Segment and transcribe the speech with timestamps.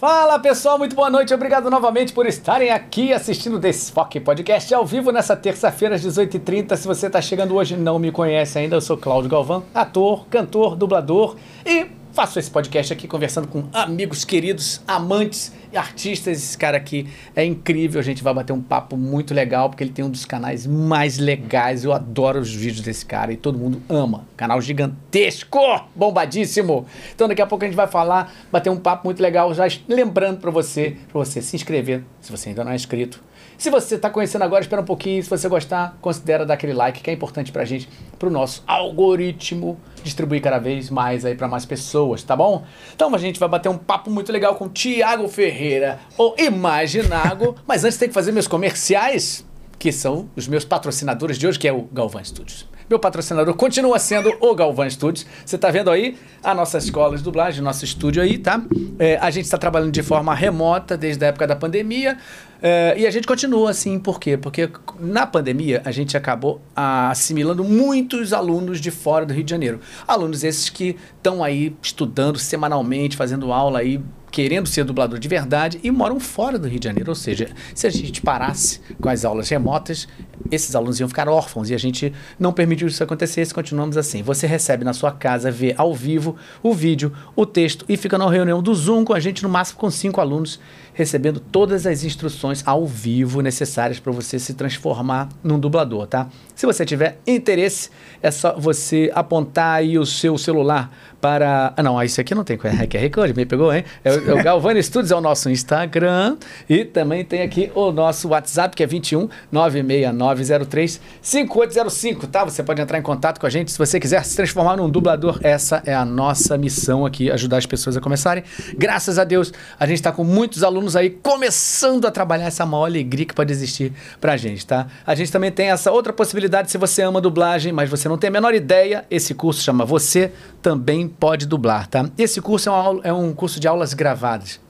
[0.00, 1.34] Fala pessoal, muito boa noite.
[1.34, 6.74] Obrigado novamente por estarem aqui assistindo o Desfoque Podcast ao vivo nessa terça-feira às 18h30.
[6.74, 10.24] Se você está chegando hoje e não me conhece ainda, eu sou Cláudio Galvão, ator,
[10.30, 11.36] cantor, dublador
[11.66, 16.38] e faço esse podcast aqui conversando com amigos queridos, amantes e artistas.
[16.38, 18.00] Esse cara aqui é incrível.
[18.00, 21.18] A gente vai bater um papo muito legal porque ele tem um dos canais mais
[21.18, 21.84] legais.
[21.84, 24.24] Eu adoro os vídeos desse cara e todo mundo ama.
[24.36, 25.58] Canal gigantesco,
[25.94, 26.86] bombadíssimo.
[27.14, 29.54] Então daqui a pouco a gente vai falar, bater um papo muito legal.
[29.54, 33.22] Já lembrando para você, para você se inscrever, se você ainda não é inscrito
[33.60, 35.22] se você está conhecendo agora, espera um pouquinho.
[35.22, 37.86] Se você gostar, considera dar aquele like que é importante para a gente,
[38.18, 42.64] para o nosso algoritmo distribuir cada vez mais aí para mais pessoas, tá bom?
[42.94, 47.54] Então a gente vai bater um papo muito legal com Tiago Ferreira, o Imaginago.
[47.68, 49.44] Mas antes tem que fazer meus comerciais,
[49.78, 52.66] que são os meus patrocinadores de hoje, que é o Galvan Studios.
[52.90, 55.24] Meu patrocinador continua sendo o Galvan Studios.
[55.46, 58.60] Você está vendo aí a nossa escola de dublagem, nosso estúdio aí, tá?
[58.98, 62.18] É, a gente está trabalhando de forma remota desde a época da pandemia.
[62.60, 64.36] É, e a gente continua assim, por quê?
[64.36, 64.68] Porque
[64.98, 69.78] na pandemia a gente acabou assimilando muitos alunos de fora do Rio de Janeiro.
[70.04, 74.00] Alunos esses que estão aí estudando semanalmente, fazendo aula aí
[74.30, 77.10] querendo ser dublador de verdade e moram fora do Rio de Janeiro.
[77.10, 80.08] Ou seja, se a gente parasse com as aulas remotas,
[80.50, 83.52] esses alunos iam ficar órfãos e a gente não permitiu isso acontecesse.
[83.52, 84.22] Continuamos assim.
[84.22, 88.28] Você recebe na sua casa, vê ao vivo o vídeo, o texto e fica na
[88.30, 90.60] reunião do Zoom com a gente, no máximo com cinco alunos
[91.00, 96.28] recebendo todas as instruções ao vivo necessárias para você se transformar num dublador, tá?
[96.54, 97.90] Se você tiver interesse,
[98.22, 100.90] é só você apontar aí o seu celular
[101.20, 101.72] para.
[101.76, 103.84] Ah, não, isso aqui não tem QR Code, me pegou, hein?
[104.04, 106.36] É, o, é o Galvani Studios, é o nosso Instagram.
[106.68, 112.44] E também tem aqui o nosso WhatsApp, que é 21 96903 5805, tá?
[112.44, 115.38] Você pode entrar em contato com a gente se você quiser se transformar num dublador.
[115.42, 118.42] Essa é a nossa missão aqui, ajudar as pessoas a começarem.
[118.76, 122.86] Graças a Deus, a gente está com muitos alunos aí começando a trabalhar essa maior
[122.86, 124.86] alegria que pode existir pra gente, tá?
[125.06, 128.28] A gente também tem essa outra possibilidade, se você ama dublagem, mas você não tem
[128.28, 132.08] a menor ideia, esse curso chama Você Também Pode Dublar, tá?
[132.16, 134.60] Esse curso é, é um curso de aulas gravadas.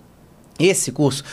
[0.58, 1.25] Esse curso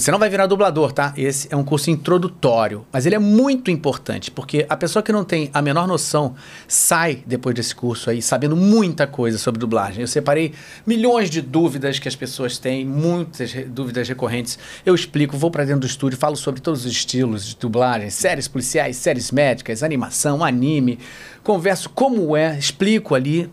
[0.00, 1.12] você não vai virar dublador, tá?
[1.16, 5.24] Esse é um curso introdutório, mas ele é muito importante, porque a pessoa que não
[5.24, 6.34] tem a menor noção
[6.66, 10.00] sai depois desse curso aí sabendo muita coisa sobre dublagem.
[10.00, 10.52] Eu separei
[10.86, 14.58] milhões de dúvidas que as pessoas têm, muitas dúvidas recorrentes.
[14.86, 18.46] Eu explico, vou para dentro do estúdio, falo sobre todos os estilos de dublagem, séries
[18.46, 20.98] policiais, séries médicas, animação, anime,
[21.42, 23.50] converso como é, explico ali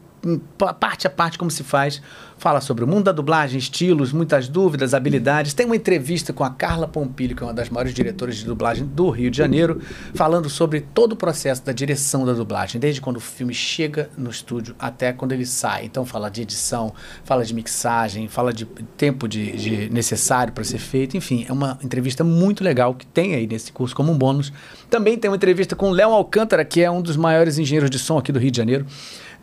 [0.79, 2.01] parte a parte como se faz
[2.37, 5.53] fala sobre o mundo da dublagem, estilos, muitas dúvidas, habilidades.
[5.53, 8.85] Tem uma entrevista com a Carla Pompilho, que é uma das maiores diretoras de dublagem
[8.85, 9.81] do Rio de Janeiro,
[10.13, 14.29] falando sobre todo o processo da direção da dublagem, desde quando o filme chega no
[14.29, 15.85] estúdio até quando ele sai.
[15.85, 16.93] Então fala de edição,
[17.23, 18.65] fala de mixagem, fala de
[18.97, 21.15] tempo de, de necessário para ser feito.
[21.15, 24.51] Enfim, é uma entrevista muito legal que tem aí nesse curso como um bônus.
[24.89, 27.97] Também tem uma entrevista com o Léo Alcântara, que é um dos maiores engenheiros de
[27.97, 28.85] som aqui do Rio de Janeiro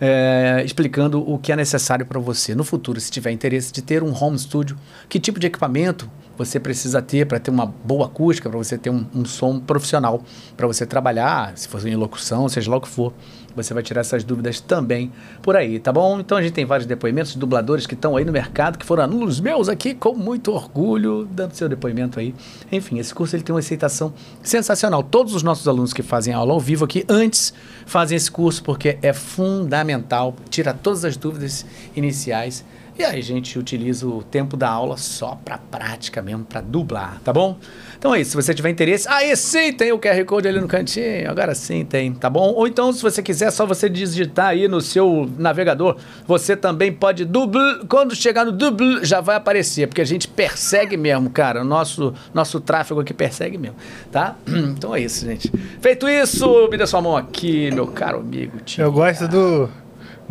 [0.04, 4.02] é, explicando o que é necessário para você no futuro, se tiver interesse de ter
[4.02, 4.76] um home studio,
[5.08, 8.90] que tipo de equipamento você precisa ter para ter uma boa acústica, para você ter
[8.90, 10.20] um, um som profissional,
[10.56, 13.12] para você trabalhar, se for em locução, seja lá o que for.
[13.54, 16.20] Você vai tirar essas dúvidas também por aí, tá bom?
[16.20, 19.02] Então a gente tem vários depoimentos de dubladores que estão aí no mercado, que foram
[19.02, 22.34] alunos meus aqui, com muito orgulho, dando seu depoimento aí.
[22.70, 24.12] Enfim, esse curso ele tem uma aceitação
[24.42, 25.02] sensacional.
[25.02, 27.52] Todos os nossos alunos que fazem aula ao vivo aqui antes
[27.86, 32.64] fazem esse curso porque é fundamental, tira todas as dúvidas iniciais
[32.98, 37.20] e aí a gente utiliza o tempo da aula só para prática mesmo, para dublar,
[37.24, 37.56] tá bom?
[38.02, 40.66] Então é isso, se você tiver interesse, aí sim tem o QR Code ali no
[40.66, 42.52] cantinho, agora sim tem, tá bom?
[42.52, 45.96] Ou então se você quiser, é só você digitar aí no seu navegador,
[46.26, 50.96] você também pode dublar, quando chegar no dubl já vai aparecer, porque a gente persegue
[50.96, 53.76] mesmo, cara, o nosso, nosso tráfego aqui persegue mesmo,
[54.10, 54.34] tá?
[54.72, 55.52] Então é isso, gente.
[55.80, 58.58] Feito isso, me dê sua mão aqui, meu caro amigo.
[58.64, 58.82] Tia.
[58.82, 59.68] Eu gosto do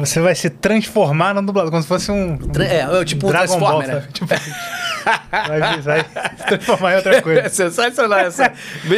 [0.06, 2.34] você vai se transformar no dublador, como se fosse um.
[2.34, 4.04] um é, tipo um Dragon Ball, né?
[4.12, 6.06] Tipo, vai, vai
[6.38, 7.50] se transformar em outra coisa.
[7.50, 8.52] Sensacional essa.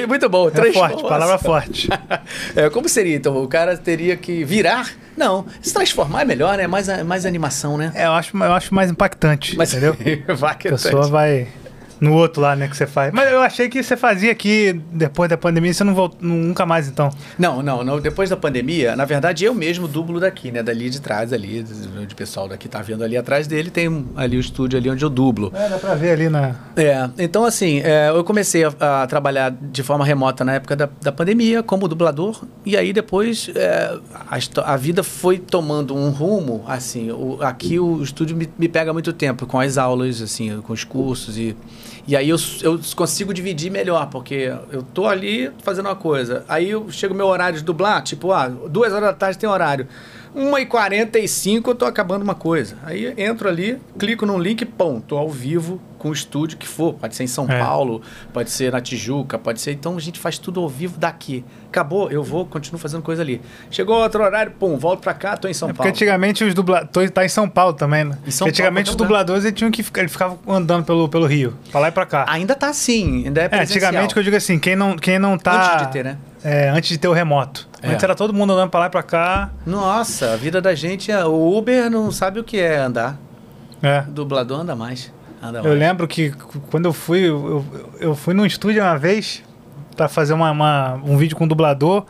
[0.07, 0.49] Muito bom.
[0.49, 1.89] É forte, palavra forte.
[2.55, 3.35] é, como seria, então?
[3.41, 4.89] O cara teria que virar.
[5.15, 6.65] Não, se transformar é melhor, né?
[6.65, 7.91] Mais, mais animação, né?
[7.93, 9.55] É, eu acho, eu acho mais impactante.
[9.55, 9.95] Mas, entendeu?
[10.27, 11.47] a pessoa vai
[12.03, 13.11] No outro lá, né, que você faz.
[13.13, 16.87] Mas eu achei que você fazia aqui, depois da pandemia, você não voltou nunca mais,
[16.87, 17.09] então.
[17.39, 17.99] Não, não, não.
[17.99, 20.61] Depois da pandemia, na verdade, eu mesmo dublo daqui, né?
[20.61, 21.65] Dali de trás, ali,
[21.99, 25.03] onde o pessoal daqui tá vendo ali atrás dele, tem ali o estúdio ali onde
[25.03, 25.51] eu dublo.
[25.55, 26.55] É, dá pra ver ali na.
[26.75, 30.89] É, então assim, é, eu comecei a, a trabalhar de forma remota na época da,
[31.01, 33.95] da pandemia como dublador e aí depois é,
[34.29, 38.91] a, a vida foi tomando um rumo, assim, o- aqui o estúdio me, me pega
[38.91, 41.55] muito tempo com as aulas, assim, com os cursos e,
[42.05, 46.69] e aí eu, eu consigo dividir melhor, porque eu tô ali fazendo uma coisa, aí
[46.69, 49.87] eu chego meu horário de dublar, tipo, ah, duas horas da tarde tem horário.
[50.35, 52.75] 1h45 eu tô acabando uma coisa.
[52.83, 56.93] Aí entro ali, clico num link, pum, tô ao vivo com o estúdio que for.
[56.95, 57.59] Pode ser em São É.
[57.59, 58.01] Paulo,
[58.33, 59.71] pode ser na Tijuca, pode ser.
[59.71, 61.45] Então a gente faz tudo ao vivo daqui.
[61.69, 63.41] Acabou, eu vou, continuo fazendo coisa ali.
[63.71, 65.89] Chegou outro horário, pum, volto pra cá, tô em São É porque Paulo.
[65.91, 67.09] antigamente os dubladores.
[67.11, 68.17] Tá em São Paulo também, né?
[68.27, 71.07] Em São Porque antigamente os Paulo, dubladores eles tinham que ficar, eles ficavam andando pelo,
[71.07, 72.25] pelo Rio, pra lá e pra cá.
[72.27, 73.85] Ainda tá assim, ainda é É, presencial.
[73.89, 75.73] antigamente que eu digo assim, quem não, quem não tá.
[75.75, 76.17] Antes de ter, né?
[76.43, 77.67] É, antes de ter o remoto.
[77.81, 77.89] É.
[77.89, 79.49] Antes era todo mundo andando pra lá e pra cá.
[79.65, 83.17] Nossa, a vida da gente, é- o Uber não sabe o que é andar.
[83.81, 84.03] É.
[84.07, 85.11] O dublador anda mais.
[85.41, 85.79] Anda Eu mais.
[85.79, 86.31] lembro que
[86.69, 87.65] quando eu fui, eu,
[87.99, 89.43] eu- fui num estúdio uma vez
[89.95, 92.05] pra fazer uma, uma- um vídeo com um dublador.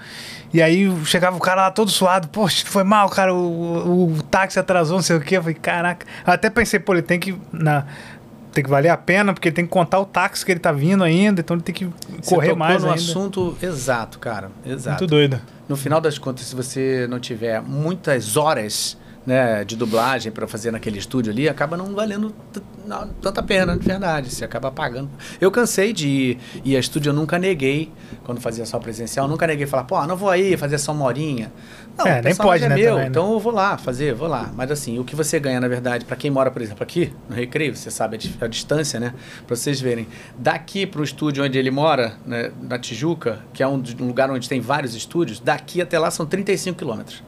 [0.53, 4.21] E aí chegava o cara lá todo suado, poxa, foi mal, cara, o, o, o
[4.23, 5.37] táxi atrasou, não sei o quê.
[5.37, 6.05] Eu falei, caraca.
[6.27, 7.35] Eu até pensei, pô, ele tem que.
[7.51, 7.85] Na,
[8.53, 10.71] tem que valer a pena, porque ele tem que contar o táxi que ele tá
[10.71, 11.85] vindo ainda, então ele tem que
[12.21, 12.99] Você correr tocou mais no ainda.
[13.01, 14.51] assunto exato, cara.
[14.65, 15.01] Exato.
[15.01, 15.41] Muito doido.
[15.67, 20.71] No final das contas, se você não tiver muitas horas né, de dublagem para fazer
[20.71, 22.33] naquele estúdio ali, acaba não valendo
[22.85, 24.29] não, tanta pena, de verdade.
[24.29, 25.09] Você acaba pagando.
[25.39, 27.89] Eu cansei de ir, ir a estúdio, eu nunca neguei,
[28.25, 31.51] quando fazia só presencial, nunca neguei falar, pô, não vou aí fazer só uma horinha.
[31.97, 33.07] Não, É, nem pode, né, é meu, também, né?
[33.09, 34.51] então eu vou lá fazer, vou lá.
[34.55, 37.35] Mas assim, o que você ganha, na verdade, para quem mora, por exemplo, aqui no
[37.35, 39.13] Recreio, você sabe a, di- a distância, né?
[39.47, 40.07] Para vocês verem.
[40.37, 44.29] Daqui para o estúdio onde ele mora, né, na Tijuca, que é um, um lugar
[44.31, 47.23] onde tem vários estúdios, daqui até lá são 35 quilômetros.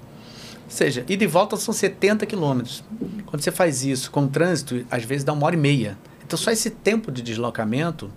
[0.66, 2.84] Ou seja, ida e volta são 70 quilômetros.
[3.26, 5.98] Quando você faz isso com trânsito, às vezes dá uma hora e meia.
[6.26, 8.10] Então só esse tempo de deslocamento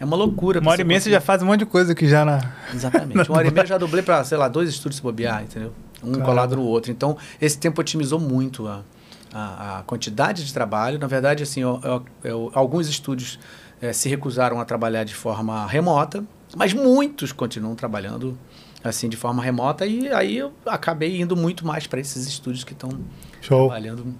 [0.00, 0.58] é uma loucura.
[0.60, 2.52] Uma hora e meia você já faz um monte de coisa aqui já na.
[2.74, 3.16] Exatamente.
[3.28, 5.72] Uma hora e meia eu já dublei para, sei lá, dois estúdios se bobear, entendeu?
[6.02, 6.24] Um Caramba.
[6.24, 6.90] colado no outro.
[6.90, 8.82] Então, esse tempo otimizou muito a,
[9.32, 10.98] a, a quantidade de trabalho.
[10.98, 13.38] Na verdade, assim, eu- eu- eu- alguns estúdios
[13.82, 16.24] eh, se recusaram a trabalhar de forma remota,
[16.56, 18.36] mas muitos continuam trabalhando
[18.88, 22.72] assim de forma remota e aí eu acabei indo muito mais para esses estúdios que
[22.72, 22.90] estão
[23.46, 24.14] trabalhando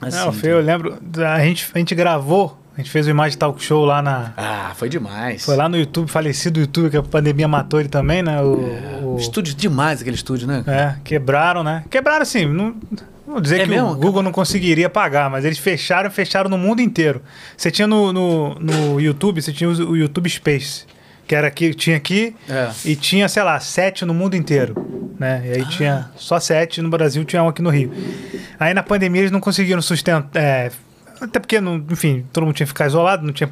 [0.00, 0.16] assim.
[0.16, 0.98] Não, Fê, eu lembro.
[1.26, 4.32] A gente, a gente gravou, a gente fez o Imagem Talk Show lá na.
[4.36, 5.44] Ah, foi demais.
[5.44, 8.40] Foi lá no YouTube, falecido YouTube, que a pandemia matou ele também, né?
[8.42, 10.64] O, o- Estúdio demais aquele estúdio, né?
[10.66, 11.84] é, quebraram, né?
[11.90, 12.74] Quebraram assim, não,
[13.26, 13.90] vou dizer É que mesmo?
[13.90, 17.20] o Google não conseguiria pagar, mas eles fecharam, fecharam no mundo inteiro.
[17.56, 20.86] Você tinha no, no, no YouTube, você tinha o YouTube Space,
[21.30, 22.70] que era aqui, tinha aqui É.
[22.84, 24.74] e tinha, sei lá, sete no mundo inteiro,
[25.16, 25.40] né?
[25.46, 27.92] E aí tinha só sete no Brasil, tinha um aqui no Rio.
[28.58, 30.72] Aí na pandemia eles não conseguiram sustentar, é,
[31.20, 33.48] até porque, não, enfim, todo mundo tinha que ficar isolado, não tinha,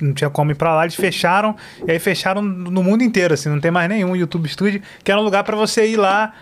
[0.00, 1.54] não tinha como ir pra lá, eles fecharam,
[1.86, 5.20] e aí fecharam no mundo inteiro, assim, não tem mais nenhum YouTube Studio, que era
[5.20, 6.32] um lugar pra você ir lá,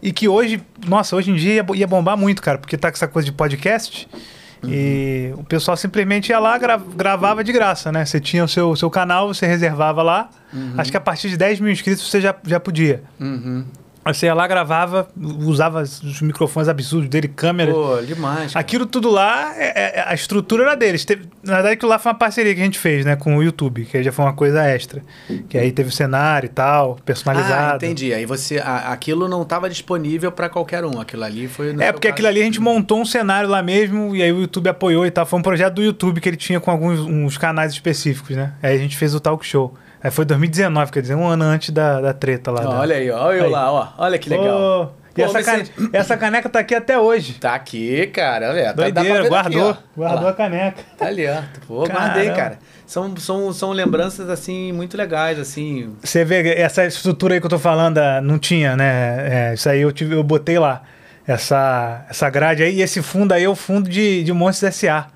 [0.00, 2.96] e que hoje, nossa, hoje em dia ia, ia bombar muito, cara, porque tá com
[2.96, 4.08] essa coisa de podcast,
[4.64, 8.04] e o pessoal simplesmente ia lá, gra- gravava de graça, né?
[8.04, 10.28] Você tinha o seu, seu canal, você reservava lá,
[10.78, 13.02] acho que a partir de 10 mil inscritos você já, já podia.
[13.20, 13.64] Uhum.
[14.04, 15.08] Você ia lá, gravava,
[15.40, 17.72] usava os microfones absurdos dele, câmeras.
[17.74, 18.52] Pô, demais.
[18.52, 18.60] cara.
[18.60, 21.04] Aquilo tudo lá, é- é- a estrutura era deles.
[21.04, 23.42] Teve- na verdade, aquilo lá foi uma parceria que a gente fez, né, com o
[23.42, 25.02] YouTube, que aí já foi uma coisa extra.
[25.48, 27.74] Que aí teve o cenário e tal, personalizado.
[27.74, 28.12] Ah, entendi.
[28.12, 31.00] Aí você, a- aquilo não estava disponível para qualquer um.
[31.00, 31.68] Aquilo ali foi.
[31.78, 34.40] É, porque caso- aquilo ali a gente montou um cenário lá mesmo, e aí o
[34.40, 35.24] YouTube apoiou e tal.
[35.24, 38.52] Foi um projeto do YouTube que ele tinha com alguns uns canais específicos, né?
[38.62, 39.74] Aí a gente fez o talk show.
[40.02, 42.60] Aí foi 2019, quer dizer, um ano antes da, da treta lá.
[42.62, 43.50] Ó, da- olha aí, olha eu Aí.
[43.50, 43.88] lá, ó.
[43.98, 44.96] Olha que legal.
[45.16, 47.34] E Pô, essa, cane- essa caneca tá aqui até hoje.
[47.34, 48.48] Tá aqui, cara.
[48.50, 49.68] Olha, tá, Doideira, ver guardou.
[49.72, 49.98] daqui, ó.
[50.00, 50.82] guardou a caneca.
[50.96, 51.42] Tá ali, ó.
[51.68, 52.06] Pô, Caramba.
[52.14, 52.58] guardei, cara.
[52.86, 55.94] São, são, são lembranças, assim, muito legais, assim.
[56.02, 59.50] Você vê, essa estrutura aí que eu tô falando, ah, não tinha, né?
[59.50, 60.82] É, isso aí eu, tive, eu botei lá.
[61.26, 65.06] Essa, essa grade aí, e esse fundo aí é o fundo de, de Monstros S.A.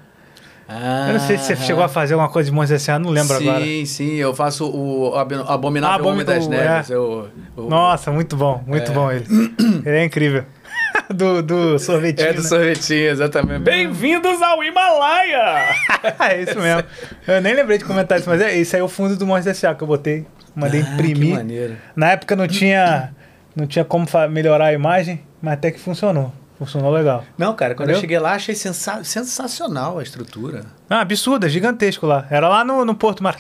[0.68, 3.11] Ah, Eu não sei se você chegou a fazer alguma coisa de Monstros S.A., não
[3.11, 3.64] lembro sim, agora.
[3.87, 6.90] sim, eu faço o Ab- Abominável Abomi- Homem das o- Neves.
[6.90, 6.94] é.
[6.94, 8.94] eu- Nossa, muito bom, muito É.
[8.94, 9.25] bom ele.
[9.87, 10.44] Ele é incrível.
[11.14, 12.28] do, do sorvetinho.
[12.28, 12.49] É do né?
[12.49, 13.61] sorvetinho, exatamente.
[13.61, 15.76] Bem-vindos ao Himalaia!
[16.18, 16.82] é isso mesmo.
[17.28, 19.56] Eu nem lembrei de comentar isso, mas é isso aí é o fundo do Monstros
[19.58, 19.75] S.A.
[19.75, 20.26] que eu botei.
[20.54, 21.35] Mandei Ah, Que imprimir.
[21.37, 21.76] maneiro.
[21.94, 23.14] Na época não tinha,
[23.54, 26.32] não tinha como melhorar a imagem, mas até que funcionou.
[26.59, 27.25] Funcionou legal.
[27.37, 27.97] Não, cara, quando Entendeu?
[27.97, 30.65] eu cheguei lá, achei sensa- sensacional a estrutura.
[30.89, 32.27] Ah, absurda, gigantesco lá.
[32.31, 33.37] Era lá no, no Porto Mar...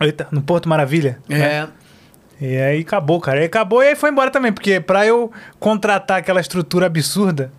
[0.00, 1.18] Eita, no Porto Maravilha.
[1.28, 1.66] É.
[2.40, 3.40] E aí acabou, cara.
[3.40, 7.52] Aí acabou e aí foi embora também, porque pra eu contratar aquela estrutura absurda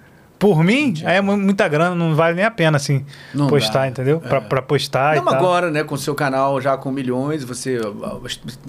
[0.44, 3.88] por mim, é mu- muita grana, não vale nem a pena, assim, Não postar, dá.
[3.88, 4.20] entendeu?
[4.20, 8.20] Pra, pra postar Não, agora, né, com o seu canal já com milhões, você ó,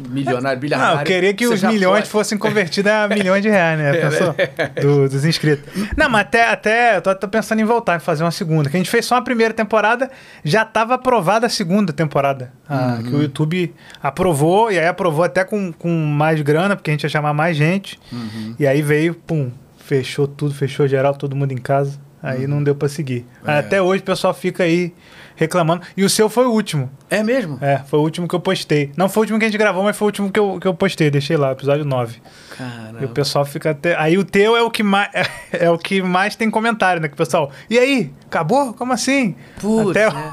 [0.08, 0.94] milionário, bilionário.
[0.94, 3.90] Não, eu queria que os milhões pode- fossem convertidos a milhões de reais, né?
[3.90, 4.34] É, Pensou?
[4.80, 5.64] Do- dos inscritos.
[5.96, 8.70] Não, mas até, até eu tô, tô pensando em voltar, em fazer uma segunda.
[8.70, 10.08] Que a gente fez só a primeira temporada,
[10.44, 12.52] já tava aprovada a segunda temporada.
[12.68, 13.02] Ah, Uhum.
[13.02, 17.02] Que o YouTube aprovou, e aí aprovou até com, com mais grana, porque a gente
[17.02, 17.98] ia chamar mais gente.
[18.12, 18.54] Uhum.
[18.60, 19.50] E aí veio, pum,
[19.84, 21.98] fechou tudo, fechou geral, todo mundo em casa.
[22.22, 23.26] Aí não deu pra seguir.
[23.44, 23.50] Uhum.
[23.52, 23.58] É.
[23.58, 24.94] Até hoje o pessoal fica aí
[25.36, 25.82] reclamando.
[25.94, 26.90] E o seu foi o último.
[27.10, 27.58] É mesmo?
[27.60, 28.90] É, foi o último que eu postei.
[28.96, 30.66] Não foi o último que a gente gravou, mas foi o último que eu, que
[30.66, 31.10] eu postei.
[31.10, 32.16] Deixei lá, episódio 9.
[32.16, 33.08] E o Caramba.
[33.08, 33.94] pessoal fica até.
[33.98, 35.10] Aí o teu é o que mais
[35.52, 37.08] é, o que mais tem comentário, né?
[37.08, 37.50] Que o pessoal.
[37.68, 38.10] E aí?
[38.24, 38.72] Acabou?
[38.72, 39.34] Como assim?
[39.60, 40.32] Putz, até né?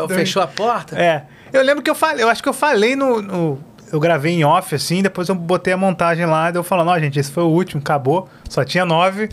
[0.00, 0.14] hoje.
[0.14, 0.96] Fechou a porta?
[0.96, 1.24] É.
[1.52, 3.20] Eu lembro que eu falei, eu acho que eu falei no.
[3.20, 3.58] no-
[3.92, 6.98] eu gravei em off, assim, depois eu botei a montagem lá, daí eu falando, ó,
[6.98, 8.28] gente, esse foi o último, acabou.
[8.48, 9.28] Só tinha nove.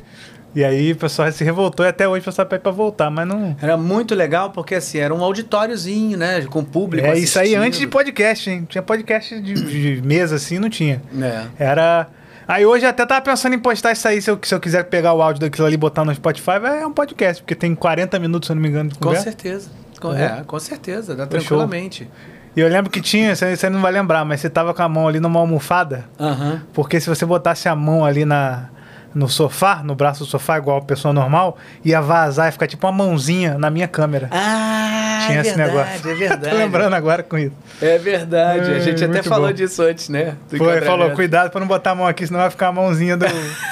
[0.56, 3.28] E aí o pessoal se revoltou e até hoje o pessoal pede pra voltar, mas
[3.28, 3.56] não.
[3.62, 6.42] Era muito legal porque assim, era um auditóriozinho, né?
[6.50, 7.08] Com público.
[7.08, 7.64] É isso aí assistindo.
[7.68, 8.66] antes de podcast, hein?
[8.68, 11.02] Tinha podcast de, de mesa assim, não tinha.
[11.22, 11.46] É.
[11.64, 12.08] Era.
[12.48, 14.86] Aí hoje eu até tava pensando em postar isso aí, se eu, se eu quiser
[14.86, 18.18] pegar o áudio daquilo ali e botar no Spotify, é um podcast, porque tem 40
[18.18, 19.26] minutos, se eu não me engano, de Com conversa.
[19.26, 19.70] certeza.
[20.02, 20.40] Com, É.
[20.40, 21.40] é, com certeza, dá Fechou.
[21.60, 22.10] tranquilamente.
[22.56, 25.08] E eu lembro que tinha, você, não vai lembrar, mas você tava com a mão
[25.08, 26.62] ali numa almofada, Aham.
[26.74, 28.66] porque se você botasse a mão ali na,
[29.14, 32.86] no sofá, no braço do sofá, igual a pessoa normal, ia vazar e ficar tipo
[32.88, 34.30] uma mãozinha na minha câmera.
[34.32, 36.10] Ah, tinha é esse verdade, negócio.
[36.12, 36.50] é verdade.
[36.50, 37.56] Tô lembrando agora com isso.
[37.82, 38.72] É verdade.
[38.72, 39.54] a É, gente até falou bom.
[39.54, 40.36] disso antes, né?
[40.50, 43.16] Do Foi, falou, cuidado pra não botar a mão aqui, senão vai ficar a mãozinha
[43.16, 43.26] do.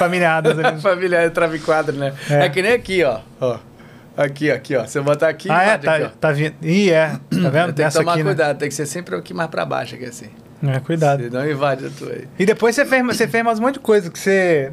[0.82, 2.14] Família entrava em quadro, né?
[2.30, 2.46] É.
[2.46, 2.50] É.
[2.50, 3.20] que nem aqui, ó.
[3.42, 3.58] ó.
[4.18, 4.84] Aqui, aqui, ó.
[4.86, 5.66] Você botar aqui, ah, é?
[5.76, 6.56] invade aqui, Tá, tá vindo.
[6.64, 7.10] Ih, é.
[7.10, 7.20] Tá
[7.52, 7.74] vendo?
[7.74, 8.30] Tem que tomar aqui, né?
[8.32, 10.28] cuidado, tem que ser sempre aqui mais pra baixo, aqui assim.
[10.64, 11.24] É, cuidado.
[11.24, 12.28] Senão invade a tua aí.
[12.40, 14.72] E depois você fez, você fez mais um monte de coisa que você.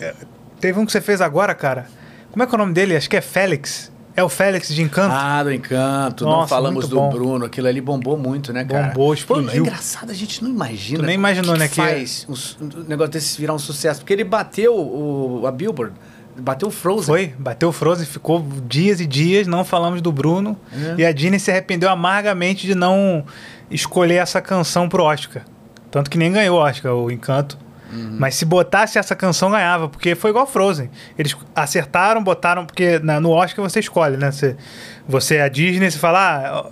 [0.00, 0.14] é,
[0.58, 1.86] Teve um que você fez agora, cara.
[2.30, 2.96] Como é que é o nome dele?
[2.96, 3.92] Acho que é Félix.
[4.16, 5.14] É o Félix de Encanto.
[5.14, 6.24] Ah, do Encanto.
[6.24, 7.08] não Nossa, falamos muito do.
[7.10, 7.44] Bruno.
[7.46, 8.88] Aquilo ali bombou muito, né, cara?
[8.88, 9.50] Bombou, Pô, explodiu.
[9.50, 11.00] é engraçado, a gente não imagina.
[11.00, 12.26] Tu nem imaginou, que né, que é- faz
[12.60, 14.00] um negócio desse virar um sucesso.
[14.00, 15.92] Porque ele bateu o, a Billboard.
[16.36, 17.04] Bateu o Frozen.
[17.06, 20.58] Foi, bateu o Frozen, ficou dias e dias, não falamos do Bruno.
[20.72, 20.94] É.
[21.02, 23.24] E a Disney se arrependeu amargamente de não
[23.70, 25.42] escolher essa canção pro Oscar.
[25.90, 27.58] Tanto que nem ganhou o Oscar, o Encanto.
[27.92, 28.16] Uhum.
[28.18, 30.88] Mas se botasse essa canção, ganhava, porque foi igual Frozen.
[31.18, 34.30] Eles acertaram, botaram, porque na- no Oscar você escolhe, né?
[34.32, 34.56] Você,
[35.06, 36.18] você é a Disney, você fala,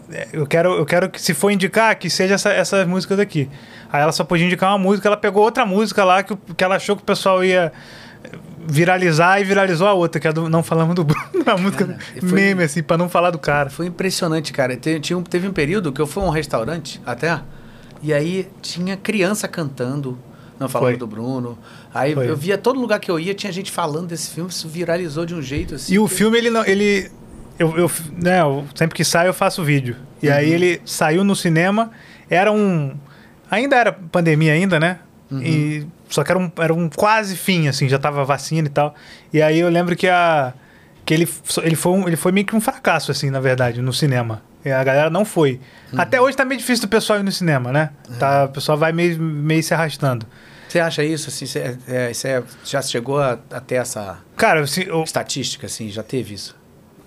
[0.09, 3.51] ah, eu quero, eu quero que se for indicar, que seja essa- essas músicas aqui.
[3.93, 6.77] Aí ela só podia indicar uma música, ela pegou outra música lá que, que ela
[6.77, 7.71] achou que o pessoal ia
[8.67, 11.99] viralizar e viralizou a outra, que é do Não Falamos do Bruno, a música Cara,
[12.21, 13.71] foi- meme, assim, pra não falar do cara.
[13.71, 14.77] Foi impressionante, cara.
[14.77, 17.41] Te- tinha um- teve um período que eu fui a um restaurante até,
[18.03, 20.19] e aí tinha criança cantando,
[20.59, 20.97] não falando Foi.
[20.99, 21.59] do Bruno.
[21.93, 22.29] Aí Foi.
[22.31, 25.35] eu via todo lugar que eu ia, tinha gente falando desse filme, isso viralizou de
[25.35, 25.95] um jeito assim.
[25.95, 26.65] E o que- filme, ele não.
[26.65, 27.11] Ele,
[27.59, 27.91] eu, eu,
[28.23, 29.97] né, eu- sempre que sai, eu faço vídeo.
[30.23, 30.35] E Uhum.
[30.35, 31.91] aí ele saiu no cinema,
[32.29, 32.95] era um.
[33.51, 34.99] Ainda era pandemia, ainda, né?
[35.31, 35.43] Uhum.
[35.43, 38.95] E, só que era um, era um quase fim, assim, já tava vacina e tal.
[39.33, 40.53] E aí eu lembro que a.
[41.07, 41.29] Que ele,
[41.63, 44.43] ele, foi um, ele foi meio que um fracasso, assim, na verdade, no cinema.
[44.65, 45.59] E a galera não foi.
[45.93, 46.01] Uhum.
[46.01, 47.91] Até hoje tá meio difícil do pessoal ir no cinema, né?
[48.19, 50.27] Tá, o pessoal vai meio, meio se arrastando.
[50.69, 51.47] Você acha isso assim?
[51.47, 55.89] Você, é, você já chegou a, a ter essa Cara, assim, eu, estatística assim?
[55.89, 56.61] Já teve isso?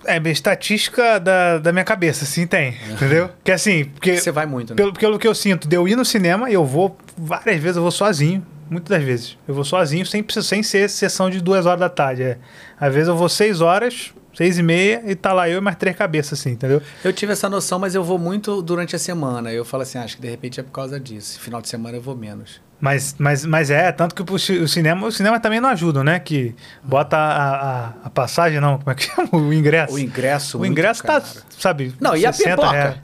[0.06, 2.76] é estatística da, da minha cabeça, sim, tem.
[2.90, 3.30] Entendeu?
[3.44, 4.18] Que assim, porque.
[4.18, 4.76] Você vai muito, né?
[4.76, 7.82] Pelo, pelo que eu sinto, de eu ir no cinema, eu vou várias vezes, eu
[7.82, 8.46] vou sozinho.
[8.74, 9.38] Muitas das vezes.
[9.48, 12.24] Eu vou sozinho, sem, sem ser sessão de duas horas da tarde.
[12.24, 12.38] É.
[12.80, 15.78] Às vezes eu vou seis horas, seis e meia, e tá lá eu e mais
[15.78, 16.82] três cabeças, assim, entendeu?
[17.04, 19.52] Eu tive essa noção, mas eu vou muito durante a semana.
[19.54, 21.40] Eu falo assim, acho que de repente é por causa disso.
[21.40, 22.62] Final de semana eu vou menos.
[22.82, 26.04] Mas, mas, mas é, tanto que o, ci- o cinema, o cinema também não ajuda,
[26.04, 26.20] né?
[26.20, 26.54] Que
[26.84, 29.30] bota a, a, a passagem, não, como é que chama?
[29.32, 29.94] O ingresso.
[29.94, 30.60] O ingresso.
[30.60, 31.24] O ingresso caro.
[31.24, 31.94] tá, sabe?
[32.02, 32.72] Não, e a 60 pipoca?
[32.72, 32.96] reais.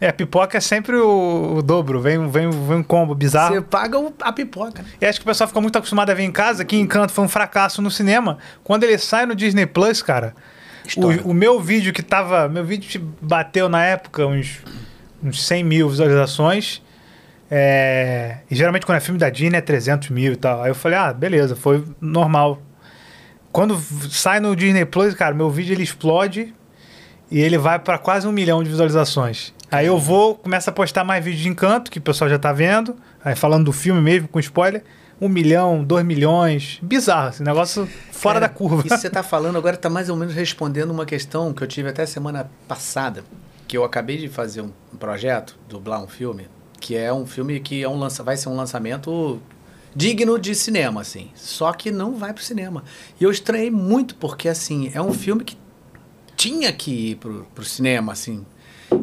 [0.00, 3.54] É, a pipoca é sempre o, o dobro, vem, vem, vem um combo bizarro.
[3.54, 4.88] Você paga o- a pipoca, né?
[5.00, 7.24] E acho que o pessoal fica muito acostumado a ver em casa que Encanto foi
[7.24, 8.36] um fracasso no cinema.
[8.62, 10.34] Quando ele sai no Disney Plus, cara,
[11.24, 12.46] o, o meu vídeo que tava.
[12.48, 14.58] Meu vídeo bateu na época uns,
[15.24, 16.82] uns 100 mil visualizações.
[17.50, 20.62] É, e geralmente quando é filme da Disney é 300 mil e tal.
[20.62, 22.60] Aí eu falei, ah, beleza, foi normal.
[23.52, 23.78] Quando
[24.10, 26.52] sai no Disney Plus, cara, meu vídeo ele explode
[27.30, 29.52] e ele vai para quase um milhão de visualizações.
[29.70, 32.52] Aí eu vou, começo a postar mais vídeos de encanto, que o pessoal já tá
[32.52, 34.84] vendo, aí falando do filme mesmo, com spoiler.
[35.20, 36.78] um milhão, dois milhões.
[36.82, 38.82] Bizarro, esse negócio fora Cara, da curva.
[38.84, 41.66] Isso que você está falando agora está mais ou menos respondendo uma questão que eu
[41.66, 43.24] tive até semana passada,
[43.66, 46.48] que eu acabei de fazer um um projeto, dublar um filme,
[46.80, 49.38] que é um filme que é um lança, vai ser um lançamento
[49.94, 51.30] digno de cinema, assim.
[51.34, 52.82] Só que não vai pro cinema.
[53.20, 55.56] E eu estranhei muito, porque, assim, é um filme que
[56.36, 58.44] tinha que ir pro, cinema, assim.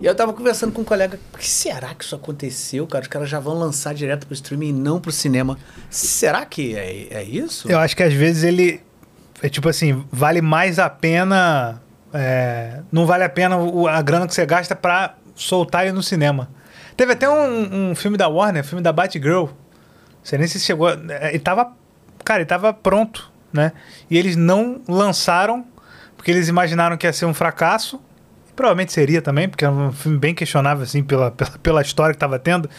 [0.02, 3.02] E eu tava conversando com um colega, por que será que isso aconteceu, cara?
[3.02, 5.58] Os caras já vão lançar direto pro streaming e não pro cinema.
[5.90, 7.70] Será que é, é isso?
[7.70, 8.82] Eu acho que às vezes ele.
[9.42, 11.82] É tipo assim, vale mais a pena.
[12.14, 13.58] é, não vale a pena
[13.90, 16.50] a grana que você gasta pra soltar ele no cinema.
[16.96, 19.46] Teve até um, um filme da Warner, filme da Batgirl.
[19.46, 19.54] Não
[20.24, 20.90] sei nem se chegou.
[20.90, 21.74] é, Ele tava.
[22.24, 23.74] Cara, ele tava pronto, né?
[24.10, 25.66] E eles não lançaram,
[26.24, 28.00] porque eles imaginaram que ia ser um fracasso.
[28.56, 32.20] Provavelmente seria também, porque é um filme bem questionável, assim, pela, pela, pela história que
[32.20, 32.70] tava tendo.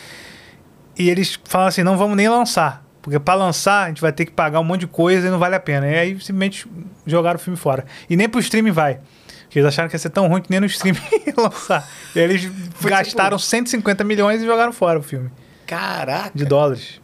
[0.98, 2.82] E eles falam assim: não vamos nem lançar.
[3.02, 5.38] Porque para lançar, a gente vai ter que pagar um monte de coisa e não
[5.38, 5.86] vale a pena.
[5.86, 6.66] E aí simplesmente
[7.06, 7.84] jogaram o filme fora.
[8.08, 9.00] E nem pro streaming vai.
[9.42, 11.86] Porque eles acharam que ia ser tão ruim que nem no streaming ia lançar.
[12.16, 15.30] E aí eles gastaram 150 milhões e jogaram fora o filme.
[15.66, 16.30] Caraca!
[16.34, 16.98] De dólares.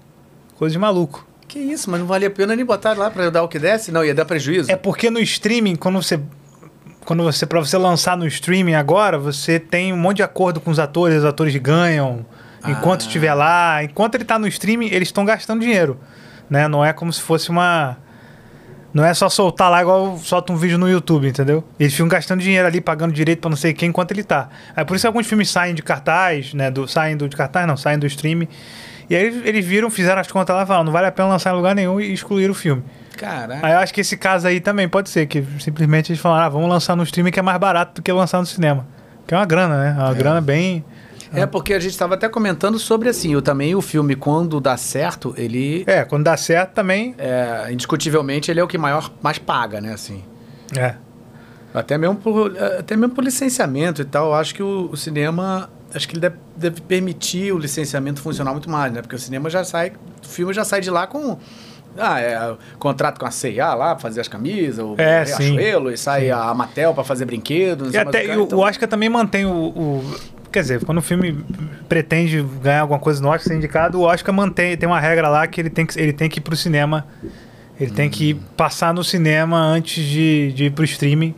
[0.56, 1.28] Coisa de maluco.
[1.50, 3.90] Que isso, mas não valia a pena nem botar lá pra dar o que desse?
[3.90, 4.70] Não, ia dar prejuízo.
[4.70, 6.20] É porque no streaming, quando você.
[7.04, 7.44] Quando você.
[7.44, 11.18] Pra você lançar no streaming agora, você tem um monte de acordo com os atores,
[11.18, 12.24] os atores ganham.
[12.64, 13.06] Enquanto Ah.
[13.06, 13.82] estiver lá.
[13.82, 15.98] Enquanto ele tá no streaming, eles estão gastando dinheiro.
[16.48, 16.68] Né?
[16.68, 17.96] Não é como se fosse uma.
[18.94, 21.64] Não é só soltar lá igual solta um vídeo no YouTube, entendeu?
[21.80, 24.48] Eles ficam gastando dinheiro ali, pagando direito pra não sei quem enquanto ele tá.
[24.76, 26.70] É por isso que alguns filmes saem de cartaz, né?
[26.70, 28.46] Do, saem do de cartaz, não, saem do streaming.
[29.10, 31.28] E aí eles, eles viram, fizeram as contas lá e falaram, não vale a pena
[31.28, 32.84] lançar em lugar nenhum e excluíram o filme.
[33.16, 33.66] Caraca.
[33.66, 36.48] Aí eu acho que esse caso aí também pode ser, que simplesmente eles falaram, ah,
[36.48, 38.86] vamos lançar no streaming que é mais barato do que lançar no cinema.
[39.26, 39.96] Que é uma grana, né?
[39.98, 40.84] É uma grana bem.
[41.32, 44.76] É porque a gente estava até comentando sobre assim, o, também o filme, quando dá
[44.76, 45.84] certo, ele.
[45.86, 47.14] É, quando dá certo também.
[47.18, 49.92] É, indiscutivelmente, ele é o que maior, mais paga, né?
[49.92, 50.24] Assim.
[50.76, 50.94] É.
[51.72, 54.28] Até mesmo por, até mesmo por licenciamento e tal.
[54.28, 55.68] Eu acho que o, o cinema.
[55.94, 59.02] Acho que ele deve, deve permitir o licenciamento funcionar muito mais, né?
[59.02, 59.92] Porque o cinema já sai.
[60.24, 61.38] O filme já sai de lá com.
[61.98, 65.54] Ah, é, contrato com a CIA lá pra fazer as camisas, o É, sim.
[65.56, 67.92] Riachuelo, e sai a Mattel pra fazer brinquedos.
[67.92, 70.14] E até o então- o Oscar também mantém o, o-
[70.52, 71.44] Quer dizer, quando o filme
[71.88, 75.46] pretende ganhar alguma coisa no Oscar, ser indicado, o Oscar mantém, tem uma regra lá
[75.46, 77.06] que ele tem que, ele tem que ir pro cinema.
[77.78, 81.34] Ele tem que passar no cinema antes de, de ir pro streaming.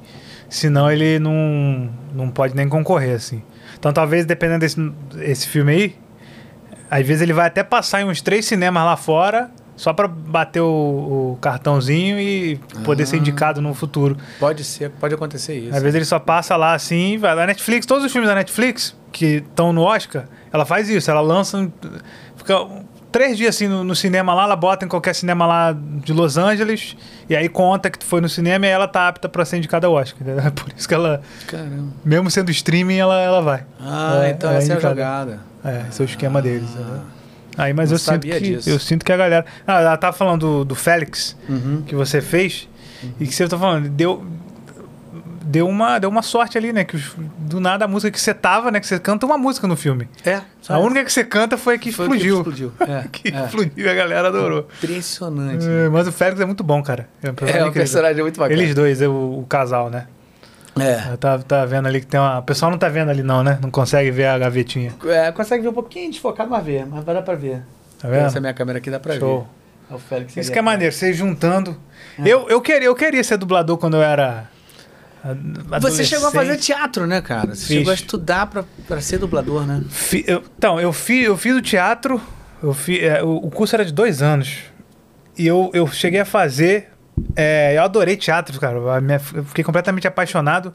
[0.49, 3.43] Senão ele não, não pode nem concorrer, assim.
[3.83, 4.93] Então talvez, dependendo desse
[5.23, 5.97] esse filme aí,
[6.89, 10.61] às vezes ele vai até passar em uns três cinemas lá fora, só pra bater
[10.61, 13.19] o, o cartãozinho e poder ser Ah.
[13.19, 14.17] indicado no futuro.
[14.39, 15.75] Pode ser, pode acontecer isso.
[15.77, 17.45] Às vezes ele só passa lá assim, vai lá.
[17.45, 21.69] Netflix, todos os filmes da Netflix que estão no Oscar, ela faz isso, ela lança.
[22.37, 22.55] Fica
[23.13, 26.37] três dias assim no, no cinema lá, ela bota em qualquer cinema lá de Los
[26.39, 26.97] Angeles,
[27.29, 29.87] e aí conta que tu foi no cinema e ela tá apta pra ser indicada
[29.87, 30.21] ao Oscar.
[30.23, 30.43] entendeu?
[30.47, 31.93] É por isso que ela, Caramba.
[32.05, 33.65] mesmo sendo streaming, ela, ela vai.
[33.81, 35.41] Ah, É, então é essa é a jogada.
[35.65, 36.69] É, esse é o esquema deles.
[36.77, 36.81] Ah.
[36.81, 37.01] entendeu?
[37.59, 38.71] Aí, mas Não eu sinto, que, disso.
[38.71, 39.45] eu sinto que a galera.
[39.67, 41.83] Ah, ela tava falando do, do Félix Uhum.
[41.87, 42.67] que você fez
[43.21, 44.25] e que você tá falando, deu
[45.45, 46.97] deu uma deu uma sorte ali, né, que
[47.39, 50.09] do nada a música que você tava, né, que você canta uma música no filme.
[50.25, 50.41] É.
[50.69, 52.39] A única que você canta foi a que Foi o que explodiu.
[52.39, 52.73] explodiu.
[52.81, 53.45] É, que é.
[53.45, 54.69] explodiu e a galera adorou.
[54.83, 55.67] Impressionante.
[55.67, 57.09] É, mas o Félix é muito bom, cara.
[57.23, 58.61] É, um É, personagem o personagem é muito bacana.
[58.61, 60.07] Eles dois, é o, o casal, né?
[60.79, 61.17] É.
[61.19, 62.39] Tá, tá vendo ali que tem uma.
[62.39, 63.59] O pessoal não tá vendo ali, não, né?
[63.61, 64.95] Não consegue ver a gavetinha.
[65.05, 66.87] É, consegue ver um pouquinho desfocado, mas ver.
[66.87, 67.63] Mas vai dar pra ver.
[67.99, 68.27] Tá vendo?
[68.27, 69.41] Essa minha câmera aqui dá pra Show.
[69.41, 69.93] ver.
[69.93, 71.77] É o Félix Isso que é maneiro, vocês juntando.
[72.19, 72.23] É.
[72.27, 74.51] Eu, eu, queria, eu queria ser dublador quando eu era.
[75.81, 77.55] Você chegou a fazer teatro, né, cara?
[77.55, 77.77] Você Fiz.
[77.79, 79.83] chegou a estudar pra, pra ser dublador, né?
[79.89, 82.21] Fi- eu- então, eu, fi, eu fiz o teatro,
[82.63, 84.59] eu fi, é, o, o curso era de dois anos.
[85.39, 86.89] E eu, eu cheguei a fazer.
[87.37, 88.77] é, eu adorei teatro, cara.
[89.35, 90.75] Eu fiquei completamente apaixonado.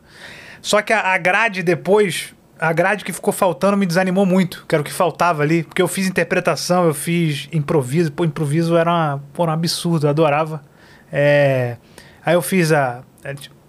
[0.61, 4.73] Só que a, a grade depois, a grade que ficou faltando me desanimou muito, que
[4.73, 5.63] era o que faltava ali.
[5.63, 8.11] Porque eu fiz interpretação, eu fiz improviso.
[8.11, 10.63] Pô, improviso era uma, pô, um absurdo, eu adorava.
[11.11, 11.77] É,
[12.25, 13.01] aí eu fiz a.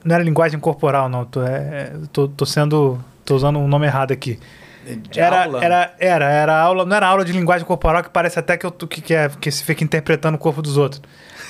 [0.04, 1.24] é, Não era linguagem corporal, não.
[1.24, 2.98] Tô, é, tô, tô sendo.
[3.24, 4.38] tô usando um nome errado aqui.
[5.10, 5.62] De Era, aula?
[5.62, 8.70] era, era, era aula, não era aula de linguagem corporal, que parece até que, eu,
[8.72, 11.02] que, que, é, que se fica interpretando o corpo dos outros.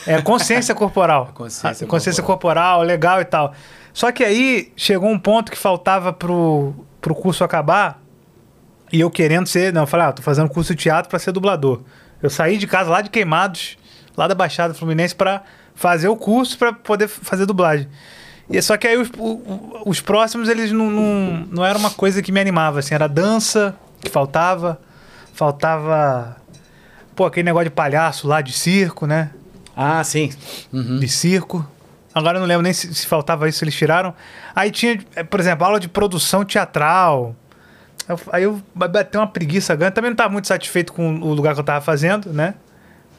[0.07, 1.31] É consciência corporal.
[1.35, 3.53] Consciência Ah, consciência corporal, legal e tal.
[3.93, 8.01] Só que aí chegou um ponto que faltava pro, pro curso acabar,
[8.93, 9.73] e eu querendo ser.
[9.73, 11.83] Não, eu falei, ah, tô fazendo curso de teatro para ser dublador.
[12.23, 13.77] Eu saí de casa lá de Queimados,
[14.17, 15.43] lá da Baixada Fluminense, para
[15.75, 17.89] fazer o curso para poder fazer dublagem.
[18.51, 19.11] E só que aí os,
[19.85, 23.75] os próximos, eles não, não, não era uma coisa que me animava, assim, era dança
[24.01, 24.81] que faltava,
[25.35, 26.37] faltava
[27.15, 29.31] pô, aquele negócio de palhaço lá, de circo, né?
[29.77, 30.31] Ah, sim.
[30.73, 30.99] Uhum.
[30.99, 31.67] De circo.
[32.15, 34.13] Agora eu não lembro nem se, se faltava isso, eles tiraram.
[34.55, 37.37] Aí tinha, eh, por exemplo, aula de produção teatral.
[38.09, 39.95] Eu- Aí eu bateu uma preguiça grande.
[39.95, 42.55] Também não estava muito satisfeito com o lugar que eu tava fazendo, né?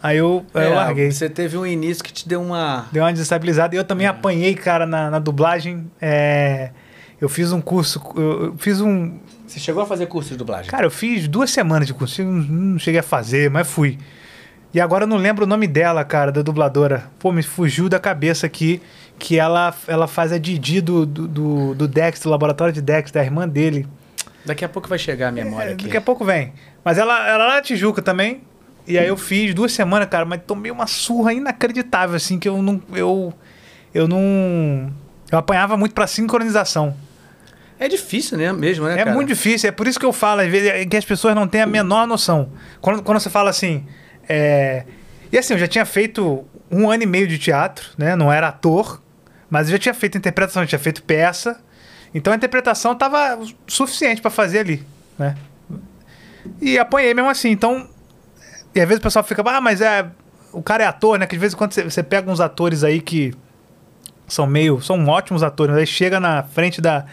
[0.01, 1.11] Aí eu, aí eu É, larguei.
[1.11, 2.87] Você teve um início que te deu uma.
[2.91, 3.75] Deu uma desestabilizada.
[3.75, 5.89] Eu também apanhei, cara, na, na dublagem.
[6.01, 6.69] É,
[7.19, 8.01] eu fiz um curso.
[8.15, 9.19] Eu, fiz um.
[9.45, 10.69] Você chegou a fazer curso de dublagem?
[10.71, 12.23] Cara, eu fiz duas semanas de curso.
[12.23, 13.97] Não, não cheguei a fazer, mas fui.
[14.73, 17.05] E agora eu não lembro o nome dela, cara, da dubladora.
[17.17, 18.79] Pô, me fugiu da cabeça aqui
[19.17, 23.11] que ela, ela faz a Didi do, do, do, do Dex, do laboratório de Dex,
[23.11, 23.87] da irmã dele.
[24.45, 25.85] Daqui a pouco vai chegar a memória É, aqui.
[25.85, 26.53] daqui a pouco vem.
[26.85, 28.41] Mas ela, ela lá na Tijuca também.
[28.89, 32.61] E aí eu fiz duas semanas, cara, mas tomei uma surra inacreditável, assim, que eu
[32.61, 32.81] não.
[32.93, 33.33] Eu,
[33.93, 34.91] eu não.
[35.31, 36.95] Eu apanhava muito pra sincronização.
[37.79, 38.51] É difícil, né?
[38.51, 39.13] Mesmo, né, É cara?
[39.13, 41.47] muito difícil, é por isso que eu falo, às vezes, é que as pessoas não
[41.47, 42.51] têm a menor noção.
[42.81, 43.85] Quando, quando você fala assim.
[44.27, 44.83] é,
[45.31, 48.15] E assim, eu já tinha feito um ano e meio de teatro, né?
[48.15, 49.01] Não era ator,
[49.49, 51.59] mas eu já tinha feito interpretação, já tinha feito peça.
[52.13, 54.83] Então a interpretação estava suficiente para fazer ali,
[55.17, 55.35] né?
[56.61, 57.49] E apanhei mesmo assim.
[57.51, 57.87] Então.
[58.73, 60.05] E às vezes o pessoal fica, ah, mas é.
[60.51, 61.27] O cara é ator, né?
[61.27, 63.33] Que de vez em quando você, pega uns atores aí que
[64.27, 64.81] são meio.
[64.81, 67.05] são ótimos atores, mas aí chega na frente da,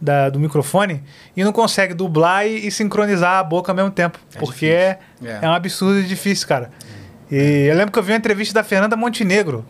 [0.00, 1.02] da- do microfone
[1.36, 4.18] e não consegue dublar e, e sincronizar a boca ao mesmo tempo.
[4.34, 5.48] É porque é, é.
[5.48, 6.70] um absurdo de difícil, cara.
[7.30, 9.64] E eu lembro que eu vi uma entrevista da Fernanda Montenegro,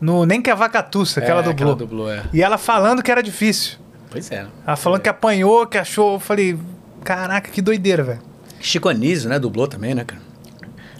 [0.00, 1.68] no Nem que a Vacatuça, que É, ela dublou.
[1.70, 2.22] ela dublou, é.
[2.32, 3.78] E ela falando que era difícil.
[4.10, 4.46] Pois é.
[4.66, 6.14] Ela falando que apanhou, que achou.
[6.14, 6.58] Eu falei,
[7.02, 8.20] caraca, que doideira, velho.
[8.60, 9.38] Chico Anísio, né?
[9.38, 10.22] Dublou também, né, cara?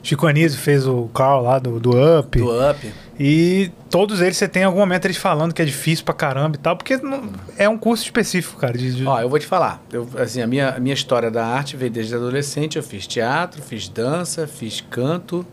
[0.04, 1.90] Chico Anísio fez o Carl lá do, do
[2.20, 2.38] Up.
[2.38, 2.92] Do Up.
[3.18, 6.56] E todos eles você tem em algum momento eles falando que é difícil pra caramba
[6.56, 8.76] e tal, porque não- é um curso específico, cara.
[8.76, 9.82] De, de- Ó, eu vou te falar.
[9.92, 12.76] Eu, assim, a minha, a minha história da arte veio desde adolescente.
[12.76, 15.44] Eu fiz teatro, fiz dança, fiz canto.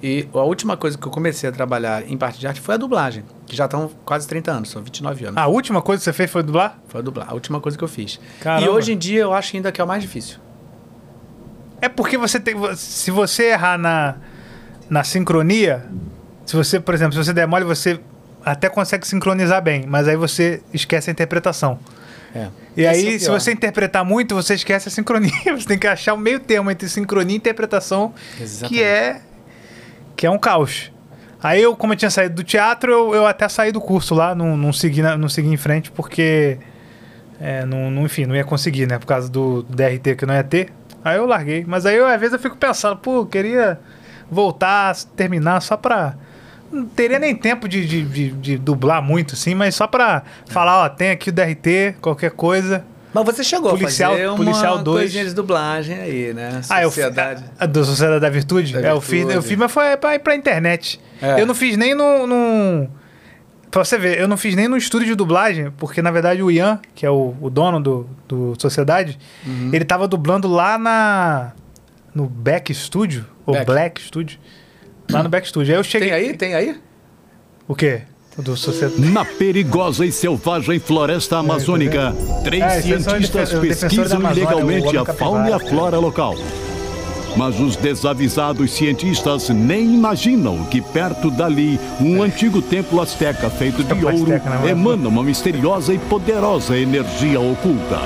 [0.00, 2.78] E a última coisa que eu comecei a trabalhar em parte de arte foi a
[2.78, 3.24] dublagem.
[3.46, 5.36] Que já estão quase 30 anos, são 29 anos.
[5.36, 6.78] A última coisa que você fez foi dublar?
[6.86, 8.20] Foi dublar, a última coisa que eu fiz.
[8.40, 8.64] Caramba.
[8.64, 10.38] E hoje em dia eu acho ainda que é o mais difícil.
[11.80, 12.54] É porque você tem.
[12.76, 14.16] Se você errar na,
[14.90, 15.84] na sincronia,
[16.44, 18.00] se você, por exemplo, se você der mole, você
[18.44, 21.78] até consegue sincronizar bem, mas aí você esquece a interpretação.
[22.34, 22.48] É.
[22.76, 25.30] E Esse é aí, o se você interpretar muito, você esquece a sincronia.
[25.56, 28.12] Você tem que achar o meio termo entre sincronia e interpretação,
[28.68, 29.20] que é
[30.14, 30.92] que é um caos.
[31.42, 34.34] Aí eu, como eu tinha saído do teatro, eu, eu até saí do curso lá,
[34.34, 36.58] não, não, segui, não segui em frente, porque,
[37.40, 38.98] é, não, não- enfim, não ia conseguir, né?
[38.98, 40.70] Por causa do DRT que não ia ter.
[41.04, 41.64] Aí eu larguei.
[41.66, 43.78] Mas aí, eu, às vezes, eu fico pensando, pô, eu queria
[44.30, 46.14] voltar, terminar só pra...
[46.70, 50.84] Não teria nem tempo de, de, de- de dublar muito, assim, mas só pra falar,
[50.84, 52.84] ó, tem aqui o DRT, qualquer coisa.
[53.14, 55.00] Mas você chegou Policial- a fazer uma Policial dois.
[55.04, 56.60] coisinha de dublagem aí, né?
[56.68, 57.42] Ah, eu Sociedade.
[57.58, 58.74] A, a do Sociedade da Virtude?
[58.74, 59.48] Da é, eu fiz, eu Virtude.
[59.48, 61.00] fiz, mas foi pra, pra internet.
[61.22, 61.40] É.
[61.40, 62.86] Eu não fiz nem no, no.
[63.70, 66.50] Pra você ver, eu não fiz nem no estúdio de dublagem, porque na verdade o
[66.50, 69.70] Ian, que é o, o dono do, do Sociedade, Uhum.
[69.72, 71.52] ele tava dublando lá na.
[72.14, 73.66] No Back Studio, ou Back.
[73.66, 74.38] Black Studio.
[75.10, 75.72] Lá no Back Studio.
[75.74, 76.08] Aí eu cheguei.
[76.08, 76.36] Tem aí?
[76.36, 76.76] Tem aí?
[77.68, 78.02] O quê?
[78.38, 79.00] Do Sociedade.
[79.12, 85.52] Na perigosa e selvagem floresta amazônica, três É, cientistas da pesquisam ilegalmente a fauna e
[85.52, 86.34] a flora local.
[87.38, 93.92] Mas os desavisados cientistas nem imaginam que perto dali, um antigo templo azteca feito de
[94.04, 94.70] ouro azteca, né?
[94.72, 98.00] emana uma misteriosa e poderosa energia oculta.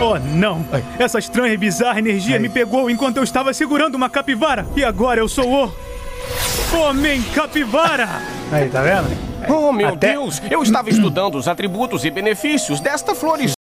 [0.00, 0.64] Oh, não!
[0.98, 4.66] Essa estranha e bizarra energia me pegou enquanto eu estava segurando uma capivara.
[4.74, 5.72] E agora eu sou o.
[6.74, 8.08] Homem Capivara!
[8.50, 9.08] Aí, tá vendo?
[9.46, 10.40] Oh, meu Até- Deus!
[10.50, 13.52] Eu estava estudando os atributos e benefícios desta flores.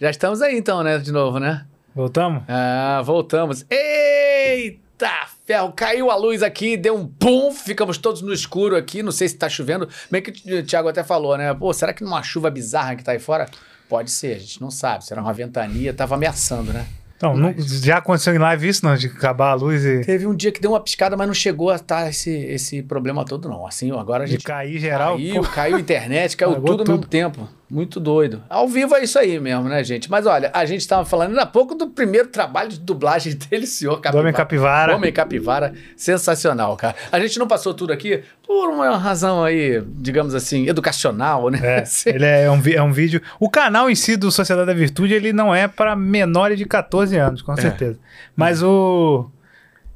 [0.00, 0.98] Já estamos aí então, né?
[0.98, 1.64] De novo, né?
[1.98, 2.44] Voltamos?
[2.46, 3.66] Ah, voltamos.
[3.68, 5.10] Eita!
[5.44, 9.02] Ferro, caiu a luz aqui, deu um pum, ficamos todos no escuro aqui.
[9.02, 9.88] Não sei se tá chovendo.
[10.08, 11.52] Bem que o Thiago até falou, né?
[11.54, 13.48] Pô, será que numa chuva bizarra que tá aí fora?
[13.88, 15.04] Pode ser, a gente não sabe.
[15.04, 16.86] Será uma ventania, tava ameaçando, né?
[17.16, 18.94] Então, não- já aconteceu em live isso, não?
[18.94, 20.02] De acabar a luz e.
[20.02, 23.24] Teve um dia que deu uma piscada, mas não chegou a estar esse, esse problema
[23.24, 23.66] todo, não.
[23.66, 24.44] Assim, agora a De gente.
[24.44, 25.16] cair geral.
[25.16, 25.48] Caiu, pô.
[25.50, 27.48] caiu a internet, caiu tudo ao mesmo tempo.
[27.70, 28.42] Muito doido.
[28.48, 30.10] Ao vivo é isso aí mesmo, né, gente?
[30.10, 33.66] Mas olha, a gente estava falando ainda há pouco do primeiro trabalho de dublagem dele,
[33.66, 34.20] senhor Capivara.
[34.20, 34.96] Homem Capivara.
[34.96, 36.94] Homem Capivara, sensacional, cara.
[37.12, 41.60] A gente não passou tudo aqui por uma razão aí, digamos assim, educacional, né?
[41.62, 43.20] É, ele é um, é um vídeo.
[43.38, 47.16] O canal em si do Sociedade da Virtude, ele não é para menores de 14
[47.18, 47.98] anos, com certeza.
[48.34, 49.30] Mas o.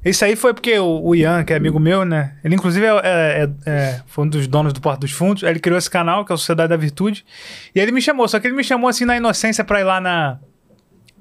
[0.03, 2.35] Isso aí foi porque o, o Ian, que é amigo meu, né?
[2.43, 5.43] Ele, inclusive, é, é- é- foi um dos donos do Porto dos Fundos.
[5.43, 7.25] Aí ele criou esse canal, que é o Sociedade da Virtude.
[7.73, 9.83] E aí ele me chamou, só que ele me chamou assim na inocência pra ir
[9.85, 10.39] lá na.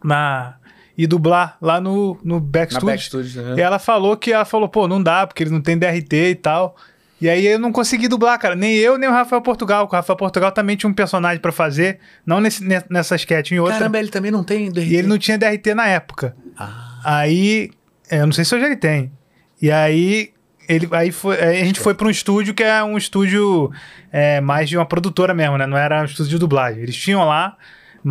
[0.03, 0.57] na
[0.97, 3.43] e dublar lá no, no Na Backstudio.
[3.43, 3.55] Né?
[3.57, 6.35] E ela falou que ela falou, pô, não dá, porque eles não tem DRT e
[6.35, 6.77] tal.
[7.19, 8.55] E aí eu não consegui dublar, cara.
[8.55, 9.87] Nem eu, nem o Rafael Portugal.
[9.87, 13.59] O Rafael Portugal também tinha um personagem pra fazer, não nesse, ne- nessa sketch, em
[13.59, 13.79] outra.
[13.79, 14.87] Caramba, ele também não tem DRT.
[14.89, 16.37] E ele não tinha DRT na época.
[16.59, 17.01] Ah.
[17.05, 17.71] Aí, é,
[18.19, 19.13] eu não sei se hoje ele tem.
[19.61, 20.33] E aí,
[20.69, 23.71] ele, aí, foi, aí a gente foi pra um estúdio que é um estúdio
[24.11, 25.67] é, mais de uma produtora mesmo, né?
[25.67, 26.83] Não era um estúdio de dublagem.
[26.83, 27.57] Eles tinham lá,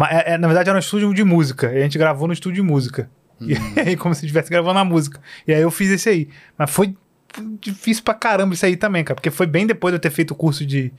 [0.10, 1.72] é, é, na verdade era um estúdio de música.
[1.74, 3.10] E a gente gravou no estúdio de música.
[3.40, 5.20] E aí, como se estivesse gravando a música.
[5.48, 6.30] E aí eu fiz esse aí.
[6.58, 6.96] Mas foi
[7.60, 9.16] difícil pra caramba isso aí também, cara.
[9.16, 10.92] Porque foi bem depois de eu ter feito o curso de.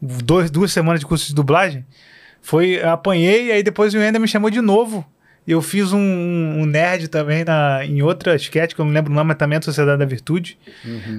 [0.00, 1.84] Dois, duas semanas de curso de dublagem.
[2.42, 5.06] Foi, apanhei, e aí depois o Ender me chamou de novo.
[5.50, 9.14] Eu fiz um, um nerd também na, em outra sketch, que eu não lembro o
[9.14, 10.58] nome, mas também é Sociedade da Virtude.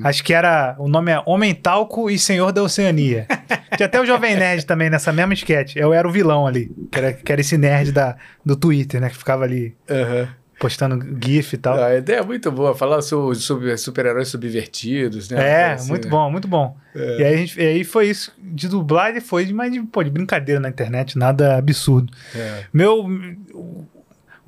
[0.04, 0.76] Acho que era.
[0.80, 3.28] O nome é Homem Talco e Senhor da Oceania.
[3.76, 5.76] Tinha até o Jovem Nerd também nessa mesma sketch.
[5.76, 6.72] Eu era o vilão ali.
[6.92, 8.16] Que era, que era esse nerd da,
[8.46, 9.10] do Twitter, né?
[9.10, 10.28] Que ficava ali Aham.
[10.60, 11.76] postando GIF e tal.
[11.78, 15.38] Ah, A ideia é muito boa, falar sobre sobre super-heróis subvertidos, né?
[15.64, 16.78] É, coisa muito assim, bom, muito bom.
[16.94, 18.34] E, aí, gente- e aí foi isso.
[18.38, 22.12] De dublagem foi mas de, pô, de brincadeira na internet, nada absurdo.
[22.36, 22.64] É.
[22.74, 23.08] Meu.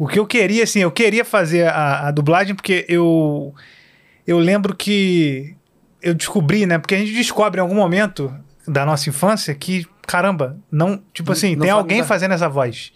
[0.03, 3.53] O- que eu queria, assim, eu queria fazer a, a dublagem porque eu.
[4.25, 5.55] Eu lembro que.
[6.01, 6.77] Eu descobri, né?
[6.77, 8.33] Porque a gente descobre em algum momento
[8.67, 11.01] da nossa infância que, caramba, não.
[11.13, 12.91] Tipo Não- assim, não tem alguém não fazendo essa voz.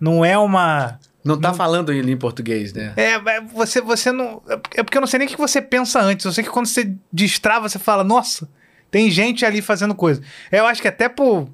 [0.00, 0.98] Não é uma.
[1.24, 2.92] Não tá falando em, em português, né?
[2.96, 4.42] É, mas você, você não.
[4.48, 6.26] é É porque eu não sei nem o que você pensa antes.
[6.26, 8.48] Eu sei que quando você destrava, você fala, nossa,
[8.90, 10.20] tem gente ali fazendo coisa.
[10.50, 11.48] Eu acho que até por.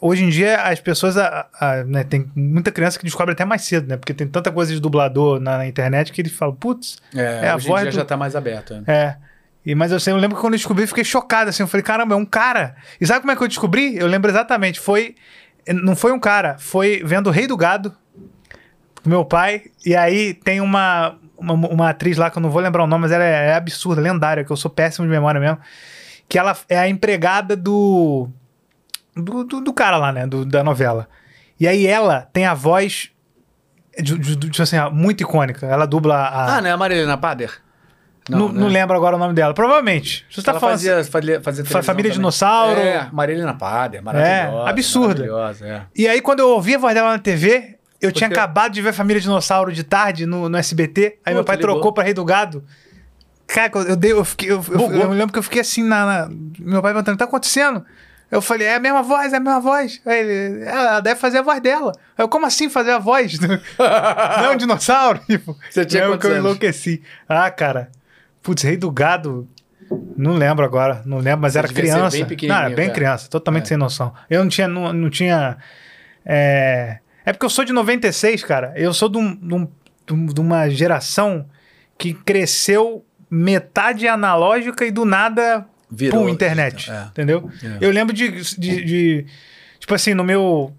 [0.00, 1.16] Hoje em dia, as pessoas.
[1.16, 3.96] a- a- né, tem muita criança que descobre até mais cedo, né?
[3.96, 7.56] Porque tem tanta coisa de dublador na internet que eles falam, putz, É, É, a
[7.56, 8.74] hoje voz em dia do- já tá mais aberto.
[8.74, 8.82] né?
[8.86, 9.16] é.
[9.64, 11.62] E, mas eu, sei, eu lembro que quando eu descobri, fiquei chocado, assim.
[11.62, 12.74] Eu falei, caramba, é um cara.
[13.00, 13.96] E sabe como é que eu descobri?
[13.96, 14.78] Eu lembro exatamente.
[14.80, 15.14] Foi.
[15.68, 17.94] Não foi um cara, foi vendo o Rei do Gado,
[19.06, 19.62] meu pai.
[19.86, 23.02] E aí tem uma, uma, uma atriz lá que eu não vou lembrar o nome,
[23.02, 25.58] mas ela é, é absurda, lendária, que eu sou péssimo de memória mesmo.
[26.28, 28.28] Que ela é a empregada do.
[29.16, 30.26] Do, do, do cara lá, né?
[30.26, 31.08] do- da novela.
[31.60, 33.10] E aí ela tem a voz.
[33.98, 35.66] De, de- de- tipo assim, muito icônica.
[35.66, 36.56] Ela dubla a.
[36.56, 37.52] Ah, não é a Marilena Pader?
[38.30, 38.74] não, não né?
[38.74, 39.52] lembro agora o nome dela.
[39.52, 40.24] Provavelmente.
[40.30, 40.76] Você tá falando.
[40.76, 42.10] fazia, fazia, fazia Fa- televisão Família.
[42.10, 42.80] Dinossauro.
[42.80, 44.66] É, Marilena Pader, maravilhosa.
[44.66, 45.08] É, absurda.
[45.26, 45.82] Maravilhosa, é.
[45.94, 48.80] E aí, quando eu ouvi a voz dela na TV, eu tinha Porque- acabado de
[48.80, 51.18] ver Família Dinossauro de tarde no, no SBT.
[51.26, 52.64] Aí Pô, meu pai trocou pra Rei do Gado.
[53.46, 56.06] Cara, eu, dei, eu, fiquei, eu, eu, eu me lembro que eu fiquei assim na.
[56.06, 57.84] na- meu pai perguntando: o que tá acontecendo?
[58.32, 60.00] Eu falei, é a mesma voz, é a mesma voz.
[60.06, 61.92] Aí ele, "É, ela deve fazer a voz dela.
[62.16, 63.38] Eu, como assim fazer a voz?
[63.78, 65.20] Não é um dinossauro?
[65.28, 67.02] Tipo, Você tinha que eu enlouqueci.
[67.28, 67.90] Ah, cara.
[68.42, 69.46] Putz, Rei do Gado.
[70.16, 72.24] Não lembro agora, não lembro, mas Você era devia ser criança.
[72.24, 72.92] bem não, era bem cara.
[72.94, 73.66] criança, totalmente É.
[73.66, 74.14] sem noção.
[74.30, 74.66] Eu não tinha.
[74.66, 75.58] Não, não tinha
[76.24, 76.98] é...
[77.26, 78.72] é porque eu sou de 96, cara.
[78.74, 79.68] Eu sou de um-
[80.06, 81.44] de uma geração
[81.98, 85.66] que cresceu metade analógica e do nada.
[85.94, 86.76] Virou pum, internet.
[86.76, 87.06] digital, é.
[87.08, 87.50] Entendeu?
[87.62, 87.78] É.
[87.80, 89.26] Eu lembro de, de, de-
[89.78, 90.72] Tipo assim, no meu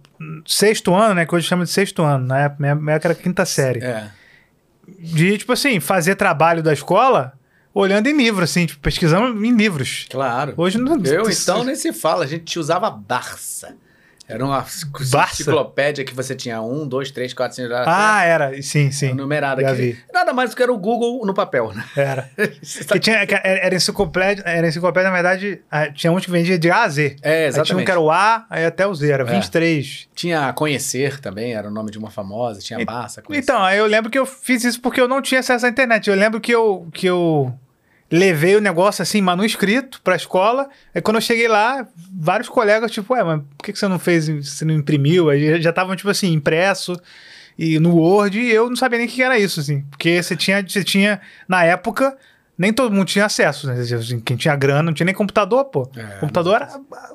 [0.45, 1.25] sexto ano, né?
[1.25, 2.25] Que hoje chama de sexto ano.
[2.25, 4.09] Na época, minha, minha época era quinta série É.
[4.99, 7.33] de, tipo assim, fazer trabalho da escola
[7.73, 10.05] olhando em livro, assim, tipo, pesquisando em livros.
[10.09, 10.53] Claro.
[10.57, 12.23] Hoje não Eu, então, nem se fala.
[12.23, 13.75] A gente usava Barça.
[14.27, 14.65] Era uma
[14.99, 17.73] enciclopédia que você tinha um, dois, três, quatro, cinco...
[17.73, 18.61] Ah, era.
[18.61, 19.13] Sim, sim.
[19.13, 19.81] numerada já aqui.
[19.81, 19.97] vi.
[20.13, 21.83] Nada mais do que era o Google no papel, né?
[21.95, 22.29] Era.
[22.93, 25.61] Que tinha, que era, enciclopédia, era enciclopédia, na verdade,
[25.95, 27.15] tinha uns que vendia de A a Z.
[27.21, 27.85] É, Aí tinha um exatamente.
[27.85, 29.25] que era o A, aí até o Z, era É.
[29.33, 30.07] 23.
[30.15, 32.59] Tinha Conhecer também, era o nome de uma famosa.
[32.59, 33.43] Tinha Barça, Conhecer.
[33.43, 36.09] Então, aí eu lembro que eu fiz isso porque eu não tinha acesso à internet.
[36.09, 37.53] Eu lembro que eu, que eu
[38.13, 40.69] levei o negócio assim, manuscrito pra escola.
[40.93, 44.27] Aí quando eu cheguei lá, vários colegas, tipo, ué, mas por que você não fez,
[44.27, 45.31] você não imprimiu?
[45.31, 46.95] Aí já estavam, tipo assim, impresso
[47.57, 49.81] e no Word, e eu não sabia nem o que era isso, assim.
[49.89, 52.15] Porque você tinha, você tinha, na época,
[52.55, 53.73] nem todo mundo tinha acesso, né?
[53.73, 55.89] Assim, Quem tinha grana não tinha nem computador, pô.
[55.95, 56.69] É, computador era,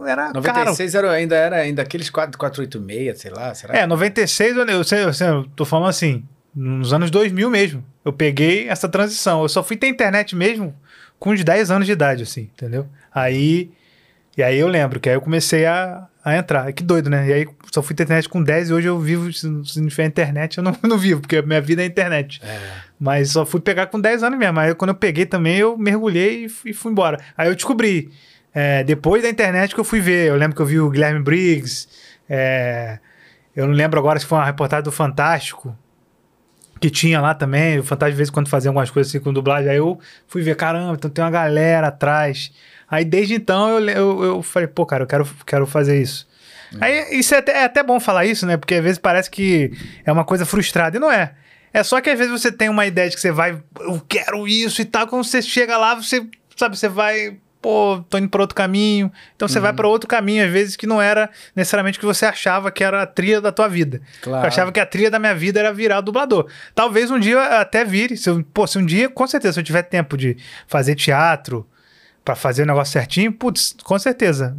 [0.04, 0.34] era caro.
[0.34, 3.54] 96 era, ainda era ainda aqueles 4, 486, sei lá.
[3.54, 3.78] Será?
[3.78, 7.84] É, 96, eu, eu, sei, eu, sei, eu tô falando assim, nos anos 2000 mesmo.
[8.04, 9.42] Eu peguei essa transição.
[9.42, 10.74] Eu só fui ter internet mesmo
[11.18, 12.86] com uns 10 anos de idade, assim, entendeu?
[13.12, 13.70] Aí.
[14.36, 16.72] E aí eu lembro que aí eu comecei a, a entrar.
[16.72, 17.28] Que doido, né?
[17.28, 20.04] E aí só fui ter internet com 10 e hoje eu vivo, se não tiver
[20.04, 22.40] internet, eu não, não vivo, porque a minha vida é internet.
[22.44, 22.60] É.
[23.00, 24.60] Mas só fui pegar com 10 anos mesmo.
[24.60, 27.18] Aí quando eu peguei também, eu mergulhei e fui, fui embora.
[27.36, 28.12] Aí eu descobri,
[28.54, 30.28] é, depois da internet que eu fui ver.
[30.28, 31.88] Eu lembro que eu vi o Guilherme Briggs.
[32.28, 33.00] é,
[33.56, 35.76] eu não lembro agora se foi uma reportagem do Fantástico.
[36.80, 37.78] Que tinha lá também.
[37.78, 39.70] O Fantástico, de vez em quando, fazia algumas coisas assim com dublagem.
[39.70, 42.52] Aí eu fui ver, caramba, então tem uma galera atrás.
[42.90, 46.26] Aí desde então eu, eu, eu falei, pô, cara, eu quero, quero fazer isso.
[46.80, 48.56] Aí isso é até, é até bom falar isso, né?
[48.56, 49.72] Porque às vezes parece que
[50.04, 50.96] é uma coisa frustrada.
[50.96, 51.32] E não é.
[51.72, 54.46] É só que às vezes você tem uma ideia de que você vai, eu quero
[54.46, 55.06] isso e tal.
[55.06, 59.10] Quando você chega lá, você, sabe, você vai, pô, tô indo pra outro caminho.
[59.36, 62.24] Então você vai pra outro caminho, às vezes, que não era necessariamente o que você
[62.26, 64.00] achava que era a trilha da tua vida.
[64.22, 64.44] Claro.
[64.44, 66.46] Eu achava que a trilha da minha vida era virar dublador.
[66.74, 68.16] Talvez um dia até vire.
[68.16, 71.66] Se eu, pô, se um dia, com certeza, se eu tiver tempo de fazer teatro.
[72.24, 74.54] Pra fazer o negócio certinho, putz, com certeza.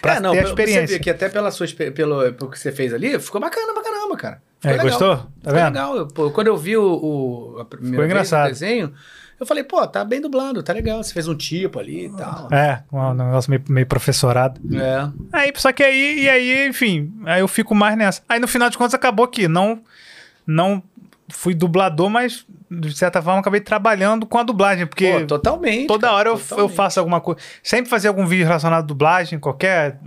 [0.00, 0.96] Pra é, não, ter a experiência.
[0.96, 4.16] Você que até pela sua, pelo, pelo que você fez ali, ficou bacana pra caramba,
[4.16, 4.42] cara.
[4.60, 5.16] Ficou É, gostou?
[5.16, 5.66] Tá Ficou vendo?
[5.74, 6.06] legal.
[6.08, 8.46] Pô, quando eu vi o, o a primeira vez engraçado.
[8.46, 8.94] o desenho,
[9.38, 11.02] eu falei, pô, tá bem dublado, tá legal.
[11.02, 12.48] Você fez um tipo ali e tal.
[12.52, 14.60] É, um negócio meio, meio professorado.
[14.74, 15.10] É.
[15.32, 18.22] Aí, só que aí, e aí, enfim, aí eu fico mais nessa.
[18.28, 19.80] Aí no final de contas acabou que não,
[20.46, 20.82] não
[21.28, 25.86] fui dublador, mas de certa forma acabei trabalhando com a dublagem, porque Pô, totalmente.
[25.86, 27.40] toda cara, hora eu, eu faço alguma coisa.
[27.62, 29.98] Sempre fazia algum vídeo relacionado à dublagem, qualquer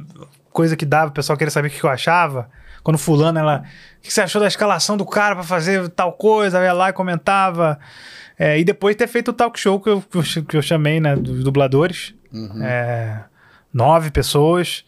[0.52, 2.50] coisa que dava, o pessoal queria saber o que eu achava.
[2.84, 3.64] Quando fulano, ela.
[3.98, 6.58] O que você achou da escalação do cara pra fazer tal coisa?
[6.58, 7.78] Eu ia lá e comentava.
[8.40, 10.24] É, e depois ter feito o talk show que eu, que eu
[10.54, 12.16] eu chamei, né, dos dubladores.
[12.32, 12.64] Uhum.
[12.64, 13.26] É,
[13.74, 14.86] nove pessoas.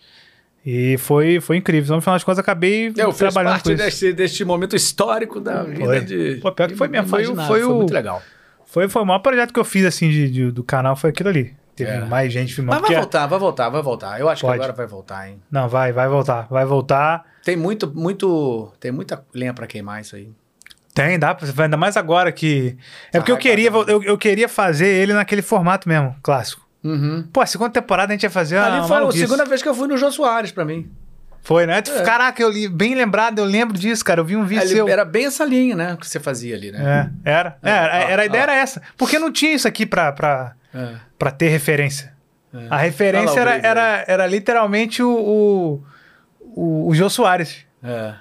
[0.65, 1.85] E foi, foi incrível.
[1.85, 3.83] Então, no final das contas, acabei Eu fiz trabalhando parte com isso.
[3.83, 5.99] deste, deste momento histórico da vida Foi.
[6.01, 6.35] de.
[6.41, 8.21] Pô, pior que foi mesmo, foi o- imaginário, foi o- muito legal.
[8.65, 11.29] Foi, foi o maior projeto que eu fiz, assim, de, de- do canal, foi aquilo
[11.29, 11.53] ali.
[11.75, 12.05] Teve É.
[12.05, 12.73] mais gente filmando.
[12.79, 14.19] Mas vai porque- voltar, vai voltar, vai voltar.
[14.19, 14.53] Eu acho Pode.
[14.59, 15.41] que agora vai voltar, hein?
[15.49, 16.47] Não, vai, vai voltar.
[16.49, 17.25] Vai voltar.
[17.43, 18.71] Tem muito, muito.
[18.79, 20.29] Tem muita lenha pra queimar isso aí.
[20.93, 22.77] Tem, dá pra ainda mais agora que.
[23.13, 26.67] É porque eu vai queria, eu, eu queria fazer ele naquele formato mesmo, clássico.
[26.83, 27.27] Uhum.
[27.31, 29.69] Pô, a segunda temporada a gente ia fazer uma Ali foi a segunda vez que
[29.69, 30.89] eu fui no Jô Soares pra mim.
[31.43, 31.77] Foi, né?
[31.79, 32.01] É.
[32.03, 34.19] Caraca, eu li, bem lembrado, eu lembro disso, cara.
[34.19, 34.87] Eu vi um vídeo Ali seu.
[34.87, 35.97] Era bem essa linha, né?
[35.99, 37.09] Que você fazia ali, né?
[37.25, 37.57] É, era.
[37.63, 38.43] É, era, ó, era- a ideia ó.
[38.43, 38.81] era essa.
[38.97, 40.95] Porque não tinha isso aqui pra, pra, É.
[41.17, 42.13] pra ter referência.
[42.69, 45.83] A lá referência era, era, era literalmente o, o,
[46.41, 47.65] o, o Jô Soares.
[47.83, 48.13] É.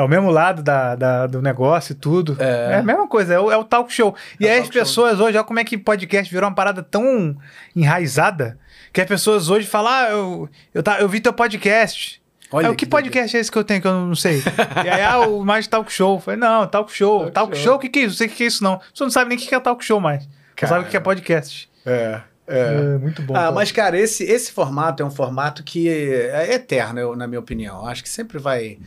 [0.00, 2.36] É o mesmo lado da, da- do negócio e tudo.
[2.38, 2.72] É.
[2.72, 4.14] É, a mesma coisa, é o, é o talk show.
[4.38, 4.82] E É o aí as talk show.
[4.82, 7.36] pessoas hoje, olha como é que podcast virou uma parada tão
[7.76, 8.58] enraizada
[8.92, 12.20] que as pessoas hoje falam: ah, eu, eu, tá, eu vi teu podcast.
[12.52, 14.42] Olha Aí, o que, que podcast é esse que eu tenho que eu não sei?
[14.84, 16.16] e aí, ah, o mais talk show.
[16.16, 17.20] Eu falei, não, talk show.
[17.30, 17.76] Talk Talk, show.
[17.76, 18.10] o que, que é isso?
[18.14, 18.80] Não sei o que, que é isso, não.
[18.92, 20.28] Você não sabe nem o que, é talk show mais.
[20.58, 21.70] Você sabe o que, que é podcast.
[21.86, 22.20] É.
[22.50, 23.34] É, muito bom.
[23.36, 27.38] Ah, mas, cara, esse, esse formato é um formato que é eterno, eu- na minha
[27.40, 27.86] opinião.
[27.86, 28.78] Acho que sempre vai.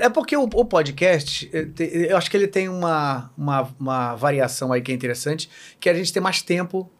[0.00, 1.66] É porque o, o podcast, eh,
[2.10, 5.48] eu acho que ele tem uma, uma, uma variação aí que é interessante,
[5.78, 6.90] que a gente tem mais tempo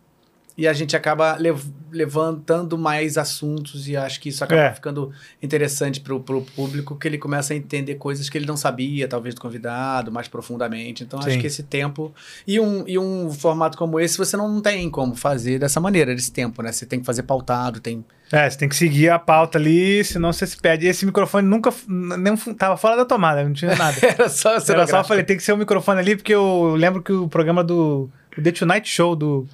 [0.56, 4.72] e a gente acaba lev- levantando mais assuntos e acho que isso acaba É.
[4.74, 5.10] ficando
[5.42, 9.34] interessante pro, pro público, que ele começa a entender coisas que ele não sabia, talvez
[9.34, 11.02] do convidado, mais profundamente.
[11.02, 11.38] Então, acho Sim.
[11.38, 12.12] que esse tempo
[12.46, 16.32] e um, e um formato como esse, você não tem como fazer dessa maneira, desse
[16.32, 16.70] tempo, né?
[16.72, 18.04] Você tem que fazer pautado, tem.
[18.30, 20.86] É, você tem que seguir a pauta ali, senão você se perde.
[20.86, 21.72] Esse microfone nunca.
[21.86, 23.96] Nem, tava fora da tomada, não tinha nada.
[24.04, 27.02] Era só Era só eu falei, tem que ser o microfone ali, porque eu lembro
[27.02, 29.46] que o programa do o The Tonight Show do,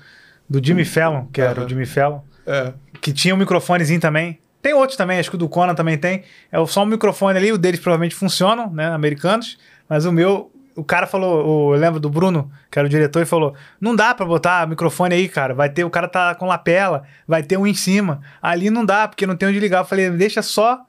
[0.48, 1.66] do Jimmy Fallon, que era Aham.
[1.66, 2.72] o Jimmy Fallon, É.
[3.00, 4.38] que tinha um microfonezinho também.
[4.62, 6.24] Tem outros também, acho que o do Conan também tem.
[6.50, 9.56] É só um microfone ali, o deles provavelmente funcionam, né, americanos,
[9.88, 13.22] mas o meu, o cara falou, o- eu lembro do Bruno, que era o diretor,
[13.22, 15.54] e falou: "Não dá pra botar microfone aí, cara.
[15.54, 18.20] Vai ter o cara tá com lapela, vai ter um em cima.
[18.42, 19.78] Ali não dá, porque não tem onde ligar".
[19.80, 20.80] Eu falei: "Deixa só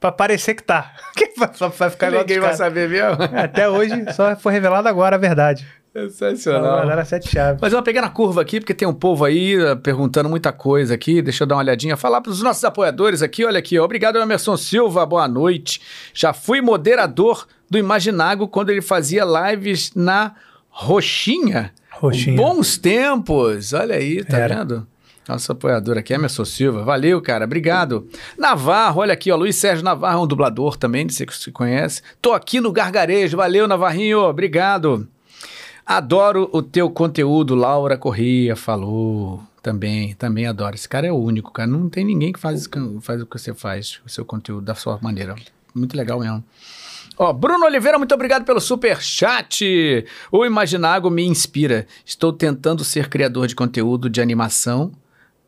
[0.00, 0.92] pra parecer que tá".
[1.38, 3.22] Vai vai ficar Ninguém vai saber mesmo.
[3.22, 5.64] É, Até hoje só foi revelado agora a verdade.
[6.10, 6.90] Sensacional.
[6.90, 7.60] Era sete chaves.
[7.60, 10.52] Mas eu vou pegar na curva aqui, porque tem um povo aí eh, perguntando muita
[10.52, 11.20] coisa aqui.
[11.22, 11.96] Deixa eu dar uma olhadinha.
[11.96, 13.78] Falar para os nossos apoiadores aqui, olha aqui.
[13.78, 13.84] ó.
[13.84, 15.04] Obrigado, Emerson Silva.
[15.06, 15.80] Boa noite.
[16.14, 20.34] Já fui moderador do Imaginago quando ele fazia lives na
[20.68, 21.72] Roxinha.
[21.90, 22.36] Roxinha.
[22.36, 23.72] Bons tempos.
[23.72, 24.56] Olha aí, tá Era.
[24.58, 24.86] vendo?
[25.28, 26.82] Nosso apoiador aqui, Emerson Silva.
[26.84, 27.44] Valeu, cara.
[27.44, 28.08] Obrigado.
[28.38, 29.36] Navarro, olha aqui, ó.
[29.36, 32.00] Luiz Sérgio Navarro é um dublador também, você que se conhece.
[32.22, 33.36] Tô aqui no Gargarejo.
[33.36, 34.20] Valeu, Navarrinho.
[34.20, 35.06] Obrigado.
[35.90, 39.42] Adoro o teu conteúdo, Laura Corrêa falou.
[39.62, 40.74] Também, também adoro.
[40.74, 41.66] Esse cara é o único, cara.
[41.66, 42.68] Não tem ninguém que faz,
[43.00, 45.34] faz o que você faz, o seu conteúdo da sua maneira.
[45.74, 46.44] Muito legal mesmo.
[47.16, 50.04] Ó, Bruno Oliveira, muito obrigado pelo super chat.
[50.30, 51.86] O Imaginago me inspira.
[52.04, 54.92] Estou tentando ser criador de conteúdo de animação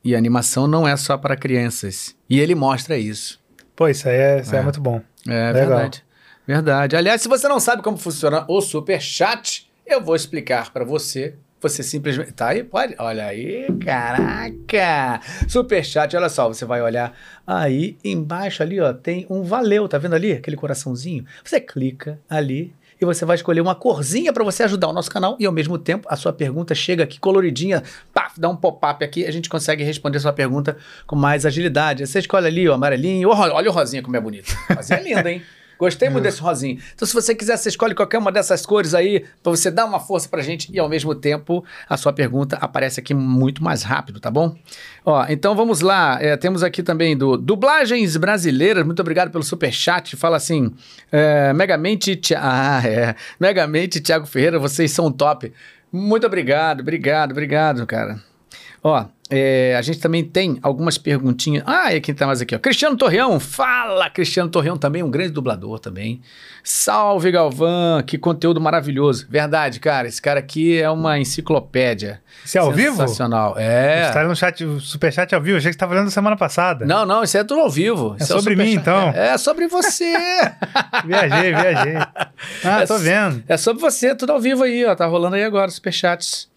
[0.02, 2.16] e animação não é só para crianças.
[2.28, 3.38] E ele mostra isso.
[3.76, 4.62] Pô, isso aí é, isso é É.
[4.62, 5.02] muito bom.
[5.28, 5.68] É Legal.
[5.68, 6.04] verdade.
[6.46, 6.96] Verdade.
[6.96, 11.34] Aliás, se você não sabe como funciona o super chat, eu vou explicar para você.
[11.60, 12.32] Você simplesmente.
[12.32, 12.64] Tá aí?
[12.64, 12.94] Pode.
[12.98, 15.20] Olha aí, caraca!
[15.46, 17.14] Super chat, olha só, você vai olhar.
[17.46, 20.32] Aí embaixo ali, ó, tem um valeu, tá vendo ali?
[20.32, 21.24] Aquele coraçãozinho.
[21.44, 22.74] Você clica ali.
[22.98, 25.78] E você vai escolher uma corzinha para você ajudar o nosso canal e ao mesmo
[25.78, 27.82] tempo a sua pergunta chega aqui coloridinha,
[28.12, 30.76] pá, dá um pop-up aqui, a gente consegue responder sua pergunta
[31.06, 32.06] com mais agilidade.
[32.06, 34.54] Você escolhe ali o amarelinho, ó, olha o rosinha como é bonito.
[34.76, 35.42] Rosinha é linda, hein?
[35.80, 36.78] Gostei muito desse rosinho.
[36.94, 39.98] Então, se você quiser, você escolhe qualquer uma dessas cores aí, pra você dar uma
[39.98, 44.20] força pra gente e, ao mesmo tempo, a sua pergunta aparece aqui muito mais rápido,
[44.20, 44.54] tá bom?
[45.04, 46.18] Ó, então vamos lá.
[46.20, 48.84] É, temos aqui também do Dublagens Brasileiras.
[48.84, 50.14] Muito obrigado pelo superchat.
[50.16, 50.70] Fala assim:
[51.10, 52.14] é, Megamente.
[52.16, 53.14] Thi- Ah, é.
[53.40, 55.52] Megamente, Thiago Ferreira, vocês são top.
[55.90, 58.20] Muito obrigado, obrigado, obrigado, cara.
[58.84, 61.62] Ó, é, a gente também tem algumas perguntinhas.
[61.66, 62.58] Ah, e quem tá mais aqui, ó.
[62.58, 63.38] Cristiano Torreão.
[63.40, 66.20] Fala, Cristiano Torreão também, um grande dublador também.
[66.62, 69.26] Salve, Galvão, que conteúdo maravilhoso.
[69.30, 72.20] Verdade, cara, esse cara aqui é uma enciclopédia.
[72.44, 72.96] Isso é ao vivo?
[72.96, 73.54] Sensacional.
[73.56, 74.08] É.
[74.08, 75.56] Está no chat, superchat ao vivo.
[75.56, 76.84] Achei que você estava olhando semana passada.
[76.84, 78.16] Não, não, isso é tudo ao vivo.
[78.18, 79.10] É Isso o sobre mim, superchat.
[79.12, 79.22] então.
[79.22, 80.12] É, é sobre você.
[81.06, 81.94] Viajei, viajei.
[82.64, 83.42] Ah, É tô vendo.
[83.48, 84.94] É sobre você, tudo ao vivo aí, ó.
[84.94, 86.49] Tá rolando aí agora, superchats.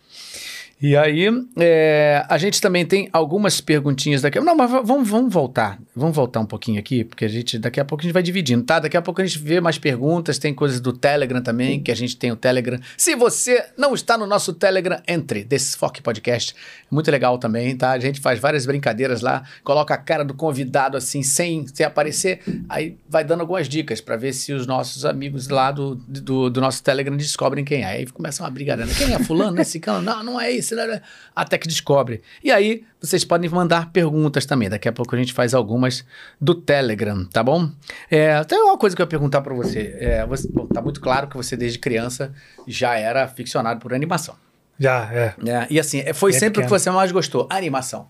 [0.86, 1.28] E aí,
[1.58, 4.38] é, a gente também tem algumas perguntinhas daqui.
[4.42, 5.80] Não, mas va- vamos, vamos voltar.
[5.96, 8.66] Vamos voltar um pouquinho aqui, porque a gente daqui a pouco a gente vai dividindo,
[8.66, 8.80] tá?
[8.80, 10.38] Daqui a pouco a gente vê mais perguntas.
[10.38, 12.78] Tem coisas do Telegram também, que a gente tem o Telegram.
[12.98, 15.46] Se você não está no nosso Telegram, entre.
[15.46, 16.54] Desfoque Podcast.
[16.92, 17.92] Muito legal também, tá?
[17.92, 22.42] A gente faz várias brincadeiras lá, coloca a cara do convidado assim, sem, sem aparecer.
[22.68, 26.60] Aí vai dando algumas dicas para ver se os nossos amigos lá do, do, do
[26.60, 27.86] nosso Telegram descobrem quem é.
[27.86, 28.92] Aí começa uma brigadana.
[28.94, 29.64] Quem é fulano, né?
[29.64, 30.02] Cicano?
[30.02, 30.73] Não, não é isso.
[30.76, 31.02] Né?
[31.36, 32.22] Até que descobre.
[32.44, 34.70] E aí, vocês podem mandar perguntas também.
[34.70, 36.06] Daqui a pouco a gente faz algumas
[36.40, 37.70] do Telegram, tá bom?
[38.10, 39.96] É, tem uma coisa que eu ia perguntar para você.
[40.00, 42.34] É, você bom, tá muito claro que você, desde criança,
[42.68, 44.36] já era ficcionado por animação.
[44.80, 45.34] Já, é.
[45.38, 45.68] né?
[45.70, 48.10] E assim, é, foi sempre o que você mais gostou, animação.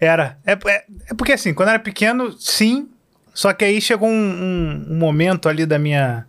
[0.00, 0.36] Era.
[0.44, 2.88] É, é, é porque assim, quando eu era pequeno, sim.
[3.32, 6.26] Só que aí chegou um, um- um momento ali da minha,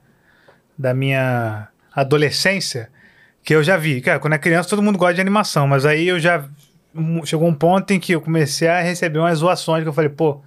[0.77, 2.89] da minha adolescência
[3.47, 4.01] que eu já vi.
[4.01, 6.43] Cara, quando é criança todo mundo gosta de animação, mas aí eu já.
[7.23, 10.41] Chegou um ponto em que eu comecei a receber umas zoações que eu falei, pô.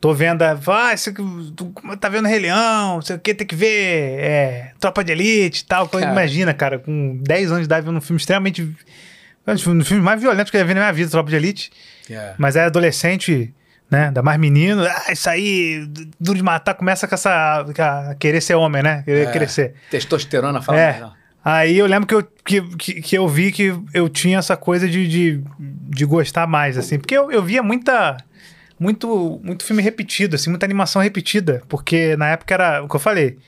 [0.00, 1.20] Tô vendo, a- ah, isso, aqui,
[1.56, 5.10] tu tá vendo Rei Leão, não sei o que, tem que ver é, Tropa de
[5.10, 5.88] Elite e tal.
[5.88, 6.12] Cara.
[6.12, 8.62] imagina, cara, com 10 anos de idade, vendo um filme extremamente.
[8.62, 11.72] Um dos filmes mais violentos que eu já vi na minha vida, Tropa de Elite.
[12.38, 13.52] Mas é adolescente,
[13.90, 14.06] né?
[14.06, 14.84] Ainda mais menino.
[14.84, 15.84] Ah, isso aí,
[16.20, 17.66] duro de matar, começa com essa.
[18.08, 19.02] a querer ser homem, né?
[19.04, 19.32] Querer É.
[19.32, 19.74] crescer.
[19.90, 21.02] Testosterona fala É.
[21.50, 24.86] Aí eu lembro que eu, que, que, que eu vi que eu tinha essa coisa
[24.86, 26.98] de, de, de gostar mais, assim.
[26.98, 28.18] Porque eu, eu via muita.
[28.78, 31.62] Muito, muito filme repetido, assim, muita animação repetida.
[31.66, 33.38] Porque na época era o que eu falei.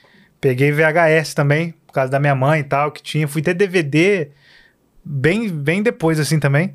[0.41, 3.29] Peguei VHS também, por causa da minha mãe e tal, que tinha.
[3.29, 4.31] Fui ter DVD
[5.05, 6.75] bem, bem depois, assim, também.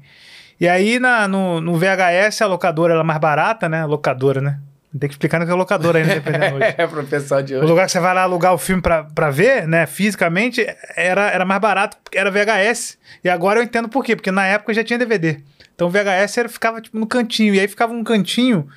[0.60, 3.84] E aí, na, no, no VHS, a locadora era mais barata, né?
[3.84, 4.60] Locadora, né?
[4.98, 6.74] Tem que explicar no que é locadora ainda, dependendo hoje.
[6.78, 7.68] É, pro pessoal de O hoje.
[7.68, 10.66] lugar que você vai lá alugar o filme pra, pra ver, né, fisicamente,
[10.96, 12.98] era, era mais barato, era VHS.
[13.24, 15.40] E agora eu entendo por quê, porque na época já tinha DVD.
[15.76, 18.68] Então o VHS era, ficava tipo no cantinho, e aí ficava um cantinho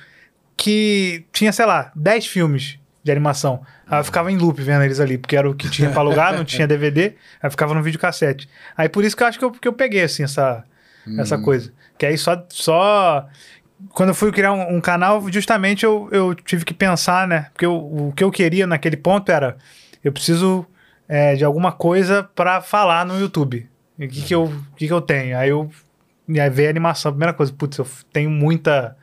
[0.57, 3.61] que tinha, sei lá, 10 filmes de animação.
[3.87, 6.33] Aí eu ficava em loop vendo eles ali, porque era o que tinha pra alugar,
[6.35, 8.49] não tinha DVD, aí ficava no videocassete.
[8.77, 10.63] Aí por isso que eu acho que eu, que eu peguei, assim, essa,
[11.17, 11.71] essa coisa.
[11.97, 13.25] Que aí só, só
[13.89, 17.47] quando eu fui criar um, um canal, justamente eu, eu tive que pensar, né?
[17.53, 19.57] Porque eu- o que eu queria naquele ponto era:
[20.03, 20.65] eu preciso
[21.07, 23.67] é, de alguma coisa pra falar no YouTube.
[23.97, 25.37] E o que, que, eu, que, que eu tenho?
[25.37, 25.69] Aí eu
[26.27, 27.09] e aí veio a animação.
[27.09, 28.95] A primeira coisa, putz, eu tenho muita.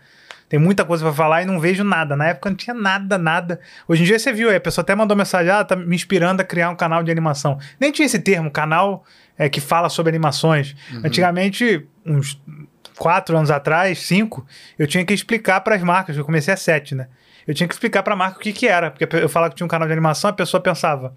[0.49, 2.15] Tem muita coisa pra falar e não vejo nada.
[2.15, 3.59] Na época não tinha nada, nada.
[3.89, 6.41] Hoje em dia você viu aí, a pessoa até mandou mensagem, ah, tá me inspirando
[6.41, 7.59] a criar um canal de animação.
[7.81, 9.05] Nem tinha esse termo, canal
[9.37, 10.77] é, que fala sobre animações.
[11.05, 12.41] Antigamente, uns
[12.99, 14.47] quatro anos atrás, cinco,
[14.79, 16.17] eu tinha que explicar para as marcas.
[16.17, 17.09] Eu comecei a sete, né?
[17.47, 18.91] Eu tinha que explicar para a marca o que que era.
[18.91, 21.15] Porque eu falava que tinha um canal de animação, a pessoa pensava...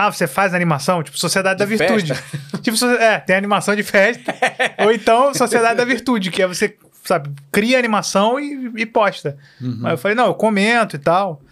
[0.00, 1.02] Ah, você faz animação?
[1.02, 2.12] Tipo, Sociedade da De Virtude.
[2.62, 4.32] tipo, é, tem animação de festa.
[4.78, 9.36] Ou então, Sociedade da Virtude, que é você, sabe, cria animação e, e posta.
[9.60, 11.42] Aí eu falei, não, eu comento e tal.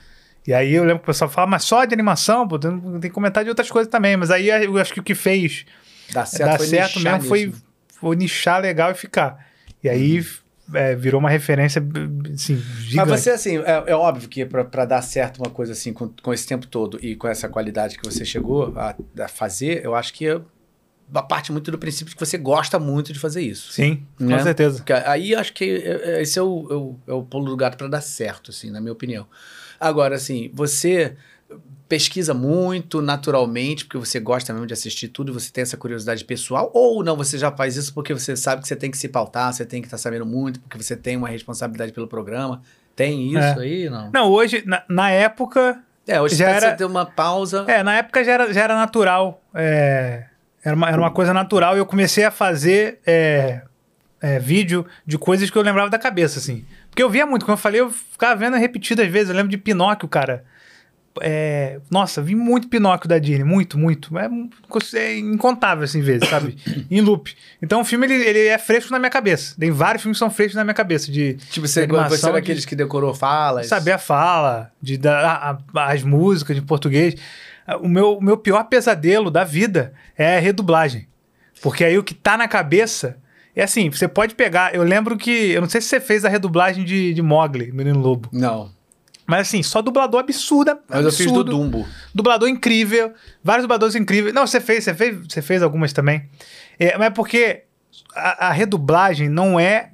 [0.46, 3.10] E aí eu lembro que o pessoal fala, mas só de animação, pô, tem que
[3.10, 4.16] comentar de outras coisas também.
[4.16, 5.66] Mas aí eu acho que o que fez
[6.12, 7.62] Dá certo, dar foi certo nichar mesmo foi, mesmo.
[8.00, 9.44] foi nichar legal e ficar.
[9.86, 10.26] E aí
[10.74, 11.80] é, virou uma referência,
[12.34, 13.08] assim, gigante.
[13.08, 16.34] Mas você, assim, é, é óbvio que pra dar certo uma coisa assim, com, com
[16.34, 20.12] esse tempo todo e com essa qualidade que você chegou a, a fazer, eu acho
[20.12, 20.40] que é
[21.14, 23.72] a parte muito do princípio de que você gosta muito de fazer isso.
[23.72, 24.42] Sim, com né?
[24.42, 24.78] certeza.
[24.78, 27.56] Porque aí acho que é- é- esse é o, é o, é o pulo do
[27.56, 29.24] gato para dar certo, assim, na minha opinião.
[29.78, 31.16] Agora, assim, você
[31.88, 36.70] pesquisa muito naturalmente, porque você gosta mesmo de assistir tudo, você tem essa curiosidade pessoal,
[36.74, 39.52] ou não, você já faz isso porque você sabe que você tem que se pautar,
[39.52, 42.62] você tem que estar sabendo muito, porque você tem uma responsabilidade pelo programa.
[42.96, 43.58] Tem isso É.
[43.60, 44.10] aí, não?
[44.12, 45.78] Não, hoje, na, na época.
[46.08, 47.64] É, hoje Já você era- precisa ter uma pausa.
[47.68, 49.42] É, na época já era, já era natural.
[49.54, 50.24] é,
[50.64, 53.62] era, uma, era uma coisa natural e eu comecei a fazer é,
[54.20, 56.64] é, vídeo de coisas que eu lembrava da cabeça, assim.
[56.90, 59.28] Porque eu via muito, como eu falei, eu ficava vendo repetidas vezes.
[59.28, 60.44] Eu lembro de Pinóquio, cara.
[61.22, 64.16] É, nossa, vi muito Pinóquio da Disney, muito, muito.
[64.18, 64.28] É,
[64.94, 66.56] é incontável, assim, vezes, sabe?
[66.90, 67.34] em loop.
[67.62, 69.54] Então o filme, ele, ele é fresco na minha cabeça.
[69.58, 71.10] Tem vários filmes que são frescos na minha cabeça.
[71.10, 73.66] De, Tipo, você, de animação, você era aqueles que decorou falas.
[73.66, 77.14] Saber a fala, de a- as músicas de português.
[77.80, 81.08] O meu, o meu pior pesadelo da vida é a redublagem.
[81.60, 83.16] Porque aí o que tá na cabeça...
[83.54, 84.74] É assim, você pode pegar...
[84.74, 85.30] Eu lembro que...
[85.30, 88.28] Eu não sei se você fez a redublagem de, de Mogli, Menino Lobo.
[88.30, 88.70] Não.
[89.26, 90.78] Mas assim, só dublador absurda.
[90.88, 91.50] Mas eu fiz do absurdo.
[91.50, 91.86] Dumbo.
[92.14, 93.12] Dublador incrível,
[93.42, 94.32] vários dubladores incríveis.
[94.34, 96.28] Não, você fez, você fez, você fez algumas também.
[96.78, 97.62] É, mas é porque
[98.14, 99.90] a, a redublagem não é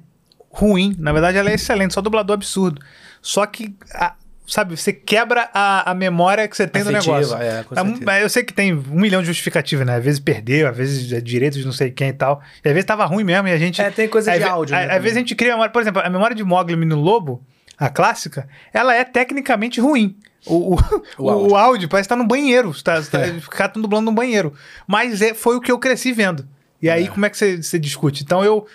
[0.51, 0.95] ruim.
[0.99, 2.79] Na verdade, ela é excelente, só dublador absurdo.
[3.21, 4.13] Só que, a-
[4.45, 7.37] sabe, você quebra a, a memória que você tem do Afetiva, negócio.
[7.41, 7.65] é,
[8.05, 9.95] mas eu sei que tem um milhão de justificativas, né?
[9.95, 12.39] Às vezes perdeu, às vezes é direito de não sei quem e tal.
[12.63, 13.81] E às vezes tava ruim mesmo e a gente.
[13.81, 15.71] É, tem coisa às de áudio, a- né, Às vezes a gente cria memória.
[15.71, 17.41] Por exemplo, a memória de Mogli Menino Lobo,
[17.85, 20.15] a clássica, ela é tecnicamente ruim.
[20.45, 20.77] O, o,
[21.17, 21.51] O áudio.
[21.51, 22.73] o áudio parece estar no banheiro.
[22.83, 23.19] Tá, tá,
[23.49, 24.53] caras estão dublando no banheiro.
[24.87, 26.47] Mas é, foi o que eu cresci vendo.
[26.81, 28.23] E aí, como é que você, você discute?
[28.23, 28.67] Então, eu,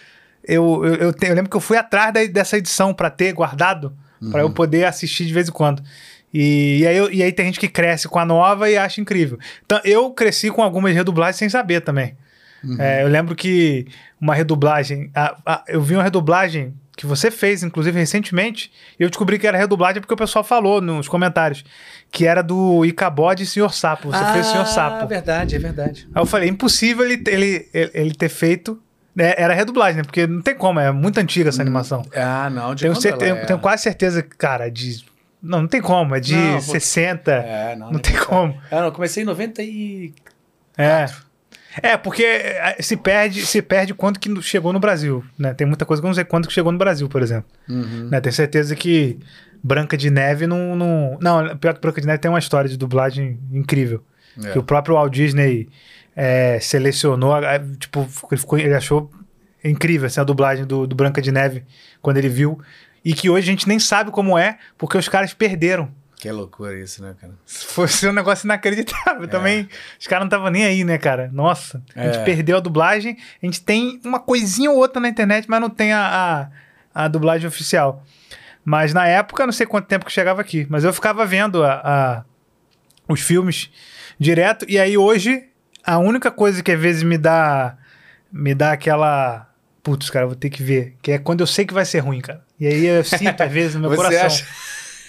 [0.42, 3.32] eu, eu, eu, tenho- eu lembro que eu fui atrás da- dessa edição pra ter
[3.34, 3.94] guardado,
[4.30, 5.82] pra eu poder assistir de vez em quando.
[6.32, 9.00] E, e, aí, eu- e aí tem gente que cresce com a nova e acha
[9.00, 9.38] incrível.
[9.64, 12.16] Então, eu cresci com algumas redublagens sem saber também.
[12.80, 13.86] É, eu lembro que
[14.20, 15.10] uma redublagem.
[15.14, 19.46] a- a- eu vi uma redublagem que você fez, inclusive, recentemente, e eu descobri que
[19.46, 21.64] era redublagem porque o pessoal falou nos comentários.
[22.10, 24.10] Que era do Icabode e Senhor Sapo.
[24.10, 25.04] Você fez o Senhor Sapo.
[25.04, 26.08] Ah, verdade, é verdade.
[26.12, 28.82] Aí eu falei, impossível ele, ele, ele, ele ter feito.
[29.14, 30.02] né, Era redublagem, né?
[30.02, 32.02] Porque não tem como, é muito antiga essa animação.
[32.16, 33.44] Ah, não, de Tenho, quando cer- ela tenho, é?
[33.44, 35.04] tenho quase certeza, cara, de.
[35.40, 37.30] Não, não tem como, é de Não, pô- 60.
[37.30, 37.92] É, não.
[37.92, 38.60] não tem como.
[38.72, 40.12] Ah, não, comecei em 90 e...
[40.76, 41.06] É.
[41.82, 45.54] É, porque eh, se perde, se perde quanto que chegou no Brasil, né?
[45.54, 47.48] Tem muita coisa que eu não sei quanto que chegou no Brasil, por exemplo.
[47.68, 48.08] Uhum.
[48.10, 48.20] Né?
[48.20, 49.18] Tenho certeza que
[49.62, 51.18] Branca de Neve não, não...
[51.20, 54.02] Não, pior que Branca de Neve tem uma história de dublagem incrível.
[54.42, 54.52] É.
[54.52, 55.68] Que o próprio Walt Disney
[56.16, 59.10] eh, selecionou, eh, tipo, ele, ficou, ele achou
[59.62, 61.64] incrível assim, a dublagem do, do Branca de Neve
[62.00, 62.60] quando ele viu.
[63.04, 65.88] E que hoje a gente nem sabe como é, porque os caras perderam.
[66.18, 67.32] Que loucura isso, né, cara?
[67.46, 69.28] Foi um negócio inacreditável.
[69.28, 69.68] Também,
[70.00, 71.30] os caras não estavam nem aí, né, cara?
[71.32, 72.24] Nossa, a gente É.
[72.24, 73.16] perdeu a dublagem.
[73.40, 76.50] A gente tem uma coisinha ou outra na internet, mas não tem a,
[76.94, 78.04] a, a dublagem oficial.
[78.64, 81.72] Mas na época, não sei quanto tempo que chegava aqui, mas eu ficava vendo a,
[81.84, 82.24] a-
[83.08, 83.70] os filmes
[84.18, 84.66] direto.
[84.68, 85.44] E aí hoje,
[85.84, 87.76] a única coisa que às vezes me dá,
[88.32, 89.48] me dá aquela.
[89.84, 90.96] Putz, cara, vou ter que ver.
[91.00, 92.44] Que é quando eu sei que vai ser ruim, cara.
[92.58, 94.26] E aí eu sinto, às vezes, no meu Você coração.
[94.26, 94.44] acha?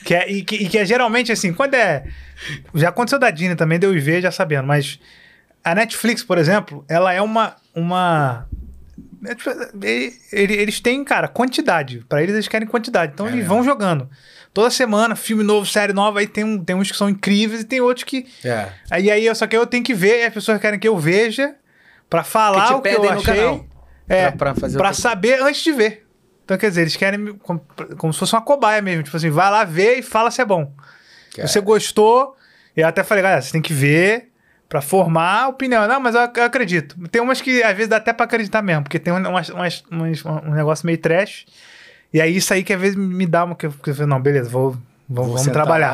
[0.03, 2.03] Que é, e, que, e que é geralmente assim, quando é.
[2.73, 4.99] Já aconteceu da Disney também, deu ver já sabendo, mas
[5.63, 7.55] a Netflix, por exemplo, ela é uma.
[7.75, 8.47] uma
[9.25, 9.49] é tipo,
[9.83, 12.05] ele- ele- eles têm, cara, quantidade.
[12.07, 13.11] Pra eles, eles querem quantidade.
[13.13, 13.53] Então, É eles mesmo.
[13.55, 14.09] vão jogando.
[14.53, 16.19] Toda semana, filme novo, série nova.
[16.21, 18.25] Aí tem, um, tem uns que são incríveis e tem outros que.
[18.45, 18.69] É.
[18.89, 20.97] Aí, aí eu- só que eu tenho que ver e as pessoas querem que eu
[20.97, 21.53] veja
[22.09, 23.35] pra falar Que o que eu achei.
[23.35, 23.65] canal.
[24.07, 26.07] É, Pra- pra fazer pra saber antes de ver.
[26.49, 27.63] Então, quer dizer, eles querem como,
[27.95, 29.03] como se fosse uma cobaia mesmo.
[29.03, 30.73] Tipo assim, vai lá ver e fala se é bom.
[31.35, 31.47] Cara.
[31.47, 32.35] Você gostou,
[32.75, 34.31] eu até falei, galera, você tem que ver
[34.67, 35.87] pra formar a opinião.
[35.87, 36.95] Não, mas eu, eu acredito.
[37.09, 40.25] Tem umas que às vezes dá até pra acreditar mesmo, porque tem umas, umas, umas-
[40.25, 41.45] um negócio meio trash.
[42.11, 43.53] E aí isso aí que às vezes me dá uma.
[43.55, 44.75] Que eu, que eu não, beleza, vou,
[45.07, 45.91] vamos trabalhar.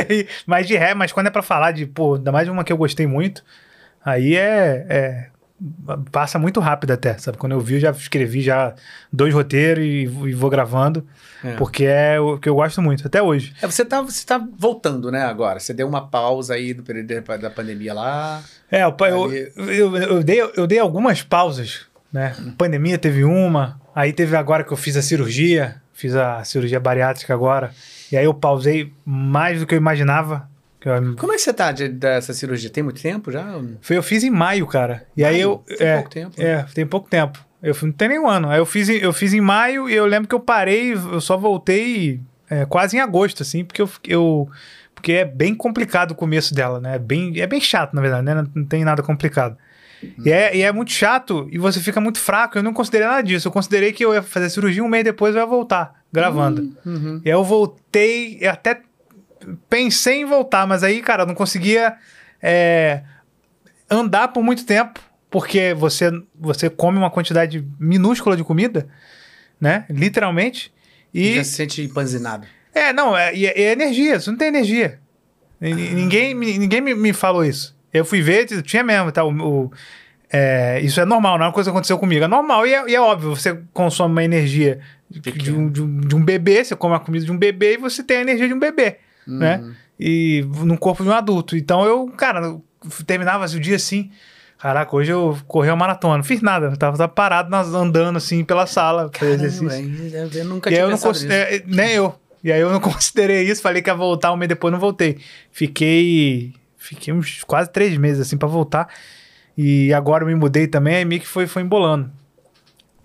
[0.46, 2.78] mas de ré, mas quando é pra falar de, pô, ainda mais uma que eu
[2.78, 3.44] gostei muito,
[4.02, 4.86] aí é.
[4.88, 5.33] é-
[6.10, 7.38] passa muito rápido até, sabe?
[7.38, 8.74] Quando eu vi, eu já escrevi já
[9.12, 11.06] dois roteiros e, e vou gravando,
[11.42, 11.52] É.
[11.56, 13.54] porque é o que eu gosto muito, até hoje.
[13.62, 15.58] É, você tá, você tá voltando, né, agora?
[15.60, 18.42] Você deu uma pausa aí do período da- pandemia lá.
[18.70, 22.34] É, o pa- eu, Ali- eu, eu, dei, eu dei algumas pausas, né?
[22.58, 27.32] Pandemia teve uma, aí teve agora que eu fiz a cirurgia, fiz a cirurgia bariátrica
[27.32, 27.72] agora,
[28.12, 30.48] e aí eu pausei mais do que eu imaginava.
[31.16, 32.68] Como é que você tá de- dessa cirurgia?
[32.70, 33.44] Tem muito tempo já?
[33.80, 35.06] Foi, eu fiz em maio, cara.
[35.16, 35.64] E aí eu.
[35.66, 36.34] Tem é, pouco tempo.
[36.42, 36.44] né?
[36.50, 37.38] É, tem pouco tempo.
[37.62, 38.50] Eu não tem nem um ano.
[38.50, 41.20] Aí eu fiz, em- eu fiz em maio e eu lembro que eu parei, eu
[41.20, 42.20] só voltei
[42.50, 44.48] é, quase em agosto, assim, porque eu, eu.
[44.94, 46.96] Porque é bem complicado o começo dela, né?
[46.96, 48.34] É bem, é bem chato, na verdade, né?
[48.54, 49.56] Não, tem nada complicado.
[50.22, 52.58] E, é, e é muito chato e você fica muito fraco.
[52.58, 53.48] Eu não considerei nada disso.
[53.48, 56.76] Eu considerei que eu ia fazer a cirurgia um mês depois eu ia voltar gravando.
[56.84, 57.22] Uhum.
[57.24, 58.80] E aí eu voltei, eu até
[59.68, 61.94] pensei em voltar, mas aí, cara, eu não conseguia
[62.42, 63.02] é,
[63.90, 68.86] andar por muito tempo, porque você, você come uma quantidade minúscula de comida,
[69.60, 69.84] né?
[69.90, 70.72] Literalmente.
[71.12, 71.36] E.
[71.36, 72.46] Já se sente empanzinado.
[72.74, 74.98] É, não, é, é, é energia, você não tem energia.
[75.60, 77.76] N- Ninguém, me- ninguém me, me falou isso.
[77.92, 79.24] Eu fui ver, tinha mesmo, tá?
[79.24, 79.72] O, o-
[80.32, 82.24] é, isso é normal, não é uma coisa que aconteceu comigo.
[82.24, 85.80] É normal e é, e é óbvio, você consome uma energia de, de um, de
[85.82, 88.20] um- de um bebê, você come a comida de um bebê e você tem a
[88.22, 89.64] energia de um bebê, né?
[89.98, 91.56] e no corpo de um adulto.
[91.56, 92.64] Então eu, cara, eu
[93.06, 94.10] terminava o dia assim.
[94.58, 96.16] Caraca, hoje eu corri uma maratona.
[96.16, 96.66] Não fiz nada.
[96.66, 99.10] Eu tava, tava parado nas- andando assim pela sala.
[99.22, 99.68] exercício.
[100.10, 102.14] Caramba, eu nunca E tinha eu não considerei, nem eu.
[102.42, 105.18] E aí eu não considerei isso, falei que ia voltar um mês depois, não voltei.
[105.50, 108.88] Fiquei, fiquei uns quase três meses assim pra voltar.
[109.56, 112.10] E agora eu me mudei também, aí meio que foi, foi embolando.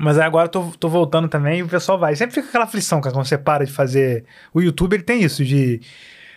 [0.02, 2.16] Mas aí agora eu tô, tô voltando também e o pessoal vai.
[2.16, 4.24] Sempre fica aquela aflição, cara, quando você para de fazer.
[4.54, 5.82] O YouTube ele tem isso, de.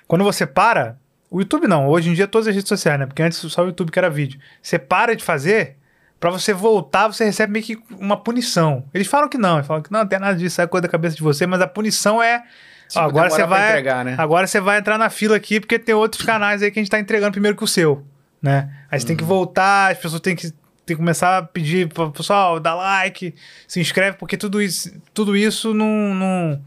[0.08, 0.98] Quando você para.
[1.30, 3.06] O YouTube não, hoje em dia todas as redes sociais, né?
[3.06, 4.38] Porque antes só o YouTube que era vídeo.
[4.60, 5.76] Você para de fazer,
[6.20, 8.84] pra você voltar, você recebe meio que uma punição.
[8.92, 10.88] Eles falam que não, eles falam que não, não tem nada disso, é coisa da
[10.88, 12.42] cabeça de você, mas a punição é.
[12.88, 13.70] Tipo, ó, agora você vai.
[13.70, 14.16] entregar, né?
[14.18, 16.90] Agora você vai entrar na fila aqui, porque tem outros canais aí que a gente
[16.90, 18.04] tá entregando primeiro que o seu.
[18.42, 18.68] Né?
[18.90, 19.18] Aí você tem Uhum.
[19.18, 20.52] que voltar, as pessoas têm que,
[20.84, 23.34] têm que começar a pedir pro pessoal, dá like,
[23.68, 26.64] se inscreve, porque tudo isso, tudo isso não, não,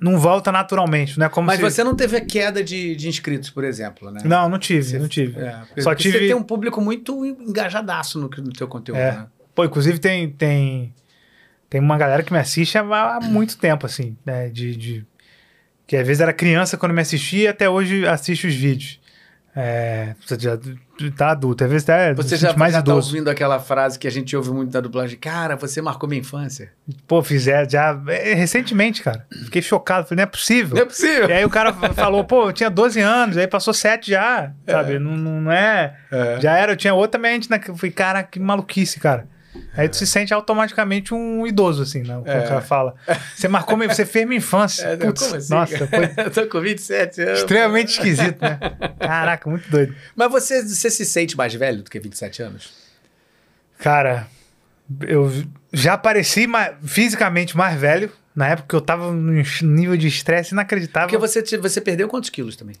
[0.00, 1.28] não volta naturalmente, né?
[1.28, 1.62] Como Mas se...
[1.62, 4.20] você não teve a queda de, de inscritos, por exemplo, né?
[4.24, 5.38] Não, não tive, Você- não tive.
[5.40, 6.18] É, porque Só você tive.
[6.20, 9.12] tem um público muito engajadaço no, no teu conteúdo, É.
[9.12, 9.26] né?
[9.54, 10.94] Pô, inclusive tem, tem,
[11.68, 12.82] tem uma galera que me assiste há,
[13.16, 14.48] há muito tempo, assim, né?
[14.48, 15.06] De, de-
[15.86, 19.00] que às vezes era criança quando me assistia e até hoje assiste os vídeos.
[19.56, 20.56] É, você já
[21.08, 23.08] tá adulto, às vezes até Você se já, mais já tá idoso.
[23.08, 26.72] ouvindo aquela frase que a gente ouve muito da dublagem, cara, você marcou minha infância.
[27.06, 29.24] Pô, fizer já é, recentemente, cara.
[29.44, 30.74] Fiquei chocado, falei, não é possível.
[30.74, 31.28] Não é possível.
[31.28, 34.98] E aí o cara falou, pô, eu tinha 12 anos, aí passou 7 já, sabe?
[34.98, 36.40] Não, não não é, É.
[36.40, 37.48] Já era, eu tinha outra mente?
[37.68, 39.26] Eu falei, cara, que maluquice, cara.
[39.76, 42.14] Aí tu se sente automaticamente um idoso, assim, né?
[42.24, 42.38] É.
[42.40, 42.94] o cara fala.
[43.34, 44.86] Você marcou, minha- você fez minha infância.
[44.90, 45.52] É, Putz, como assim?
[45.54, 47.38] nossa, foi eu tô com 27 anos.
[47.40, 48.58] extremamente esquisito, né?
[48.98, 49.94] Caraca, muito doido.
[50.14, 52.72] Mas você, você se sente mais velho do que 27 anos?
[53.78, 54.26] Cara,
[55.02, 55.32] eu
[55.72, 58.10] já pareci mais, fisicamente mais velho.
[58.34, 61.08] Na época que eu tava num nível de estresse inacreditável.
[61.08, 62.76] Porque você, te- você perdeu quantos quilos também?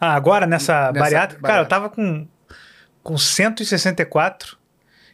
[0.00, 2.26] Ah, agora nessa, Nessa bariátrica, cara, eu tava com,
[3.02, 4.56] com 164.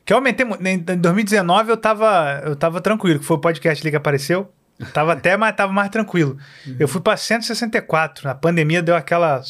[0.05, 0.47] Que eu aumentei.
[0.47, 4.53] Em 2019 eu tava, eu tava tranquilo, que foi o podcast ali que apareceu.
[4.79, 6.37] Eu Tava até, mas tava mais tranquilo.
[6.79, 8.29] Eu fui pra 164.
[8.29, 9.41] A pandemia deu aquela,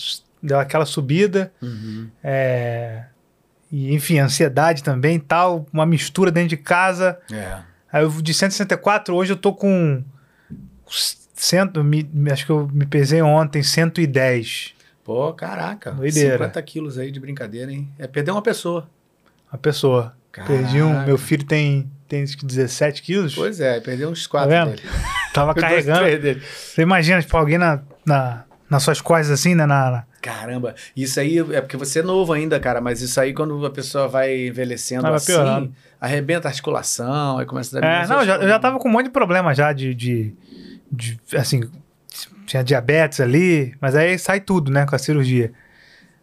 [0.43, 1.51] deu aquela subida.
[2.23, 3.05] É,
[3.73, 5.67] e, enfim, ansiedade também tal.
[5.73, 7.19] Uma mistura dentro de casa.
[7.33, 7.59] É.
[7.91, 10.05] Aí eu de 164, hoje eu tô com.
[11.35, 14.75] Cento, me- acho que eu me pesei ontem, 110.
[15.03, 15.91] Pô, caraca.
[15.93, 16.39] Doideira.
[16.39, 17.91] 50 quilos aí de brincadeira, hein?
[17.99, 18.89] É perder uma pessoa.
[19.51, 20.15] A pessoa.
[20.47, 21.05] Perdi um.
[21.05, 23.35] Meu filho tem, tem acho que 17 quilos.
[23.35, 24.71] Pois é, perdeu uns Tá 4 vendo?
[24.77, 24.83] dele.
[25.33, 26.05] Tava carregando.
[26.05, 26.43] dele.
[26.43, 29.67] Você imagina, tipo, alguém na, na, nas suas costas assim, né?
[29.67, 33.35] Na, na- Caramba, isso aí é porque você é novo ainda, cara, mas isso aí
[33.35, 35.75] quando a pessoa vai envelhecendo vai assim, piorando.
[36.01, 38.89] arrebenta a articulação, aí começa a dar É, não, eu já, eu já tava com
[38.89, 40.35] um monte de problema já de, de,
[40.91, 41.61] de, Assim,
[42.47, 45.53] tinha diabetes ali, mas aí sai tudo, né, com a cirurgia.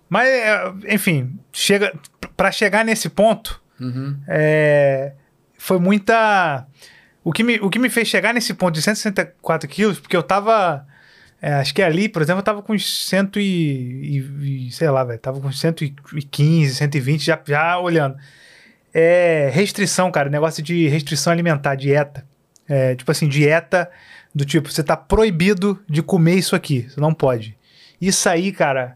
[0.10, 1.94] Mas, é, enfim, chega,
[2.36, 4.16] pra chegar nesse ponto, Uhum.
[4.28, 5.14] é,
[5.58, 6.66] foi muita.
[7.24, 10.24] O que, me, o que me fez chegar nesse ponto de 164 quilos, porque eu
[10.24, 10.86] tava.
[11.42, 14.18] é, acho que ali, por exemplo, eu tava com uns 100 e,
[14.68, 18.16] e- sei lá, velho, tava com 115, 120 já, já olhando.
[18.94, 22.26] É restrição, cara, negócio de restrição alimentar, dieta.
[22.68, 23.90] É, tipo assim, dieta
[24.34, 27.58] do tipo, você tá proibido de comer isso aqui, você não pode.
[28.00, 28.96] Isso aí, cara,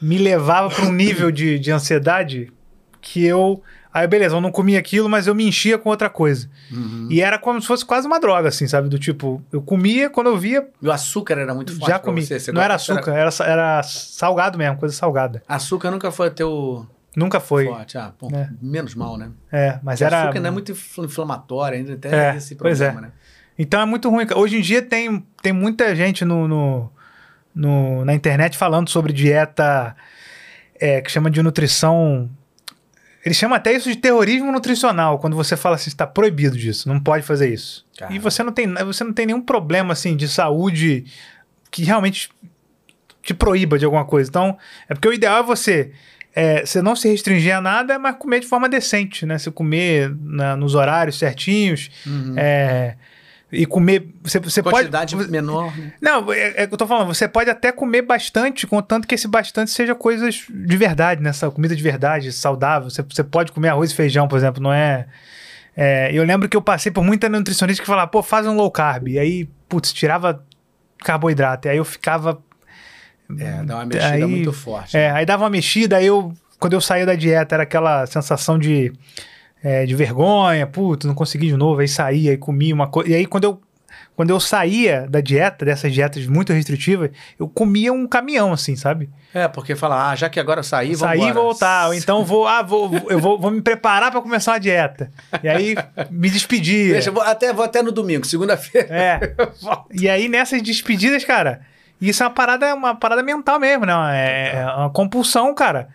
[0.00, 2.52] me levava para um nível de, de ansiedade
[3.00, 3.62] que eu.
[3.98, 6.50] Aí, beleza, eu não comia aquilo, mas eu me enchia com outra coisa.
[6.70, 7.08] Uhum.
[7.10, 8.90] E era como se fosse quase uma droga, assim, sabe?
[8.90, 12.20] Do tipo, eu comia, quando eu via, E o açúcar era muito forte já comi.
[12.22, 12.38] você?
[12.38, 15.42] Você não era açúcar, era, era salgado mesmo, coisa salgada.
[15.48, 16.86] Açúcar nunca foi teu
[17.16, 17.64] Nunca foi.
[17.64, 17.96] forte.
[17.96, 18.50] Ah, pô, É.
[18.60, 19.30] menos mal, né?
[19.50, 20.24] É, mas Porque era.
[20.24, 23.02] açúcar ainda é muito infl- inflamatório, ainda tem É, esse pois problema, é.
[23.08, 23.12] né?
[23.58, 24.26] Então é muito ruim.
[24.34, 26.92] Hoje em dia tem, tem muita gente no, no-
[27.54, 29.96] no- na internet falando sobre dieta
[30.78, 32.28] é, que chama de nutrição.
[33.26, 37.00] Eles chamam até isso de terrorismo nutricional, quando você fala assim, está proibido disso, não
[37.00, 37.84] pode fazer isso.
[37.98, 38.16] Caramba.
[38.16, 41.04] E você não, tem, você não tem nenhum problema assim de saúde
[41.72, 42.30] que realmente
[43.24, 44.30] te proíba de alguma coisa.
[44.30, 44.56] Então,
[44.88, 45.90] é porque o ideal é você,
[46.36, 49.36] é, você não se restringir a nada, mas comer de forma decente, né?
[49.36, 51.90] Você comer na- nos horários certinhos,
[52.36, 52.94] é,
[53.56, 54.08] e comer.
[54.22, 54.76] Você, você pode.
[54.76, 55.92] Quantidade menor, né?
[56.00, 57.06] Não, é, é o que eu tô falando.
[57.08, 61.30] Você pode até comer bastante, contanto que esse bastante seja coisas de verdade, né?
[61.30, 62.90] Essa comida de verdade, saudável.
[62.90, 65.06] Você, você pode comer arroz e feijão, por exemplo, não é.
[65.76, 68.70] é, eu lembro que eu passei por muita nutricionista que falava, pô, faz um low
[68.70, 69.08] carb.
[69.08, 70.44] E aí, putz, tirava
[70.98, 71.68] carboidrato.
[71.68, 72.42] E aí eu ficava.
[73.38, 74.96] É, dá uma mexida Aí- muito forte.
[74.96, 76.32] É, aí dava uma mexida, aí eu.
[76.58, 78.90] Quando eu saía da dieta, era aquela sensação de,
[79.62, 83.10] é, de vergonha, putz, não consegui de novo, aí saía, aí comia uma coisa.
[83.10, 83.60] E aí, quando eu
[84.16, 89.10] quando eu saía da dieta, dessas dietas muito restritivas, eu comia um caminhão, assim, sabe?
[89.32, 91.88] É, porque fala, ah, já que agora eu saí, vou Sair e voltar.
[91.88, 95.12] Ou então vou, ah, vou, eu vou, vou me preparar pra começar uma dieta.
[95.42, 95.76] E aí
[96.10, 96.92] me despedir.
[96.92, 98.88] Deixa, vou até, vou até no domingo, segunda-feira.
[98.90, 99.34] É.
[99.92, 101.60] E aí nessas despedidas, cara,
[102.00, 103.92] isso é uma parada, uma parada mental mesmo, né?
[104.14, 105.88] É, é uma compulsão, cara.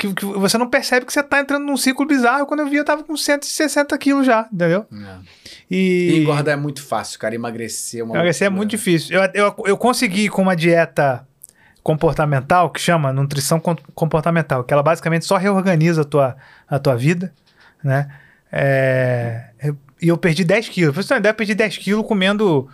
[0.00, 2.46] Que, que você não percebe que você tá entrando num ciclo bizarro.
[2.46, 4.86] Quando eu vi, eu tava com 160 quilos já, entendeu?
[5.70, 6.12] E...
[6.12, 7.34] E, engordar é muito fácil, cara.
[7.34, 9.20] Emagrecer é uma emagrecer é muito difícil.
[9.20, 11.26] Eu, eu, eu consegui com uma dieta
[11.82, 16.36] comportamental, que chama nutrição com- comportamental, que ela basicamente só reorganiza a tua,
[16.66, 17.34] a tua vida,
[17.84, 18.08] né?
[18.50, 19.50] É,
[20.00, 20.94] e eu perdi 10 quilos.
[20.94, 22.68] Pra você ter uma ideia, eu perdi 10 quilos comendo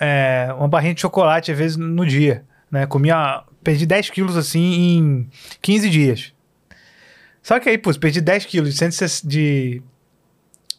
[0.00, 2.44] é, uma barrinha de chocolate, às vezes, no dia.
[2.70, 2.86] Né?
[2.86, 5.28] Comia, perdi 10 quilos, assim, em
[5.60, 6.31] 15 dias.
[7.42, 9.82] Só que aí, pô, perdi 10 quilos de, 160 de,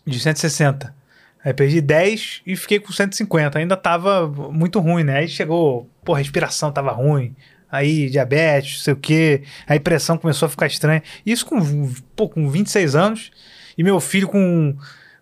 [0.06, 0.96] de 160.
[1.44, 3.60] Aí perdi 10 e fiquei com 150.
[3.60, 5.18] Ainda tava muito ruim, né?
[5.18, 7.36] Aí chegou, pô, respiração tava ruim.
[7.70, 9.44] Aí diabetes, sei o quê.
[9.68, 11.04] Aí pressão começou a ficar estranha.
[11.26, 13.32] Isso com, pô, com 26 anos.
[13.78, 14.78] E meu filho com,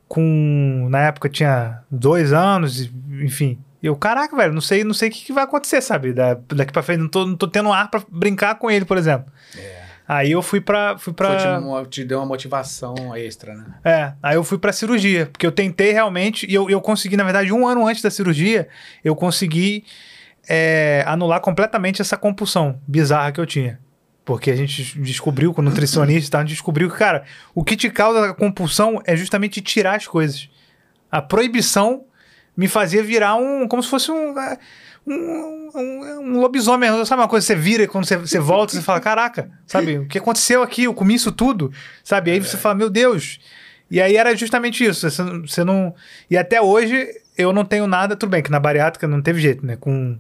[0.08, 2.92] com na época tinha dois anos,
[3.24, 3.58] enfim.
[3.82, 6.14] Eu, caraca, velho, não sei, não sei o que, que vai acontecer, sabe?
[6.14, 8.98] Da, daqui pra frente, não tô, não tô tendo ar pra brincar com ele, por
[8.98, 9.32] exemplo.
[10.08, 10.98] Aí eu fui pra.
[10.98, 13.66] Fui pra Foi, te, te deu uma motivação extra, né?
[13.84, 17.24] é, aí eu fui pra cirurgia, porque eu tentei realmente, e eu, eu consegui, na
[17.24, 18.68] verdade, um ano antes da cirurgia,
[19.04, 19.86] eu consegui
[20.50, 23.80] é, anular completamente essa compulsão bizarra que eu tinha.
[24.24, 27.24] Porque a gente descobriu com o nutricionista, a gente descobriu que, cara,
[27.56, 30.50] o que te causa a compulsão é justamente tirar as coisas.
[31.12, 32.06] A proibição
[32.56, 33.68] me fazia virar um.
[33.68, 34.36] como se fosse um.
[35.08, 38.40] É, Um, um, um lobisomem, sabe uma coisa que você vira e quando você, você
[38.40, 40.84] volta, você fala: Caraca, sabe, o que aconteceu aqui?
[40.84, 41.72] Eu comi isso tudo,
[42.04, 42.32] sabe?
[42.32, 43.40] Aí você fala: Meu Deus.
[43.90, 45.10] E aí era justamente isso.
[45.10, 45.94] Você, não- você não.
[46.30, 49.66] E até hoje eu não tenho nada, tudo bem, que na bariátrica não teve jeito,
[49.66, 49.76] né?
[49.76, 50.18] Com.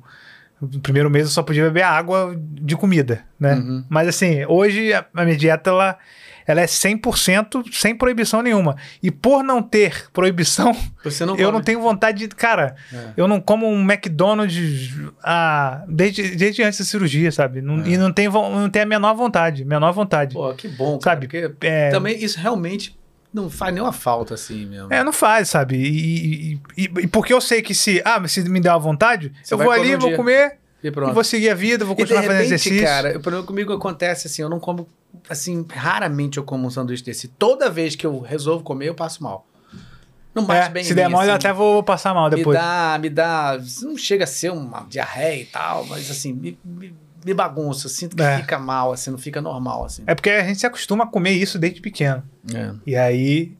[0.61, 3.55] No primeiro mês eu só podia beber água de comida, né?
[3.55, 3.83] Uhum.
[3.89, 5.97] Mas assim, hoje a, a minha dieta ela,
[6.45, 8.75] ela é 100% sem proibição nenhuma.
[9.01, 12.35] E por não ter proibição, Você não eu não tenho vontade de.
[12.35, 13.09] Cara, É.
[13.17, 14.91] eu não como um McDonald's
[15.23, 17.61] ah, desde, desde antes da cirurgia, sabe?
[17.61, 19.65] Não- E não tenho, não tenho a menor vontade.
[19.65, 20.31] Menor vontade.
[20.35, 20.39] É.
[20.39, 21.15] Pô, que bom, cara.
[21.15, 22.97] Sabe, Porque é- também isso realmente
[23.33, 24.91] não faz nenhuma falta assim mesmo.
[24.93, 25.75] É, não faz, sabe?
[25.77, 28.01] E, e- e- e porque eu sei que se.
[28.03, 30.17] Ah, mas se me der uma vontade, Você eu vou ali, um vou dia.
[30.17, 31.13] comer E e pronto.
[31.13, 32.83] vou seguir a vida, vou E continuar fazendo repente, exercício.
[32.85, 34.87] cara, o problema comigo acontece assim, eu não como,
[35.29, 37.27] assim, raramente eu como um sanduíche desse.
[37.27, 39.45] Toda vez que eu resolvo comer, eu passo mal.
[40.33, 41.47] Não bate É, bem se der mole, eu assim.
[41.47, 42.57] até vou passar mal depois.
[42.57, 46.57] Me dá, me dá, não chega a ser uma diarreia e tal, mas assim, me,
[46.63, 48.37] me, me bagunça, eu sinto que É.
[48.37, 50.03] fica mal, assim, não fica normal, assim.
[50.07, 52.23] É porque a gente se acostuma a comer isso desde pequeno.
[52.55, 52.71] É.
[52.87, 53.57] E aí.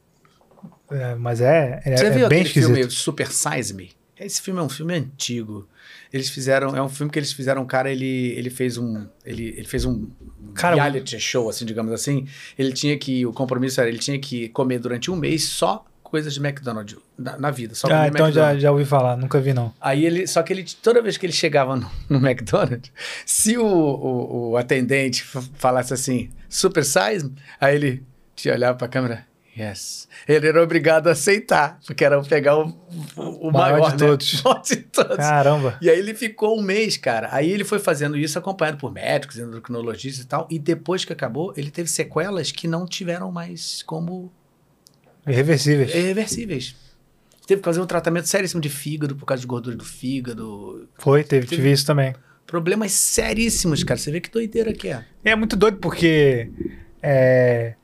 [0.90, 2.74] é, mas é, é, Você é viu bem aquele esquisito.
[2.74, 3.92] filme Super Size Me?
[4.26, 5.68] Esse filme é um filme antigo.
[6.12, 9.66] Eles fizeram, é um filme que eles fizeram, cara, ele, ele fez um, ele, ele
[9.66, 10.08] fez um
[10.54, 12.28] Cara, reality show, assim, digamos assim.
[12.58, 16.34] Ele tinha que, o compromisso era, ele tinha que comer durante um mês só coisas
[16.34, 18.62] de McDonald's na, na vida, só Ah, comer então já, McDonald's.
[18.64, 19.74] já ouvi falar, nunca vi não.
[19.80, 22.92] Aí ele, só que ele, toda vez que ele chegava no, no McDonald's,
[23.26, 28.04] se o, o, o atendente falasse assim, super size, me", aí ele
[28.36, 29.26] te olhava pra câmera,
[29.58, 30.08] yes.
[30.28, 32.68] Ele era obrigado a aceitar, porque era pegar o,
[33.16, 34.10] o, o Maior maior, de né?
[34.10, 34.42] todos.
[34.44, 35.18] Maior de todos.
[35.18, 35.78] Caramba.
[35.82, 37.30] E aí ele ficou um mês, cara.
[37.32, 40.48] Aí ele foi fazendo isso acompanhado por médicos, endocrinologistas e tal.
[40.50, 44.32] E depois que acabou, ele teve sequelas que não tiveram mais como
[45.28, 45.94] Irreversíveis.
[45.94, 46.76] irreversíveis.
[47.46, 50.88] Teve que fazer um tratamento seríssimo de fígado por causa de gordura do fígado.
[50.98, 52.14] Foi, teve, tive isso também.
[52.48, 53.98] Problemas seríssimos, cara.
[54.00, 55.06] Você vê que doideira que é.
[55.24, 56.50] É muito doido porque.
[57.02, 57.76] É,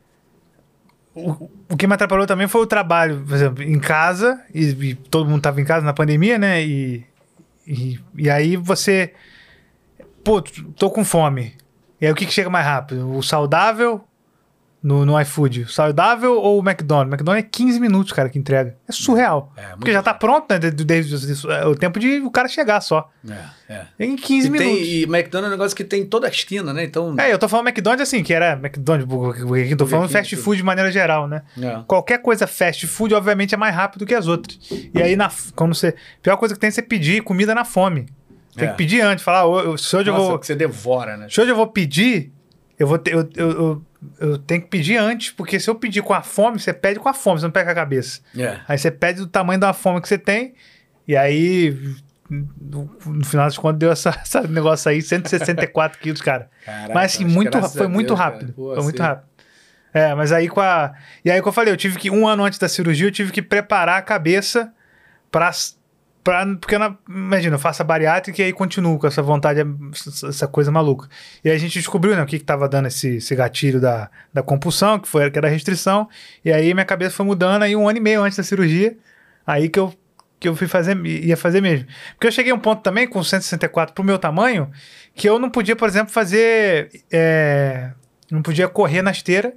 [1.70, 5.30] o, que me atrapalhou também foi o trabalho, por exemplo, em casa, e, e todo
[5.30, 6.64] mundo tava em casa na pandemia, né?
[6.64, 7.04] E,
[7.66, 9.14] e, e aí você.
[10.24, 11.54] Pô, tô com fome.
[12.00, 13.10] E aí o que, que chega mais rápido?
[13.16, 14.07] O saudável
[14.82, 15.64] no, no iFood?
[15.64, 17.10] O saudável ou o McDonald's?
[17.12, 18.76] O McDonald's é 15 minutos, cara, que entrega.
[18.88, 19.52] É surreal.
[19.58, 20.60] É, muito porque já tá pronto, né?
[20.60, 23.10] Desde, desde- é o tempo de o cara chegar só.
[23.70, 23.86] É, é.
[24.00, 24.74] Em 15 E, minutos.
[24.74, 26.84] tem, e McDonald's é um negócio que tem toda a esquina, né?
[26.84, 27.16] Então.
[27.20, 30.58] É, eu tô falando McDonald's assim, que era McDonald's, Burger King, tô falando fast food
[30.58, 31.42] de maneira geral, né?
[31.62, 31.80] É.
[31.88, 34.58] Qualquer coisa fast food, obviamente, é mais rápido que as outras.
[34.94, 35.90] E aí, na, quando você.
[35.90, 38.06] A pior coisa que tem é você pedir comida na fome.
[38.56, 38.72] Tem É.
[38.72, 40.40] que pedir antes, falar, "Ô, eu- se hoje Nossa, eu vou.
[40.40, 41.28] que você devora, né?
[41.30, 42.32] Se hoje eu vou pedir,
[42.80, 43.14] eu vou ter.
[43.14, 43.86] Eu, eu, eu,
[44.20, 47.10] eu tenho que pedir antes, porque se eu pedir com a fome, você pede com
[47.10, 48.22] a fome, você não pega com a cabeça.
[48.38, 48.60] É.
[48.68, 50.54] Aí você pede do tamanho da fome que você tem,
[51.08, 51.76] e aí.
[52.30, 56.50] No, no final das contas, deu essa, esse negócio aí, 164 quilos, cara.
[56.66, 58.32] Caraca, Mas assim, muito, foi muito Deus, cara.
[58.34, 58.54] rápido.
[58.54, 59.28] Pô, foi muito você- rápido.
[59.94, 60.94] É, mas aí com a.
[61.24, 63.32] E aí que eu falei, eu tive que, um ano antes da cirurgia, eu tive
[63.32, 64.72] que preparar a cabeça
[65.32, 65.50] pra,
[66.28, 69.62] Pra, porque, na, imagina, eu faço a bariátrica e aí continuo com essa vontade,
[70.28, 71.08] essa coisa maluca.
[71.42, 74.12] E aí a gente descobriu, né, o que que tava dando esse, esse gatilho da,
[74.34, 76.10] da compulsão, que, foi, que era a restrição.
[76.44, 78.98] E aí minha cabeça foi mudando, aí um ano e meio antes da cirurgia,
[79.46, 79.94] aí que eu,
[80.38, 81.88] que eu fui fazer, ia fazer mesmo.
[82.16, 84.70] Porque eu cheguei a um ponto também, com 164 pro meu tamanho,
[85.16, 86.90] que eu não podia, por exemplo, fazer...
[87.10, 87.92] é,
[88.30, 89.54] não podia correr na esteira.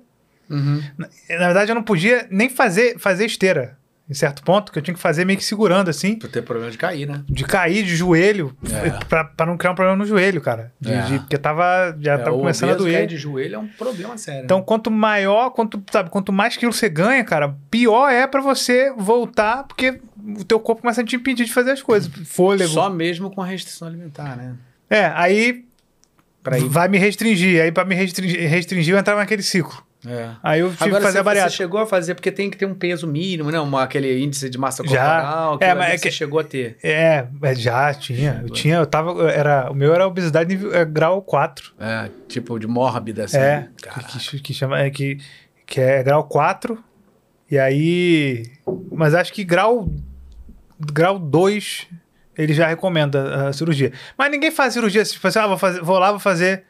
[0.48, 0.80] Uhum.
[0.96, 3.76] Na, na verdade, eu não podia nem fazer, fazer esteira.
[4.10, 6.16] Em certo ponto, que eu tinha que fazer meio que segurando, assim.
[6.16, 7.22] Pra ter problema de cair, né?
[7.28, 8.90] De cair de joelho, É.
[9.04, 10.72] pra, pra não criar um problema no joelho, cara.
[10.80, 11.02] De- É.
[11.02, 12.94] de- porque tava, já tava o começando a doer.
[12.94, 14.42] cair de joelho é um problema sério.
[14.44, 18.92] Então, quanto maior, quanto, sabe, quanto mais quilo você ganha, cara, pior é pra você
[18.98, 20.00] voltar, porque
[20.36, 22.10] o teu corpo começa a te impedir de fazer as coisas.
[22.10, 22.24] né?
[22.26, 22.68] Fôlego.
[22.68, 24.54] Só mesmo com a restrição alimentar, né?
[24.90, 25.64] É, aí
[26.68, 27.62] vai me restringir.
[27.62, 29.84] Aí pra me restringir, restringir eu entrava naquele ciclo.
[30.06, 30.30] É.
[30.42, 31.50] Aí eu tive Agora que fazer você, a bariátrica.
[31.50, 33.60] você chegou a fazer, porque tem que ter um peso mínimo, né?
[33.60, 34.98] Uma, aquele índice de massa Já.
[35.20, 35.58] corporal.
[35.60, 36.78] É, É, mas é você que- chegou a ter.
[36.82, 38.40] É, é, já tinha.
[38.42, 39.30] Eu tinha, eu tava.
[39.30, 41.74] Era, o meu era obesidade nível é, grau 4.
[41.78, 43.36] É, tipo de mórbida, assim.
[43.36, 43.68] É,
[44.30, 45.18] que, que, chama, é que,
[45.66, 46.82] que é grau 4.
[47.50, 48.44] E aí.
[48.90, 49.86] Mas acho que grau.
[50.78, 51.86] Grau 2
[52.38, 53.92] ele já recomenda a cirurgia.
[54.16, 56.64] Mas ninguém faz cirurgia assim, tipo assim, ah, vou, fazer, vou lá, vou fazer.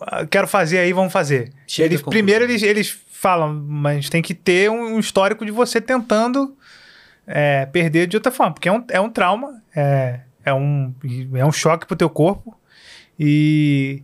[0.00, 1.52] Ah, Quero fazer aí, vamos fazer.
[1.66, 5.80] Chega Eles, primeiro eles, eles falam, mas tem que ter um, um histórico de você
[5.80, 6.56] tentando
[7.26, 10.94] é, perder de outra forma, porque é um, é um trauma, é, é, um,
[11.34, 12.56] é um choque pro teu corpo.
[13.18, 14.02] E,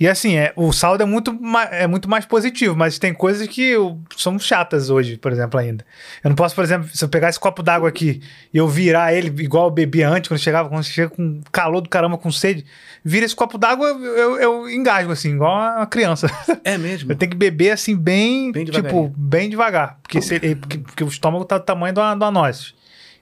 [0.00, 1.36] e assim, é, o saldo é muito,
[1.70, 5.84] é muito mais positivo, mas tem coisas que eu- são chatas hoje, por exemplo, ainda.
[6.22, 8.20] Eu não posso, por exemplo, se eu pegar esse copo d'água aqui
[8.54, 11.88] e eu virar ele igual eu bebia antes, quando chegava, quando chega com calor do
[11.88, 12.64] caramba, com sede,
[13.04, 16.28] vira esse copo d'água, eu, eu, eu engasgo assim, igual uma criança.
[16.64, 17.10] É mesmo?
[17.12, 19.98] Eu tenho que beber assim, bem, Bem tipo, bem devagar.
[20.02, 22.74] Porque, se porque, porque o estômago tá do tamanho do, do anócio.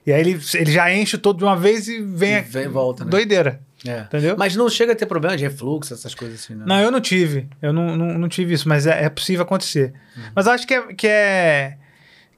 [0.05, 3.03] E aí ele, ele já enche todo de uma vez e vem, E vem volta,
[3.03, 3.09] né?
[3.11, 3.61] doideira.
[3.85, 4.01] É.
[4.01, 4.35] Entendeu?
[4.37, 6.63] Mas não chega a ter problema de refluxo, essas coisas assim, né?
[6.65, 7.47] Não, eu não tive.
[7.61, 9.93] Eu não, não, não tive isso, mas é, é possível acontecer.
[10.15, 10.23] Uhum.
[10.35, 11.77] Mas eu acho que é, que é,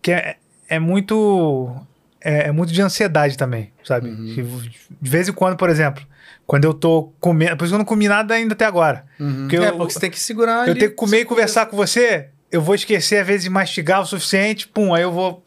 [0.02, 0.38] que é,
[0.68, 1.76] é muito.
[2.22, 4.10] É, é muito de ansiedade também, sabe?
[4.10, 4.62] Uhum.
[5.02, 6.06] De vez em quando, por exemplo,
[6.46, 7.56] quando eu tô comendo.
[7.56, 9.06] Por isso que eu não comi nada ainda até agora.
[9.18, 11.78] Porque é, eu, porque você tem que segurar eu tenho que comer e conversar com
[11.78, 15.44] você, eu vou esquecer, às vezes, de mastigar o suficiente, pum, aí eu vou.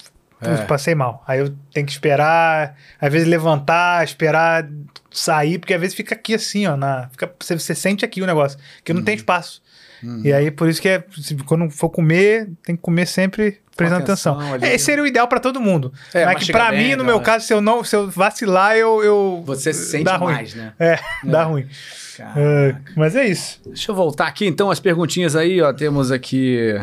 [0.50, 0.64] É.
[0.64, 1.22] passei mal.
[1.26, 4.68] Aí eu tenho que esperar, às vezes levantar, esperar
[5.10, 6.76] sair, porque às vezes fica aqui assim, ó.
[6.76, 9.04] Na, fica, você, você sente aqui o negócio, porque não Uhum.
[9.04, 9.62] tem espaço.
[10.24, 14.02] E aí, por isso que é, se- quando for comer, tem que comer sempre prestando
[14.02, 14.68] atenção atenção.
[14.68, 15.92] É, esse seria o ideal pra todo mundo.
[16.12, 17.24] É, Mas que pra bem, mim, no meu né?
[17.24, 20.32] caso, se eu não, se eu vacilar, eu, eu Você sente dá ruim.
[20.34, 20.72] mais, né?
[20.80, 21.68] É, dá ruim.
[22.18, 23.60] É, mas é isso.
[23.64, 25.72] Deixa eu voltar aqui então as perguntinhas aí, ó.
[25.72, 26.74] Temos aqui.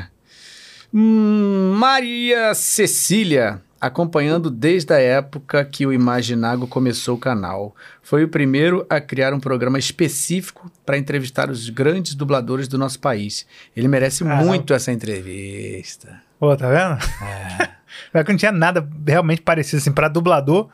[0.92, 7.76] Maria Cecília, acompanhando desde a época que o Imaginago começou o canal.
[8.02, 13.00] Foi o primeiro a criar um programa específico para entrevistar os grandes dubladores do nosso
[13.00, 13.46] país.
[13.76, 14.46] Ele merece Caramba.
[14.46, 16.22] muito essa entrevista.
[16.40, 17.00] Pô, tá vendo?
[17.24, 18.24] É.
[18.24, 20.70] que não tinha nada realmente parecido assim pra dublador.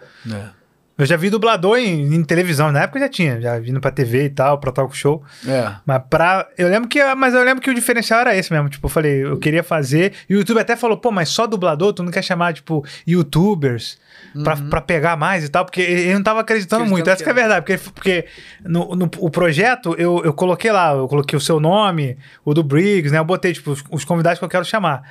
[0.98, 4.26] Eu já vi dublador em, em televisão, na época já tinha, já vindo pra TV
[4.26, 5.22] e tal, pra talk show.
[5.46, 5.74] É.
[5.86, 6.48] Mas pra.
[6.58, 7.04] Eu lembro que.
[7.16, 8.70] Mas eu lembro que o diferencial era esse mesmo.
[8.70, 10.14] Tipo, eu falei, eu queria fazer.
[10.30, 13.98] E o YouTube até falou, pô, mas só dublador, tu não quer chamar, tipo, youtubers
[14.44, 17.10] pra, pra pegar mais e tal, porque ele não tava acreditando Acreditando muito.
[17.10, 17.66] Essa que que é a verdade.
[17.66, 18.26] Porque, porque
[18.64, 22.64] no, no o projeto eu, eu coloquei lá, eu coloquei o seu nome, o do
[22.64, 23.20] Briggs, né?
[23.20, 25.04] Eu botei, tipo, os, os convidados que eu quero chamar.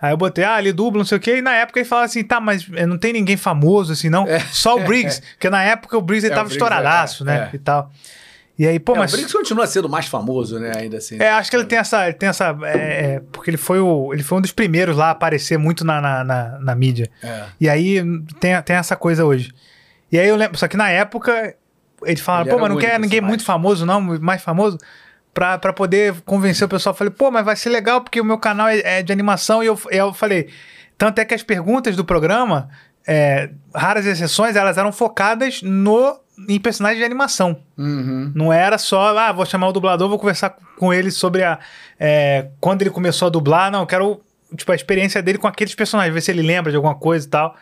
[0.00, 2.04] Aí eu botei, ah, ele dubla, não sei o quê, e na época ele falava
[2.06, 4.26] assim, tá, mas eh, não tem ninguém famoso assim, não?
[4.52, 7.50] Só o Briggs, porque na época o Briggs ele É, tava Briggs, estouradaço, é, né?
[7.52, 7.56] é.
[7.56, 7.90] E tal.
[8.58, 9.12] E aí, pô, É, mas.
[9.12, 10.72] O Briggs continua sendo mais famoso, né?
[10.76, 11.16] Ainda assim.
[11.20, 12.04] É, acho que ele tem essa.
[12.08, 12.56] Ele tem essa.
[12.64, 15.84] é, é, porque ele foi, o, ele foi um dos primeiros lá a aparecer muito
[15.84, 17.08] na, na, na, na mídia.
[17.22, 17.44] É.
[17.60, 18.02] E aí
[18.40, 19.52] tem, tem essa coisa hoje.
[20.10, 20.58] E aí eu lembro.
[20.58, 21.54] Só que na época,
[22.04, 23.46] eles falaram, Ele pô, mas não quer ninguém assim, muito mais.
[23.46, 24.78] famoso, não, mais famoso.
[25.38, 26.92] Pra, pra poder convencer o pessoal.
[26.92, 29.62] Eu falei, pô, mas vai ser legal porque o meu canal é, é de animação.
[29.62, 30.48] E eu, eu falei.
[30.96, 32.68] Tanto é que as perguntas do programa,
[33.06, 36.18] é, raras exceções, elas eram focadas no,
[36.48, 37.62] em personagens de animação.
[37.78, 38.32] Uhum.
[38.34, 41.60] Não era só, ah, vou chamar o dublador, vou conversar com ele sobre a.
[42.00, 43.70] é, quando ele começou a dublar.
[43.70, 44.20] Não, eu quero,
[44.56, 47.30] tipo, a experiência dele com aqueles personagens, ver se ele lembra de alguma coisa e
[47.30, 47.54] tal.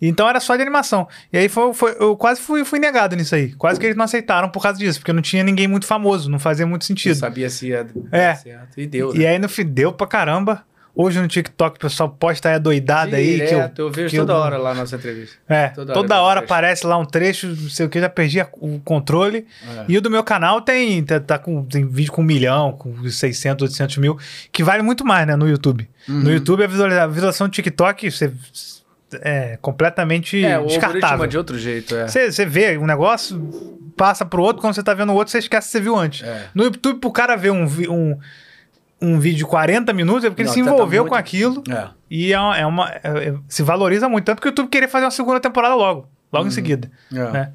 [0.00, 1.08] Então era só de animação.
[1.32, 3.52] E aí foi, foi- eu quase fui, fui negado nisso aí.
[3.54, 6.38] Quase que eles não aceitaram por causa disso, porque não tinha ninguém muito famoso, não
[6.38, 7.14] fazia muito sentido.
[7.16, 8.34] sabia se ia É.
[8.34, 8.78] certo.
[8.80, 9.20] E deu, né?
[9.20, 10.62] E aí no fim deu pra caramba.
[11.00, 13.38] Hoje no TikTok o pessoal posta aí a doidada aí.
[13.46, 15.36] Que eu, eu, vejo que eu toda não- hora lá na nossa entrevista.
[15.48, 18.08] É, Toda toda, hora hora, eu aparece lá um trecho, não sei o que, já
[18.08, 19.46] perdi a- o controle.
[19.78, 19.84] É.
[19.88, 23.08] E o do meu canal tem, tá, tá com, tem vídeo com um milhão, com
[23.08, 24.18] 600, 800 mil,
[24.50, 25.88] que vale muito mais, né, no YouTube.
[26.08, 26.20] Uhum.
[26.20, 28.32] No YouTube, a visualiza- a visualização do TikTok, você
[29.22, 31.24] é, completamente É, o descartável.
[31.24, 32.06] é de outro jeito, é.
[32.08, 33.38] Você, vê um negócio,
[33.96, 36.26] passa pro outro, quando você tá vendo o outro, você esquece que você viu antes.
[36.26, 36.46] É.
[36.54, 38.18] No YouTube, pro cara ver um, um,
[39.00, 41.16] um vídeo de 40 minutos, é porque Não, ele se tá- tá envolveu muito- com
[41.16, 41.88] aquilo É.
[42.10, 44.24] e é uma, é uma- é- é- se valoriza muito.
[44.24, 46.90] Tanto que o YouTube queria fazer uma segunda temporada logo, logo em seguida.
[47.12, 47.30] Uhum.
[47.30, 47.52] Né?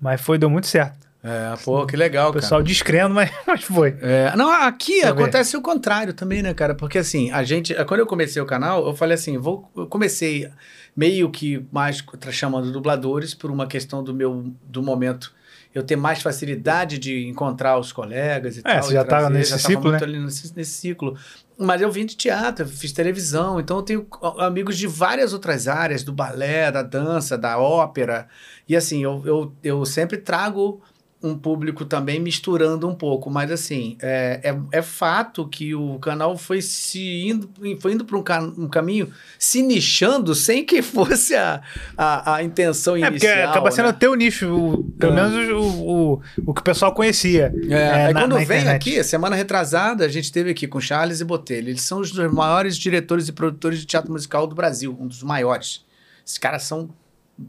[0.00, 1.02] Mas foi, deu muito certo.
[1.24, 2.42] É, pô, que legal, O cara.
[2.42, 3.96] pessoal descrendo, mas, mas foi.
[4.02, 5.22] É, não, aqui eu ver.
[5.22, 6.74] acontece o contrário também, né, cara?
[6.74, 10.50] Porque assim, a gente, quando eu comecei o canal, eu falei assim, vou, eu comecei
[10.96, 15.32] meio que mais chamando dubladores por uma questão do meu do momento.
[15.74, 18.82] Eu ter mais facilidade de encontrar os colegas e É, tal.
[18.82, 19.98] você já tava nesse já tava ciclo, né?
[20.02, 21.16] ali nesse, nesse ciclo.
[21.58, 24.06] Mas eu vim de teatro, fiz televisão, então eu tenho
[24.38, 28.28] amigos de várias outras áreas, do balé, da dança, da ópera.
[28.68, 30.82] E assim, eu, eu, eu sempre trago
[31.22, 36.36] um público também misturando um pouco, mas assim, é, é, é fato que o canal
[36.36, 37.48] foi se indo,
[37.80, 39.08] foi indo para um, ca- um caminho
[39.38, 41.62] se nichando sem que fosse a,
[41.96, 43.32] a, a intenção É, inicial.
[43.34, 43.90] porque acaba sendo né?
[43.90, 45.14] o teu nicho, o- pelo É.
[45.28, 47.52] menos o, o, o que o pessoal conhecia.
[47.68, 48.74] É, é, aí na- quando na vem internet.
[48.76, 51.68] aqui, semana retrasada, a gente teve aqui com Charles e Botelho.
[51.68, 55.22] Eles são os dois maiores diretores e produtores de teatro musical do Brasil, um dos
[55.22, 55.84] maiores.
[56.26, 56.88] Esses caras são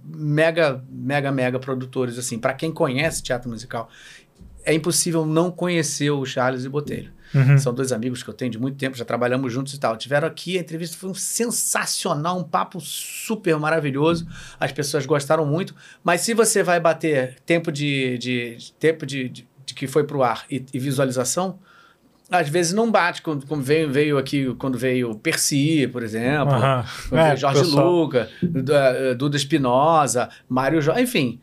[0.03, 2.39] mega, mega, mega produtores, assim.
[2.39, 3.89] Para quem conhece teatro musical,
[4.65, 7.11] é impossível não conhecer o Charles e Botelho.
[7.35, 7.57] Uhum.
[7.57, 9.97] São dois amigos que eu tenho de muito tempo, já trabalhamos juntos e tal.
[9.97, 14.27] Tiveram aqui, a entrevista foi um sensacional, um papo super maravilhoso.
[14.59, 15.75] As pessoas gostaram muito.
[16.03, 20.03] Mas se você vai bater tempo de, de- de- tempo de, de- de que foi
[20.03, 21.57] pro ar e, e visualização,
[22.29, 23.21] às vezes não bate.
[23.21, 26.53] Quando, como veio, veio aqui, quando veio Percy, por exemplo,
[27.11, 31.39] É, Jorge pessoal- Luca, Duda, Duda Espinosa, Mário Jorge, enfim,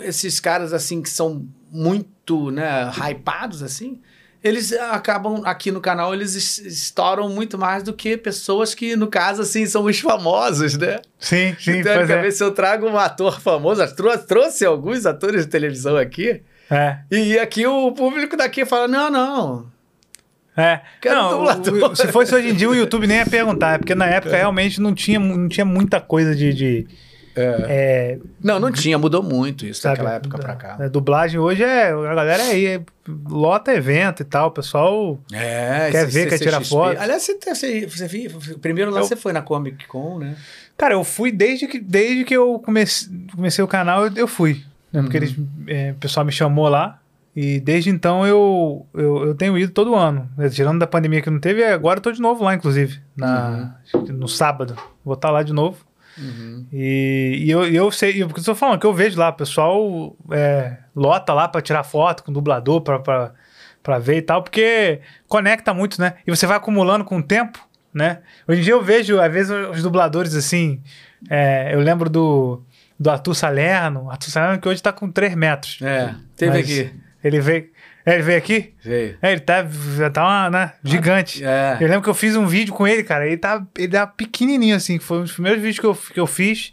[0.00, 4.00] esses caras assim que são muito, né, hypados assim,
[4.42, 9.06] eles acabam aqui no canal, eles es- estouram muito mais do que pessoas que, no
[9.06, 11.00] caso, assim, são os famosos, né?
[11.18, 12.30] Sim, sim, então, pois é.
[12.30, 16.98] se eu trago um ator famoso, trou- trouxe alguns atores de televisão aqui, É.
[17.10, 19.66] e aqui o público daqui fala, não, não,
[20.56, 20.80] É.
[21.00, 21.90] Quero não, dublador.
[21.92, 24.80] o- se fosse hoje em dia, o YouTube nem ia perguntar, porque na época realmente
[24.80, 26.52] não tinha, não tinha muita coisa de.
[26.54, 26.86] de
[27.36, 30.76] é, não, não tinha, mudou muito isso sabe, daquela época da- pra cá.
[30.76, 31.90] da dublagem hoje é.
[31.90, 32.80] A galera aí é-
[33.28, 35.18] lota evento e tal, o pessoal.
[35.32, 36.96] É, Quer ver, quer tirar foto?
[37.00, 38.30] Aliás, você, você, você viu,
[38.62, 40.36] primeiro lá Eu- você foi na Comic Con, né?
[40.78, 44.62] Cara, eu fui desde que, desde que eu comecei, comecei o canal, eu, eu fui.
[44.92, 45.02] Né?
[45.02, 45.24] Porque Uhum.
[45.24, 45.36] eles,
[45.66, 47.00] é, o pessoal me chamou lá.
[47.36, 50.30] E desde então eu, eu, eu tenho ido todo ano.
[50.36, 50.48] né?
[50.48, 53.00] Tirando da pandemia que não teve, agora eu tô de novo lá, inclusive.
[53.16, 54.02] Na, Uhum.
[54.12, 54.76] No sábado.
[55.04, 55.84] Vou estar lá de novo.
[56.72, 59.30] E, e eu, e eu sei, eu, porque eu tô falando que eu vejo lá,
[59.30, 63.32] o pessoal é, lota lá pra tirar foto com dublador, pra, pra,
[63.82, 66.14] pra ver e tal, porque conecta muito, né?
[66.26, 67.58] E você vai acumulando com o tempo,
[67.92, 68.20] né?
[68.46, 70.80] Hoje em dia eu vejo, às vezes, os dubladores assim.
[71.28, 72.62] é, eu lembro do,
[72.98, 75.78] do Arthur Salerno, Arthur Salerno que hoje tá com 3 metros.
[75.82, 76.94] É, teve aqui.
[77.24, 77.70] Ele veio.
[78.04, 78.74] é, Ele veio aqui?
[78.84, 79.16] Veio.
[79.22, 79.66] É, ele tá,
[79.96, 81.42] já tá uma, né, gigante.
[81.42, 81.78] É.
[81.80, 83.26] Eu lembro que eu fiz um vídeo com ele, cara.
[83.26, 84.98] Ele tá, ele tá pequenininho, assim.
[84.98, 86.72] Foi um dos primeiros vídeos que eu, que eu fiz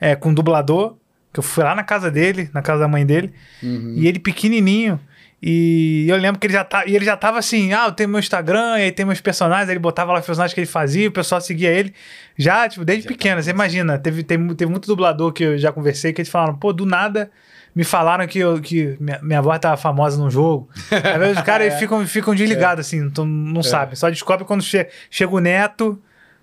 [0.00, 0.96] é, com dublador.
[1.32, 3.34] Que eu fui lá na casa dele, na casa da mãe dele.
[3.62, 3.94] Uhum.
[3.96, 4.98] E ele pequenininho.
[5.42, 8.08] E eu lembro que ele já, tá, e ele já tava assim: ah, eu tenho
[8.08, 9.68] meu Instagram, e aí tem meus personagens.
[9.68, 11.92] Aí ele botava lá os personagens que ele fazia, o pessoal seguia ele.
[12.36, 13.42] Já, tipo, desde pequeno.
[13.42, 16.72] Você imagina, teve, teve, teve muito dublador que eu já conversei que eles falaram: pô,
[16.72, 17.30] do nada.
[17.74, 20.68] Me falaram que, eu, que minha, minha voz tava famosa num jogo.
[20.90, 23.94] Às vezes os caras eles ficam, ficam desligados, assim, então não sabem.
[23.94, 26.00] Só descobre quando che chega o neto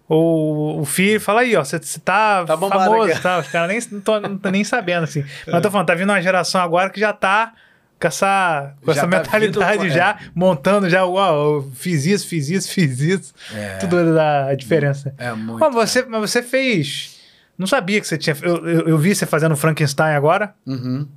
[0.07, 3.41] ou o filho fala aí, ó, você tá, Tá bombado famoso e tal.
[3.41, 5.25] Os caras nem não tô, não tô nem sabendo, assim.
[5.45, 7.53] Mas eu tô falando, tá vindo uma geração agora que já tá
[7.99, 12.27] com essa, com Já essa tá mentalidade vindo já, montando já, uau, eu fiz isso,
[12.27, 13.33] fiz isso, fiz isso.
[13.53, 13.77] É.
[13.77, 15.13] Tudo da diferença.
[15.17, 15.59] É muito.
[15.59, 17.14] Mas você, mas você fez.
[17.57, 18.35] Não sabia que você tinha.
[18.41, 20.53] Eu, eu, eu vi você fazendo Frankenstein agora.
[20.65, 21.07] Uhum.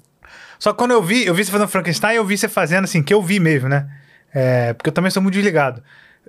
[0.59, 3.03] Só que quando eu vi, eu vi você fazendo Frankenstein, eu vi você fazendo assim,
[3.03, 3.89] que eu vi mesmo, né?
[4.34, 5.82] É, porque eu também sou muito desligado.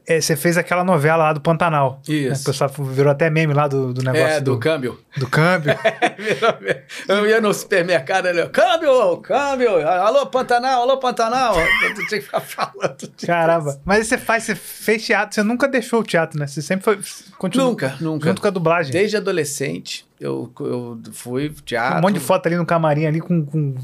[0.09, 2.01] É, você fez aquela novela lá do Pantanal.
[2.07, 2.29] Isso.
[2.29, 2.35] Né?
[2.41, 4.99] O pessoal virou até meme lá do, do negócio É, do, do, câmbio.
[5.15, 5.73] do câmbio.
[7.07, 11.55] Eu ia no supermercado, ele, câmbio, câmbio, alô Pantanal, alô Pantanal.
[11.59, 12.97] Eu tinha que ficar falando.
[13.25, 13.79] Caramba.
[13.85, 16.47] Mas você faz, você fez teatro, você nunca deixou o teatro, né?
[16.47, 16.99] Você sempre foi.
[17.37, 18.27] Continuou, Nunca, nunca.
[18.29, 18.91] Junto com a dublagem.
[18.91, 21.99] Desde adolescente, eu, eu fui teatro.
[21.99, 23.45] um monte de foto ali no camarim ali com.
[23.45, 23.75] com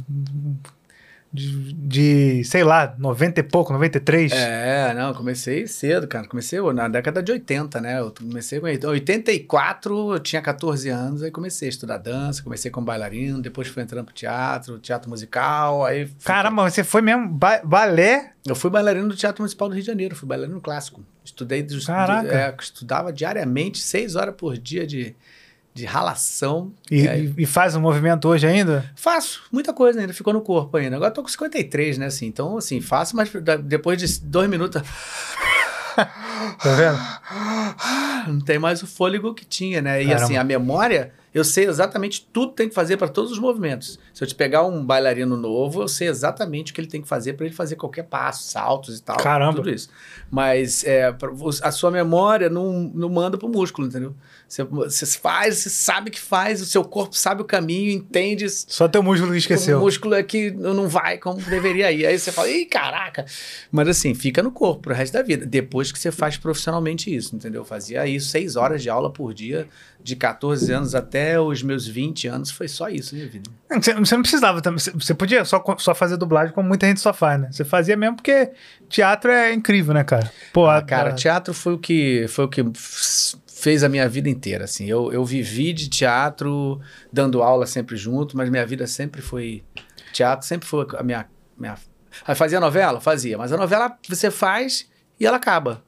[1.36, 4.32] de, de, sei lá, 90 e pouco, 93.
[4.32, 6.28] É, não, comecei cedo, cara.
[6.28, 8.00] Comecei na década de 80, né?
[8.00, 12.88] Eu comecei com 84, eu tinha 14 anos, aí comecei a estudar dança, comecei como
[12.88, 16.06] bailarino, depois fui entrando pro teatro, teatro musical, aí...
[16.08, 18.32] fui- Caramba, você foi mesmo ba balé?
[18.48, 21.04] Eu fui bailarino do Teatro Municipal do Rio de Janeiro, fui bailarino clássico.
[21.24, 22.28] Estudei, Caraca.
[22.32, 25.16] é, estudava diariamente, seis horas por dia de,
[25.76, 26.72] de ralação.
[26.90, 28.90] E, e faz um movimento hoje ainda?
[28.96, 30.96] Faço muita coisa ainda, ficou no corpo ainda.
[30.96, 32.06] Agora tô com 53, né?
[32.06, 33.30] Assim, então, assim, faço, mas
[33.62, 34.82] depois de dois minutos
[35.96, 37.00] Tá vendo?
[38.32, 40.02] não tem mais o fôlego que tinha, né?
[40.02, 40.24] E Caramba.
[40.24, 44.00] assim, a memória, eu sei exatamente tudo que tem que fazer para todos os movimentos.
[44.14, 47.08] Se eu te pegar um bailarino novo, eu sei exatamente o que ele tem que
[47.10, 49.18] fazer para ele fazer qualquer passo, saltos e tal.
[49.18, 49.58] Caramba.
[49.58, 49.90] Tudo isso.
[50.32, 51.14] Mas é,
[51.62, 54.16] a sua memória não, não manda pro músculo, entendeu?
[54.48, 58.50] Você, você faz, você sabe que faz, o seu corpo sabe o caminho, entende.
[58.50, 59.80] Só teu músculo que O esqueceu.
[59.82, 62.06] músculo é que não vai como deveria ir.
[62.06, 63.26] Aí você fala, ih, caraca.
[63.70, 65.46] Mas assim, fica no corpo pro resto da vida.
[65.46, 67.62] Depois que você faz profissionalmente isso, entendeu?
[67.62, 69.68] Eu fazia isso, seis horas de aula por dia,
[70.06, 73.49] de 14 anos até os meus 20 anos, foi só isso, minha vida.
[73.72, 74.78] Você, não precisava também.
[74.80, 77.49] Você- podia só, só fazer dublagem como muita gente só faz, né?
[77.51, 78.51] Você fazia mesmo porque
[78.88, 80.32] teatro é incrível, né, cara?
[80.53, 82.64] Pô, Ah, a- cara, a- teatro foi o que foi o que
[83.47, 84.86] fez a minha vida inteira, assim.
[84.86, 86.80] Eu, eu vivi de teatro,
[87.12, 89.64] dando aula sempre junto, mas minha vida sempre foi
[90.14, 91.26] teatro, sempre foi a minha
[91.58, 91.76] minha
[92.28, 94.88] Aí fazia novela, fazia, mas a novela você faz
[95.20, 95.84] e ela acaba.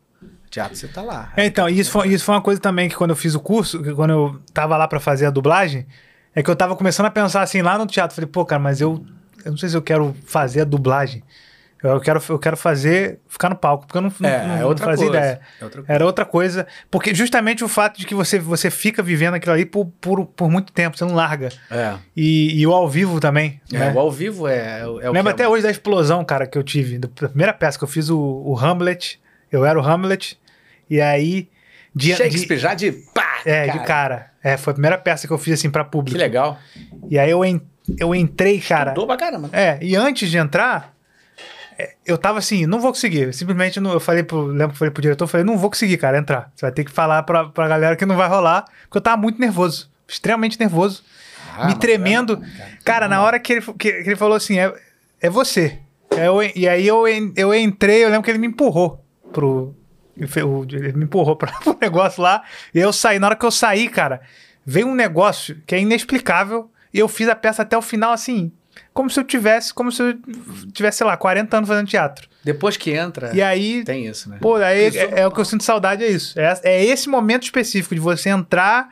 [0.49, 1.31] Teatro você tá lá.
[1.35, 3.39] É, então, e isso foi, isso foi uma coisa também que quando eu fiz o
[3.39, 5.85] curso, quando eu tava lá pra fazer a dublagem,
[6.35, 8.15] é que eu tava começando a pensar assim lá no teatro.
[8.15, 9.03] Falei, pô, cara, mas eu,
[9.43, 11.23] eu não sei se eu quero fazer a dublagem.
[11.83, 14.59] Eu quero, eu quero fazer, ficar no palco, porque eu não, não, É, não- é
[14.61, 15.19] não outra fazia coisa.
[15.19, 15.39] ideia.
[15.59, 15.93] É outra coisa.
[15.93, 16.67] Era outra coisa.
[16.89, 20.49] Porque justamente o fato de que você, você fica vivendo aquilo ali por, por, por
[20.49, 21.49] muito tempo, você não larga.
[21.69, 21.93] É.
[22.15, 23.61] E, e o ao vivo também.
[23.71, 23.93] É, né?
[23.93, 26.57] o ao vivo é, é o é Lembro é até hoje da explosão, cara, que
[26.57, 26.97] eu tive.
[26.97, 29.19] Da primeira peça que eu fiz, o, o Hamlet.
[29.51, 30.39] Eu era o Hamlet.
[30.89, 31.49] E aí.
[31.95, 33.39] De, Shakespeare, já de pá!
[33.43, 34.31] de, é, de cara.
[34.43, 36.17] É, foi a primeira peça que eu fiz assim pra Que público.
[36.17, 36.59] legal.
[37.09, 37.61] E aí eu, en-
[37.99, 38.91] eu entrei, cara.
[38.91, 39.49] Dou pra caramba.
[39.51, 40.93] É, e antes de entrar,
[41.77, 43.33] é, eu tava assim, não vou conseguir.
[43.33, 44.45] Simplesmente não, eu falei pro.
[44.45, 46.51] Lembro que eu falei pro diretor, eu falei, não vou conseguir, cara, entrar.
[46.55, 49.17] Você vai ter que falar pra, pra galera que não vai rolar, porque eu tava
[49.17, 49.89] muito nervoso.
[50.07, 51.03] Extremamente nervoso.
[51.57, 52.33] Ah, me tremendo.
[52.43, 52.69] é, cara.
[52.85, 53.73] Cara, na hora que ele, que,
[54.03, 54.71] que ele falou assim, é,
[55.19, 55.79] é você.
[56.15, 59.75] É, eu- e aí eu, eu entrei, eu lembro que ele me empurrou pro.
[60.15, 60.65] Ele, o-
[60.97, 62.43] me empurrou pra, pro negócio lá.
[62.73, 63.19] E eu saí.
[63.19, 64.21] Na hora que eu saí, cara,
[64.65, 66.69] veio um negócio que é inexplicável.
[66.93, 68.51] E eu fiz a peça até o final, assim,
[68.93, 70.13] como se eu tivesse, como se eu
[70.73, 72.27] tivesse, sei lá, 40 anos fazendo teatro.
[72.43, 74.37] Depois que entra, E aí, tem isso, né?
[74.41, 76.39] pô, aí Isso- é, é o que eu sinto saudade, é isso.
[76.39, 78.89] É, é esse momento específico de você entrar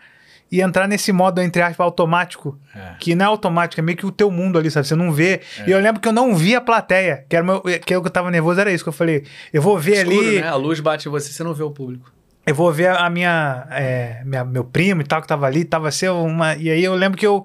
[0.52, 2.58] e entrar nesse modo, entre aspas, automático.
[2.76, 2.96] É.
[3.00, 4.88] Que não é automático, é meio que o teu mundo ali, sabe?
[4.88, 5.42] Você não vê.
[5.66, 8.02] E eu lembro que eu não vi a plateia, que era o meu, que eu
[8.10, 10.48] tava nervoso, era isso, que eu falei, eu vou ver Escuro, ali, né?
[10.48, 12.12] A luz bate em você, você não vê o público.
[12.46, 15.88] eu vou ver a minha, é, minha- meu primo e tal, que tava ali, tava
[15.88, 16.56] assim, uma.
[16.56, 17.44] E aí eu lembro que eu.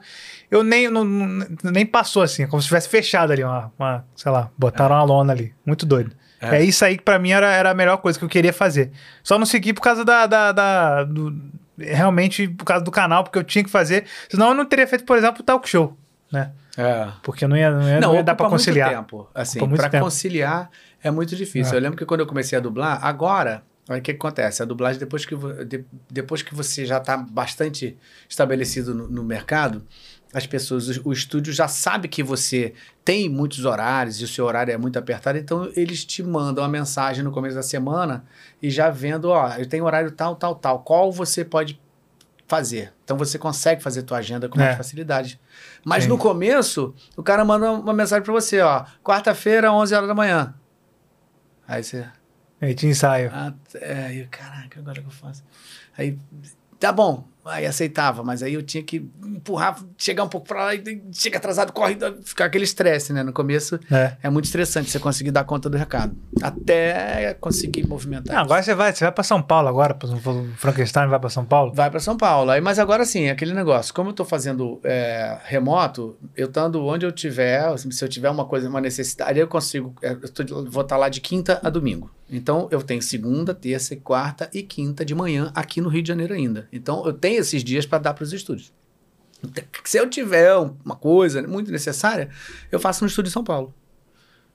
[0.51, 4.31] Eu nem, não- não- nem passou assim, como se tivesse fechado ali, uma, uma sei
[4.33, 5.55] lá, botaram uma lona ali.
[5.65, 6.13] Muito doido.
[6.41, 6.63] É, É.
[6.65, 8.91] isso aí que pra mim era, era a melhor coisa que eu queria fazer.
[9.23, 10.27] Só não segui por causa da.
[10.27, 11.31] da, da- do-
[11.81, 14.05] realmente por causa do canal, porque eu tinha que fazer.
[14.28, 15.97] Senão eu não teria feito, por exemplo, o talk show,
[16.33, 16.53] né?
[16.76, 17.09] É.
[17.22, 18.91] Porque não ia, não ia, não ia dar pra ocupa muito conciliar.
[18.91, 19.28] tempo.
[19.35, 19.59] Assim,
[19.91, 20.05] tempo.
[20.05, 20.70] conciliar
[21.03, 21.74] é muito difícil.
[21.74, 21.76] É.
[21.76, 24.62] Eu lembro que quando eu comecei a dublar, agora, o que, que acontece?
[24.62, 25.35] A dublagem, depois que,
[25.66, 27.97] de- depois que você já está bastante
[28.28, 29.83] estabelecido no, no mercado,
[30.33, 32.72] as pessoas, o, estúdio já sabe que você
[33.05, 36.70] tem muitos horários e o seu horário é muito apertado, então eles te mandam uma
[36.70, 38.24] mensagem no começo da semana
[38.62, 41.81] e já vendo, ó, eu tenho horário tal, tal, tal, qual você pode
[42.47, 42.93] fazer.
[43.05, 44.76] Então você consegue fazer tua agenda com mais É.
[44.76, 45.41] facilidade.
[45.85, 46.09] Mas Sim.
[46.11, 50.55] no começo, o cara manda uma mensagem pra você, ó, quarta-feira, 11 horas da manhã.
[51.66, 52.07] Aí você,
[52.61, 53.31] Aí tinha ensaio.
[53.33, 55.43] ah, é, aí, caraca, agora que eu faço?
[55.97, 56.18] Aí,
[56.78, 60.75] tá bom, aí aceitava, mas aí eu tinha que empurrar, chegar um pouco pra lá
[60.75, 63.22] e chega atrasado, corre, ficar aquele estresse, né?
[63.22, 64.17] No começo É.
[64.22, 68.34] é muito estressante você conseguir dar conta do recado, até conseguir movimentar.
[68.34, 71.45] Não, agora você vai, você vai pra São Paulo agora, o Frankenstein vai pra São
[71.45, 71.72] Paulo.
[71.75, 72.50] Vai para São Paulo.
[72.50, 73.92] Aí, mas agora sim, aquele negócio.
[73.95, 78.45] Como eu estou fazendo é, remoto, eu estando onde eu tiver, se eu tiver uma
[78.45, 79.95] coisa, uma necessidade, eu consigo.
[80.03, 82.11] é, eu tô- vou estar lá de quinta a domingo.
[82.33, 86.33] Então eu tenho segunda, terça, quarta e quinta de manhã aqui no Rio de Janeiro
[86.33, 86.68] ainda.
[86.72, 88.73] Então eu tenho esses dias para dar para os estúdios.
[89.85, 90.55] Se eu tiver
[90.85, 92.29] uma coisa muito necessária,
[92.71, 93.73] eu faço no estúdio de São Paulo.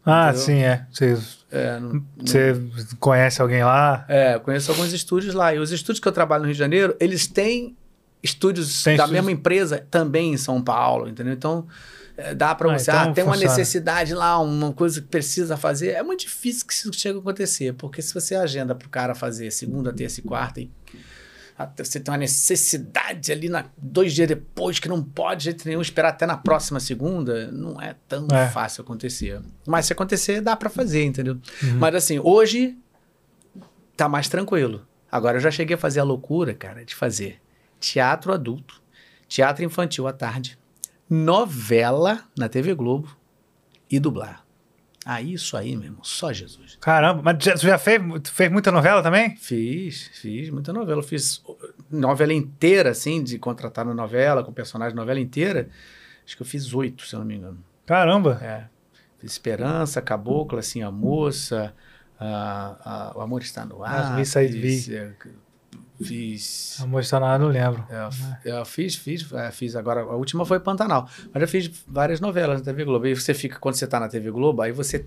[0.06, 0.42] Ah, Entendeu?
[0.46, 0.86] sim, é.
[0.92, 1.18] Você,
[1.52, 2.56] É,
[3.00, 4.06] conhece alguém lá?
[4.08, 5.54] É, eu conheço alguns estúdios lá.
[5.56, 7.76] E os estúdios que eu trabalho no Rio de Janeiro, eles têm
[8.22, 11.34] estúdios Tem da estúdios- mesma empresa também em São Paulo, entendeu?
[11.34, 11.66] Então,
[12.18, 13.58] é, dá pra Ah, você, então ah, tem uma funciona.
[13.58, 15.90] necessidade lá, uma coisa que precisa fazer.
[15.94, 19.50] É muito difícil que isso chegue a acontecer, porque se você agenda pro cara fazer
[19.52, 20.70] segunda, terça e quarta e
[21.58, 25.68] até você tem uma necessidade ali na, dois dias depois que não pode de jeito
[25.68, 28.50] nenhum esperar até na próxima segunda, não é tão É.
[28.50, 29.42] fácil acontecer.
[29.66, 31.36] Mas se acontecer, dá pra fazer, entendeu?
[31.64, 31.78] Uhum.
[31.80, 32.78] Mas assim, hoje
[33.96, 34.86] tá mais tranquilo.
[35.12, 37.40] Agora eu já cheguei a fazer a loucura, cara, de fazer
[37.80, 38.84] teatro adulto
[39.28, 40.58] teatro infantil à tarde,
[41.10, 43.16] novela na TV Globo
[43.90, 44.45] e dublar.
[45.08, 46.80] Ah, isso aí, meu irmão, só Jesus.
[46.82, 48.02] Caramba, mas você já fez,
[48.32, 49.36] fez muita novela também?
[49.38, 51.00] Fiz, fiz muita novela.
[51.00, 51.44] Eu fiz
[51.92, 55.70] novela inteira, assim, de contratar na novela, com personagem novela inteira.
[56.26, 57.64] Acho que eu fiz oito, se eu não me engano.
[57.86, 58.40] Caramba.
[58.42, 58.66] É.
[59.20, 61.72] Fiz Esperança, Cabocla, assim, a moça,
[62.20, 64.16] a, a- o Amor está no ar.
[64.16, 64.80] Ah, isso aí, vi.
[66.00, 66.78] É, Fiz.
[66.80, 67.86] Na não lembro.
[67.90, 70.02] é, eu, eu fiz, fiz, é, fiz agora.
[70.02, 71.10] A última foi Pantanal.
[71.34, 73.08] Mas eu fiz várias novelas na TV Globo.
[73.08, 75.06] E você fica, quando você está na TV Globo, aí você.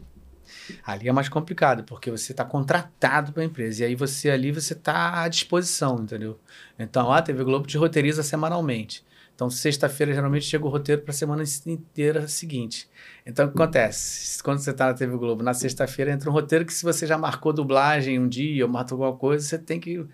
[0.85, 3.83] Ali é mais complicado, porque você está contratado para a empresa.
[3.83, 6.39] E aí você ali você está à disposição, entendeu?
[6.79, 9.07] Então a TV Globo te roteiriza semanalmente.
[9.39, 12.91] Então, sexta-feira, geralmente, chega o roteiro para a semana inteira seguinte.
[13.25, 14.43] Então, o que acontece?
[14.43, 17.17] Quando você está na TV Globo, na sexta-feira entra um roteiro que, se você já
[17.17, 20.05] marcou dublagem um dia ou marcou alguma coisa, você tem que.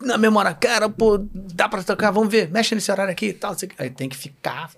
[0.00, 3.54] Na memória, cara, pô, dá para tocar, vamos ver, mexe nesse horário aqui e tal.
[3.54, 3.68] quê.
[3.78, 4.70] Aí tem que ficar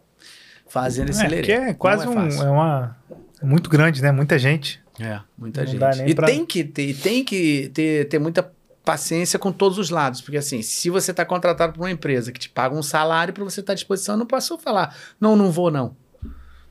[0.69, 1.36] fazendo esse É, lerê.
[1.40, 2.28] porque é quase Não um.
[2.28, 2.97] É uma.
[3.40, 4.11] É muito grande, né?
[4.12, 4.82] Muita gente.
[5.01, 6.11] É, muita Não gente.
[6.11, 8.51] E pra- tem que ter, tem que ter, ter muita
[8.85, 12.40] paciência com todos os lados, porque assim, se você está contratado por uma empresa que
[12.40, 15.70] te paga um salário para você estar à disposição, não posso falar, não, não vou
[15.70, 15.97] não.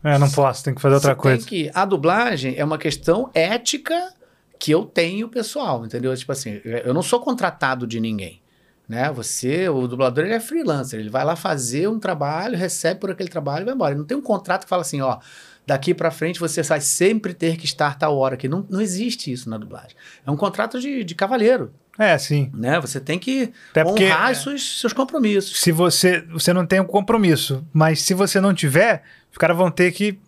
[0.04, 1.38] É, não posso, tem que fazer outra Você coisa.
[1.38, 4.14] Tem que, a dublagem é uma questão ética
[4.60, 6.14] que eu tenho pessoal, entendeu?
[6.18, 8.41] Tipo assim, eu não sou contratado de ninguém.
[8.88, 9.10] Né?
[9.12, 13.30] Você, o dublador, ele é freelancer, ele vai lá fazer um trabalho, recebe por aquele
[13.30, 13.92] trabalho e vai embora.
[13.92, 15.18] Ele não tem um contrato que fala assim, ó,
[15.66, 18.50] daqui pra frente você vai sempre ter que estar tal hora aqui.
[18.50, 19.96] Não, não existe isso na dublagem.
[20.26, 22.52] É um contrato de, de cavalheiro, É, sim.
[22.54, 22.82] né?
[22.82, 25.62] Você tem que Até porque- honrar os seus, seus compromissos.
[25.62, 29.72] Se você, você não tem um compromisso, mas se você não tiver, os caras vão
[29.72, 30.20] ter que,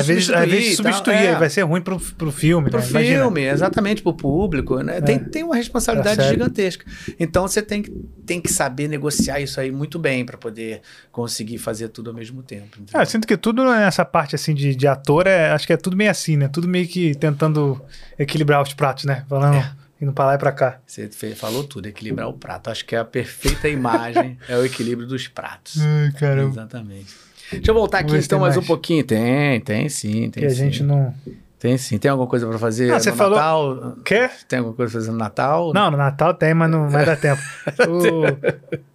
[0.00, 1.14] às vezes, às substituir vezes substituir.
[1.16, 1.34] é.
[1.36, 2.86] Vai ser ruim pro, pro filme, Pro né?
[2.88, 3.18] Imagina.
[3.22, 5.00] filme, exatamente, pro público, né?
[5.00, 6.34] Tem, tem uma responsabilidade série.
[6.34, 6.84] gigantesca.
[7.18, 7.90] Então você tem que,
[8.26, 12.42] tem que saber negociar isso aí muito bem para poder conseguir fazer tudo ao mesmo
[12.42, 12.78] tempo.
[12.94, 15.76] É, eu sinto que tudo nessa parte assim de, de ator, é, acho que é
[15.76, 16.48] tudo meio assim, né?
[16.48, 17.80] Tudo meio que tentando
[18.18, 19.24] equilibrar os pratos, né?
[19.28, 19.72] Falando, É.
[20.00, 20.80] indo pra lá e pra cá.
[20.86, 22.70] Você falou tudo, equilibrar o prato.
[22.70, 25.76] Acho que a perfeita imagem é o equilíbrio dos pratos.
[25.80, 26.50] Ai, caramba.
[26.50, 27.14] Exatamente.
[27.52, 29.04] Deixa eu voltar aqui Vamos então tem mais um pouquinho.
[29.04, 30.56] Tem, tem sim, tem Que a sim.
[30.56, 31.14] gente não.
[31.58, 31.96] Tem sim.
[31.98, 33.96] Tem alguma coisa para fazer Ah, no você falou- Natal?
[34.04, 34.28] Quê?
[34.48, 35.72] Tem alguma coisa pra fazer no Natal?
[35.72, 37.40] Não, no Natal tem, mas não vai dar tempo.
[37.88, 38.92] O-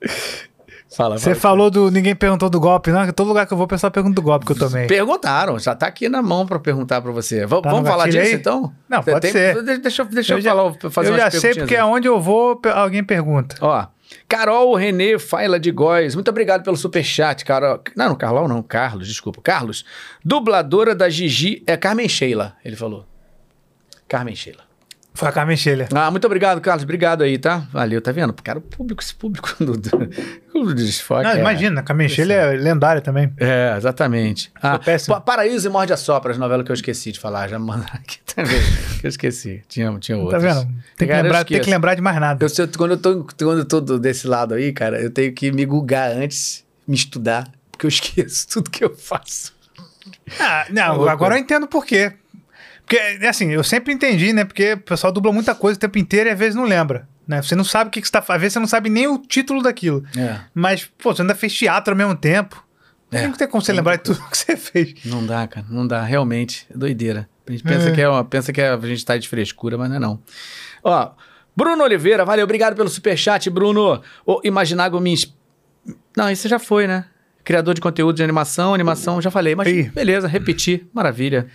[0.96, 1.92] Fala, Você falou do.
[1.92, 3.12] Ninguém perguntou do golpe, não?
[3.12, 4.88] Todo lugar que eu vou, o pessoal pergunta do golpe que eu tomei.
[4.88, 7.46] Perguntaram, já tá aqui na mão para perguntar para você.
[7.46, 8.34] V- Tá vamos falar disso aí?
[8.34, 8.74] então?
[8.90, 9.62] Não, pode ser.
[9.64, 12.20] de- Deixa, eu- deixa eu, Eu já- falar, fazer eu já sei porque aonde eu
[12.20, 13.58] vou, alguém pergunta.
[13.62, 13.86] Ó,
[14.28, 17.82] Carol Renê Faila de Góis, muito obrigado pelo superchat, Carol.
[17.96, 19.42] Não, não, Carol não, Carlos, desculpa.
[19.42, 19.86] Carlos,
[20.24, 23.06] dubladora da Gigi, é Carmen Sheila, ele falou.
[24.08, 24.68] Carmen Sheila.
[25.18, 25.88] Foi a Carmen Scheller.
[25.96, 27.68] Ah, muito obrigado, Carlos, obrigado aí, tá?
[27.72, 28.32] Valeu, tá vendo?
[28.44, 29.90] Cara, o público, esse público do, do,
[30.74, 31.24] Desfoque.
[31.24, 33.32] Não, é- imagina, a Carmen Scheller é lendária também.
[33.38, 34.52] É, exatamente.
[34.62, 35.16] Ah, péssimo.
[35.16, 37.94] Pa- Paraíso e Morde a Sopra, as novelas que eu esqueci de falar, já mandaram
[37.96, 38.60] aqui também,
[39.00, 39.64] que eu esqueci.
[39.68, 40.44] Tinha, tinha Tá outras.
[40.44, 40.62] vendo?
[40.96, 42.46] Tem que, Cara, lembrar, tem que lembrar de mais nada.
[42.46, 45.66] Eu, quando, eu tô, quando eu tô desse lado aí, cara, eu tenho que me
[45.66, 49.54] gugar antes, me estudar, porque eu esqueço tudo que eu faço.
[50.40, 52.14] Ah, não, agora eu entendo por quê.
[52.86, 52.98] Porque,
[53.28, 54.46] assim, eu sempre entendi, né?
[54.46, 57.06] Porque o pessoal dubla muita coisa o tempo inteiro e às vezes não lembra.
[57.28, 57.42] Né?
[57.42, 59.18] Você não sabe o que, que você tá Às vezes você não sabe nem o
[59.18, 60.04] título daquilo.
[60.18, 60.40] É.
[60.54, 62.66] Mas, pô, você ainda fez teatro ao mesmo tempo.
[63.12, 63.28] É.
[63.28, 64.96] Não tem como você lembrar de tudo que você fez.
[65.06, 67.30] Não dá, cara, não dá, realmente, é doideira.
[67.48, 67.92] A gente pensa, É.
[67.94, 70.20] que, é uma, pensa que a gente tá de frescura, mas não é não.
[70.84, 71.12] Ó,
[71.56, 74.02] Bruno Oliveira, valeu, obrigado pelo superchat, Bruno.
[74.26, 75.16] O Imaginago me...
[76.16, 77.06] Não, isso já foi, né?
[77.44, 79.84] Criador de conteúdo de animação, animação, já falei, mas Ih.
[79.84, 81.48] beleza, repetir, maravilha.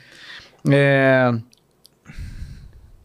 [0.71, 1.33] É...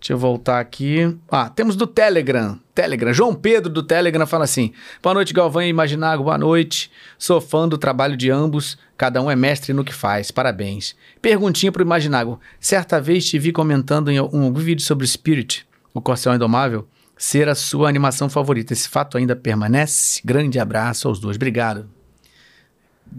[0.07, 1.17] Deixa eu voltar aqui.
[1.29, 2.57] Ah, temos do Telegram.
[2.73, 3.11] Telegram.
[3.11, 4.71] João Pedro do Telegram fala assim:
[5.03, 6.23] Boa noite, Galvão e Imaginago.
[6.23, 6.89] Boa noite.
[7.19, 8.77] Sou fã do trabalho de ambos.
[8.95, 10.31] Cada um é mestre no que faz.
[10.31, 10.95] Parabéns.
[11.21, 12.39] Perguntinha pro Imaginago.
[12.57, 17.49] Certa vez te vi comentando em um vídeo sobre o Spirit, o Corcel Indomável, ser
[17.49, 18.71] a sua animação favorita.
[18.71, 20.21] Esse fato ainda permanece?
[20.23, 21.35] Grande abraço aos dois.
[21.35, 21.89] Obrigado.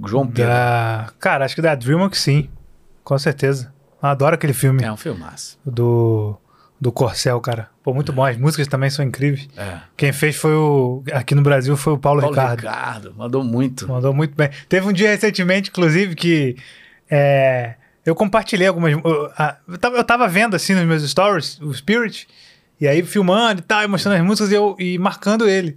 [0.06, 0.52] João Pedro.
[0.52, 1.12] Da...
[1.20, 2.48] Cara, acho que da DreamWorks sim.
[3.04, 3.74] Com certeza.
[4.02, 5.58] Eu adoro aquele filme É um filmaço.
[5.66, 6.38] do,
[6.80, 7.68] do Corcel, cara.
[7.82, 8.24] Pô, muito bom.
[8.24, 9.48] As músicas também são incríveis.
[9.56, 9.78] É.
[9.96, 11.02] Quem fez foi o.
[11.12, 12.60] Aqui no Brasil foi o Paulo, Paulo Ricardo.
[12.60, 13.14] Ricardo.
[13.16, 13.88] mandou muito.
[13.88, 14.50] Mandou muito bem.
[14.68, 16.56] Teve um dia recentemente, inclusive, que
[17.10, 17.74] é,
[18.04, 18.92] eu compartilhei algumas.
[18.92, 19.02] Eu,
[19.68, 22.28] eu, tava, eu tava vendo assim nos meus stories, o Spirit,
[22.80, 25.76] e aí filmando e tal, e mostrando as músicas e, eu, e marcando ele.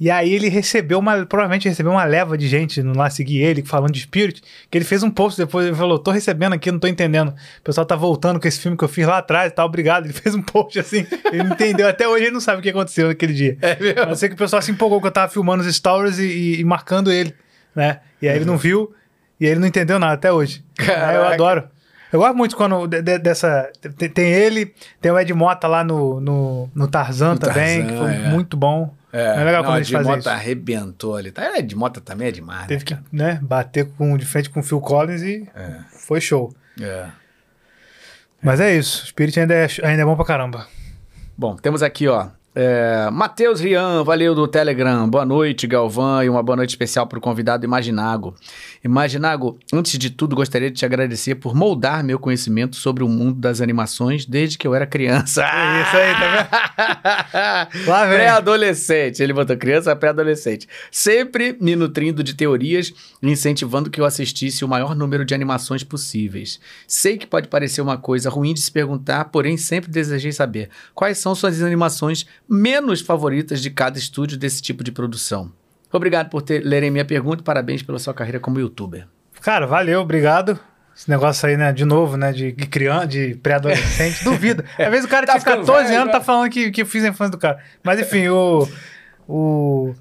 [0.00, 1.26] E aí ele recebeu uma.
[1.26, 4.84] Provavelmente recebeu uma leva de gente no lá seguir ele, falando de Spirit, que ele
[4.84, 7.30] fez um post depois, ele falou: tô recebendo aqui, não tô entendendo.
[7.30, 10.04] O pessoal tá voltando com esse filme que eu fiz lá atrás e tal, obrigado.
[10.06, 11.88] Ele fez um post assim, ele entendeu.
[11.88, 13.58] Até hoje ele não sabe o que aconteceu naquele dia.
[13.60, 14.00] É mesmo?
[14.02, 16.60] Eu sei que o pessoal se empolgou que eu tava filmando os stories e, e-
[16.60, 17.34] e marcando ele.
[17.74, 17.98] né?
[18.22, 18.94] E aí ele não viu
[19.40, 20.62] e ele não entendeu nada até hoje.
[20.78, 21.64] Aí eu adoro.
[22.12, 23.68] Eu gosto muito quando de- de- dessa.
[23.98, 27.92] Tem, tem ele, tem o Ed Mota lá no, no, no Tarzan No também, Tarzan,
[27.92, 28.28] que foi é.
[28.30, 28.94] muito bom.
[29.12, 30.28] É, legal não, quando a Mota isso.
[30.28, 31.30] arrebentou ali.
[31.30, 31.56] Tá?
[31.58, 32.66] É, de Mota também é demais.
[32.66, 35.80] Teve né, que né, bater com, de frente com o Phil Collins e É.
[35.90, 36.54] foi show.
[36.80, 37.06] É.
[38.42, 40.66] Mas é isso, o Spirit ainda é, ainda é bom pra caramba.
[41.36, 42.28] Bom, temos aqui, ó.
[42.60, 45.08] É, Matheus Rian, valeu do Telegram.
[45.08, 48.34] Boa noite, Galvão, e uma boa noite especial para o convidado Imaginago.
[48.84, 53.38] Imaginago, antes de tudo, gostaria de te agradecer por moldar meu conhecimento sobre o mundo
[53.38, 55.44] das animações desde que eu era criança.
[55.44, 56.14] É isso aí,
[57.70, 58.08] tá vendo?
[58.16, 60.68] Pré-adolescente, ele botou criança, pré-adolescente.
[60.90, 65.84] Sempre me nutrindo de teorias e incentivando que eu assistisse o maior número de animações
[65.84, 66.58] possíveis.
[66.88, 71.18] Sei que pode parecer uma coisa ruim de se perguntar, porém sempre desejei saber quais
[71.18, 75.52] são suas animações menos favoritas de cada estúdio desse tipo de produção.
[75.92, 79.06] Obrigado por ter, lerem minha pergunta e parabéns pela sua carreira como youtuber.
[79.40, 80.58] Cara, valeu, obrigado.
[80.96, 84.64] Esse negócio aí, né, de novo, né, de, de criança, de pré-adolescente, duvido.
[84.78, 86.18] Às vezes o cara Tá tinha ficando 14 velho, anos, né?
[86.18, 87.58] tá falando que, que eu fiz a infância do cara.
[87.84, 88.68] Mas enfim, o...
[89.28, 89.94] o...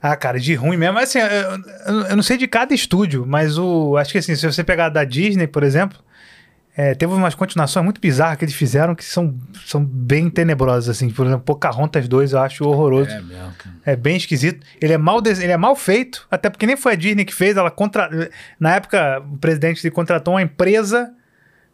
[0.00, 0.98] Ah, cara, de ruim mesmo.
[0.98, 1.26] Assim, eu,
[1.94, 3.96] eu- eu não sei de cada estúdio, mas o...
[3.96, 5.98] Acho que assim, se você pegar da Disney, por exemplo,
[6.76, 9.36] é, teve umas continuações muito bizarras que eles fizeram que são,
[9.66, 11.10] são bem tenebrosas, assim.
[11.10, 13.10] Por exemplo, Pocahontas 2 eu acho horroroso.
[13.10, 13.76] mesmo, cara.
[13.84, 14.64] É bem esquisito.
[14.80, 17.56] Ele é mal, ele é mal feito, até porque nem foi a Disney que fez.
[17.56, 18.30] Ela contra...
[18.58, 21.12] Na época, o presidente contratou uma empresa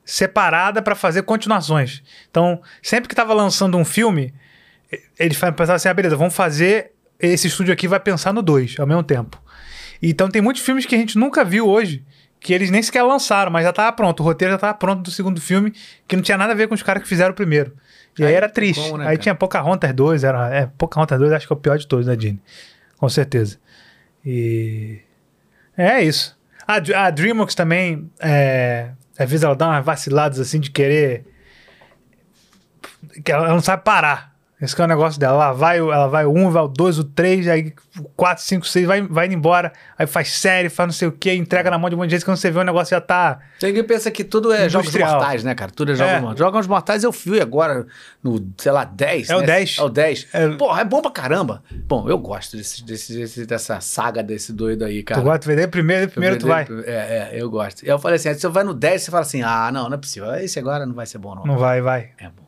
[0.05, 2.03] separada para fazer continuações.
[2.31, 4.33] Então, sempre que estava lançando um filme,
[5.19, 6.93] eles pensavam assim: ah, beleza, vamos fazer.
[7.19, 9.43] Esse estúdio aqui vai pensar no 2 ao mesmo tempo.
[10.03, 12.05] Então, tem muitos filmes que a gente nunca viu hoje.
[12.47, 14.21] Que eles nem sequer lançaram, mas já tava pronto.
[14.21, 15.73] O roteiro já tava pronto do segundo filme,
[16.07, 17.77] que não tinha nada a ver com os caras que fizeram o primeiro.
[18.17, 18.81] E aí, Aí era triste.
[18.85, 19.19] como, né, aí cara?
[19.19, 20.55] tinha Pocahontas 2, era.
[20.55, 22.39] É, Pocahontas 2 acho que é o pior de todos da Disney.
[22.99, 23.59] Com certeza.
[24.25, 25.01] E.
[25.77, 26.39] É isso.
[26.69, 31.25] A, a Dreamworks também, é, às vezes ela dá umas vaciladas assim de querer.
[33.25, 34.36] que ela não sabe parar.
[34.59, 35.35] Esse que é o negócio dela.
[35.35, 38.43] Ela vai, o- ela vai o 1, vai o 2, o 3, aí o 4,
[38.43, 39.71] 5, 6, vai, vai indo embora.
[39.99, 42.17] Aí faz série, faz não sei o que, entrega na mão de um monte de
[42.17, 42.25] gente.
[42.25, 43.39] Quando você vê o negócio já tá.
[43.61, 45.17] Tem quem pensa que tudo é jogos Industrial.
[45.19, 45.71] mortais, né, cara?
[45.71, 46.21] Tudo é jogos É.
[46.21, 46.39] mortais.
[46.39, 47.87] Jogos mortais eu fui agora
[48.23, 49.29] no, sei lá, 10.
[49.29, 49.47] É o né?
[49.47, 49.77] 10.
[49.79, 50.27] É o 10.
[50.33, 50.49] É.
[50.57, 51.63] Porra, é bom pra caramba.
[51.87, 55.21] Bom, eu gosto desse, desse, desse- dessa saga desse doido aí, cara.
[55.21, 56.67] tu gosta de ver primeiro, primeiro tu vai.
[56.87, 57.85] É, é, eu gosto.
[57.85, 59.99] Eu falei assim, aí você vai no 10, você fala assim, ah, não, não é
[59.99, 60.35] possível.
[60.37, 61.45] Esse agora não vai ser bom, não.
[61.45, 62.13] Não vai, vai.
[62.19, 62.47] É bom.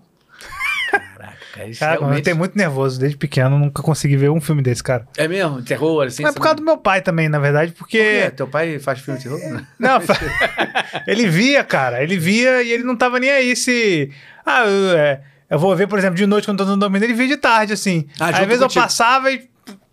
[0.91, 2.25] Caraca, cara, Cara, eu realmente...
[2.25, 5.07] tenho muito nervoso desde pequeno, nunca consegui ver um filme desse, cara.
[5.17, 5.63] É mesmo?
[5.63, 6.23] Terror, assim?
[6.23, 7.99] Mas é por causa do meu pai também, na verdade, porque.
[7.99, 8.31] Por quê?
[8.37, 9.39] Teu pai faz filme de terror?
[9.53, 9.67] né?
[9.79, 10.19] Não, fa-
[11.07, 12.03] ele via, cara.
[12.03, 14.11] Ele via e ele não tava nem aí se.
[14.45, 15.21] Ah, eu, é,
[15.51, 17.73] eu vou ver, por exemplo, de noite quando eu tô dormindo, ele via de tarde,
[17.73, 18.07] assim.
[18.19, 18.83] Ah, às vezes eu contigo.
[18.85, 19.49] passava e.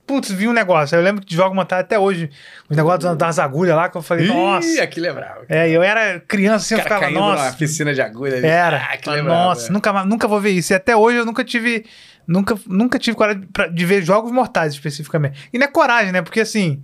[0.06, 0.96] Putz, vi um negócio.
[0.96, 2.30] Eu lembro de jogo montar até hoje.
[2.70, 4.84] Os negócios das agulhas lá que eu falei, Ih, nossa.
[4.84, 5.42] aquilo é bravo.
[5.50, 7.56] É, e eu era criança assim, eu ficava, nossa.
[7.58, 8.46] piscina de agulha ali.
[8.46, 8.78] Era.
[8.78, 9.72] Ah, aquilo é bravo, nossa, é.
[9.74, 10.74] nunca, nunca vou ver isso.
[10.74, 11.86] E até hoje eu nunca tive.
[12.28, 15.50] Nunca, nunca tive coragem pra- de ver jogos mortais especificamente.
[15.54, 16.22] E não é coragem, né?
[16.22, 16.82] Porque assim.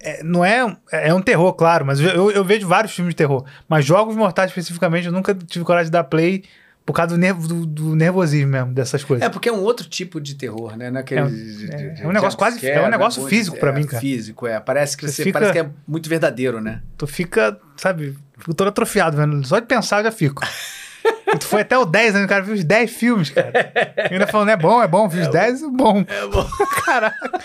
[0.00, 0.76] é, não é.
[0.90, 3.44] É um terror, claro, mas eu, eu vejo vários filmes de terror.
[3.68, 6.44] Mas jogos mortais especificamente, eu nunca tive coragem de dar play
[6.84, 9.24] por causa do, nervo, do, do nervosismo mesmo, dessas coisas.
[9.24, 10.90] É porque é um outro tipo de terror, né?
[10.90, 13.26] Naquele, É um- de- de- é- de é um negócio quase- jumpscare, é um negócio
[13.26, 14.00] físico pra É, mim, cara.
[14.00, 14.58] Físico, é.
[14.60, 16.82] Parece que, Você fica- parece que é muito verdadeiro, né?
[16.98, 19.46] Tu fica, sabe, fico todo atrofiado, vendo.
[19.46, 20.42] Só de pensar eu já fico.
[21.38, 22.24] Tu foi até o 10, né?
[22.24, 23.50] O cara viu os 10 filmes, cara.
[24.10, 26.04] E ainda falando, é bom, é bom, viu os 10, é bom.
[26.06, 26.46] É bom.
[26.84, 27.40] Caraca.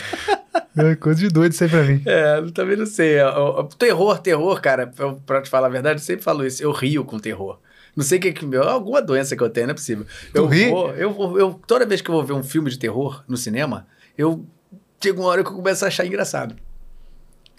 [0.78, 2.02] É coisa de doido isso aí pra mim.
[2.06, 3.22] É, eu também não sei.
[3.22, 6.62] O, o- terror, terror, cara, eu, pra te falar a verdade, eu sempre falo isso.
[6.62, 7.60] Eu rio com terror.
[7.98, 8.56] Não sei o que que.
[8.56, 10.06] Alguma doença que eu tenho, não é possível.
[10.32, 10.69] Tu Eu ri?
[10.69, 13.36] vou, eu, vou- eu Toda vez que eu vou ver um filme de terror no
[13.36, 13.88] cinema,
[14.18, 14.45] eu.
[15.03, 16.56] Chega uma hora que eu começo a achar engraçado.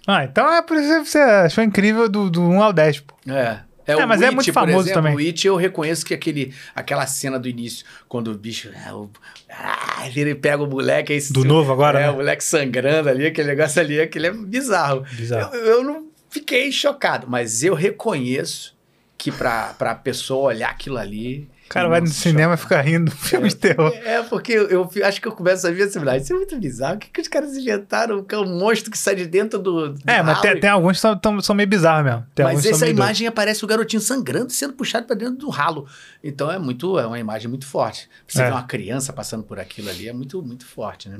[0.06, 3.15] Ah, então é por isso que você achou incrível do, do 1 ao 10, pô.
[3.28, 3.60] É.
[3.86, 5.15] É, É, o mas é It, muito por famoso exemplo, também.
[5.15, 8.70] O It, eu reconheço que aquele, aquela cena do início, quando o bicho.
[8.86, 9.10] ah, o-
[9.51, 11.12] ah, ele pega o moleque.
[11.12, 12.10] Aí, Do novo agora, É, né?
[12.10, 15.05] o moleque sangrando ali, aquele negócio ali, aquele é bizarro.
[15.12, 15.55] Bizarro.
[15.55, 18.77] Eu, eu não fiquei chocado, mas eu reconheço
[19.19, 21.51] que pra, pra pessoa olhar aquilo ali.
[21.66, 23.93] O cara vai no cinema e fica rindo do filme de terror.
[24.03, 26.59] É, porque eu, eu acho que eu começo a ver assim, "Ah, isso é muito
[26.59, 26.95] bizarro.
[26.95, 28.24] O que, que os caras inventaram?
[28.24, 29.93] Que é um monstro que sai de dentro do.
[29.93, 32.27] do É, mas tem, tem alguns que são, são meio bizarros mesmo.
[32.35, 35.86] Tem mas essa imagem aparece o garotinho sangrando sendo puxado para dentro do ralo.
[36.24, 38.09] Então é muito, é uma imagem muito forte.
[38.27, 38.47] Você É.
[38.47, 41.19] ver uma criança passando por aquilo ali é muito, muito forte, né?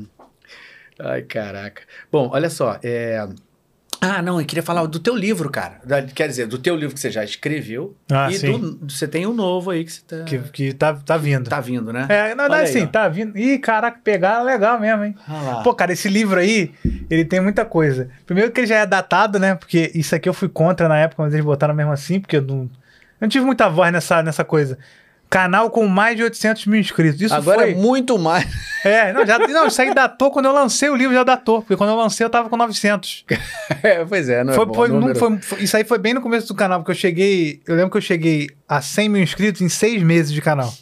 [0.99, 1.83] Ai, caraca.
[2.11, 3.29] Bom, olha só, é,
[4.01, 5.81] Ah, não, eu queria falar do teu livro, cara.
[5.85, 7.97] Da- quer dizer, do teu livro que você já escreveu.
[8.11, 8.53] Ah, e sim.
[8.59, 11.51] do, você tem um novo aí que você tá, Que, que tá, tá vindo.
[11.51, 12.07] tá vindo, né?
[12.09, 12.87] É, na verdade, sim, ó.
[12.87, 13.37] tá vindo.
[13.37, 15.15] Ih, caraca, pegar legal mesmo, hein?
[15.29, 15.63] Lá.
[15.63, 16.73] Pô, cara, esse livro aí,
[17.11, 18.09] ele tem muita coisa.
[18.25, 19.57] Primeiro que ele já é datado, né?
[19.57, 22.43] Porque isso aqui eu fui contra na época, mas eles botaram mesmo assim, porque eu
[22.43, 22.71] não, eu
[23.23, 24.79] não tive muita voz nessa, nessa coisa.
[25.31, 27.21] Canal com mais de 800 mil inscritos.
[27.21, 27.73] Isso Agora foi...
[27.73, 28.47] é muito mais.
[28.85, 31.61] É, não, já, não, isso aí datou quando eu lancei o livro, já datou.
[31.61, 33.25] Porque quando eu lancei eu tava com 900.
[33.83, 36.15] É, pois é, não Foi- é bom, foi- não foi- foi- isso aí foi bem
[36.15, 37.61] no começo do canal, porque eu cheguei.
[37.67, 40.73] Eu lembro que eu cheguei a 100 mil inscritos em seis meses de canal.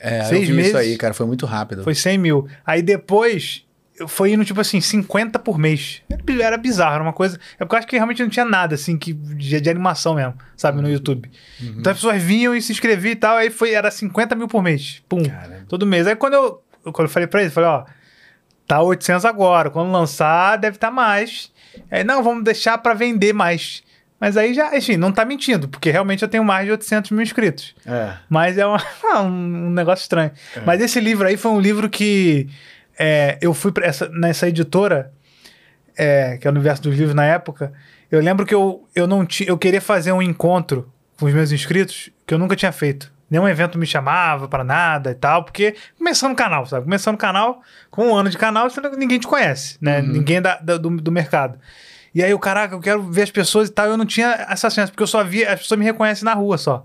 [0.00, 0.68] É, seis eu vi meses.
[0.70, 1.84] isso aí, cara, foi muito rápido.
[1.84, 2.48] Foi 100 mil.
[2.66, 3.64] Aí depois
[4.08, 6.02] foi indo, tipo assim, 50 por mês.
[6.10, 7.38] Era bi- Era bizarro, era uma coisa.
[7.54, 10.34] É porque eu acho que realmente não tinha nada, assim, que, de, de animação mesmo,
[10.56, 11.30] sabe, no YouTube.
[11.60, 14.62] Então as pessoas vinham e se inscreviam e tal, aí foi, era 50 mil por
[14.62, 15.02] mês.
[15.08, 15.22] Pum.
[15.22, 15.64] Caramba.
[15.68, 16.06] Todo mês.
[16.06, 16.62] Aí quando eu,
[16.92, 17.84] quando eu falei pra eles, eu falei, ó,
[18.66, 19.70] tá 800 agora.
[19.70, 21.50] Quando lançar, deve estar mais.
[21.90, 23.82] Aí, não, vamos deixar pra vender mais.
[24.18, 27.22] Mas aí já, enfim, não tá mentindo, porque realmente eu tenho mais de 800 mil
[27.22, 27.74] inscritos.
[27.86, 28.12] É.
[28.28, 28.82] Mas é uma-
[29.22, 30.30] um, um negócio estranho.
[30.66, 32.46] Mas esse livro aí foi um livro que
[33.00, 35.10] é, eu fui essa, nessa editora,
[35.96, 37.72] é, que é o Universo dos Livros na época.
[38.10, 39.48] Eu lembro que eu, eu não tinha.
[39.48, 43.10] Eu queria fazer um encontro com os meus inscritos que eu nunca tinha feito.
[43.30, 46.84] Nenhum evento me chamava pra nada e tal, porque começando o canal, sabe?
[46.84, 48.66] Começando o canal, com um ano de canal,
[48.98, 50.02] ninguém te conhece, né?
[50.02, 51.58] Ninguém da, da- do, do mercado.
[52.12, 53.86] E aí, eu, caraca, eu quero ver as pessoas e tal.
[53.86, 56.58] Eu não tinha essa chance, porque eu só via, as pessoas me reconhecem na rua
[56.58, 56.84] só.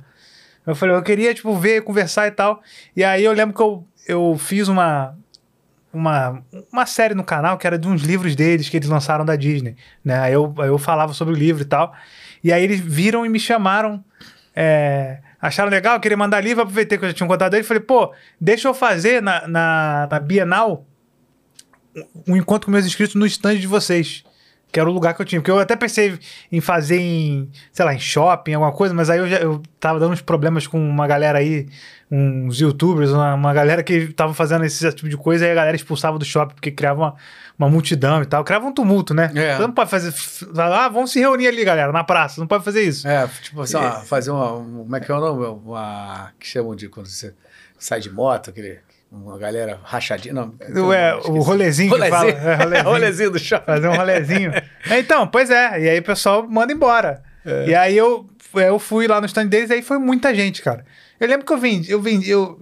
[0.67, 2.61] Eu falei, eu queria, tipo, ver, conversar e tal.
[2.95, 5.17] E aí eu lembro que eu, eu fiz uma,
[5.95, 9.35] uma, uma série no canal que era de uns livros deles que eles lançaram da
[9.35, 9.75] Disney.
[10.03, 10.19] Né?
[10.19, 11.93] Aí eu, eu falava sobre o livro e tal.
[12.43, 14.03] E aí eles viram e me chamaram.
[14.55, 17.81] é, acharam legal, queria mandar livro, aproveitei que eu já tinha um dele e falei,
[17.81, 20.85] pô, deixa eu fazer na, na, na Bienal
[22.27, 24.24] um encontro com meus inscritos no stand de vocês.
[24.75, 25.39] Que era o lugar que eu tinha.
[25.39, 26.19] Porque eu até pensei
[26.51, 30.01] em fazer em, sei lá, em shopping, alguma coisa, mas aí eu, já, eu tava
[30.01, 31.65] dando uns problemas com uma galera aí,
[32.11, 35.77] uns youtubers, uma, uma galera que tava fazendo esse tipo de coisa, e a galera
[35.77, 37.15] expulsava do shopping, porque criava uma,
[37.57, 38.43] uma multidão e tal.
[38.43, 39.31] Criava um tumulto, né?
[39.33, 39.55] É.
[39.55, 40.13] Você não pode fazer.
[40.57, 42.41] Ah, vamos se reunir ali, galera, na praça.
[42.41, 43.07] Não pode fazer isso.
[43.07, 44.55] É, tipo assim, ó, fazer uma.
[44.57, 45.45] um- Como é que é o nome?
[45.65, 46.31] Uma.
[46.37, 47.33] Que chamam de quando você
[47.79, 48.79] sai de moto, aquele.
[49.11, 50.33] Uma galera rachadinha.
[50.33, 52.31] Não, O, é, o rolezinho que fala.
[52.31, 52.43] Rolezinho.
[52.49, 52.83] É, rolezinho.
[52.89, 53.65] rolezinho do shopping.
[53.65, 54.51] Fazer um rolezinho.
[54.89, 55.81] É, então, pois é.
[55.81, 57.23] E aí o pessoal manda embora.
[57.45, 57.69] É.
[57.69, 60.85] E aí eu, eu fui lá no stand deles, aí foi muita gente, cara.
[61.19, 62.59] Eu lembro que eu vendi, eu vendi, eu,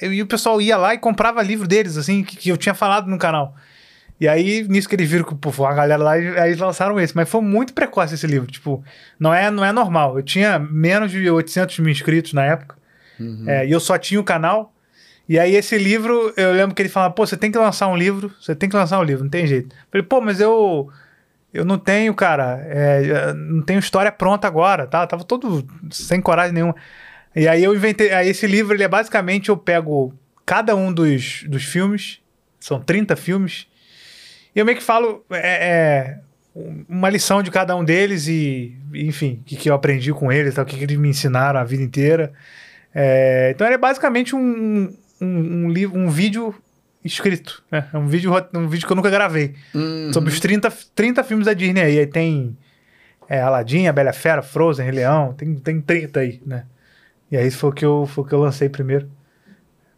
[0.00, 2.74] eu, e o pessoal ia lá e comprava livro deles, assim, que, que eu tinha
[2.74, 3.54] falado no canal.
[4.20, 6.98] E aí, nisso que eles viram que pô, uma galera lá, e aí eles lançaram
[7.00, 7.14] esse.
[7.14, 8.50] Mas foi muito precoce esse livro.
[8.50, 8.84] Tipo,
[9.18, 10.18] não é, não é normal.
[10.18, 12.76] Eu tinha menos de 800 mil inscritos na época.
[13.46, 14.74] É, e eu só tinha o canal.
[15.28, 17.96] E aí, esse livro, eu lembro que ele falava, pô, você tem que lançar um
[17.96, 19.74] livro, você tem que lançar um livro, não tem jeito.
[19.74, 20.88] Eu falei, pô, mas eu.
[21.52, 22.60] Eu não tenho, cara.
[22.68, 25.06] é, não tenho história pronta agora, tá?
[25.06, 26.76] Tava todo sem coragem nenhuma.
[27.34, 28.12] E aí eu inventei.
[28.12, 30.14] Aí esse livro, ele é basicamente, eu pego
[30.44, 32.20] cada um dos, dos filmes,
[32.58, 33.66] são 30 filmes,
[34.54, 36.18] e eu meio que falo é, é,
[36.88, 40.54] uma lição de cada um deles e, enfim, o que, que eu aprendi com eles,
[40.54, 40.62] tá?
[40.62, 42.32] o que, que eles me ensinaram a vida inteira.
[42.94, 46.54] É, então é basicamente um, um, um, livro, um vídeo
[47.04, 47.62] escrito.
[47.70, 47.88] Né?
[47.92, 49.54] É um vídeo, um vídeo que eu nunca gravei.
[49.74, 50.12] Uhum.
[50.12, 51.98] Sobre os 30, 30 filmes da Disney aí.
[51.98, 52.56] Aí tem
[53.28, 55.32] é, Aladdin, A Bela Fera, Frozen, Rei Leão.
[55.34, 56.64] Tem, tem 30 aí, né?
[57.30, 59.08] E aí foi o que eu, foi o que eu lancei primeiro.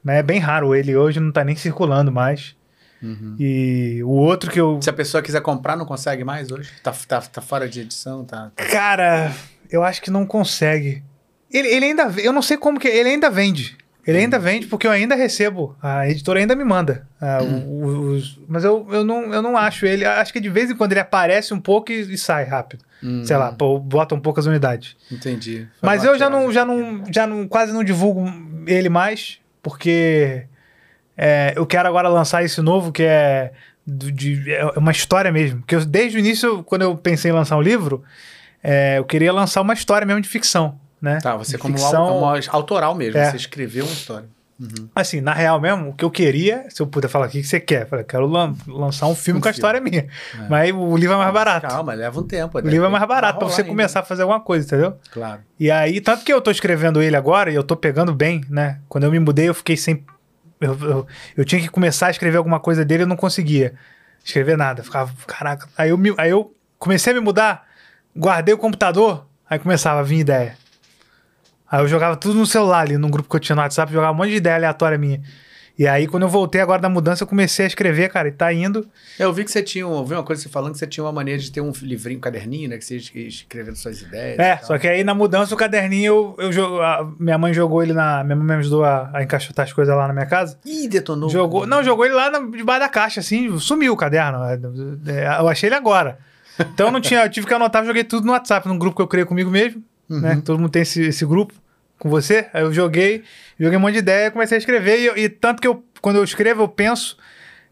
[0.03, 2.57] Mas é bem raro ele hoje, não tá nem circulando mais.
[3.03, 3.37] Uhum.
[3.39, 4.81] E o outro que eu.
[4.83, 6.71] Se a pessoa quiser comprar, não consegue mais hoje?
[6.83, 8.51] Tá, tá, tá fora de edição, tá.
[8.55, 9.33] tá- Cara,
[9.71, 11.03] eu acho que não consegue.
[11.51, 12.13] Ele, ele ainda.
[12.19, 12.89] Eu não sei como que.
[12.89, 13.77] Ele ainda vende.
[14.07, 15.77] Ele ainda vende porque eu ainda recebo.
[15.83, 17.07] A editora ainda me manda.
[17.21, 20.05] ah, o- os- mas eu, eu, não, eu não acho ele.
[20.05, 22.85] Acho que de vez em quando ele aparece um pouco e, e sai rápido.
[23.03, 24.97] Hum, Sei lá, pô, botam poucas unidades.
[25.13, 25.69] Entendi.
[25.81, 28.25] Faz Mas eu já não, já não, já não, quase não divulgo
[28.67, 30.45] ele mais, porque
[31.17, 33.53] é, eu quero agora lançar esse novo que é,
[33.87, 35.63] de, é uma história mesmo.
[35.67, 38.03] Que eu, desde o início, quando eu pensei em lançar um livro,
[38.63, 41.19] é, eu queria lançar uma história mesmo de ficção, né?
[41.23, 43.31] Tá, você como, ficção, au- como autoral mesmo, É.
[43.31, 44.29] você escreveu uma história.
[44.95, 47.59] Assim, na real mesmo, o que eu queria, se eu puder falar o que você
[47.59, 47.83] quer?
[47.85, 50.07] Eu falei, quero lan- lançar um filme Um com a história minha.
[50.51, 51.67] Mas o livro é mais barato.
[51.67, 52.59] Calma, leva um tempo.
[52.59, 54.99] O livro é mais barato pra você começar a fazer alguma coisa, entendeu?
[55.13, 55.41] Claro.
[55.59, 58.81] E aí, tanto que eu tô escrevendo ele agora e eu tô pegando bem, né?
[58.87, 60.05] Quando eu me mudei, eu fiquei sem.
[60.61, 61.07] Eu, eu,
[61.39, 63.73] eu tinha que começar a escrever alguma coisa dele e eu não conseguia
[64.23, 64.83] escrever nada.
[64.83, 65.67] Ficava, caraca.
[65.79, 67.67] Aí eu, me- aí eu comecei a me mudar,
[68.15, 70.60] guardei o computador, aí começava a vir ideia.
[71.71, 74.13] Aí eu jogava tudo no celular ali, num grupo que eu tinha no WhatsApp, jogava
[74.13, 75.21] um monte de ideia aleatória minha.
[75.79, 78.53] E aí, quando eu voltei agora da mudança, eu comecei a escrever, cara, e tá
[78.53, 78.87] indo.
[79.19, 81.03] Eu vi que você tinha, um- eu vi uma coisa você falando que você tinha
[81.03, 82.77] uma maneira de ter um livrinho, um caderninho, né?
[82.77, 84.39] Que você ia escrevendo suas ideias.
[84.39, 86.05] É, e só que aí na mudança o caderninho,
[86.39, 88.23] eu, eu jogo, a- minha mãe jogou ele na.
[88.25, 90.59] Minha mãe me ajudou a, a encaixotar as coisas lá na minha casa.
[90.67, 91.31] Ih, detonou.
[91.31, 94.39] Jogou, não, jogou ele lá na, debaixo da caixa, assim, sumiu o caderno.
[95.07, 96.19] É, Eu achei ele agora.
[96.59, 99.03] Então eu não tinha, eu tive que anotar, joguei tudo no WhatsApp, num grupo que
[99.03, 99.83] eu criei comigo mesmo,
[100.19, 100.43] né?
[100.45, 101.55] Todo mundo tem esse, esse grupo
[101.99, 102.49] com você.
[102.53, 103.23] Aí eu joguei,
[103.59, 106.25] joguei um monte de ideia, comecei a escrever e, e tanto que eu, quando eu
[106.25, 107.17] escrevo, eu penso,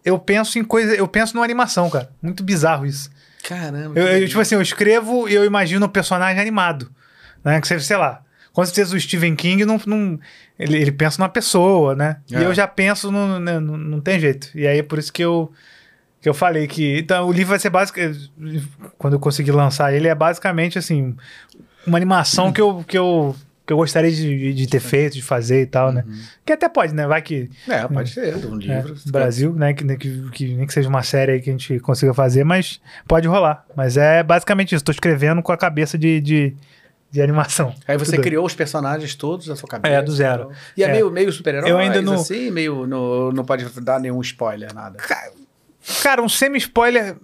[0.04, 2.10] eu penso em coisa, eu penso numa animação, cara.
[2.22, 3.10] Muito bizarro isso.
[3.42, 3.98] Caramba.
[3.98, 6.90] Eu, eu, tipo assim, eu escrevo e eu imagino um personagem animado.
[7.44, 7.60] Né?
[7.60, 8.22] Que você, sei lá.
[8.52, 9.80] Com certeza o Stephen King não.
[9.86, 10.18] não
[10.58, 12.16] ele, ele pensa numa pessoa, né?
[12.30, 12.40] É.
[12.40, 14.50] E eu já penso, no, né, não, não tem jeito.
[14.54, 15.52] E aí é por isso que eu,
[16.20, 16.98] que eu falei que.
[16.98, 18.00] Então, o livro vai ser básico.
[18.98, 21.16] Quando eu conseguir lançar ele, é basicamente assim.
[21.88, 22.84] Uma animação que eu.
[22.86, 23.34] Que eu
[23.66, 26.02] que eu gostaria de, de ter feito, de fazer e tal, né?
[26.42, 27.06] Que até pode, né?
[27.06, 28.94] Vai que É, pode ser, de um é, livro.
[29.08, 29.74] Brasil, né?
[29.74, 32.80] Que, que, que nem que seja uma série aí que a gente consiga fazer, mas
[33.06, 33.66] pode rolar.
[33.76, 34.82] Mas é basicamente isso.
[34.82, 36.56] Tô escrevendo com a cabeça de, de,
[37.10, 37.74] de animação.
[37.86, 38.22] Aí você Tudo.
[38.22, 39.96] criou os personagens todos da sua cabeça.
[39.96, 40.50] É, do zero.
[40.74, 40.92] E é, É.
[40.92, 42.86] meio, meio super-herói, Eu ainda não- assim, meio...
[42.86, 44.96] No, não pode dar nenhum spoiler, nada.
[46.02, 47.16] Cara, um semi-spoiler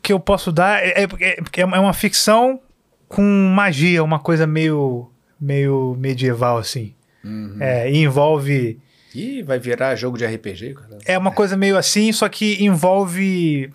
[0.00, 2.60] que eu posso dar é, é, é, é uma ficção
[3.08, 3.22] com
[3.54, 5.10] magia, uma coisa meio,
[5.40, 6.94] meio medieval, assim.
[7.24, 7.56] Uhum.
[7.60, 8.78] É, e envolve.
[9.14, 10.98] Ih, vai virar jogo de RPG, cara.
[11.06, 13.70] É uma coisa meio assim, só que envolve.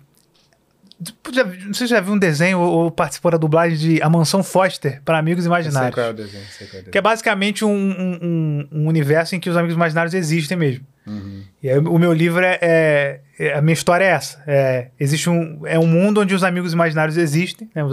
[1.66, 4.40] Não sei se já viu um desenho ou ou participou da dublagem de A Mansão
[4.42, 5.94] Foster para Amigos Eu sei Imaginários.
[5.94, 6.98] qual é o desenho, sei qual é o Que desenho.
[6.98, 7.70] é basicamente um-
[8.22, 10.86] um- um universo em que os amigos imaginários existem mesmo.
[11.06, 11.42] Uhum.
[11.62, 14.42] E aí, o meu livro é, é- é- A minha história é essa.
[14.46, 17.68] É, existe um, é um mundo onde os amigos imaginários existem.
[17.74, 17.82] né?
[17.82, 17.92] Os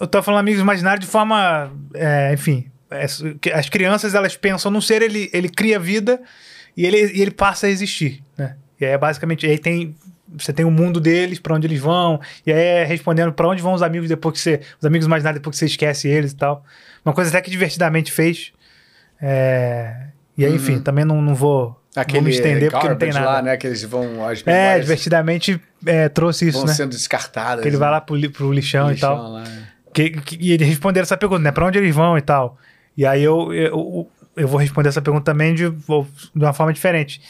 [0.00, 1.72] eu tô falando amigos imaginários de forma.
[1.94, 2.66] é, enfim.
[2.90, 3.04] é,
[3.54, 6.20] as crianças elas pensam num ser, ele, ele cria vida
[6.76, 8.22] e ele, e ele passa a existir.
[8.38, 8.56] Né?
[8.80, 9.46] E aí é basicamente.
[9.46, 9.94] Aí tem.
[10.38, 13.60] Você tem o mundo deles, pra onde eles vão, e aí é respondendo pra onde
[13.60, 14.60] vão os amigos depois que você.
[14.78, 16.64] Os amigos imaginários depois que você esquece eles e tal.
[17.04, 18.52] Uma coisa até que divertidamente fez.
[19.20, 20.06] É,
[20.38, 23.26] e aí, enfim, também não, não vou, Aquele me estender porque não tem nada.
[23.26, 23.56] lá, né?
[23.56, 24.24] Que eles vão...
[24.26, 26.74] As É, divertidamente é, trouxe isso, vão né?
[26.74, 27.62] sendo descartadas.
[27.62, 27.92] Que ele vai né?
[27.94, 29.32] lá pro, pro lixão, e Lixão tal.
[29.32, 29.68] lá, né?
[29.92, 31.50] Que, que- e eles responderam essa pergunta, né?
[31.50, 32.56] Pra onde eles vão e tal.
[32.96, 35.84] E aí eu, eu, eu vou responder essa pergunta também de, de
[36.36, 37.20] uma forma diferente.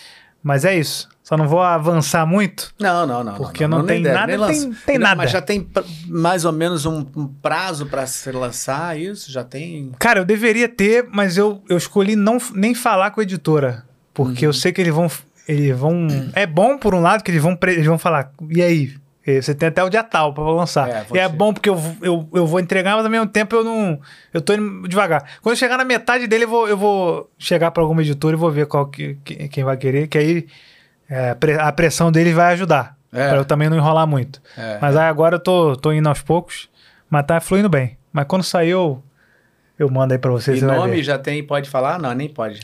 [0.42, 1.08] Mas é isso.
[1.22, 2.74] Só não vou avançar muito.
[2.78, 3.34] Não, não, não.
[3.36, 5.16] Porque não tem nem deve, nada, tem- tem Não, nada.
[5.16, 5.66] Mas já tem
[6.08, 9.30] mais ou menos um, um prazo pra se lançar isso?
[9.30, 9.92] Já tem...
[9.98, 13.84] Cara, eu deveria ter, mas eu, eu escolhi não, nem falar com a editora.
[14.24, 14.50] Porque Uhum.
[14.50, 15.08] eu sei que eles vão.
[15.48, 16.06] Eles vão.
[16.34, 18.30] É bom, por um lado, que eles vão, eles vão falar.
[18.50, 18.94] E aí?
[19.26, 20.88] Eh, Você tem até o dia tal pra lançar.
[20.88, 23.26] É, e é te- bom porque eu, vou- eu, eu vou entregar, mas ao mesmo
[23.26, 24.00] tempo eu não.
[24.32, 25.24] Eu tô indo devagar.
[25.42, 28.38] Quando eu chegar na metade dele, eu vou, eu vou chegar pra alguma editora e
[28.38, 30.46] vou ver qual que, que- quem vai querer, que aí
[31.08, 32.96] é, a pressão deles vai ajudar.
[33.12, 33.28] É.
[33.28, 34.40] Pra eu também não enrolar muito.
[34.56, 34.78] É.
[34.80, 36.68] Mas aí agora eu tô, tô indo aos poucos,
[37.10, 37.98] mas tá fluindo bem.
[38.12, 39.02] Mas quando sair, eu,
[39.78, 40.58] eu mando aí pra vocês.
[40.58, 41.98] E você nome já tem, pode falar?
[41.98, 42.60] Não, nem pode.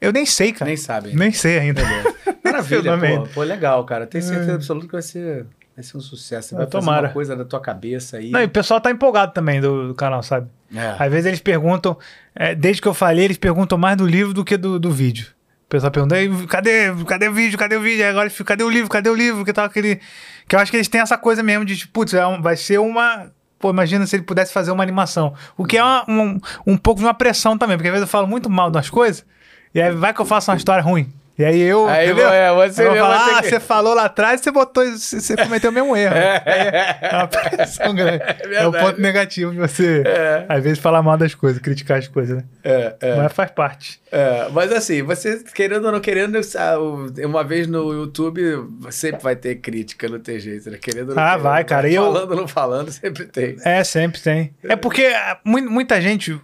[0.00, 0.66] Eu nem sei, cara.
[0.68, 1.14] Nem sabe.
[1.14, 1.82] Nem sei ainda.
[2.44, 3.28] Maravilha, pô, ainda.
[3.34, 4.06] pô, legal, cara.
[4.06, 5.44] Tenho certeza absoluta que vai ser,
[5.76, 6.48] vai ser um sucesso.
[6.50, 7.06] Você Ah, vai fazer tomara.
[7.08, 8.30] uma coisa da tua cabeça aí.
[8.30, 10.48] Não, e o pessoal tá empolgado também do, do canal, sabe?
[10.74, 10.94] É.
[10.98, 11.96] Às vezes eles perguntam,
[12.34, 15.26] é, desde que eu falei, eles perguntam mais do livro do que do, do vídeo.
[15.66, 17.58] O pessoal pergunta, "Ei, cadê, cadê o vídeo?
[17.58, 18.02] Cadê o vídeo?
[18.04, 18.88] Aí agora ficam, cadê o livro?
[18.88, 19.44] Cadê o livro?
[19.44, 20.00] Que tal aquele.
[20.46, 22.78] Que eu acho que eles têm essa coisa mesmo de, tipo, putz, é vai ser
[22.78, 23.30] uma.
[23.58, 25.34] Pô, imagina se ele pudesse fazer uma animação.
[25.58, 28.10] O que é uma- um, um pouco de uma pressão também, porque às vezes eu
[28.10, 29.26] falo muito mal das coisas,
[29.74, 31.12] e aí vai que eu faço uma história ruim.
[31.38, 31.86] E aí eu.
[31.88, 32.28] Aí, entendeu?
[32.30, 34.82] é, você eu vou falar, ter ah, que- você falou lá atrás, você botou.
[34.84, 36.12] Você você cometeu o mesmo erro.
[36.16, 38.24] É, é uma pressão grande.
[38.48, 38.84] É, o verdade.
[38.84, 40.02] ponto negativo de você,
[40.48, 42.44] às vezes, falar mal das coisas, criticar as coisas, né?
[42.64, 43.14] É, é.
[43.14, 44.00] Mas faz parte.
[44.10, 48.42] É, mas assim, você querendo ou não querendo, o- uma vez no YouTube,
[48.90, 50.76] sempre vai ter crítica, não tem jeito, né?
[50.82, 53.56] Querendo ou não Ah, querendo, vai, cara, eu- Falando ou não falando, sempre tem.
[53.64, 54.52] É, sempre tem.
[54.64, 56.36] É porque ah, mu- muita gente,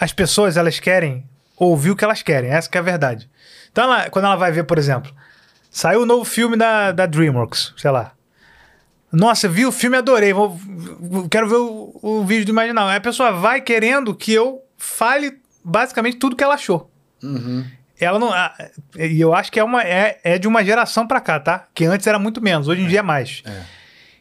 [0.00, 1.24] as pessoas, elas querem
[1.58, 3.28] ouvir o que elas querem, essa que é a verdade.
[3.70, 5.12] Então, ela- quando ela vai ver, por exemplo,
[5.70, 8.12] saiu o novo filme da, da DreamWorks, sei lá.
[9.10, 10.58] Nossa, vi o filme adorei, vou,
[11.30, 12.88] quero ver o, o vídeo do Imaginal.
[12.88, 16.90] Aí a pessoa vai querendo que eu fale basicamente tudo que ela achou.
[17.22, 17.64] Uhum.
[17.98, 18.30] Ela não.
[18.96, 21.66] E eu acho que é, uma, é, é de uma geração pra cá, tá?
[21.74, 23.42] Que antes era muito menos, hoje em dia é mais.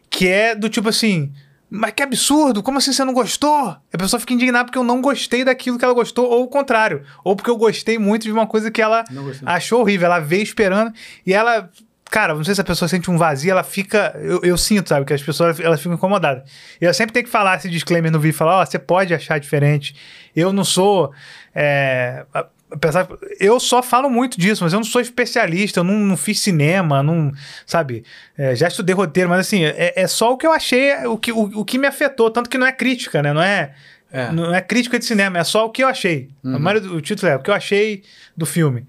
[0.09, 1.33] Que é do tipo assim.
[1.69, 3.75] Mas que absurdo, como assim você não gostou?
[3.93, 7.03] A pessoa fica indignada porque eu não gostei daquilo que ela gostou, ou o contrário.
[7.23, 9.03] Ou porque eu gostei muito de uma coisa que ela
[9.45, 10.05] achou horrível.
[10.05, 10.93] Ela veio esperando
[11.25, 11.69] e ela.
[12.09, 14.15] Cara, não sei se a pessoa sente um vazio, ela fica.
[14.17, 15.05] Eu, eu sinto, sabe?
[15.05, 16.49] Que as pessoas elas ficam incomodadas.
[16.79, 19.37] E eu sempre tenho que falar esse disclaimer no vídeo: falar, ó, você pode achar
[19.37, 19.93] diferente.
[20.33, 21.11] Eu não sou.
[21.53, 22.25] é,
[22.69, 23.07] apesar,
[23.39, 27.01] eu só falo muito disso, mas eu não sou especialista, eu não, não fiz cinema,
[27.01, 27.31] não,
[27.65, 28.03] sabe?
[28.37, 31.31] É, já estudei roteiro, mas assim, é, é só o que eu achei, o que,
[31.31, 33.33] o, o que me afetou, tanto que não é crítica, né?
[33.33, 33.73] Não é,
[34.11, 34.31] É.
[34.31, 36.29] não é crítica de cinema, é só o que eu achei.
[36.43, 38.03] A maioria do, o título é o que eu achei
[38.35, 38.85] do filme.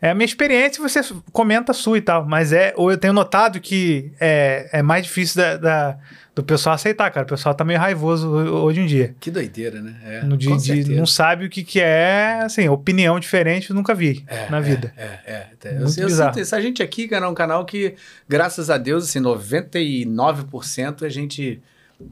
[0.00, 1.00] É a minha experiência, você
[1.32, 5.04] comenta a sua e tal, mas é, ou eu tenho notado que é, é mais
[5.04, 5.96] difícil da, da-
[6.34, 7.24] do pessoal aceitar, cara.
[7.24, 9.14] O pessoal tá meio raivoso ho- hoje em dia.
[9.20, 9.94] Que doideira, né?
[10.04, 13.94] É, No dia de não sabe o que, que é, assim, opinião diferente, eu nunca
[13.94, 14.92] vi É, na é, vida.
[14.96, 15.46] É, é.
[15.64, 15.68] é.
[15.76, 16.34] Eu, Muito eu bizarro.
[16.34, 16.56] sinto isso.
[16.56, 17.94] A gente aqui, cara, é um canal que,
[18.28, 21.60] graças a Deus, assim, 99% a gente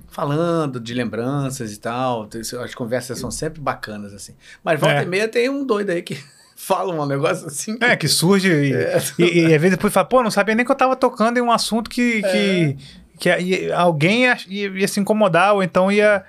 [0.08, 2.28] falando de lembranças e tal.
[2.64, 4.34] As conversas são sempre bacanas, assim.
[4.62, 5.02] Mas volta É.
[5.02, 6.18] e meia tem um doido aí que
[6.56, 7.76] fala um negócio assim.
[7.80, 8.72] É, que surge e,
[9.18, 11.40] e, e às vezes depois fala, pô, não sabia nem que eu tava tocando em
[11.40, 12.76] um assunto que, que,
[13.18, 16.24] que ia- alguém ia, ia- ia se incomodar, ou então ia.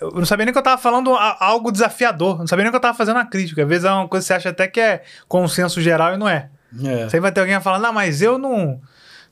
[0.00, 2.76] Eu não sabia nem que eu tava falando a- algo desafiador, não sabia nem que
[2.76, 3.62] eu tava fazendo uma crítica.
[3.62, 6.28] Às vezes é uma coisa que você acha até que é consenso geral e não
[6.28, 6.50] é.
[6.84, 7.08] É.
[7.08, 8.80] Você vai ter alguém a falar, não, mas eu não.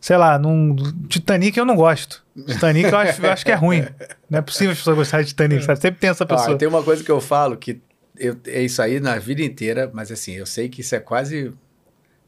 [0.03, 0.74] Sei lá, num
[1.09, 2.23] Titanic eu não gosto.
[2.47, 3.87] Titanic eu acho, eu acho que é ruim.
[4.29, 5.81] Não é possível as pessoas gostarem de Titanic, sabe?
[5.81, 6.59] Sempre tem essa pessoa.
[6.59, 7.81] tem uma coisa que eu falo que
[8.19, 11.53] eu- é isso aí na vida inteira, mas assim, eu sei que isso é quase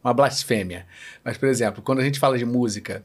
[0.05, 0.87] uma blasfêmia.
[1.25, 3.05] Mas, por exemplo, quando a gente fala de música,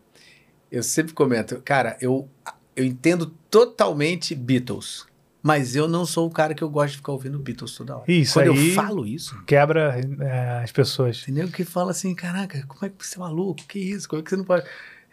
[0.71, 2.29] eu sempre comento, cara, eu,
[2.75, 5.07] eu entendo totalmente Beatles,
[5.41, 8.03] mas eu não sou o cara que eu gosto de ficar ouvindo Beatles toda hora.
[8.11, 11.23] Isso quando eu falo isso, Quebra é, as pessoas.
[11.23, 13.61] tem nego que fala assim, caraca, como é que você é maluco?
[13.67, 14.07] Que isso?
[14.09, 14.63] Como é que você não pode...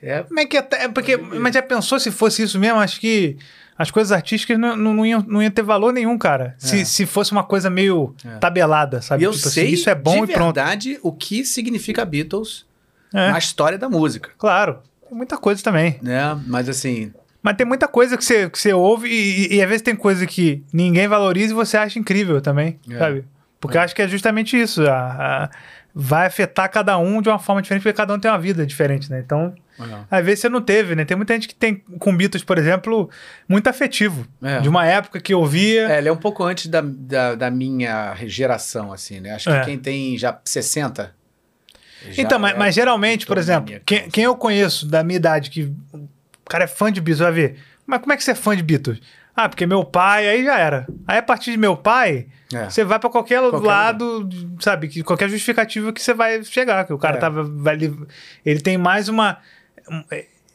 [0.03, 2.79] É, Como é que até, é porque, mas já pensou se fosse isso mesmo?
[2.79, 3.39] Acho que
[3.79, 6.55] as coisas artísticas não, não, não, iam, não iam ter valor nenhum, cara.
[6.59, 8.37] Se, se fosse uma coisa meio É.
[8.37, 9.23] tabelada, sabe?
[9.23, 10.55] e eu Tipo assim, sei isso é bom de e pronto.
[10.55, 12.67] verdade o que significa Beatles
[13.15, 14.81] É, na história da música, Claro.
[15.11, 15.99] Muita coisa também.
[16.03, 16.39] né?
[16.47, 17.11] Mas assim,
[17.47, 19.95] Mas tem muita coisa que você, que você ouve e, e, e às vezes tem
[19.95, 22.99] coisa que ninguém valoriza e você acha incrível também, É.
[22.99, 23.25] sabe?
[23.61, 24.83] Porque eu acho que é justamente isso.
[24.83, 25.51] a- a-
[25.95, 29.09] vai afetar cada um de uma forma diferente, porque cada um tem uma vida diferente,
[29.11, 29.23] né?
[29.25, 29.55] Então,
[30.11, 31.05] às vezes você não teve, né?
[31.05, 33.09] Tem muita gente que tem com Beatles, por exemplo,
[33.49, 34.27] muito afetivo.
[34.43, 34.59] É.
[34.61, 35.89] De uma época que ouvia.
[35.89, 39.31] É, ele é um pouco antes da, da, da minha geração, assim, né?
[39.37, 39.65] Acho que É.
[39.65, 41.15] quem tem já 60.
[42.11, 45.49] já então, mas, é mas geralmente, por exemplo, quem, quem eu conheço da minha idade,
[45.49, 45.73] que
[46.47, 47.57] o cara é fã de Beatles, vai ver.
[47.87, 49.01] Mas como é que você é fã de Beatles?
[49.35, 50.87] Ah, porque meu pai, aí já era.
[51.07, 52.71] Aí a partir de meu pai, É.
[52.71, 54.29] você vai pra qualquer, Qualquer lado,
[54.61, 54.89] sabe?
[54.89, 56.87] Que qualquer justificativa que você vai chegar.
[56.87, 57.21] Que o cara É.
[57.21, 57.45] tava.
[57.45, 57.77] Vai,
[58.45, 59.39] ele tem mais uma.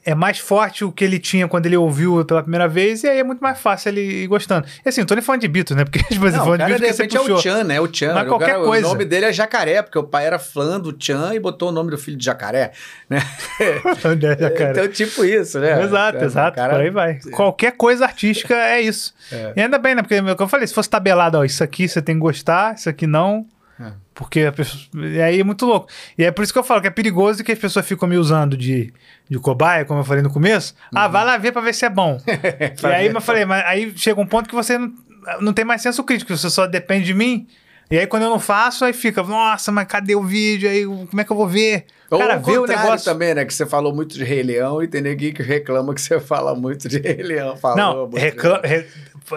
[0.05, 3.07] É- é mais forte o que ele tinha quando ele ouviu pela primeira vez, e
[3.07, 4.67] aí é muito mais fácil ele ir gostando.
[4.85, 5.83] E assim, não tô nem falando de Beatles, né?
[5.85, 7.41] Porque tipo, você Não, falando cara, de de Beatles que repente, é o.
[7.41, 7.79] Chan, né?
[7.81, 8.13] O Chan.
[8.13, 8.85] Mas O qualquer cara- coisa.
[8.87, 11.71] O nome dele é Jacaré, porque o pai era fã do Chan e botou o
[11.71, 12.71] nome do filho de Jacaré,
[13.09, 13.19] né?
[13.61, 14.71] É, cara?
[14.71, 15.83] Então, tipo isso, né?
[15.83, 16.55] Exato, É, exato.
[16.55, 17.19] cara- Por aí vai.
[17.31, 19.13] Qualquer coisa artística é isso.
[19.31, 19.53] É.
[19.55, 20.01] E ainda bem, né?
[20.01, 22.89] Porque, como eu falei, se fosse tabelado, ó, isso aqui você tem que gostar, isso
[22.89, 23.45] aqui não.
[23.81, 23.91] É.
[24.13, 24.81] Porque a pessoa.
[25.07, 25.87] E aí é muito louco.
[26.17, 28.17] E é por isso que eu falo que é perigoso que as pessoas ficam me
[28.17, 28.93] usando de,
[29.29, 30.75] de cobaia, como eu falei no começo.
[30.93, 32.17] Ah, vai lá ver pra ver se é bom.
[32.27, 32.91] e Uhum.
[32.93, 34.93] Aí eu falei, mas aí chega um ponto que você não,
[35.41, 37.47] não tem mais senso crítico, você só depende de mim.
[37.89, 40.69] E aí quando eu não faço, aí fica, nossa, mas cadê o vídeo?
[40.69, 41.85] Aí como é que eu vou ver?
[42.09, 43.05] Ou Cara, o vê o negócio.
[43.11, 43.45] também, né?
[43.45, 46.53] Que você falou muito de Rei Leão e tem ninguém que reclama que você fala
[46.53, 47.55] muito de Rei Leão.
[47.57, 48.85] Falou Não, muito de recla- re-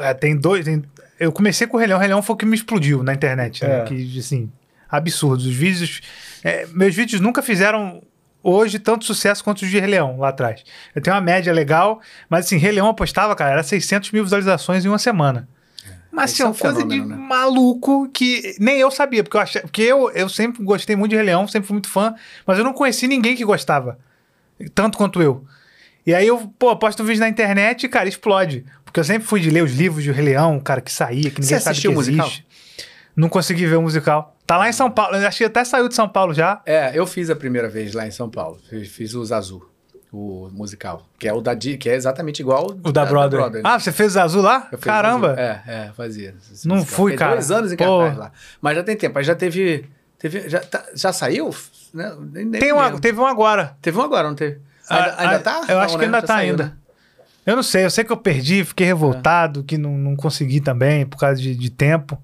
[0.02, 0.64] é, tem dois.
[0.64, 0.82] tem-
[1.18, 1.98] eu comecei com o Rei Leão.
[1.98, 3.64] O Rei Leão foi o que me explodiu na internet.
[3.64, 3.80] Né?
[3.80, 3.84] É.
[3.84, 4.50] Que, assim,
[4.88, 5.42] absurdo.
[5.42, 6.00] Os vídeos.
[6.42, 8.02] é, meus vídeos nunca fizeram
[8.42, 10.62] hoje tanto sucesso quanto os de Rei Leão lá atrás.
[10.94, 14.22] Eu tenho uma média legal, mas assim, Rei Leão eu postava, cara, era 600 mil
[14.22, 15.48] visualizações em uma semana.
[16.12, 17.16] Mas Isso assim, é uma um coisa de né?
[17.16, 21.16] maluco que nem eu sabia, porque eu achei, porque eu, eu sempre gostei muito de
[21.16, 22.14] Rei Leão, sempre fui muito fã,
[22.46, 23.98] mas eu não conheci ninguém que gostava,
[24.74, 25.44] tanto quanto eu.
[26.06, 28.64] E aí eu, pô, posto um vídeo na internet e, cara, explode.
[28.94, 31.40] Porque eu sempre fui de ler os livros de Rei Leão, cara, que saía, que
[31.40, 32.26] ninguém Você sabe que o musical?
[32.28, 32.46] existe.
[33.16, 34.36] Não consegui ver o musical.
[34.46, 36.62] Tá lá em São Paulo, acho que até saiu de São Paulo já.
[36.64, 38.60] É, eu fiz a primeira vez lá em São Paulo.
[38.70, 39.68] Fiz, fiz o Zazu,
[40.12, 41.02] o musical.
[41.18, 43.40] Que é o da que é exatamente igual O da, Brother.
[43.64, 44.68] Ah, você fez o azul lá?
[44.80, 45.30] Caramba.
[45.34, 45.40] Zazu.
[45.40, 46.32] É, é, fazia.
[46.64, 46.96] Não musical.
[46.96, 47.32] fui, Fiquei cara.
[47.34, 47.98] dois anos em Pô.
[47.98, 48.32] cartaz lá.
[48.62, 49.18] Mas já tem tempo.
[49.18, 49.86] Aí já teve.
[50.20, 51.52] teve já, tá- já saiu?
[51.92, 52.14] Né?
[52.32, 53.00] Nem, nem Tem lembro.
[53.00, 53.76] teve um agora.
[53.82, 54.60] Teve um agora, não teve?
[54.88, 55.60] Ainda, Ah, ainda ah, tá?
[55.68, 56.04] Eu Não, acho que né?
[56.04, 56.64] ainda Já tá saiu, ainda.
[56.66, 56.72] né?
[57.46, 61.04] Eu não sei, eu sei que eu perdi, fiquei revoltado, que não, não consegui também,
[61.04, 62.18] por causa de, de tempo.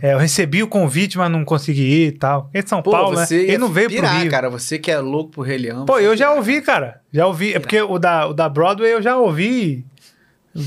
[0.00, 2.48] É, eu recebi o convite, mas não consegui ir e tal.
[2.54, 3.26] É de São Pô, Paulo, né?
[3.30, 4.30] Ele não veio pro pirar, Rio.
[4.30, 4.48] cara.
[4.48, 5.84] Você que é louco por Rei Leão.
[5.84, 6.36] Pô, eu já pirar.
[6.38, 7.00] ouvi, cara.
[7.12, 7.52] Já ouvi.
[7.52, 9.84] É porque o da, o da Broadway eu já ouvi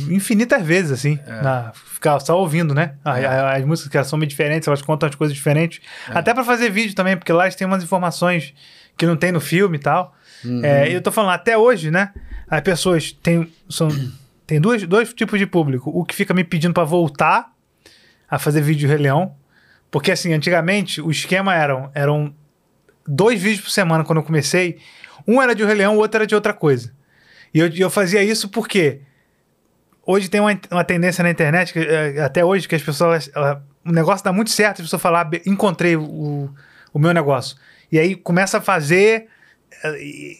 [0.10, 1.18] infinitas vezes, assim.
[1.26, 2.94] Na, ficar só ouvindo, né?
[3.03, 3.57] A- É.
[3.57, 5.82] As músicas que elas são meio diferentes, elas contam as coisas diferentes.
[6.10, 6.18] É.
[6.18, 8.53] Até pra fazer vídeo também, porque lá eles têm umas informações
[8.98, 10.14] que não tem no filme e tal.
[10.45, 10.64] Uhum.
[10.64, 12.11] É, e eu tô falando, até hoje, né?
[12.49, 13.51] As pessoas têm.
[13.69, 13.89] São,
[14.47, 15.89] tem dois, dois tipos de público.
[15.93, 17.51] O que fica me pedindo pra voltar
[18.30, 19.35] a fazer vídeo de Rei Leão.
[19.91, 22.34] Porque, assim, antigamente o esquema eram, eram
[23.07, 24.77] dois vídeos por semana quando eu comecei.
[25.27, 26.93] Um era de Rei Leão, o outro era de outra coisa.
[27.53, 29.01] E eu, eu fazia isso porque
[30.05, 33.31] hoje tem uma, uma tendência na internet, que, eh, até hoje, que as pessoas.
[33.85, 36.49] o negócio dá muito certo, a pessoa falar, "Be- encontrei o,
[36.93, 37.57] o meu negócio.
[37.91, 39.27] E aí começa a fazer.
[39.84, 40.38] eh, E,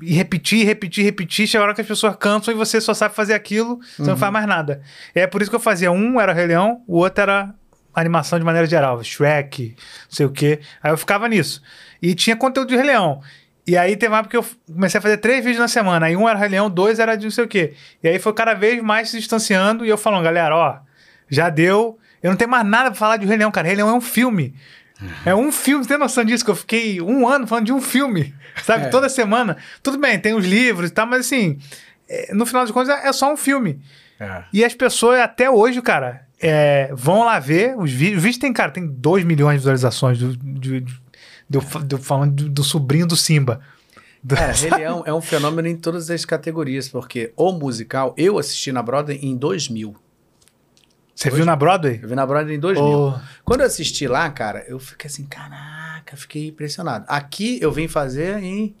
[0.00, 3.14] e repetir, repetir, repetir, chega a hora que as pessoas cansam e você só sabe
[3.14, 4.82] fazer aquilo, você não faz mais nada.
[5.14, 7.54] E é por isso que eu fazia um era Rei Leão, o outro era
[7.94, 10.60] animação de maneira geral, Shrek, não sei o quê.
[10.82, 11.62] Aí eu ficava nisso.
[12.00, 13.20] E tinha conteúdo de Rei Leão.
[13.66, 16.06] E aí teve uma época que eu comecei a fazer três vídeos na semana.
[16.06, 17.74] Aí um era Rei Leão, dois era de não sei o quê.
[18.02, 20.78] E aí foi cada vez mais se distanciando e eu falando, galera, ó,
[21.28, 21.98] já deu.
[22.22, 23.66] Eu não tenho mais nada pra falar de Rei Leão, cara.
[23.66, 24.54] Rei Leão é um filme.
[25.24, 26.44] É um filme, você tem noção disso?
[26.44, 28.34] Que eu fiquei um ano falando de um filme,
[28.64, 28.86] sabe?
[28.86, 28.88] É.
[28.88, 29.56] Toda semana.
[29.82, 31.58] Tudo bem, tem os livros e tal, mas assim,
[32.08, 33.80] é, no final das contas é só um filme.
[34.18, 34.42] É.
[34.52, 38.18] E as pessoas até hoje, cara, é, vão lá ver os vídeos.
[38.18, 41.00] O vídeo tem, cara, tem 2 milhões de visualizações do, de- de-
[41.48, 43.60] do, do- falando do, do sobrinho do Simba.
[44.22, 48.36] Do- É, Rei Leão é um fenômeno em todas as categorias, porque o musical, eu
[48.38, 49.94] assisti na Broadway em 2000.
[51.18, 51.98] Você viu na Broadway?
[52.00, 52.84] Eu vi na Broadway em 2000.
[52.84, 53.12] Oh.
[53.44, 57.06] Quando eu assisti lá, cara, eu fiquei assim, caraca, fiquei impressionado.
[57.08, 58.76] Aqui eu vim fazer em.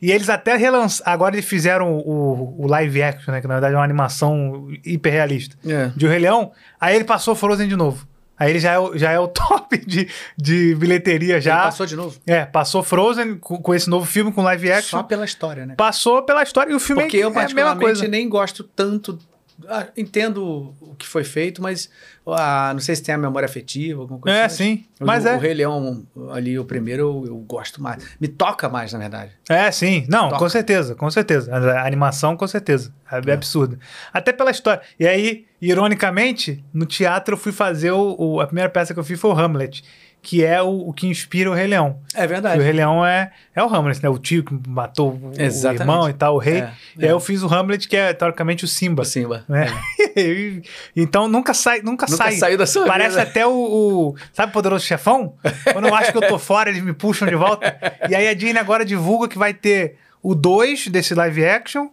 [0.00, 1.12] E eles até relançaram.
[1.12, 3.40] Agora eles fizeram o, o live action, né?
[3.40, 5.90] Que na verdade é uma animação hiperrealista É.
[5.96, 8.06] de O Rei Leão, aí ele passou Frozen de novo.
[8.38, 11.54] Aí ele já é o, já é o top de, de bilheteria já.
[11.54, 12.20] Ele passou de novo.
[12.26, 14.98] É, passou Frozen com, com esse novo filme, com live action.
[14.98, 15.74] Só pela história, né?
[15.76, 18.08] Passou pela história e o filme Porque é, eu, é a mesma particularmente, coisa.
[18.08, 19.18] nem gosto tanto.
[19.66, 21.90] Ah, entendo o que foi feito, mas
[22.26, 24.76] ah, não sei se tem a memória afetiva, alguma coisa É, assim.
[24.76, 24.84] sim.
[25.00, 25.36] Mas o, é.
[25.36, 28.04] O Rei Leão, ali, o primeiro, eu, eu gosto mais.
[28.20, 29.32] Me toca mais, na verdade.
[29.48, 30.06] É, sim.
[30.08, 30.38] Não, Toca.
[30.38, 31.52] com certeza, com certeza.
[31.54, 32.94] A animação, com certeza.
[33.26, 33.78] É, absurdo.
[34.12, 34.82] Até pela história.
[35.00, 39.04] E aí, ironicamente, no teatro eu fui fazer o, o- a primeira peça que eu
[39.04, 39.82] fiz foi o Hamlet,
[40.20, 42.00] que é o, o que inspira o Rei Leão.
[42.14, 42.62] É Que o verdade.
[42.62, 44.08] Rei Leão é, é o Hamlet, né?
[44.08, 46.58] O tio que matou o, o irmão e tal, o rei.
[46.60, 49.02] É, e aí eu fiz o Hamlet, que é teoricamente o Simba.
[49.02, 49.44] O Simba.
[49.48, 49.66] né?
[50.16, 50.62] E-
[50.96, 52.32] então nunca sai, nunca, Nunca sai.
[52.32, 53.22] saiu da sua Parece vida.
[53.22, 55.34] até o, o- Sabe o Poderoso Chefão?
[55.72, 57.76] Quando eu acho que eu tô fora, eles me puxam de volta.
[58.10, 61.88] E aí a Disney agora divulga que vai ter o 2 desse live action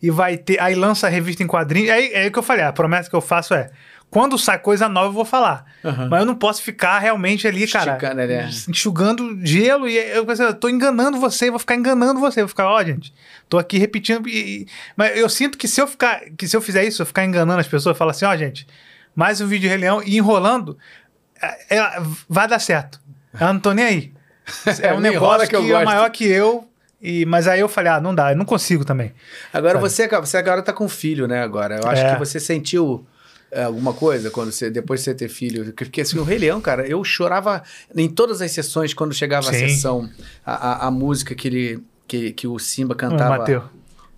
[0.00, 0.60] e vai ter.
[0.60, 1.90] Aí lança a revista em quadrinhos.
[1.90, 3.70] Aí é aí que eu falei: a promessa que eu faço é.
[4.14, 5.64] Quando sai coisa nova, eu vou falar.
[5.84, 6.06] Aham.
[6.08, 8.48] Mas eu não posso ficar realmente ali, cara, Esticando, né?
[8.68, 12.68] enxugando gelo e eu pensei, eu tô enganando você, vou ficar enganando você, vou ficar,
[12.68, 13.12] ó, gente,
[13.48, 16.84] tô aqui repetindo e, mas eu sinto que se eu ficar, que se eu fizer
[16.84, 18.68] isso, eu ficar enganando as pessoas, falar assim, ó, gente,
[19.16, 20.78] mais um vídeo de Rei Leão e enrolando,
[21.42, 23.00] é- é- vai dar certo.
[23.40, 24.12] Eu não tô nem aí.
[24.80, 26.68] É um negócio que que, é maior que eu.
[27.02, 29.12] E, mas aí eu falei, ah, não dá, eu não consigo também.
[29.52, 29.90] Agora Sabe?
[29.90, 31.42] você, você agora tá com filho, né?
[31.42, 31.80] Agora.
[31.82, 32.12] Eu acho É.
[32.12, 33.04] que você sentiu
[33.62, 35.72] alguma coisa quando você, depois de você ter filho.
[35.74, 37.62] Porque assim, o Rei Leão, cara, eu chorava
[37.96, 39.68] em todas as sessões quando chegava a Sim.
[39.68, 40.10] sessão,
[40.44, 40.54] a,
[40.84, 41.84] a, a música que ele.
[42.06, 43.38] Que, que o Simba cantava.
[43.38, 43.62] Bateu.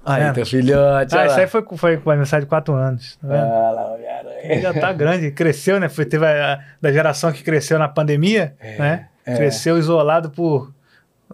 [0.04, 0.32] Aí, É.
[0.32, 1.16] teu filhote.
[1.16, 3.16] Ah, isso aí foi, foi com aniversário de 4 anos.
[3.20, 3.28] Tá?
[3.28, 3.96] Ah, lá.
[4.42, 5.88] Ele já tá grande, cresceu, né?
[5.88, 9.08] Foi, teve a, da geração que cresceu na pandemia, né?
[9.24, 9.36] é.
[9.36, 10.72] Cresceu isolado por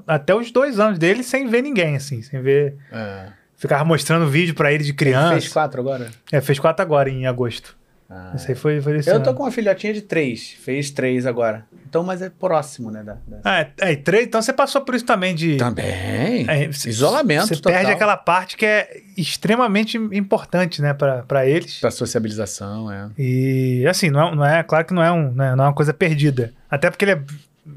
[0.07, 2.77] até os dois anos dele sem ver ninguém, assim, sem ver.
[2.91, 3.27] É.
[3.57, 5.33] Ficava mostrando vídeo pra ele de Ele criança.
[5.33, 6.11] fez quatro agora?
[6.31, 7.77] É, fez quatro agora em agosto.
[8.15, 8.33] Ah.
[8.35, 9.25] Isso aí foi, foi esse Eu ano.
[9.25, 10.51] tô com uma filhotinha de três.
[10.61, 11.65] Fez três agora.
[11.89, 13.03] Então, mas é próximo, né?
[13.03, 15.57] Da, da- Ah, é, é, três, então você passou por isso também de.
[15.57, 16.47] Também.
[16.49, 17.73] É, Isolamento Você total.
[17.73, 21.79] perde aquela parte que é extremamente importante, né, pra pra eles.
[21.81, 23.09] Pra sociabilização, é.
[23.19, 25.75] E assim, não é, não é claro que não é, um, né, não é uma
[25.75, 26.53] coisa perdida.
[26.71, 27.23] Até porque ele é.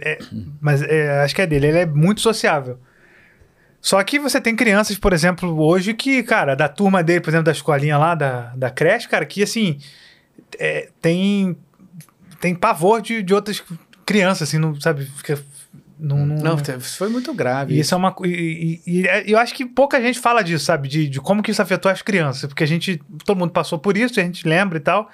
[0.02, 0.20] é-
[0.60, 2.78] mas é, acho que é dele, ele é muito sociável.
[3.82, 7.45] Só que você tem crianças, por exemplo, hoje que, cara, da turma dele, por exemplo,
[7.45, 9.78] da escolinha lá, da, da creche, cara, que assim.
[10.60, 11.57] É, tem.
[12.40, 13.64] tem pavor de, de outras
[14.06, 15.06] crianças, assim, não sabe?
[15.06, 15.40] Fica.
[15.98, 17.74] Não, não, Não, te- foi muito grave.
[17.74, 18.12] E isso é uma.
[18.12, 20.88] co- E, e- e é- eu acho que pouca gente fala disso, sabe?
[20.90, 22.48] De, de como que isso afetou as crianças.
[22.48, 23.02] Porque a gente.
[23.26, 25.10] Todo mundo passou por isso, a gente lembra e tal.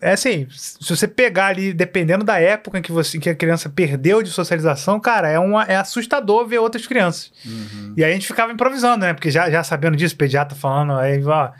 [0.00, 3.68] É assim, se você pegar ali, dependendo da época em que, você, que a criança
[3.68, 7.30] perdeu de socialização, cara, é, uma, é assustador ver outras crianças.
[7.96, 9.12] E aí a gente ficava improvisando, né?
[9.12, 11.50] Porque já, já sabendo disso, o pediatra falando, aí, ó,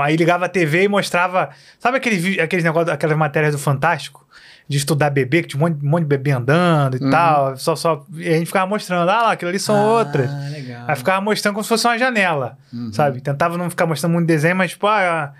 [0.00, 1.50] aí ligava a TV e mostrava.
[1.78, 4.26] Sabe aqueles, vi- aqueles negócios, aquelas matérias do Fantástico?
[4.66, 7.56] De estudar bebê, que tinha um monte, um monte de bebê andando e tal.
[7.56, 10.30] Só, só, e a gente ficava mostrando, ah lá, aquilo ali são outras.
[10.30, 10.84] Ah, legal.
[10.86, 12.56] Aí ficava mostrando como se fosse uma janela,
[12.92, 13.20] sabe?
[13.20, 15.32] Tentava não ficar mostrando muito desenho, mas, tipo, ah,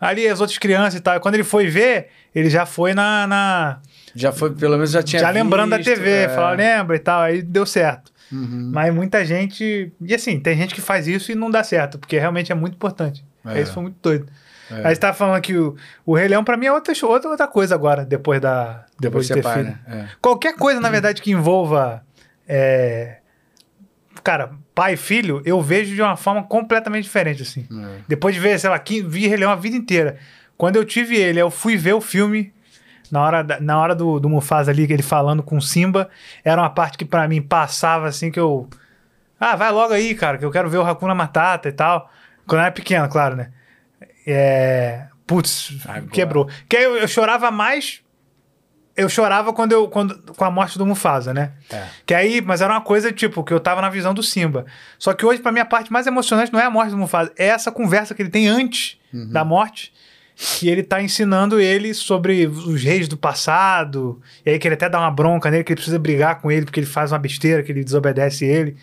[0.00, 1.16] ali as outras crianças e tal.
[1.16, 3.26] E quando ele foi ver, ele já foi na.
[3.26, 3.78] na-
[4.14, 6.50] Já foi, pelo menos já tinha já lembrando da visto, TV, é.
[6.56, 7.22] lembra e tal.
[7.22, 8.12] Aí deu certo.
[8.30, 8.70] Uhum.
[8.72, 9.92] Mas muita gente.
[10.00, 12.74] E assim, tem gente que faz isso e não dá certo, porque realmente é muito
[12.74, 13.24] importante.
[13.46, 13.60] É.
[13.60, 14.26] Isso foi muito doido.
[14.70, 14.86] É.
[14.88, 17.46] Aí você tava falando que o, o Rei Leão, pra mim, é outra, outra, outra
[17.46, 18.84] coisa agora, depois da.
[19.00, 19.66] Depois Depois, de ter pai, filho.
[19.68, 19.78] né?
[19.86, 20.08] É.
[20.20, 22.02] Qualquer coisa, na verdade, que envolva.
[22.46, 23.16] é,
[24.22, 27.66] Cara, pai e filho, eu vejo de uma forma completamente diferente, assim.
[27.70, 28.00] É.
[28.08, 30.18] Depois de ver, sei lá, vi Rei Leão a vida inteira.
[30.56, 32.52] Quando eu tive ele, eu fui ver o filme.
[33.10, 36.10] Na hora, da- na hora do, do Mufasa ali, ele falando com o Simba,
[36.44, 38.68] era uma parte que pra mim passava assim que eu.
[39.40, 42.10] Ah, vai logo aí, cara, que eu quero ver o Hakuna Matata e tal.
[42.46, 43.50] Quando eu era pequeno, claro, né?
[44.26, 45.06] É.
[45.26, 46.06] Putz, Agora.
[46.10, 46.48] quebrou.
[46.68, 48.00] Que aí eu, eu chorava mais.
[48.98, 49.88] Eu chorava quando eu.
[49.88, 51.52] Quando, com a morte do Mufasa, né?
[51.70, 51.84] É.
[52.04, 54.66] Que aí, mas era uma coisa, tipo, que eu tava na visão do Simba.
[54.98, 57.32] Só que hoje, pra mim, a parte mais emocionante não é a morte do Mufasa,
[57.38, 59.30] é essa conversa que ele tem antes Uhum.
[59.30, 59.90] da morte,
[60.36, 64.88] que ele tá ensinando ele sobre os reis do passado, e aí que ele até
[64.88, 67.62] dá uma bronca nele, que ele precisa brigar com ele porque ele faz uma besteira,
[67.62, 68.76] que ele desobedece ele.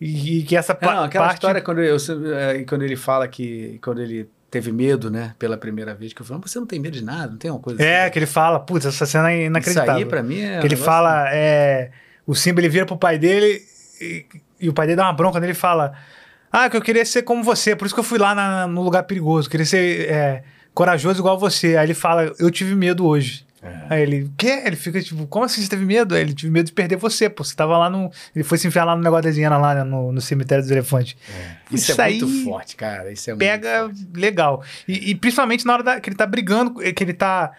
[0.00, 1.38] E, e que essa É, não, aquela parte.
[1.38, 1.96] história quando, eu,
[2.36, 6.26] é, quando ele fala que quando ele teve medo, né, pela primeira vez, que eu
[6.26, 8.10] falo, você não tem medo de nada, não tem uma coisa É, assim?
[8.12, 9.94] que ele fala, putz, essa cena é inacreditável.
[9.94, 10.58] Isso aí, pra mim, é.
[10.58, 11.90] que um ele fala, é,
[12.26, 13.60] o Simba ele vira pro pai dele
[14.00, 14.24] e,
[14.60, 15.92] e o pai dele dá uma bronca nele e fala:
[16.50, 18.82] Ah, que eu queria ser como você, por isso que eu fui lá na- no
[18.82, 20.42] lugar perigoso, queria ser é,
[20.74, 21.76] corajoso igual você.
[21.76, 23.45] Aí ele fala: Eu tive medo hoje.
[23.62, 23.86] É.
[23.88, 24.62] Aí ele, quê?
[24.64, 26.14] Ele fica tipo, como assim você teve medo?
[26.14, 27.42] Aí ele tive medo de perder você, pô.
[27.42, 28.10] Você tava lá no.
[28.34, 30.70] Ele foi se enfiar lá no negócio da Ziana, lá né, no, no cemitério dos
[30.70, 31.16] elefantes.
[31.72, 33.10] Isso, Isso é muito forte, cara.
[33.10, 34.62] Isso é muito pega legal.
[34.86, 37.52] E, e principalmente na hora da- que ele tá brigando, que ele tá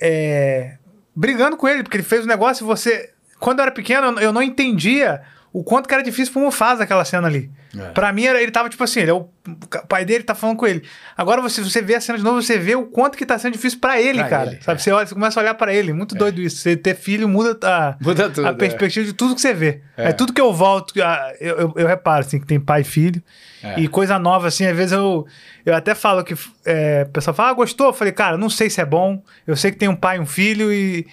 [0.00, 0.76] é,
[1.14, 3.10] brigando com ele, porque ele fez um negócio e você.
[3.38, 5.22] Quando eu era pequeno, eu não entendia
[5.54, 7.48] o quanto que era difícil pro Mufasa aquela cena ali.
[7.78, 7.90] É.
[7.92, 10.56] Pra mim, era- ele tava tipo assim, ele é o, o pai dele tá falando
[10.56, 10.82] com ele.
[11.16, 13.52] Agora, você, você vê a cena de novo, você vê o quanto que tá sendo
[13.52, 14.50] difícil pra ele, Pra cara.
[14.50, 14.80] ele, sabe?
[14.80, 14.82] é.
[14.82, 15.92] Você, olha, você começa a olhar pra ele.
[15.92, 16.56] Muito doido isso.
[16.56, 18.52] Você ter filho muda a, Muda tudo, a é.
[18.52, 19.80] perspectiva de tudo que você vê.
[19.96, 20.08] É.
[20.08, 22.84] É, tudo que eu volto, ah, eu, eu, eu reparo, assim, que tem pai e
[22.84, 23.22] filho.
[23.62, 23.78] É.
[23.80, 25.24] E coisa nova, assim, às vezes eu,
[25.64, 26.34] eu até falo que
[26.66, 27.86] é, o pessoal fala, ah, gostou?
[27.86, 29.22] Eu falei, cara, não sei se é bom.
[29.46, 31.06] Eu sei que tem um pai e um filho e,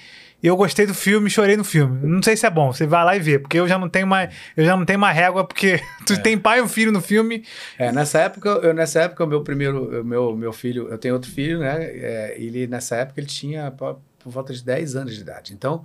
[0.44, 2.00] e eu gostei do filme, chorei no filme.
[2.08, 4.08] Não sei se é bom, você vai lá e vê, porque eu já não tenho
[4.08, 7.02] mais, eu já não tenho mais régua, porque tu tem pai e um filho no
[7.02, 7.46] filme.
[7.78, 11.14] É, nessa época, eu, nessa época, o meu primeiro, o meu, meu filho, eu tenho
[11.14, 11.84] outro filho, né?
[11.84, 15.54] É, ele, nessa época, ele tinha por, por volta de 10 anos de idade.
[15.54, 15.84] Então,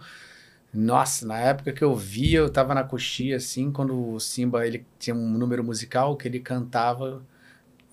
[0.73, 4.85] nossa, na época que eu via, eu tava na coxia, assim, quando o Simba, ele
[4.99, 7.23] tinha um número musical que ele cantava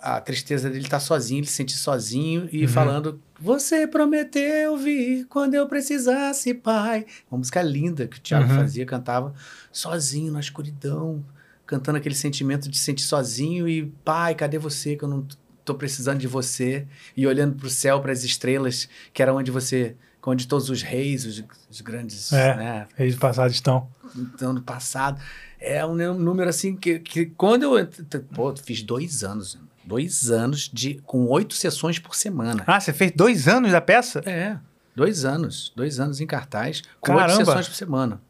[0.04, 5.54] a tristeza dele estar sozinho, ele se sentir sozinho e falando: Você prometeu vir quando
[5.54, 7.06] eu precisasse, pai.
[7.32, 8.56] Uma música linda que o Thiago Uhum.
[8.58, 9.34] fazia, cantava
[9.72, 11.24] sozinho na escuridão,
[11.66, 15.26] cantando aquele sentimento de se sentir sozinho e, pai, cadê você que eu não
[15.64, 16.86] tô precisando de você?
[17.16, 20.82] E olhando para o céu, para as estrelas, que era onde você, onde todos os
[20.82, 22.56] reis, os, os grandes, É.
[22.56, 23.88] né, Eles passados estão.
[24.16, 25.22] então, no passado.
[25.66, 27.88] É um nú- número assim que, que quando eu.
[28.36, 29.58] Pô, fiz dois anos.
[29.86, 32.64] Dois anos de, com oito sessões por semana.
[32.66, 34.22] Ah, você fez dois anos da peça?
[34.26, 34.58] É,
[34.96, 35.74] dois anos.
[35.76, 37.34] Dois anos em cartaz, com Caramba.
[37.34, 38.22] oito sessões por semana.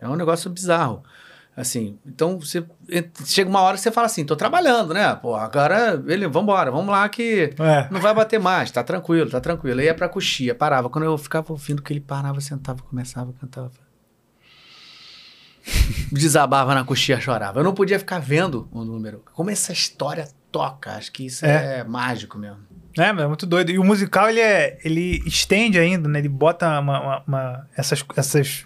[0.00, 1.02] É um negócio bizarro.
[1.56, 2.62] Assim, então você
[3.24, 5.14] chega uma hora que você fala assim, tô trabalhando, né?
[5.14, 7.88] Pô, agora, ele, vambora, vamos lá que É.
[7.90, 9.80] não vai bater mais, tá tranquilo, tá tranquilo.
[9.80, 10.90] Aí ia pra coxia, parava.
[10.90, 13.70] Quando eu ficava ouvindo que ele parava, sentava, começava, cantava.
[16.12, 17.60] Desabava na coxia, chorava.
[17.60, 19.22] Eu não podia ficar vendo o número.
[19.32, 21.84] Como essa história toca, acho que isso é, É.
[21.84, 22.58] mágico mesmo.
[22.98, 23.70] É, mas é muito doido.
[23.70, 26.18] E o musical, ele, é, ele estende ainda, né?
[26.18, 28.64] Ele bota uma, uma- uma- essas, essas...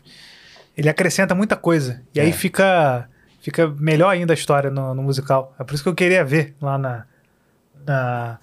[0.76, 2.00] Ele acrescenta muita coisa.
[2.14, 2.22] E É.
[2.22, 3.08] aí fica,
[3.40, 5.52] fica melhor ainda a história no, no musical.
[5.58, 7.04] É por isso que eu queria ver lá na...
[7.84, 8.38] na-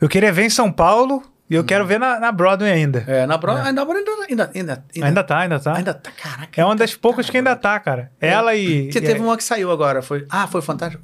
[0.00, 3.04] Eu queria ver em São Paulo e eu quero ver na, na Broadway ainda.
[3.06, 5.76] É, na Broadway, ainda, ainda, ainda, ainda, Ainda tá, ainda tá.
[5.76, 6.58] ainda tá, caraca.
[6.58, 8.10] É uma das poucas que ainda tá, cara.
[8.18, 8.84] Ela e...
[8.84, 10.26] Porque e teve aí- uma que saiu agora, foi...
[10.30, 11.00] Ah, foi Fantasma...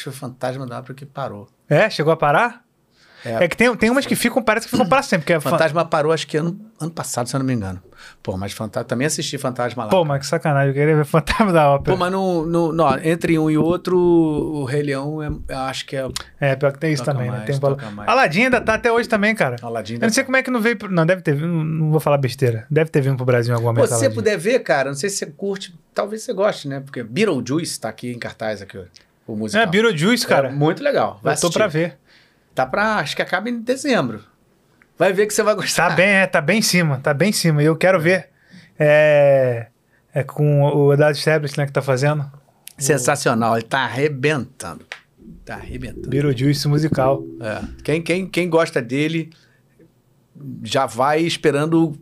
[0.00, 1.46] Acho que foi Fantasma da Ópera que parou.
[1.68, 2.64] É, chegou a parar?
[3.22, 5.26] É, que tem, tem umas que ficam, parece que ficam para sempre.
[5.26, 7.78] Que é fan- Fantasma parou, acho que ano, ano passado, se eu não me engano.
[8.22, 9.90] Pô, mas Fantasma, também assisti Fantasma lá.
[9.90, 11.94] Pô, mas que sacanagem, eu queria ver Fantasma da Ópera.
[11.94, 15.84] Pô, mas no, no, no- entre um e outro, o Rei Leão, é, eu acho
[15.84, 16.08] que é.
[16.40, 17.44] É, pior que tem isso também, né?
[17.44, 18.00] mais, Tem um.
[18.10, 19.56] Aladdin ainda tá até hoje também, cara.
[19.60, 20.26] Aladdin Eu ainda não sei tá.
[20.26, 20.78] como é que não veio.
[20.78, 21.36] pro- Não, deve ter.
[21.36, 22.66] Não, não vou falar besteira.
[22.70, 23.90] Deve ter vindo pro Brasil em algum Pô, momento.
[23.90, 26.80] se você puder ver, cara, não sei se você curte, talvez você goste, né?
[26.80, 28.84] Porque Beetlejuice tá aqui em cartaz aqui, ó,
[29.32, 29.62] o musical.
[29.62, 30.48] É, Beetlejuice, cara.
[30.48, 31.18] É muito legal.
[31.22, 31.58] Vai eu tô assistir.
[31.58, 31.98] pra ver.
[32.54, 32.96] Tá pra.
[32.96, 34.22] Acho que acaba em dezembro.
[34.98, 35.88] Vai ver que você vai gostar.
[35.90, 37.62] Tá bem, é, tá bem em cima, tá bem em cima.
[37.62, 38.28] E eu quero ver.
[38.78, 39.66] É.
[40.12, 42.28] É com o Eduardo Stablish, né, que tá fazendo.
[42.76, 44.84] Sensacional, ele tá arrebentando.
[45.44, 46.08] Tá arrebentando.
[46.08, 47.22] Beetlejuice musical.
[47.40, 47.62] É.
[47.84, 49.30] Quem, quem, quem gosta dele
[50.62, 51.92] já vai esperando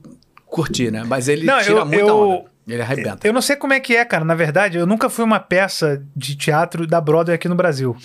[0.46, 1.02] curtir, né?
[1.06, 2.47] Mas ele Não, tira eu- muita eu- onda.
[2.68, 3.26] Ele arrebenta.
[3.26, 4.24] Eu não sei como é que é, cara.
[4.24, 7.96] Na verdade, eu nunca fui uma peça de teatro da Broadway aqui no Brasil.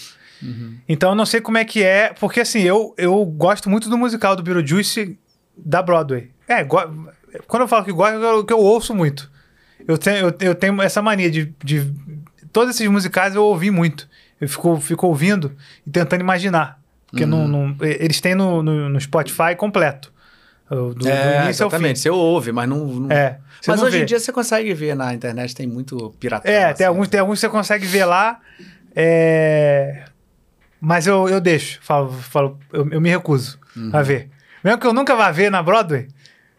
[0.41, 0.77] Uhum.
[0.87, 3.97] Então eu não sei como é que é, porque assim, eu, eu gosto muito do
[3.97, 5.17] musical do Beetlejuice
[5.57, 6.31] da Broadway.
[6.47, 9.31] É, quando eu falo que gosto, é que eu ouço muito.
[9.87, 11.93] Eu tenho, eu, eu tenho essa mania de, de.
[12.51, 14.07] Todos esses musicais eu ouvi muito.
[14.39, 15.53] Eu fico, fico ouvindo
[15.85, 16.79] e tentando imaginar.
[17.09, 17.29] Porque Uhum.
[17.29, 20.12] não, não- eles têm no, no, no Spotify completo.
[20.73, 21.99] Do, do é, exatamente.
[21.99, 22.85] Você ouve, mas não.
[22.85, 23.39] não- É.
[23.67, 24.03] Mas não hoje vê.
[24.03, 26.49] em dia você consegue ver na internet, tem muito pirata.
[26.49, 28.39] É, tem alguns, tem alguns que você consegue ver lá.
[28.95, 30.03] é,
[30.81, 31.79] Mas eu, eu deixo.
[31.81, 33.89] Falo, falo, eu, eu me recuso Uhum.
[33.93, 34.29] a ver.
[34.63, 36.07] Mesmo que eu nunca vá ver na Broadway,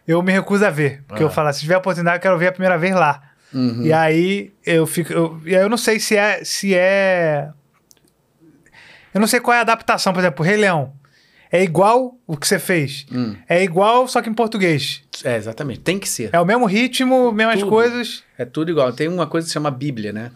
[0.08, 1.02] eu me recuso a ver.
[1.06, 1.26] Porque Ah.
[1.26, 3.22] eu falo, se tiver oportunidade, eu quero ver a primeira vez lá.
[3.52, 3.82] Uhum.
[3.82, 5.12] E aí eu fico.
[5.12, 6.42] Eu, e aí eu não sei se é.
[6.42, 7.50] Se é.
[9.12, 10.92] Eu não sei qual é a adaptação, por exemplo, Rei Leão.
[11.54, 13.06] É igual o que você fez.
[13.12, 13.36] Hum.
[13.48, 15.04] É igual, só que em português.
[15.22, 15.78] É, exatamente.
[15.82, 16.30] Tem que ser.
[16.32, 17.70] É o mesmo ritmo, mesmas Tudo.
[17.70, 18.24] coisas.
[18.36, 18.92] É tudo igual.
[18.92, 20.32] Tem uma coisa que se chama Bíblia, né?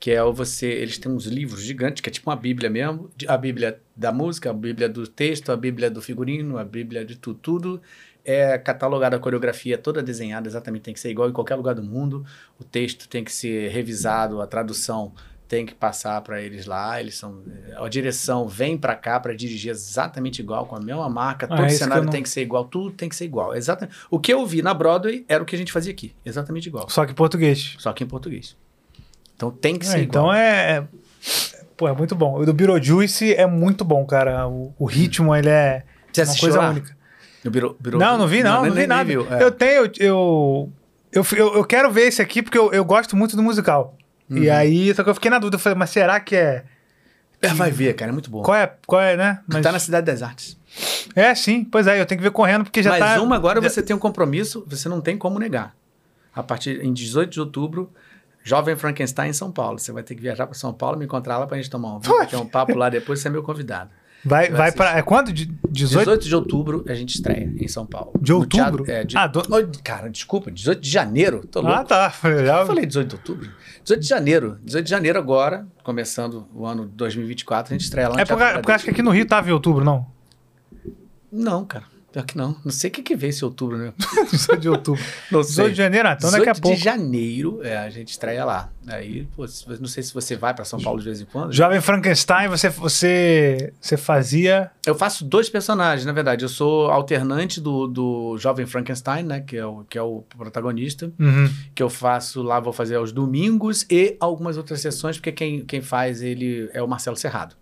[0.00, 0.66] Que é o você.
[0.66, 3.10] Eles têm uns livros gigantes, que é tipo uma Bíblia mesmo.
[3.28, 7.16] A Bíblia da música, a Bíblia do texto, a Bíblia do figurino, a Bíblia de
[7.16, 7.38] tudo.
[7.42, 7.82] Tudo
[8.24, 11.82] é catalogado, a coreografia toda desenhada, exatamente tem que ser igual em qualquer lugar do
[11.82, 12.24] mundo.
[12.58, 15.12] O texto tem que ser revisado, a tradução
[15.52, 16.98] tem que passar para eles lá.
[16.98, 17.42] Eles são.
[17.76, 21.44] A direção vem para cá para dirigir exatamente igual, com a mesma marca.
[21.44, 23.54] Ah, Todo que cenário eu não- tem que ser igual, tudo tem que ser igual.
[23.54, 23.94] Exatamente.
[24.10, 26.14] O que eu vi na Broadway era o que a gente fazia aqui.
[26.24, 26.88] Exatamente igual.
[26.88, 27.74] Só que em português.
[27.78, 28.56] Só que em português.
[29.36, 30.34] Então tem que É, ser então igual.
[30.34, 30.84] é, é-
[31.76, 32.38] Pô, é muito bom.
[32.40, 34.48] O do Beetlejuice é muito bom, cara.
[34.48, 36.70] O, o ritmo, ele é Você uma coisa lá?
[36.70, 36.96] única.
[37.44, 38.52] No Biro- Biro- Não, não vi, não.
[38.54, 39.04] Não, nem- vi nem nada.
[39.04, 39.42] viu, é.
[39.42, 39.90] Eu tenho.
[39.98, 40.72] Eu,
[41.12, 43.98] eu, eu, eu quero ver esse aqui porque eu, eu gosto muito do musical.
[44.32, 44.54] E Uhum.
[44.54, 45.56] aí, só que eu fiquei na dúvida.
[45.56, 46.64] Eu falei, mas será que é.
[47.40, 48.42] É, vai ver, cara, é muito bom.
[48.42, 49.40] Qual é, qual é né?
[49.48, 50.56] Mas, Tá na Cidade das Artes.
[51.14, 51.64] É, sim.
[51.64, 53.20] Pois é, eu tenho que ver correndo porque já Mas tá.
[53.22, 55.74] uma agora você tem um compromisso, você não tem como negar.
[56.34, 57.92] A partir em 18 de outubro,
[58.44, 59.78] Jovem Frankenstein em São Paulo.
[59.78, 61.98] Você vai ter que viajar para São Paulo, me encontrar lá pra gente tomar um
[61.98, 63.90] vinho, ter um papo lá depois, você é meu convidado.
[64.24, 64.98] Vai, vai vai pra.
[64.98, 65.32] É quando?
[65.32, 66.04] De- 18?
[66.04, 68.12] 18 de outubro a gente estreia em São Paulo.
[68.20, 68.84] De outubro?
[68.84, 69.42] teatro- é, de, Ah, do-
[69.82, 71.44] Cara, desculpa, 18 de janeiro.
[71.50, 71.76] Tô louco.
[71.76, 72.08] Ah, tá.
[72.44, 73.50] Já- Eu falei 18 de outubro?
[73.82, 74.58] 18 de janeiro.
[74.62, 78.24] 18 de janeiro agora, começando o ano de 2024, a gente estreia lá no É
[78.24, 80.06] porque, Teatro porque eu acho que aqui no Rio tava em outubro, não.
[81.30, 81.84] Não, cara.
[82.12, 82.54] Pior que não.
[82.62, 83.92] Não sei o que, que vem esse outubro, né?
[84.30, 85.02] 18 de outubro.
[85.30, 86.76] Não 18 de janeiro, ah, então daqui a 18 pouco.
[86.76, 88.70] de janeiro é, a gente estreia lá.
[88.86, 89.46] Aí, pô,
[89.80, 91.52] não sei se você vai pra São Paulo de vez em quando.
[91.52, 94.70] Jovem Frankenstein, você, você, você fazia.
[94.84, 96.44] Eu faço dois personagens, na verdade.
[96.44, 99.40] Eu sou alternante do, do Jovem Frankenstein, né?
[99.40, 101.10] Que é, o, que é o protagonista.
[101.18, 101.48] Uhum.
[101.74, 105.80] Que eu faço lá, vou fazer aos domingos e algumas outras sessões, porque quem, quem
[105.80, 107.56] faz ele é o Marcelo Serrado.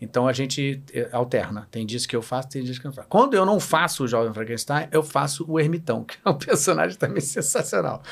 [0.00, 1.66] Então a gente eh, alterna.
[1.70, 3.08] Tem dias que eu faço, tem dias que eu não faço.
[3.08, 6.96] Quando eu não faço o Jovem Frankenstein, eu faço o Ermitão, que é um personagem
[6.96, 8.02] também sensacional.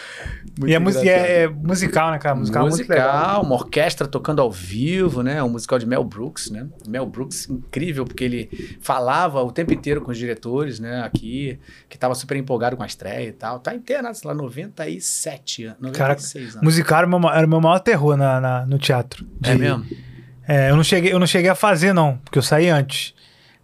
[0.59, 1.07] Muito E é, e engraçado.
[1.07, 2.35] é- é musical, né, cara?
[2.35, 3.43] Musical, muito musical, legal.
[3.43, 5.43] uma orquestra tocando ao vivo, né?
[5.43, 6.67] Um musical de Mel Brooks, né?
[6.89, 11.03] Mel Brooks, incrível, porque ele falava o tempo inteiro com os diretores, né?
[11.03, 11.59] Aqui,
[11.89, 13.61] que tava super empolgado com a estreia e tal.
[13.61, 16.63] Tá inteira, sei lá, 97 anos, 96 anos.
[16.63, 19.27] Musical era o meu, era o meu maior terror na, na- no teatro.
[19.43, 19.87] É De- mesmo?
[20.49, 23.15] É, eu, não cheguei, eu não cheguei a fazer, não, porque eu saí antes.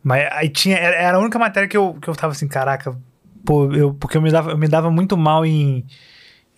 [0.02, 0.76] Mas aí tinha.
[0.76, 2.96] Era a única matéria que eu, que eu tava assim, caraca,
[3.44, 5.86] pô, eu, porque eu me dava, eu me dava muito mal em,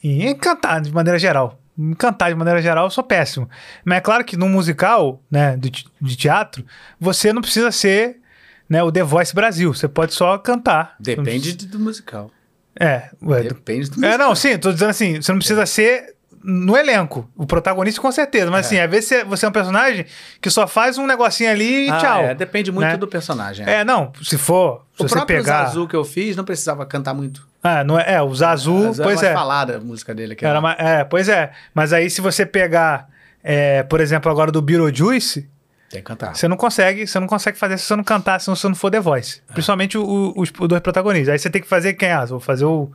[0.02, 1.58] em, em cantar de maneira geral.
[1.76, 3.50] Em cantar de maneira geral, eu sou péssimo.
[3.84, 5.70] Mas é claro que num musical, né, de,
[6.00, 6.64] de teatro,
[7.00, 8.18] você não precisa ser
[8.68, 9.74] né, o The Voice Brasil.
[9.74, 10.94] Você pode só cantar.
[11.00, 12.30] Depende de- do musical.
[12.78, 14.18] É, ué, Depende do é, musical.
[14.18, 16.13] não, sim, tô dizendo assim, você não precisa ser
[16.46, 20.04] no elenco, o protagonista com certeza, mas assim, às vezes você, você é um personagem
[20.42, 22.20] que só faz um negocinho ali e Ah, tchau.
[22.22, 22.96] é, depende muito né?
[22.98, 23.66] do personagem.
[23.66, 25.64] É, não, se for, se o você próprio pegar...
[25.66, 27.46] Zazu que eu fiz não precisava cantar muito.
[27.62, 29.34] Ah, não é, é, o Zazu, Zazu pois era é.
[29.34, 30.34] falada a música dele.
[30.36, 33.08] Que Era mais- é, pois é, mas aí se você pegar,
[33.42, 35.48] é, por exemplo, agora do Beetlejuice,
[35.88, 36.36] Tem que cantar.
[36.36, 38.90] Você não consegue, você não consegue fazer se você não cantar, se você não for
[38.90, 39.40] The Voice.
[39.52, 41.32] Principalmente o- os, os dois protagonistas.
[41.32, 42.10] Aí você tem que fazer quem?
[42.12, 42.90] Ah, vou fazer o,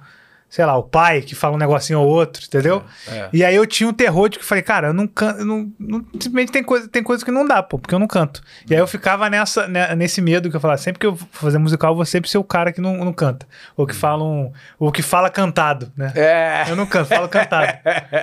[0.50, 2.84] sei lá, o pai que fala um negocinho ou outro, entendeu?
[3.08, 3.30] é.
[3.32, 5.72] E aí eu tinha um terror de que eu falei, cara, eu não canto, não,
[5.80, 8.42] não- simplesmente tem coisa, tem coisa que não dá, pô, porque eu não canto.
[8.70, 11.58] E aí eu ficava nessa, né, nesse medo que eu falava, sempre que eu fazer
[11.60, 13.48] musical, eu vou sempre ser o cara que não, não canta.
[13.78, 16.12] Ou que fala um, ou que fala cantado, né?
[16.16, 16.66] É.
[16.68, 17.78] Eu não canto, falo cantado.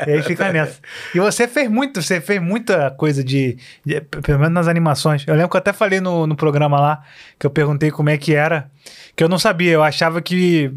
[0.06, 0.80] e aí fica nessa.
[1.14, 5.24] E você fez muito, você fez muita coisa de, de- Pelo menos nas animações.
[5.26, 7.02] Eu lembro que eu até falei no, no programa lá,
[7.38, 8.68] que eu perguntei como é que era,
[9.14, 10.72] que eu não sabia, eu achava que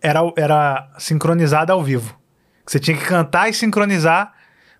[0.00, 2.16] era, era sincronizado ao vivo.
[2.66, 4.32] Você tinha que cantar e sincronizar,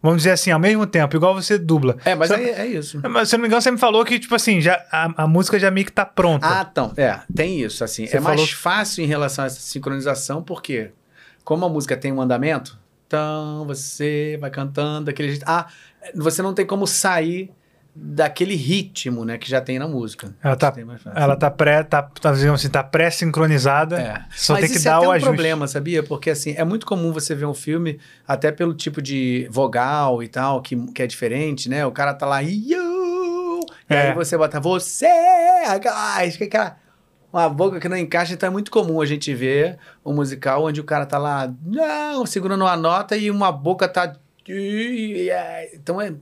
[0.03, 1.97] vamos dizer assim, ao mesmo tempo, igual você dubla.
[2.05, 3.01] É, mas Só- é, é isso.
[3.09, 5.27] mas, se eu não me engano, você me falou que, tipo assim, já, a, a
[5.27, 6.47] música já meio que tá pronta.
[6.47, 8.07] Ah, então, é, tem isso, assim.
[8.07, 10.91] Você é mais falou- fácil em relação a essa sincronização, porque
[11.45, 15.45] como a música tem um andamento, então você vai cantando daquele jeito.
[15.47, 15.67] Ah,
[16.15, 17.51] você não tem como sair
[17.99, 20.35] daquele ritmo, né, que já tem na música.
[20.43, 21.13] ela tá, fácil.
[21.15, 23.99] ela tá pré, tá, tá, digamos assim, tá pré-sincronizada.
[23.99, 24.25] É.
[24.31, 25.29] Só Mas tem que isso dar é o um ajuste.
[25.29, 26.03] problema, sabia?
[26.03, 27.99] Porque assim, é muito comum você ver um filme,
[28.29, 31.87] até pelo tipo de vogal e tal, que, que é diferente, né?
[31.87, 34.09] O cara tá lá, you, e É.
[34.11, 35.07] aí você bota você,
[35.83, 36.77] guys, que é aquela.
[37.33, 40.81] Uma boca que não encaixa, então é muito comum a gente ver um musical onde
[40.81, 44.15] o cara tá lá, não, segurando uma nota e uma boca tá.
[45.75, 46.13] Então é,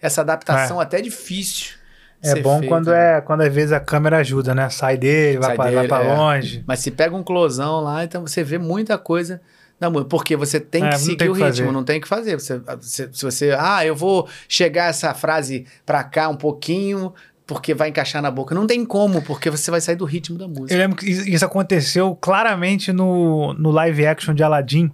[0.00, 1.74] essa adaptação até é difícil.
[2.22, 3.16] É bom feita, quando né?
[3.16, 4.68] é quando às vezes a câmera ajuda, né?
[4.68, 6.14] Sai dele, vai pra é.
[6.16, 6.62] longe.
[6.66, 9.40] Mas se pega um closão lá, então você vê muita coisa
[9.88, 10.08] música.
[10.10, 11.72] Porque você tem É, que não seguir tem o que ritmo, fazer.
[11.72, 12.38] não tem o que fazer.
[12.38, 17.14] Você, você- se você, ah, eu vou chegar essa frase pra cá um pouquinho,
[17.46, 18.54] porque vai encaixar na boca.
[18.54, 20.74] Não tem como, porque você vai sair do ritmo da música.
[20.74, 24.92] Eu lembro que isso isso aconteceu claramente no, no live action de Aladdin.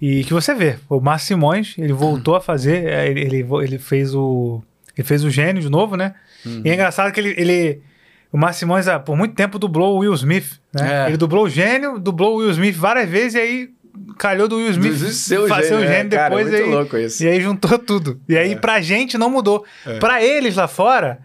[0.00, 3.78] E que você vê, o Márcio Simões, ele voltou a fazer, é, ele, ele, ele
[3.78, 4.62] fez o.
[4.96, 6.14] Ele fez o gênio de novo, né?
[6.44, 6.62] Uhum.
[6.64, 7.34] E é engraçado que ele.
[7.36, 7.80] ele
[8.32, 11.04] o Márcio Simões, por muito tempo, dublou o Will Smith, né?
[11.04, 11.08] É.
[11.08, 13.70] Ele dublou o gênio, dublou o Will Smith várias vezes e aí
[14.18, 16.50] calhou do Will Smith Do seu fazer gênio, o é, gênio cara, depois.
[16.50, 17.22] muito e aí, louco isso.
[17.22, 17.26] É.
[17.26, 18.20] E aí juntou tudo.
[18.28, 19.64] E aí pra gente não mudou.
[20.00, 21.18] Pra eles lá fora,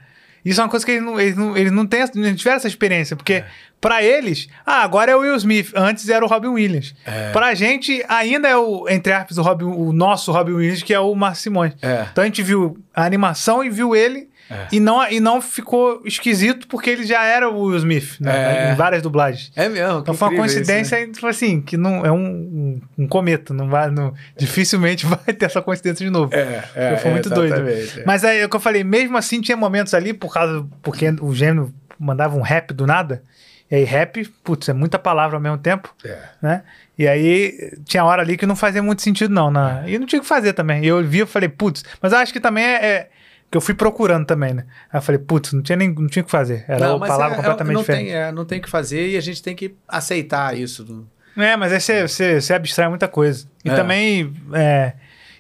[0.46, 2.68] isso é uma coisa que eles não, eles não, eles não, têm, não tiveram essa
[2.68, 3.16] experiência.
[3.16, 3.46] Porque É.
[3.82, 5.72] pra eles, ah, agora é o Will Smith.
[5.76, 6.94] Antes era o Robin Williams.
[7.04, 7.32] É.
[7.32, 11.00] Pra gente, ainda é o, entre aspas, o, Robin, o nosso Robin Williams, que é
[11.00, 11.74] o Márcio Simões.
[11.82, 12.06] É.
[12.12, 14.30] Então a gente viu a animação e viu ele.
[14.72, 18.68] E, não, e não ficou esquisito porque ele já era o Will Smith, né?
[18.68, 18.72] É.
[18.72, 19.52] Em várias dublagens.
[19.56, 20.00] É mesmo.
[20.00, 23.90] Então foi uma coincidência, tipo assim, que não é um, um, um cometa, não vai,
[23.90, 26.34] não, dificilmente vai ter essa coincidência de novo.
[26.36, 27.54] É, é, foi muito doido.
[27.54, 28.04] exatamente, é.
[28.06, 31.14] Mas aí é o que eu falei, mesmo assim tinha momentos ali, por causa, porque
[31.22, 33.24] o gênio mandava um rap do nada,
[33.72, 36.20] e aí rap, putz, é muita palavra ao mesmo tempo, É.
[36.42, 36.64] né?
[37.00, 40.20] E aí tinha hora ali que não fazia muito sentido não, na, e não tinha
[40.20, 40.84] o que fazer também.
[40.84, 42.86] E eu vi, eu falei, putz, mas eu acho que também é...
[42.86, 43.10] é
[43.50, 44.64] que eu fui procurando também, né?
[44.94, 46.64] Aí eu falei, putz, não tinha nem não tinha o que fazer.
[46.70, 48.06] Era uma mas palavra é- é- completamente não diferente.
[48.06, 51.06] Tem, é, não tem o que fazer e a gente tem que aceitar isso.
[51.36, 53.46] É, mas aí você, você, você abstrai muita coisa.
[53.66, 53.76] E É.
[53.76, 54.94] também é,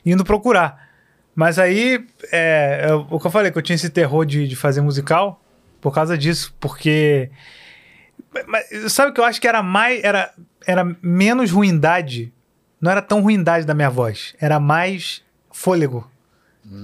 [0.05, 0.89] indo procurar.
[1.33, 4.55] Mas aí, é, é o que eu falei, que eu tinha esse terror de, de
[4.57, 5.41] fazer musical
[5.79, 6.53] por causa disso.
[6.59, 7.29] Porque.
[8.47, 10.03] Mas, sabe o que eu acho que era mais.
[10.03, 10.33] Era,
[10.65, 12.33] era menos ruindade.
[12.79, 14.33] Não era tão ruindade da minha voz.
[14.39, 15.21] Era mais
[15.51, 16.09] fôlego.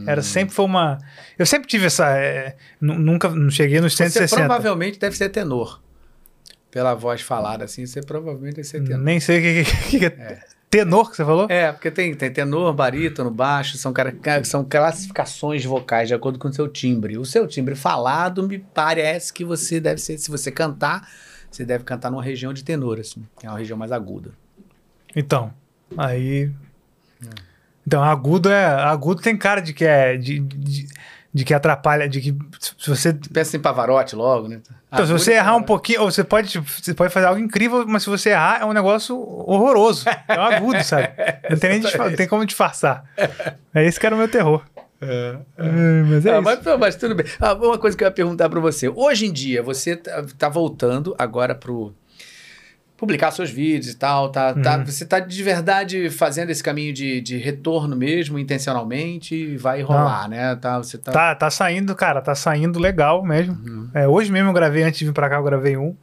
[0.05, 0.97] Era sempre foi uma.
[1.37, 2.09] Eu sempre tive essa.
[2.17, 4.35] é, nu- nunca não cheguei nos Você 160.
[4.45, 5.81] provavelmente deve ser tenor.
[6.69, 8.99] Pela voz falada assim, você provavelmente deve ser tenor.
[9.01, 10.39] Nem sei o que, que, que, que é.
[10.69, 11.47] Tenor que você falou?
[11.49, 13.93] É, porque tem, tem tenor, barítono, baixo, são,
[14.43, 17.17] são classificações vocais de acordo com o seu timbre.
[17.17, 21.07] O seu timbre falado me parece que você deve ser, se você cantar,
[21.49, 24.31] você deve cantar numa região de tenor, assim, que é uma região mais aguda.
[25.15, 25.51] Então,
[25.97, 26.51] aí.
[27.85, 28.65] Então, agudo é.
[28.65, 30.17] Agudo tem cara de que é.
[30.17, 30.87] De, de,
[31.33, 32.07] de que atrapalha.
[32.09, 32.35] De que.
[32.59, 33.13] Se você.
[33.13, 34.59] Pensa em Pavarotti logo, né?
[34.91, 36.01] Então, se você errar um pouquinho.
[36.01, 38.73] Ou você pode, tipo, você pode fazer algo incrível, mas se você errar, é um
[38.73, 40.05] negócio horroroso.
[40.27, 41.09] É um agudo, sabe?
[41.49, 43.05] Não tem, nem disfa- não tem como disfarçar.
[43.73, 44.63] É esse que era o meu terror.
[44.99, 45.37] É,
[46.07, 47.25] mas é Ah, mas, mas tudo bem.
[47.39, 48.89] Ah, uma coisa que eu ia perguntar pra você.
[48.89, 51.93] Hoje em dia, você tá, tá voltando agora pro
[52.97, 54.61] publicar seus vídeos e tal, tá, Uhum.
[54.63, 59.83] tá- você tá de verdade fazendo esse caminho de, de retorno mesmo, intencionalmente, e vai
[59.83, 60.55] rolar, né?
[60.55, 61.11] Tá, você tá...
[61.11, 63.87] Tá, tá saindo, cara, tá saindo legal mesmo.
[63.93, 65.95] É, hoje mesmo eu gravei, antes de vir pra cá, eu gravei um.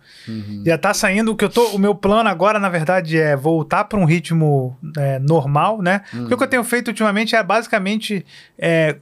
[0.64, 1.32] Já tá saindo.
[1.32, 1.66] O que eu tô.
[1.70, 6.02] O meu plano agora, na verdade, é voltar pra um ritmo é, normal, né?
[6.10, 8.24] Porque o que eu tenho feito ultimamente é basicamente
[8.58, 8.96] é,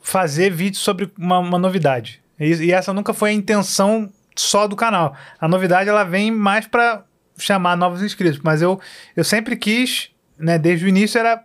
[0.00, 2.20] fazer vídeos sobre uma, uma novidade.
[2.38, 5.14] E, e essa nunca foi a intenção só do canal.
[5.40, 7.02] A novidade ela vem mais pra
[7.38, 8.40] chamar novos inscritos.
[8.42, 8.80] Mas eu,
[9.16, 11.42] eu sempre quis, né, desde o início, era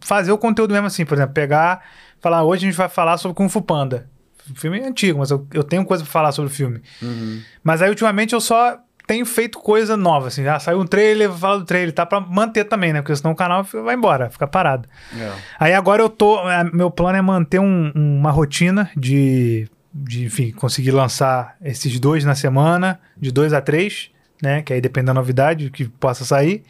[0.00, 1.04] fazer o conteúdo mesmo assim.
[1.04, 1.82] Por exemplo, pegar,
[2.20, 4.08] falar, hoje a gente vai falar sobre Kung Fu Panda.
[4.50, 6.82] O filme é antigo, mas eu, eu tenho coisa pra falar sobre o filme.
[7.62, 10.46] Mas aí, ultimamente, eu só tenho feito coisa nova, assim.
[10.46, 12.04] Ah, saiu um trailer, eu falo do trailer, tá?
[12.04, 13.00] Pra manter também, né?
[13.02, 14.88] Porque senão o canal vai embora, fica parado.
[15.16, 15.30] É.
[15.60, 16.48] Aí agora eu tô.
[16.50, 22.24] é, Meu plano é manter um- uma rotina de, de, enfim, conseguir lançar esses dois
[22.24, 24.10] na semana, de dois a três,
[24.42, 24.60] né?
[24.62, 26.62] Que aí depende da novidade que possa sair.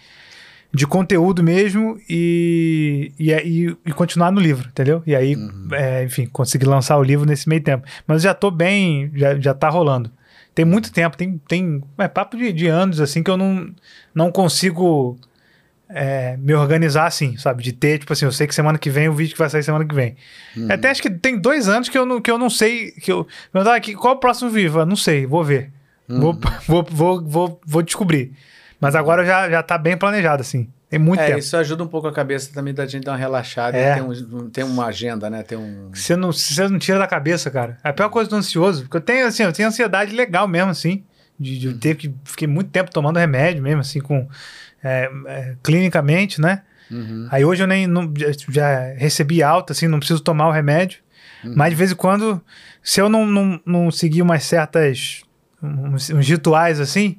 [0.74, 5.02] De conteúdo mesmo e, e, e, e continuar no livro, entendeu?
[5.06, 5.36] E aí,
[5.72, 7.86] é, enfim, conseguir lançar o livro nesse meio tempo.
[8.06, 10.10] Mas já tô bem, já, já tá rolando.
[10.54, 13.70] Tem muito tempo, tem, tem é, papo de, de anos, assim, que eu não,
[14.14, 15.18] não consigo
[15.94, 17.62] é, me organizar assim, sabe?
[17.62, 19.62] De ter, tipo assim, eu sei que semana que vem o vídeo que vai sair
[19.62, 20.16] semana que vem.
[20.70, 22.92] Até acho que tem dois anos que eu não, que eu não sei.
[22.92, 23.26] Que eu,
[23.74, 24.78] aqui, qual é o próximo vídeo?
[24.78, 25.70] Eu Não sei, vou ver.
[26.08, 28.32] Vou, vou, vou, vou, vou descobrir.
[28.80, 30.68] Mas agora já, já tá bem planejado, assim.
[30.90, 31.38] Tem muito É, tempo.
[31.38, 33.92] isso ajuda um pouco a cabeça também da gente dar uma relaxada É.
[33.92, 35.42] e ter, um, ter uma agenda, né?
[35.42, 35.88] Ter um.
[35.94, 37.78] Você não, você não tira da cabeça, cara.
[37.82, 38.82] É a pior coisa do ansioso.
[38.82, 41.02] Porque eu tenho, assim, eu tenho ansiedade legal mesmo, assim.
[41.40, 42.12] De, de ter que.
[42.24, 44.28] Fiquei muito tempo tomando remédio mesmo, assim, com.
[44.84, 46.62] é, é, clinicamente, né?
[47.30, 47.86] Aí hoje eu nem.
[47.86, 50.98] não- já, já recebi alta, assim, não preciso tomar o remédio.
[51.42, 52.40] Mas de vez em quando,
[52.82, 55.22] se eu não, não, não seguir umas certas.
[55.62, 57.18] Uns, uns rituais, assim.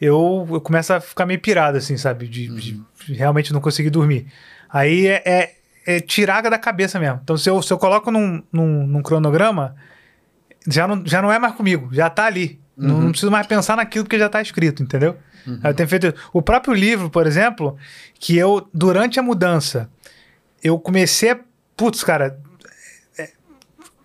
[0.00, 2.26] Eu, eu começo a ficar meio pirado, assim, sabe?
[2.26, 2.80] De, de
[3.14, 4.26] realmente não conseguir dormir.
[4.68, 5.54] Aí é, é,
[5.86, 7.20] é tirar da cabeça mesmo.
[7.22, 9.76] Então, se eu, se eu coloco num, num, num cronograma,
[10.66, 12.60] já não, já não é mais comigo, já tá ali.
[12.76, 15.16] Não, não preciso mais pensar naquilo porque já tá escrito, entendeu?
[15.62, 16.14] Aí Eu tenho feito.
[16.32, 17.76] O próprio livro, por exemplo,
[18.18, 19.90] que eu, durante a mudança,
[20.62, 21.40] eu comecei a.
[21.76, 22.38] Putz, cara,
[23.18, 23.30] é,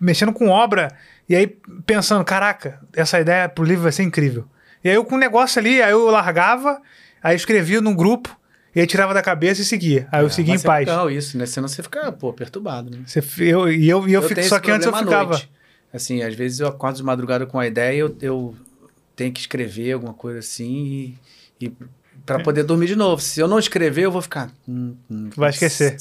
[0.00, 0.94] mexendo com obra,
[1.28, 1.46] e aí
[1.84, 4.46] pensando, caraca, essa ideia pro livro vai ser incrível.
[4.82, 6.80] E aí eu com um negócio ali, aí eu largava,
[7.22, 8.36] aí eu escrevia num grupo,
[8.74, 10.06] e aí tirava da cabeça e seguia.
[10.12, 10.86] Aí eu seguia em Mas é paz.
[10.86, 11.46] legal isso, né?
[11.46, 12.98] Senão você fica, pô, perturbado, né?
[13.06, 15.40] Você, eu, e eu, e eu, fico, tenho só que antes eu ficava.
[15.92, 18.54] Assim, às vezes eu acordo de madrugada com uma ideia e eu, eu
[19.16, 21.16] tenho que escrever alguma coisa assim
[21.58, 21.72] e, e
[22.26, 23.22] para poder dormir de novo.
[23.22, 25.96] Se eu não escrever, eu vou ficar hum, hum, Vai esquecer.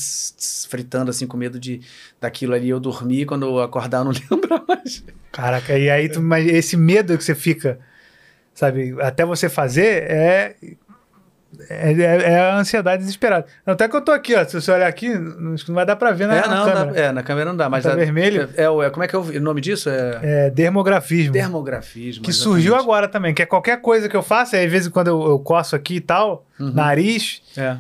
[0.68, 1.82] fritando assim com medo de
[2.20, 5.04] daquilo ali eu dormir quando eu acordar eu não lembro mais.
[5.32, 7.80] Caraca, e aí tu, mas esse medo que você fica,
[8.54, 10.56] sabe, até você fazer é.
[11.70, 13.46] É, é- é a ansiedade desesperada.
[13.66, 14.44] Até que eu tô aqui, ó.
[14.44, 16.48] Se você olhar aqui, não acho que não vai dar pra ver na, é, na
[16.56, 16.92] não, câmera.
[16.94, 18.50] dá- é, na câmera não dá, mas Tá dá- vermelho?
[18.58, 19.90] É, é, é- como é que é o nome disso?
[19.90, 21.32] É, É dermografismo.
[21.32, 22.24] dermografismo.
[22.24, 22.84] que surgiu exatamente.
[22.84, 25.40] agora também, que é qualquer coisa que eu faço, aí às vezes quando eu, eu
[25.40, 26.74] coço aqui e tal, Uhum.
[26.74, 27.78] nariz, É.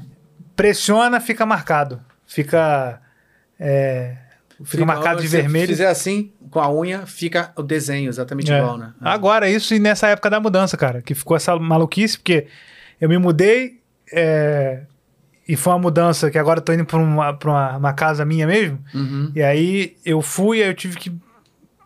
[0.55, 1.99] pressiona, fica marcado.
[2.25, 2.99] Fica.
[3.59, 4.15] é,
[4.63, 5.67] fica, marcado de se vermelho.
[5.67, 8.93] fizer assim, com a unha, fica o desenho exatamente igual, né?
[9.01, 12.47] Agora, isso e nessa época da mudança, cara, que ficou essa maluquice, porque
[12.99, 13.79] eu me mudei
[14.11, 14.81] é,
[15.47, 18.25] e foi uma mudança que agora eu tô indo pra uma, pra uma, uma casa
[18.25, 18.79] minha mesmo.
[18.93, 19.31] Uhum.
[19.35, 21.11] E aí eu fui, aí eu tive que.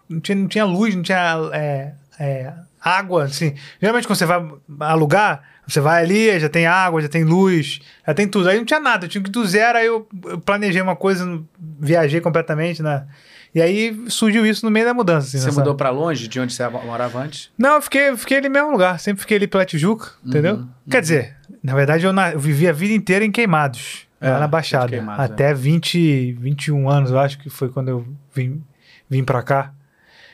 [0.08, 3.54] Não tinha, não tinha luz, não tinha é, é, água, assim.
[3.80, 4.44] Geralmente quando você vai
[4.80, 8.50] alugar, você vai ali, já tem água, já tem luz, já tem tudo.
[8.50, 10.96] Aí não tinha nada, eu tinha que ir do zero, aí eu, eu planejei uma
[10.96, 11.42] coisa,
[11.80, 13.06] viajei completamente, né?
[13.54, 15.28] E aí surgiu isso no meio da mudança.
[15.28, 17.50] assim, Você nessa- mudou pra longe de onde você morava antes?
[17.58, 19.00] não, eu fiquei, fiquei ali no mesmo lugar.
[19.00, 20.66] Sempre fiquei ali pela Tijuca, entendeu?
[20.90, 24.40] Quer dizer, na verdade, eu, na- eu vivi a vida inteira em Queimados, É, lá
[24.40, 24.90] na Baixada.
[24.90, 28.06] Queimados, até 20, 21 anos, eu acho que foi quando eu
[28.36, 28.62] vim,
[29.10, 29.74] vim pra cá.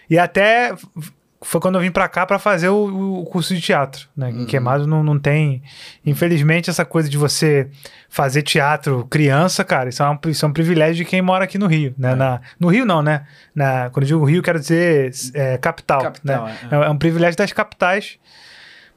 [0.09, 0.73] E até
[1.47, 4.07] foi quando eu vim pra cá pra fazer o, o curso de teatro.
[4.17, 4.31] Né?
[4.31, 5.61] Em Queimados não, não tem.
[6.05, 7.69] Infelizmente, essa coisa de você
[8.09, 11.57] fazer teatro criança, cara, isso é um, isso é um privilégio de quem mora aqui
[11.57, 11.93] no Rio.
[11.97, 12.15] Né?
[12.15, 13.25] Na, no Rio, não, né?
[13.53, 16.01] Na, quando eu digo Rio, quero dizer é, capital.
[16.01, 16.57] Capital, né?
[16.71, 16.75] é.
[16.75, 18.17] É, é um privilégio das capitais.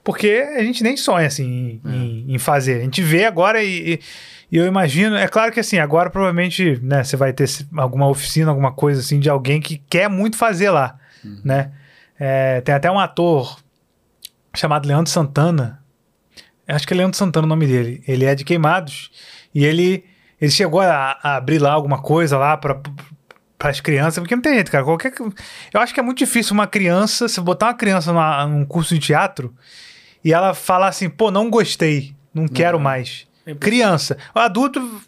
[0.03, 2.77] Porque a gente nem sonha assim em, em- em fazer.
[2.79, 4.01] A gente vê agora e,
[4.51, 5.17] e- eu imagino.
[5.17, 7.47] É claro que assim, agora provavelmente né, você vai ter
[7.77, 10.97] alguma oficina, alguma coisa assim de alguém que quer muito fazer lá.
[11.45, 11.73] Né?
[12.19, 13.59] É, tem até um ator
[14.55, 15.83] chamado Leandro Santana.
[16.67, 18.03] Acho que é Leandro Santana o nome dele.
[18.07, 19.11] Ele é de Queimados.
[19.55, 20.05] E ele,
[20.41, 22.81] ele chegou a, a abrir lá alguma coisa lá para
[23.59, 24.85] para as crianças, porque não tem jeito, cara.
[24.85, 25.13] Qualquer,
[25.75, 28.95] eu acho que é muito difícil uma criança, se botar uma criança numa- num curso
[28.95, 29.53] de teatro
[30.25, 33.27] e ela falar assim, pô, não gostei, não quero mais.
[33.45, 33.53] É.
[33.57, 34.17] Criança.
[34.33, 35.03] O adulto,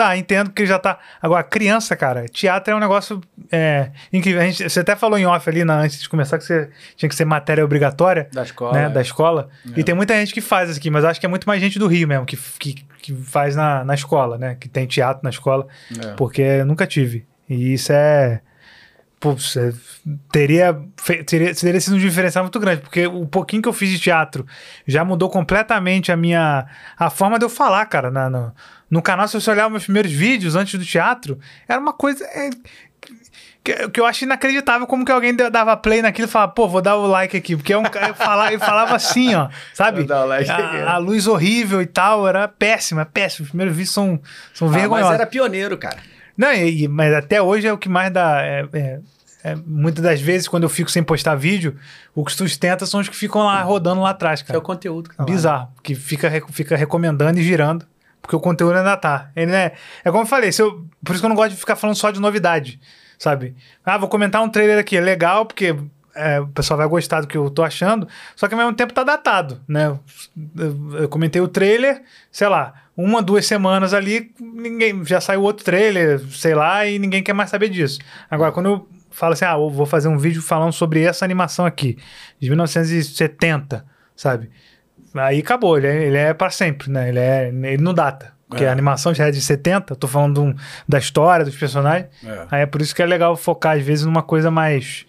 [0.00, 0.98] tá, entendo que já tá.
[1.20, 3.20] Agora, criança, cara, teatro é um negócio
[3.52, 4.40] é, incrível.
[4.40, 7.08] A gente, você até falou em off ali na, antes de começar que você tinha
[7.08, 8.72] que ser matéria obrigatória Da escola.
[8.72, 8.88] né, é.
[8.88, 9.50] da escola.
[9.76, 11.78] E tem muita gente que faz isso aqui, mas acho que é muito mais gente
[11.78, 14.56] do Rio mesmo, que, que, que faz na, na escola, né?
[14.58, 15.66] Que tem teatro na escola,
[16.02, 16.14] É.
[16.14, 17.26] porque eu nunca tive.
[17.48, 18.40] E isso é.
[19.18, 19.74] Pô, você
[20.32, 20.74] teria,
[21.26, 24.46] teria, teria sido um diferencial muito grande, porque o pouquinho que eu fiz de teatro
[24.86, 26.64] já mudou completamente a minha.
[26.98, 28.10] a forma de eu falar, cara.
[28.10, 28.50] Na, no,
[28.90, 31.38] no canal, se você olhar meus primeiros vídeos antes do teatro,
[31.68, 32.24] era uma coisa.
[32.24, 32.50] é,
[33.62, 36.80] que, que eu acho inacreditável como que alguém dava play naquilo e falava, pô, vou
[36.80, 37.54] dar o like aqui.
[37.56, 40.06] Porque é um cara falava, ele falava assim, ó, sabe?
[40.06, 43.44] Like a, a luz horrível e tal, era péssima, péssima.
[43.44, 44.18] Os primeiros vídeos são,
[44.54, 45.12] são Ah, mas vergonhosos.
[45.14, 45.98] era pioneiro, cara.
[46.36, 48.40] Não, e- mas até hoje é o que mais dá.
[48.42, 49.00] é- é-
[49.42, 51.74] é, muitas das vezes, quando eu fico sem postar vídeo,
[52.14, 54.58] o que sustenta são os que ficam lá rodando lá atrás, É cara.
[54.58, 55.26] o conteúdo que tá lá.
[55.30, 55.68] Bizarro.
[55.82, 57.86] Que fica, fica recomendando e girando.
[58.20, 59.30] Porque o conteúdo ainda tá.
[59.34, 59.74] Ele é,
[60.04, 61.96] é como eu falei, se eu, por isso que eu não gosto de ficar falando
[61.96, 62.80] só de novidade,
[63.18, 63.54] sabe?
[63.84, 65.74] Ah, vou comentar um trailer aqui, é legal, porque
[66.14, 68.06] é, o pessoal vai gostar do que eu tô achando,
[68.36, 69.86] só que ao mesmo tempo tá datado, né?
[70.56, 75.64] Eu, eu comentei o trailer, sei lá, uma, duas semanas ali, ninguém já saiu outro
[75.64, 77.98] trailer, sei lá, e ninguém quer mais saber disso.
[78.30, 81.96] Agora, quando eu falo assim, ah, vou fazer um vídeo falando sobre essa animação aqui,
[82.38, 83.84] de 1970,
[84.14, 84.50] sabe?
[85.14, 87.08] Aí acabou, ele é, ele é para sempre, né?
[87.08, 88.32] Ele, é, ele não data.
[88.48, 88.68] Porque É.
[88.68, 90.54] a animação já é de 70, tô falando um-
[90.88, 92.08] da história, dos personagens.
[92.24, 92.46] É.
[92.50, 95.06] Aí é por isso que é legal focar, às vezes, numa coisa mais.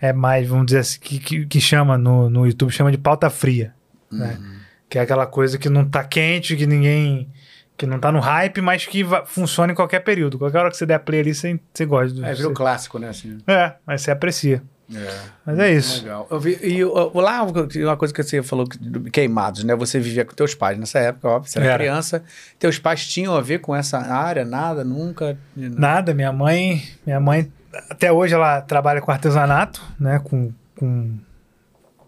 [0.00, 3.28] É mais, vamos dizer assim, que, que, que chama no, no YouTube, chama de pauta
[3.30, 3.74] fria.
[4.10, 4.36] Né?
[4.38, 4.54] Uhum.
[4.88, 7.28] Que é aquela coisa que não tá quente, que ninguém.
[7.76, 10.36] que não tá no hype, mas que funciona em qualquer período.
[10.36, 12.24] Qualquer hora que você der play ali, você, você gosta do.
[12.26, 13.08] É, virou você- clássico, né?
[13.08, 13.38] Assim.
[13.46, 14.62] é, mas você aprecia.
[14.94, 15.18] É.
[15.44, 16.02] Mas é isso.
[16.02, 16.26] Legal.
[16.30, 19.74] Eu vi, e o- lá, uma coisa que você falou, que- do- queimados, né?
[19.76, 21.78] Você vivia com teus pais nessa época, óbvio, você era, Era.
[21.78, 22.22] criança.
[22.58, 24.44] Teus pais tinham a ver com essa área?
[24.46, 24.82] Nada?
[24.84, 25.36] Nunca?
[25.54, 27.52] Nada, minha mãe, minha mãe
[27.90, 31.18] até hoje ela trabalha com artesanato, né, com, com,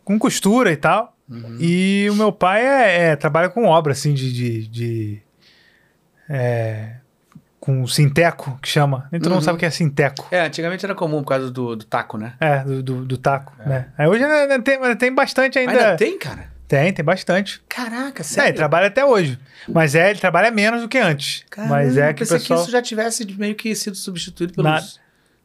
[0.03, 1.15] com costura e tal.
[1.61, 5.23] E o meu pai é, é- trabalha com obra assim de, de, de-
[6.29, 6.95] é,
[7.61, 9.07] com sinteco que chama.
[9.13, 10.27] Nem todo mundo sabe o que é sinteco.
[10.31, 12.33] É, antigamente era comum por causa do, do taco, né?
[12.41, 13.89] É, do, do, do taco, né?
[13.99, 15.73] Aí hoje ainda tem, tem bastante ainda.
[15.73, 16.49] Ainda tem, cara?
[16.67, 17.61] Tem, tem bastante.
[17.69, 18.49] Caraca, É, sério?
[18.51, 19.39] ele trabalha até hoje.
[19.69, 21.45] Mas é, ele trabalha menos do que antes.
[21.51, 22.59] Caramba, mas é que pensei pessoal...
[22.61, 24.83] que isso já tivesse meio que sido substituído pelos Na-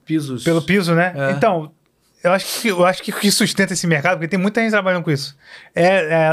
[0.06, 0.44] pisos.
[0.44, 1.12] Pelo piso, né?
[1.16, 1.32] É.
[1.32, 1.72] Então,
[2.24, 4.70] eu acho, que, eu acho que o que sustenta esse mercado, porque tem muita gente
[4.72, 5.36] trabalhando com isso,
[5.74, 5.84] é,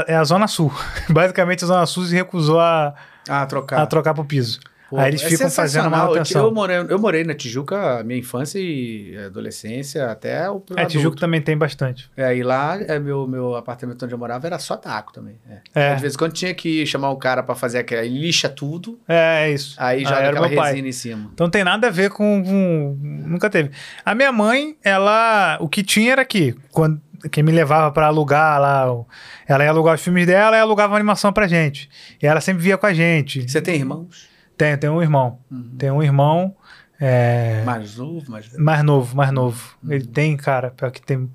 [0.07, 0.71] é, é a Zona Sul.
[1.09, 2.93] Basicamente, a Zona Sul se recusou a,
[3.27, 3.81] Ah, trocar.
[3.81, 4.59] a trocar pro piso.
[4.93, 5.99] Pô, Aí eles é ficam fazendo sensacional.
[6.01, 6.45] Eu- manutenção.
[6.45, 11.19] Eu, morei, eu morei na Tijuca, minha infância e adolescência, até o É, Tijuca adulto.
[11.19, 12.09] também tem bastante.
[12.15, 15.39] É, e lá, é, meu, meu apartamento onde eu morava era só taco também.
[15.75, 15.91] É.
[15.91, 15.95] É.
[15.95, 19.47] De vez em quando tinha que chamar um cara pra fazer aquela, lixa tudo, É,
[19.47, 19.75] é isso.
[19.79, 20.71] aí joga era aquela meu pai.
[20.73, 21.31] resina em cima.
[21.33, 23.71] Então tem nada a ver com, com- Nunca teve.
[24.05, 25.57] A minha mãe, ela.
[25.59, 26.53] O que tinha era que.
[26.71, 27.01] Quando,
[27.31, 28.93] quem me levava pra alugar lá.
[28.93, 29.07] o-
[29.47, 31.89] Ela ia alugar os filmes dela e alugava animação pra gente.
[32.21, 33.49] E ela sempre via com a gente.
[33.49, 34.27] Você tem irmãos?
[34.63, 35.39] Tem, tem um irmão.
[35.77, 36.55] Tem um irmão.
[37.01, 38.63] É, Mais novo, mais velho?
[38.63, 39.75] mais novo, mais novo.
[39.89, 41.29] Ele tem, cara, pior que tem.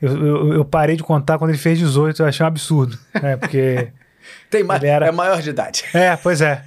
[0.00, 2.98] Eu, eu, eu parei de contar quando ele fez 18, eu achei um absurdo.
[3.22, 3.36] né?
[3.36, 3.88] Porque.
[4.50, 5.84] Tem mais, era- é maior de idade.
[5.94, 6.62] É, pois é.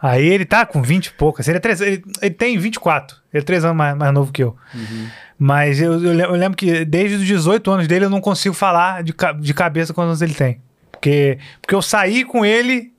[0.00, 1.46] Aí ele tá com 20 e poucas.
[1.48, 3.16] Ele, é três, ele, ele tem 24.
[3.32, 4.56] Ele é 3 anos mais, mais novo que eu.
[5.38, 8.54] Mas eu, eu, le- eu lembro que desde os 18 anos dele eu não consigo
[8.54, 10.60] falar de, de cabeça quantos anos ele tem.
[10.92, 12.93] Porque, porque eu saí com ele.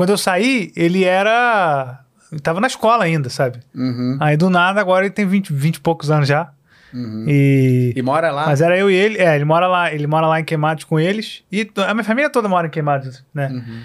[0.00, 2.00] Quando eu saí, ele era.
[2.32, 3.60] Ele tava na escola ainda, sabe?
[3.74, 6.50] Uhum, Aí do nada, agora ele tem 20, 20 e poucos anos já.
[6.94, 7.26] uhum.
[7.28, 7.92] E.
[7.94, 8.46] E mora lá?
[8.46, 10.98] Mas era eu e ele, é, ele mora lá, ele mora lá em Queimados com
[10.98, 11.44] eles.
[11.52, 13.50] E a minha família toda mora em Queimados, né?
[13.52, 13.82] Uhum.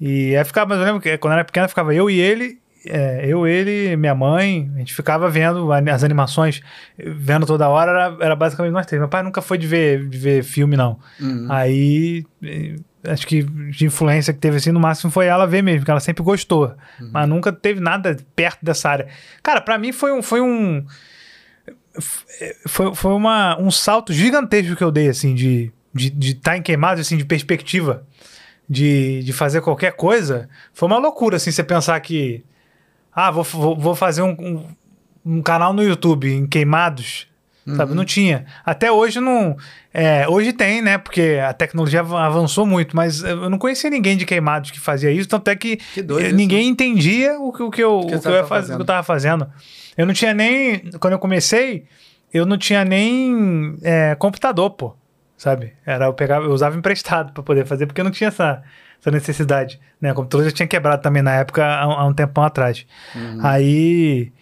[0.00, 2.60] E aí ficava, mas eu lembro que quando eu era pequeno ficava eu e ele,
[2.86, 6.62] é, eu, ele, minha mãe, a gente ficava vendo as animações,
[6.96, 9.00] vendo toda hora, era, era basicamente nós três.
[9.00, 11.00] Meu pai nunca foi de ver, de ver filme, não.
[11.20, 11.46] Uhum.
[11.50, 12.24] Aí,
[13.04, 16.00] acho que de influência que teve assim, no máximo foi ela ver mesmo, que ela
[16.00, 16.74] sempre gostou.
[17.12, 19.08] Mas nunca teve nada perto dessa área.
[19.42, 20.22] Cara, pra mim foi um.
[20.22, 20.84] Foi um
[22.66, 26.62] foi, foi uma, um salto gigantesco que eu dei, assim, de estar de, estar em
[26.62, 28.06] queimados, assim, de perspectiva,
[28.68, 30.48] de, de fazer qualquer coisa.
[30.72, 32.44] Foi uma loucura, assim, você pensar que,
[33.12, 34.66] ah, vou, vou, vou fazer um, um,
[35.24, 37.26] um canal no YouTube em queimados,
[37.76, 37.94] sabe?
[37.94, 38.44] Não tinha.
[38.64, 39.56] Até hoje não.
[39.92, 40.98] É, hoje tem, né?
[40.98, 45.10] Porque a tecnologia av- avançou muito, mas eu não conhecia ninguém de queimados que fazia
[45.10, 48.00] isso, tanto é que, Que doido eh, isso, ninguém entendia o que, o que eu,
[48.00, 48.74] que o que eu, ia tava fazer, fazendo.
[48.74, 49.46] o que eu tava fazendo.
[49.96, 50.78] Eu não tinha nem.
[51.00, 51.84] Quando eu comecei,
[52.32, 54.94] eu não tinha nem é, computador, pô.
[55.36, 55.72] Sabe?
[55.86, 58.60] Era, eu, pegava, eu usava emprestado pra poder fazer, porque eu não tinha essa,
[59.00, 59.78] essa necessidade.
[60.00, 60.10] Né?
[60.10, 62.84] O computador já tinha quebrado também na época, há, um- há um tempão atrás.
[63.42, 64.32] Aí.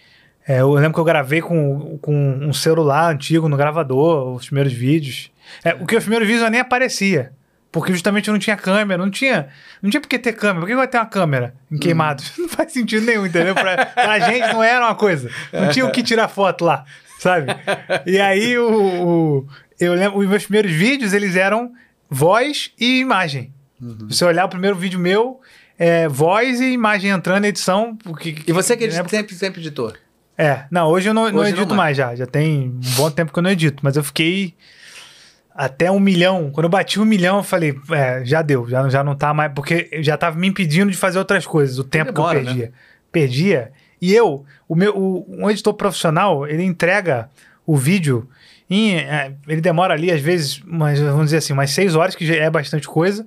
[0.46, 4.72] É, eu lembro que eu gravei com, com um celular antigo no gravador, os primeiros
[4.72, 5.30] vídeos.
[5.64, 7.32] É, o que os primeiros vídeos eu nem aparecia.
[7.72, 9.48] Porque justamente eu não tinha câmera, não tinha.
[9.82, 10.60] Não tinha por que ter câmera.
[10.60, 12.32] Por que vai ter uma câmera em queimados?
[12.38, 13.54] Não faz sentido nenhum, entendeu?
[13.54, 15.28] Pra, pra gente não era uma coisa.
[15.52, 16.84] Não tinha o que tirar foto lá,
[17.18, 17.48] sabe?
[18.06, 19.46] E aí o, o-
[19.78, 21.72] eu lembro, os meus primeiros vídeos, eles eram
[22.08, 23.52] voz e imagem.
[24.08, 25.40] Você olhar o primeiro vídeo meu,
[25.78, 27.94] é voz e imagem entrando na edição.
[27.96, 29.98] Porque, E você que na época- sempre, sempre editor?
[30.38, 31.76] É, não, hoje eu não, não Hoje não edito mais.
[31.76, 32.14] mais já.
[32.14, 34.54] Já tem um bom tempo que eu não edito, mas eu fiquei
[35.54, 36.50] até um milhão.
[36.52, 39.52] Quando eu bati um milhão, eu falei, é, já deu, já, já não tá mais,
[39.54, 42.72] porque já tava me impedindo de fazer outras coisas, o tempo demora, que eu perdia.
[43.10, 43.72] Perdia.
[44.00, 47.30] E eu, o meu, o, um editor profissional, ele entrega
[47.64, 48.28] o vídeo
[48.68, 48.96] em.
[48.96, 52.34] é, ele demora ali, às vezes, umas, vamos dizer assim, umas seis horas, que já
[52.34, 53.26] é bastante coisa,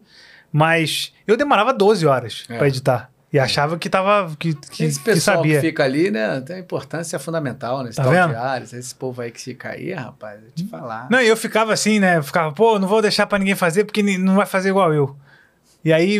[0.51, 2.57] mas eu demorava 12 horas É.
[2.57, 3.08] pra editar.
[3.31, 4.35] E achava que tava.
[4.39, 5.61] que, que, Esse que pessoal que, sabia.
[5.61, 8.29] fica ali, né, tem importância fundamental nesse Tá tal vendo?
[8.29, 8.73] de Ares.
[8.73, 11.07] Esse povo aí que fica aí, rapaz, vou te falar.
[11.11, 12.17] Não, e eu ficava assim, né?
[12.17, 15.15] Eu ficava, pô, não vou deixar pra ninguém fazer porque não vai fazer igual eu.
[15.85, 16.17] E aí,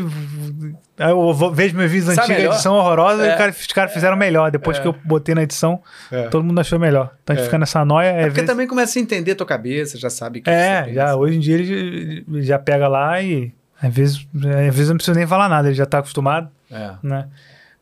[0.97, 3.33] eu vejo meus vídeos Sabe antigos, edição horrosa, É.
[3.33, 4.51] e cara- os caras fizeram melhor.
[4.51, 5.81] Depois que eu botei na edição,
[6.11, 6.27] É.
[6.27, 7.13] todo mundo achou melhor.
[7.23, 7.45] Então a gente É.
[7.47, 8.07] fica nessa noia.
[8.07, 10.93] É, Porque vezes- também começa a entender a tua cabeça, já sabe que é que
[10.93, 14.41] já, hoje em dia ele já- já pega lá e às vezes, às
[14.75, 16.91] vezes eu não preciso nem falar nada, ele já tá acostumado, É.
[17.03, 17.27] né?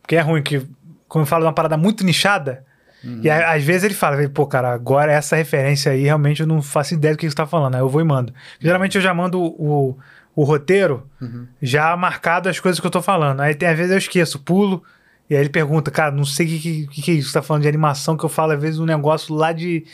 [0.01, 0.59] Porque é ruim que,
[1.07, 2.65] quando eu falo de uma parada muito nichada,
[3.03, 3.21] Uhum.
[3.23, 6.95] e às vezes ele fala, pô, cara, agora essa referência aí, realmente eu não faço
[6.95, 7.75] ideia do que você tá falando.
[7.75, 8.33] Aí eu vou e mando.
[8.59, 9.95] Geralmente eu já mando o,
[10.35, 11.45] o roteiro Uhum.
[11.61, 13.39] já marcado as coisas que eu tô falando.
[13.41, 14.83] Aí tem, às vezes eu esqueço, pulo,
[15.29, 17.43] e aí ele pergunta, cara, não sei o que, que, que, é isso, você tá
[17.43, 19.85] falando de animação, que eu falo às vezes um negócio lá de.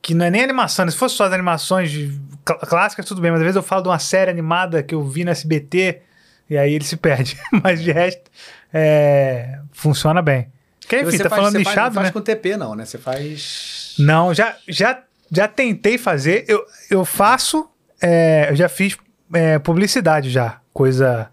[0.00, 0.90] Que não é nem animação, né?
[0.92, 2.08] se fosse só as animações de-
[2.46, 5.02] cl- clássicas, tudo bem, mas às vezes eu falo de uma série animada que eu
[5.02, 6.02] vi no SBT,
[6.48, 7.36] e aí ele se perde.
[7.62, 8.30] mas de resto,
[8.72, 10.48] é, funciona bem.
[10.80, 12.12] Porque, E enfim, você tá faz- falando você faz- nichado, não faz né?
[12.12, 12.84] com TP não, né?
[12.84, 13.94] Você faz...
[13.98, 16.44] Não, já, já, já tentei fazer.
[16.48, 17.68] Eu, eu faço.
[18.02, 18.96] é, eu já fiz
[19.32, 20.58] é, publicidade já.
[20.72, 21.28] Coisa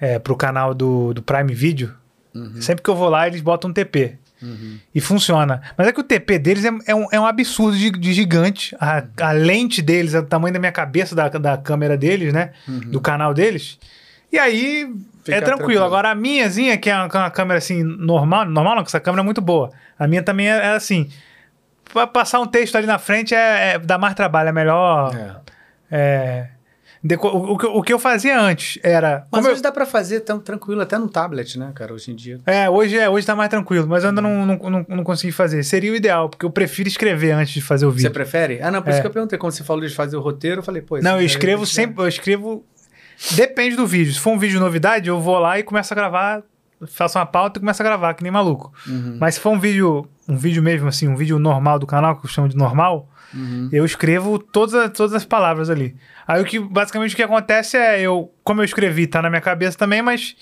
[0.00, 1.94] é, pro canal do, do Prime Video.
[2.60, 4.16] Sempre que eu vou lá, eles botam um TP.
[4.94, 5.60] E funciona.
[5.76, 8.74] Mas é que o TP deles é, é um, é um absurdo de, de gigante.
[8.80, 12.52] A, a lente deles é do tamanho da minha cabeça, da, da câmera deles, né?
[12.86, 13.78] Do canal deles.
[14.32, 14.92] E aí
[15.24, 15.58] Fica é tranquilo.
[15.58, 15.84] tranquilo.
[15.84, 19.22] Agora a minhazinha, que é uma, uma câmera assim, normal, normal não, que essa câmera
[19.22, 19.70] é muito boa.
[19.98, 21.10] A minha também é, é assim.
[21.92, 25.12] Pra passar um texto ali na frente é, é- dá mais trabalho, é melhor.
[25.14, 25.36] É.
[25.90, 26.48] é,
[27.02, 29.26] deco- o, o que eu- o que eu fazia antes era.
[29.30, 32.12] Mas como eu- hoje dá pra fazer tão tranquilo, até no tablet, né, cara, hoje
[32.12, 32.38] em dia.
[32.46, 35.32] é, hoje, é, hoje tá mais tranquilo, mas eu ainda não, não, não, não consegui
[35.32, 35.64] fazer.
[35.64, 38.12] Seria o ideal, porque eu prefiro escrever antes de fazer o Você vídeo.
[38.12, 38.60] prefere?
[38.62, 38.92] Ah, não, por É.
[38.92, 39.36] isso que eu perguntei.
[39.36, 40.98] Quando você falou de fazer o roteiro, eu falei, pô...
[41.00, 42.64] Não, eu escrevo sempre, eu escrevo.
[43.32, 44.12] Depende do vídeo.
[44.12, 46.42] Se for um vídeo novidade, eu vou lá e começo a gravar,
[46.88, 48.72] faço uma pauta e começo a gravar, que nem maluco.
[48.86, 49.16] Uhum.
[49.20, 52.24] Mas se for um vídeo, um vídeo mesmo assim, um vídeo normal do canal, que
[52.26, 53.68] eu chamo de normal, Uhum.
[53.70, 55.94] eu escrevo todas, as- todas as palavras ali.
[56.26, 59.40] Aí o que basicamente o que acontece é eu, como eu escrevi, tá na minha
[59.40, 60.34] cabeça também, mas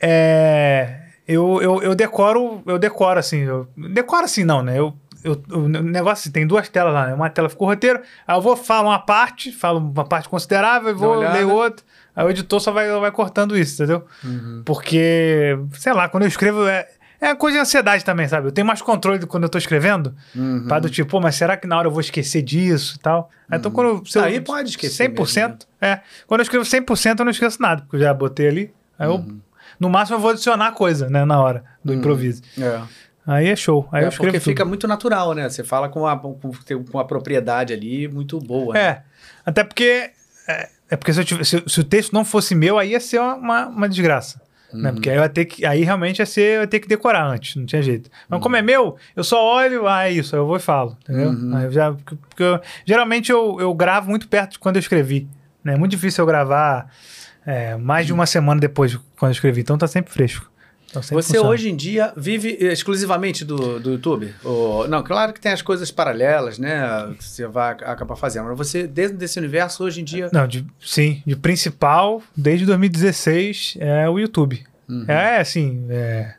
[0.00, 4.78] é, eu, eu, eu decoro, eu decoro assim, eu, decoro assim não, né?
[4.78, 7.14] Eu, eu, o negócio assim, tem duas telas lá, né?
[7.14, 10.90] Uma tela fica o roteiro, aí eu vou falo uma parte, falo uma parte considerável,
[10.90, 11.84] e vou ler outra.
[12.18, 14.04] Aí o editor só vai, vai cortando isso, entendeu?
[14.24, 14.62] Uhum.
[14.64, 16.88] Porque, sei lá, quando eu escrevo é,
[17.20, 18.48] é coisa de ansiedade também, sabe?
[18.48, 20.14] Eu tenho mais controle do quando eu tô escrevendo.
[20.34, 20.66] Uhum.
[20.66, 23.30] Pra do tipo, pô, mas será que na hora eu vou esquecer disso e tal?
[23.48, 25.88] Aí, Então, quando eu, se eu- Aí pode esquecer 100%, mesmo, né?
[25.92, 26.00] é.
[26.26, 28.72] Quando eu escrevo 100%, eu não esqueço nada, porque eu já botei ali.
[28.98, 29.14] Aí Uhum.
[29.14, 29.34] eu,
[29.78, 32.42] no máximo, eu vou adicionar coisa, né, na hora do improviso.
[32.60, 32.80] É.
[33.26, 33.86] Aí é show.
[33.92, 34.50] Aí É, eu escrevo porque tudo.
[34.52, 35.48] fica muito natural, né?
[35.48, 36.34] Você fala com a, com,
[36.90, 38.74] com a propriedade ali muito boa.
[38.74, 38.80] né?
[38.80, 39.02] É.
[39.46, 40.10] Até porque.
[40.48, 43.00] É, é porque se, eu tive- se- se o texto não fosse meu, aí ia
[43.00, 44.40] ser uma, uma, desgraça.
[44.72, 44.80] Uhum.
[44.82, 44.92] Né?
[44.92, 47.24] Porque aí, eu ia ter que, aí realmente ia ser, eu ia ter que decorar
[47.26, 48.10] antes, não tinha jeito.
[48.28, 50.96] Mas como é meu, eu só olho, ah, é isso, aí eu vou e falo,
[51.02, 51.30] entendeu?
[51.30, 51.60] Uhum.
[51.62, 55.26] Eu já, porque porque eu- geralmente eu, eu gravo muito perto de quando eu escrevi.
[55.64, 55.74] Né?
[55.74, 56.90] É muito difícil eu gravar
[57.46, 60.50] é, mais de uma semana depois de quando eu escrevi, então tá sempre fresco.
[60.88, 61.48] Sempre Você funciona.
[61.50, 64.34] hoje em dia vive exclusivamente do, do YouTube?
[64.42, 67.14] Ou- não, claro que tem as coisas paralelas, né?
[67.18, 68.46] Que você vai acabar fazendo.
[68.48, 70.30] Mas você, dentro desse universo, hoje em dia.
[70.32, 74.64] Não, de- sim, de principal, desde 2016, é o YouTube.
[74.88, 75.04] Uhum.
[75.06, 76.34] É, assim, é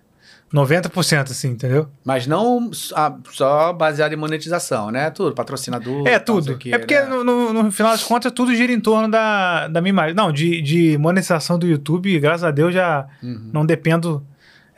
[0.51, 1.87] 90%, assim, entendeu?
[2.03, 5.11] Mas não só baseado em monetização, né?
[5.11, 6.07] Tudo, patrocinador.
[6.07, 6.53] É tudo.
[6.53, 7.05] o quê, é porque, né?
[7.05, 10.15] no, no- no final das contas, tudo gira em torno da, da minha imagem.
[10.15, 13.51] Não, de, de monetização do YouTube, graças a Deus, já Uhum.
[13.53, 14.25] não dependo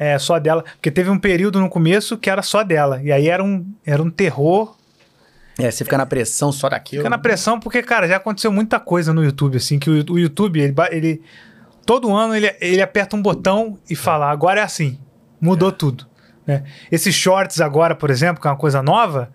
[0.02, 0.64] é, só dela.
[0.64, 2.99] Porque teve um período no começo que era só dela.
[3.03, 4.76] E aí era um, era um terror.
[5.60, 7.02] É, você fica na pressão só daquilo.
[7.03, 10.18] Fica na pressão, porque, cara, já aconteceu muita coisa no YouTube, assim, que o, o
[10.18, 11.22] YouTube, ele, ele-
[11.86, 14.98] Todo ano ele, ele aperta um botão e fala, agora é assim.
[15.40, 16.07] Mudou tudo.
[16.48, 16.64] Né?
[16.91, 19.32] Esses shorts agora, por exemplo, que é uma coisa nova,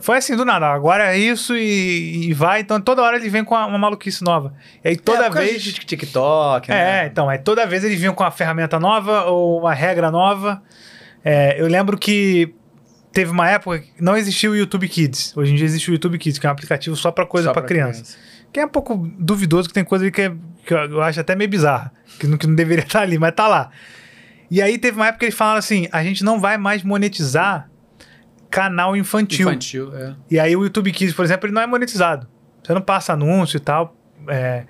[0.00, 0.66] foi assim, do nada.
[0.66, 2.60] Agora é isso e, e vai.
[2.60, 4.54] Então toda hora ele vem com uma, uma maluquice nova.
[4.84, 5.62] E aí toda é, vez.
[5.62, 7.06] de TikTok, É, né?
[7.06, 10.62] então, aí toda vez eles vinham com uma ferramenta nova ou uma regra nova.
[11.24, 12.54] É, eu lembro que
[13.12, 15.36] teve uma época que não existia o YouTube Kids.
[15.36, 17.60] Hoje em dia existe o YouTube Kids, que é um aplicativo só pra coisa pra
[17.60, 18.16] pra criança.
[18.52, 20.32] Que é um pouco duvidoso, que tem coisa que, é-
[20.66, 23.34] que eu, eu acho até meio bizarra, que não, que não deveria estar ali, mas
[23.34, 23.70] tá lá.
[24.50, 27.70] E aí teve uma época que eles falaram assim: a gente não vai mais monetizar
[28.52, 29.48] canal infantil.
[29.48, 30.14] Infantil, é.
[30.30, 32.28] E aí o YouTube Kids, por exemplo, ele não é monetizado.
[32.62, 33.96] Você não passa anúncio e tal.
[34.28, 34.66] é.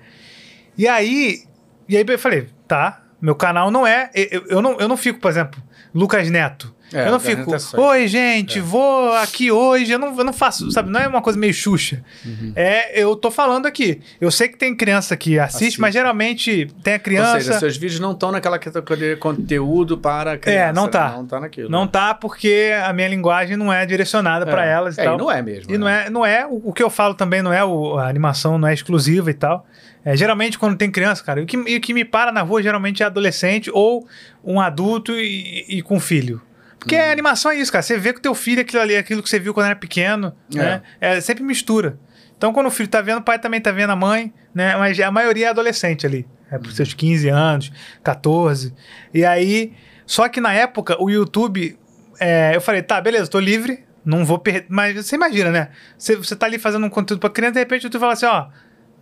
[0.75, 1.43] E aí,
[1.87, 4.09] e aí eu falei, tá, meu canal não é.
[4.15, 5.61] Eu, eu, não, eu não fico, por exemplo,
[5.93, 6.73] Lucas Neto.
[6.93, 9.91] É, eu não fico, é oi, gente, vou aqui hoje.
[9.91, 10.89] Eu não, eu não faço, sabe?
[10.89, 12.03] Não é uma coisa meio xuxa.
[12.25, 12.53] Uhum.
[12.55, 13.99] É, eu tô falando aqui.
[14.21, 15.81] Eu sei que tem criança que assiste, Assiste.
[15.81, 17.39] mas geralmente tem a Ou criança.
[17.39, 20.59] seja, seus vídeos não estão naquela categoria de conteúdo para criança.
[20.69, 21.09] É, não tá.
[21.09, 21.15] né?
[21.17, 21.69] Não tá naquilo.
[21.69, 21.89] Não né?
[21.91, 24.71] tá porque a minha linguagem não é direcionada pra É.
[24.71, 25.15] elas e É, tal.
[25.15, 25.73] e não é mesmo.
[25.73, 26.05] E não né?
[26.05, 28.67] é, não é o, o que eu falo também não é o, a animação não
[28.67, 29.65] é exclusiva e tal.
[30.05, 32.61] É, geralmente quando tem criança, cara, o que, e o que me para na rua
[32.61, 34.05] geralmente é adolescente ou
[34.43, 36.41] um adulto e, e com filho.
[36.83, 37.01] Porque Uhum.
[37.01, 37.81] a animação é isso, cara.
[37.81, 40.33] Você vê o teu filho é aquilo ali, aquilo que você viu quando era pequeno,
[40.53, 40.81] né?
[40.99, 41.97] É sempre mistura.
[42.37, 44.75] Então quando o filho tá vendo, o pai também tá vendo a mãe, né?
[44.75, 46.27] Mas a maioria é adolescente ali.
[46.51, 46.61] É Uhum.
[46.61, 47.71] por seus 15 anos,
[48.03, 48.73] 14.
[49.13, 49.73] E aí,
[50.05, 51.77] só que na época o YouTube,
[52.19, 54.65] é, eu falei, tá, beleza, tô livre, não vou perder.
[54.69, 55.69] Mas você imagina, né?
[55.97, 58.25] Você, você tá ali fazendo um conteúdo pra criança, de repente o YouTube fala assim,
[58.25, 58.47] ó,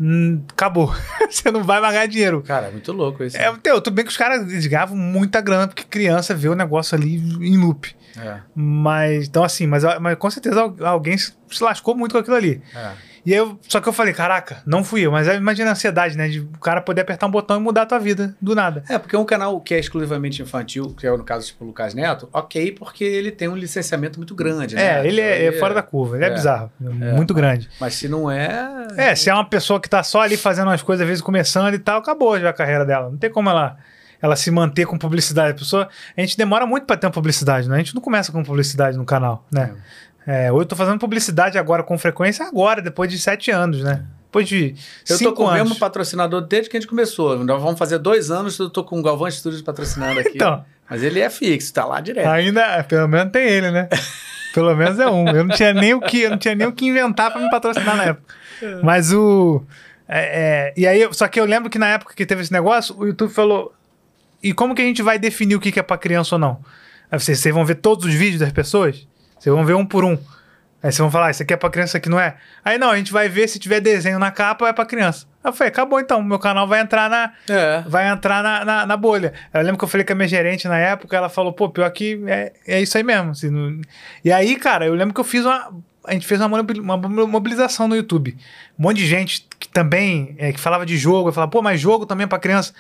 [0.02, 0.94] hum, acabou.
[1.30, 2.42] você não vai mais ganhar dinheiro.
[2.42, 3.38] Cara, é muito louco isso.
[3.38, 6.56] É, teu, tudo bem que os caras eles ganhavam muita grana, porque criança vê o
[6.56, 7.96] negócio ali em loop.
[8.18, 12.18] É, Mas, então assim, mas, mas com certeza al- alguém se se lascou muito com
[12.18, 12.62] aquilo ali.
[12.76, 12.92] é.
[13.26, 15.12] E eu, só que eu falei, caraca, não fui eu.
[15.12, 16.28] Mas imagina a ansiedade, né?
[16.28, 18.84] De o cara poder apertar um botão e mudar a tua vida do nada.
[18.90, 21.94] É, porque um canal que é exclusivamente infantil, que é no caso tipo o Lucas
[21.94, 25.00] Neto, ok, porque ele tem um licenciamento muito grande, né?
[25.00, 26.34] É, ele é, é fora da curva, ele é, é.
[26.34, 27.70] bizarro, muito grande.
[27.80, 28.88] Mas se não é.
[28.98, 31.74] É, se é uma pessoa que tá só ali fazendo as coisas, às vezes começando
[31.74, 33.10] e tal, acabou já a carreira dela.
[33.10, 33.78] Não tem como ela,
[34.22, 35.52] ela se manter com publicidade.
[35.52, 37.76] A pessoa, a gente demora muito pra ter uma publicidade, né?
[37.76, 39.74] A gente não começa com publicidade no canal, né?
[39.74, 44.04] É, hoje eu tô fazendo publicidade agora com frequência, agora, depois de sete anos, né?
[44.26, 44.76] Depois de
[45.10, 45.64] Eu cinco tô com o anos.
[45.64, 47.44] mesmo patrocinador desde que a gente começou.
[47.44, 50.32] Nós vamos fazer dois anos que eu tô com o Galvão Studios patrocinando aqui.
[50.36, 50.64] Então.
[50.90, 52.28] Mas ele é fixo, tá lá direto.
[52.28, 53.90] Ainda, pelo menos tem ele, né?
[54.54, 55.28] Pelo menos é um.
[55.30, 57.50] Eu não tinha nem o que, eu não tinha nem o que inventar pra me
[57.50, 58.36] patrocinar na época.
[58.84, 59.64] Mas o.
[60.10, 62.94] é, é, e aí, só que eu lembro que na época que teve esse negócio,
[63.00, 63.74] o YouTube falou:
[64.44, 66.60] e como que a gente vai definir o que que é pra criança ou não?
[67.10, 69.08] Aí vocês, vocês vão ver todos os vídeos das pessoas?
[69.42, 70.12] Vocês vão ver um por um.
[70.84, 72.36] Aí vocês vão falar, "Ah, isso aqui é pra criança, isso aqui não é?
[72.66, 75.26] Aí não, a gente vai ver se tiver desenho na capa, é pra criança.
[75.44, 77.84] Aí eu falei, acabou então, meu canal vai entrar na, É.
[77.88, 79.34] vai entrar na, na, na bolha.
[79.54, 81.90] Eu lembro que eu falei com a minha gerente na época, ela falou, pô, pior
[81.92, 83.32] que é, é isso aí mesmo.
[83.32, 83.80] assim, não-
[84.26, 85.72] E aí, cara, eu lembro que eu fiz uma.
[86.04, 86.98] A gente fez uma, uma
[87.28, 88.36] mobilização no YouTube.
[88.78, 91.80] Um monte de gente que também é, que falava de jogo, eu falava, pô, mas
[91.80, 92.74] jogo também é pra criança.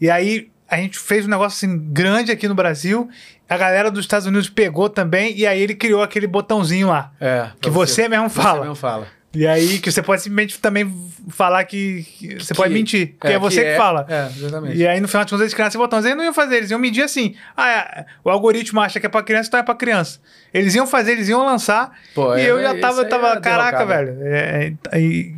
[0.00, 3.08] E aí a gente fez um negócio assim grande aqui no Brasil.
[3.48, 7.12] A galera dos Estados Unidos pegou também, e aí ele criou aquele botãozinho lá.
[7.20, 7.48] É.
[7.60, 8.60] Que você mesmo Você fala.
[8.60, 9.06] mesmo fala.
[9.36, 10.88] E aí que você pode simplesmente também
[11.28, 12.04] falar que.
[12.18, 14.06] que você pode Que- mentir, porque é, você que, é- fala.
[14.08, 14.76] É, exatamente.
[14.76, 15.98] E aí, no final de contas, eles criaram esse botão.
[15.98, 17.34] Eles não iam fazer, eles iam medir assim.
[17.56, 20.20] Ah, é, o algoritmo acha que é pra criança, então é pra criança.
[20.52, 21.90] Eles iam fazer, eles iam lançar.
[22.14, 24.16] Pô, e é- eu já isso tava, aí tava é caraca, velho.
[24.22, 25.34] É, é, e,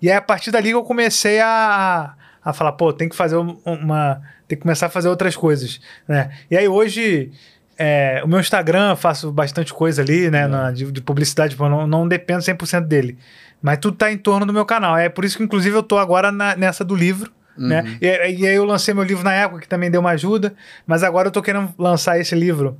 [0.00, 3.58] e aí, a partir dali, eu comecei a, a falar, pô, tem que fazer um-
[3.66, 4.22] uma.
[4.52, 6.30] Tem que começar a fazer outras coisas, né?
[6.50, 7.32] E aí, hoje.
[7.78, 10.46] é, o meu Instagram, eu faço bastante coisa ali, né?
[10.46, 13.16] na- de, de publicidade, não, não dependo 100% dele.
[13.62, 14.94] Mas tudo tá em torno do meu canal.
[14.98, 17.32] É por isso que, inclusive, eu tô agora na- nessa do livro.
[17.56, 17.96] Né?
[18.00, 20.54] E, e aí eu lancei meu livro na época, que também deu uma ajuda.
[20.86, 22.78] Mas agora eu tô querendo lançar esse livro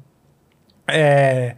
[0.86, 1.56] é,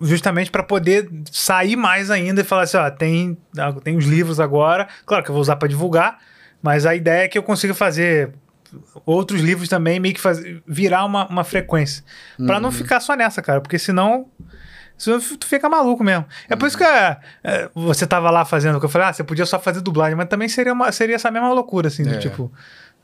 [0.00, 3.36] justamente para poder sair mais ainda e falar assim, ó, tem,
[3.82, 4.86] tem os livros agora.
[5.06, 6.18] Claro que eu vou usar para divulgar,
[6.62, 8.30] mas a ideia é que eu consiga fazer
[9.06, 12.04] outros livros também, meio que fazer, virar uma, uma frequência.
[12.46, 14.26] Pra não ficar só nessa, cara, porque senão...
[14.96, 16.26] Senão tu fica maluco mesmo.
[16.48, 19.22] É por isso que é, é, você tava lá fazendo, que eu falei, ah, você
[19.22, 22.18] podia só fazer dublagem, mas também seria, uma, seria essa mesma loucura, assim, do É.
[22.18, 22.52] tipo,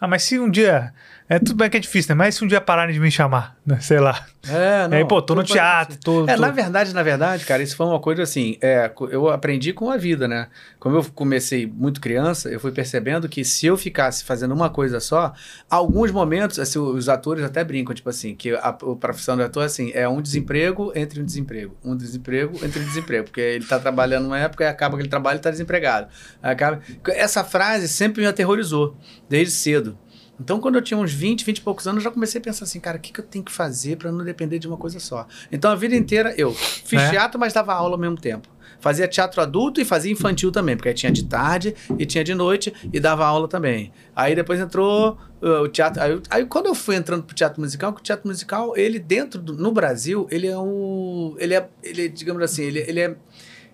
[0.01, 0.93] ah, mas se um dia.
[1.27, 2.19] É tudo bem que é difícil, né?
[2.19, 3.81] Mas se um dia pararem de me chamar, né?
[3.81, 4.27] Sei lá.
[4.47, 6.29] É, E aí, pô, tô no teatro, tô.
[6.29, 9.73] É, tô- na verdade, na verdade, cara, isso foi uma coisa assim, é, eu aprendi
[9.73, 10.49] com a vida, né?
[10.79, 15.01] Como eu comecei muito criança, eu fui percebendo que se eu ficasse fazendo uma coisa
[15.01, 15.33] só,
[15.71, 19.65] alguns momentos, assim, os atores até brincam, tipo assim, que a, a profissão do ator,
[19.65, 23.79] assim, é um desemprego entre um desemprego, um desemprego entre um desemprego, porque ele tá
[23.79, 26.09] trabalhando numa época e acaba aquele trabalho e tá desempregado.
[26.43, 26.83] Acaba...
[27.09, 28.95] Essa frase sempre me aterrorizou,
[29.27, 29.99] desde cedo.
[30.40, 32.65] Então, quando eu tinha uns 20, 20 e poucos anos, eu já comecei a pensar
[32.65, 34.98] assim, cara, o que, que eu tenho que fazer para não depender de uma coisa
[34.98, 35.27] só?
[35.51, 37.11] Então, a vida inteira eu fiz É?
[37.11, 38.48] teatro, mas dava aula ao mesmo tempo.
[38.81, 42.35] Fazia teatro adulto e fazia infantil também, porque aí tinha de tarde e tinha de
[42.35, 43.93] noite e dava aula também.
[44.15, 46.02] Aí depois entrou uh, o teatro.
[46.02, 49.40] Aí, aí quando eu fui entrando pro teatro musical, que o teatro musical, ele dentro
[49.40, 51.35] do, no Brasil, ele é o.
[51.39, 53.16] Ele é, ele, é, digamos assim, ele, ele é.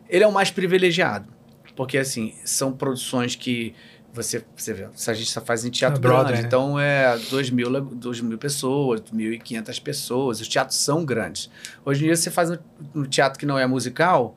[0.09, 1.27] Ele é o mais privilegiado.
[1.75, 3.75] Porque, assim, são produções que
[4.13, 6.47] você, você vê, se a gente só faz em teatro Broadway, grande, né?
[6.49, 11.51] então é 2 mil, le- 2 mil pessoas, 1.500 pessoas, os teatros são grandes.
[11.85, 12.57] Hoje em dia você faz um,
[12.95, 14.37] um teatro que não é musical,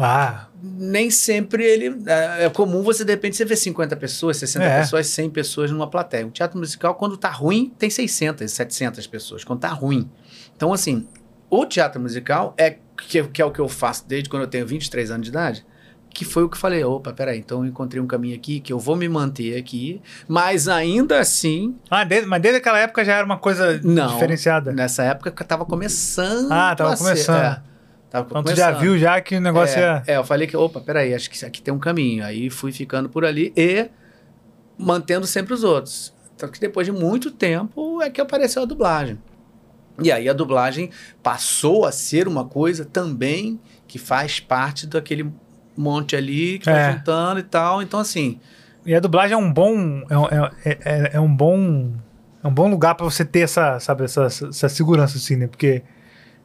[0.00, 2.02] Ah, nem sempre ele.
[2.06, 4.80] É, é comum você, de repente, você ver 50 pessoas, 60 É.
[4.80, 6.24] pessoas, 100 pessoas numa plateia.
[6.24, 9.42] Um teatro musical, quando tá ruim, tem 600, 700 pessoas.
[9.42, 10.08] Quando tá ruim.
[10.56, 11.06] Então, assim,
[11.50, 14.64] o teatro musical é que, que é o que eu faço desde quando eu tenho
[14.64, 15.66] 23 anos de idade.
[16.10, 18.78] Que foi o que falei, opa, peraí, então eu encontrei um caminho aqui que eu
[18.78, 23.24] vou me manter aqui, mas ainda assim, ah desde- mas desde aquela época já era
[23.24, 24.08] uma coisa Não.
[24.14, 24.72] diferenciada.
[24.72, 26.50] nessa época que eu tava começando.
[26.50, 27.36] Ah, tava a ser- começando.
[27.36, 27.62] é,
[28.10, 28.80] tava Então tu já começando.
[28.80, 30.14] viu já que o negócio é, é...
[30.14, 32.24] é, eu falei que, opa, peraí, acho que aqui tem um caminho.
[32.24, 33.88] Aí fui ficando por ali e
[34.76, 36.12] mantendo sempre os outros.
[36.36, 39.18] Só que depois de muito tempo é que apareceu a dublagem.
[40.02, 40.90] E aí a dublagem
[41.22, 45.32] passou a ser uma coisa também que faz parte daquele
[45.78, 46.72] monte ali que É.
[46.72, 47.80] vai juntando e tal.
[47.82, 48.38] Então, assim,
[48.86, 50.02] E a dublagem é um bom.
[50.08, 51.92] É, um- é- é- é um bom.
[52.42, 55.46] É um bom lugar pra você ter essa, sabe, essa, essa segurança, assim, né?
[55.46, 55.82] Porque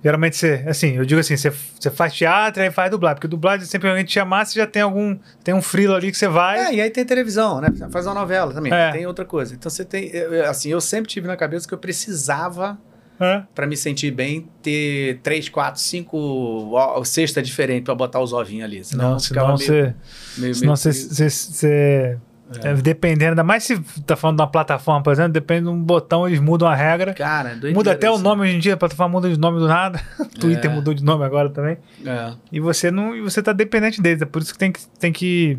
[0.03, 0.65] geralmente você.
[0.67, 3.15] Assim, eu digo assim, você, você faz teatro e aí faz dublagem.
[3.15, 5.17] Porque dublagem, sempre que a gente chamar, você já tem algum.
[5.43, 6.59] Tem um frilo ali que você vai.
[6.59, 7.69] É, e aí tem televisão, né?
[7.91, 8.91] Faz uma novela também, É.
[8.91, 9.53] tem outra coisa.
[9.55, 10.11] Então você tem,
[10.49, 12.77] assim, eu sempre tive na cabeça que eu precisava
[13.19, 13.43] É.
[13.53, 16.73] Pra me sentir bem, ter três, quatro, cinco
[17.05, 18.83] cesta diferente pra botar os ovinhos ali.
[18.83, 19.93] Senão, Não, senão você.
[20.37, 20.91] meio, Senão você.
[20.91, 22.17] você-
[22.61, 25.81] é, dependendo, ainda mais se tá falando de uma plataforma, por exemplo, depende de um
[25.81, 27.13] botão, eles mudam a regra.
[27.13, 29.67] Cara, doideira Muda até o nome hoje em dia, a plataforma muda de nome do
[29.67, 29.99] nada.
[30.39, 30.73] Twitter É.
[30.73, 31.77] mudou de nome agora também.
[32.05, 32.33] É.
[32.51, 33.15] E você não.
[33.15, 34.21] E você tá dependente deles.
[34.21, 35.57] É por isso que tem que, tem que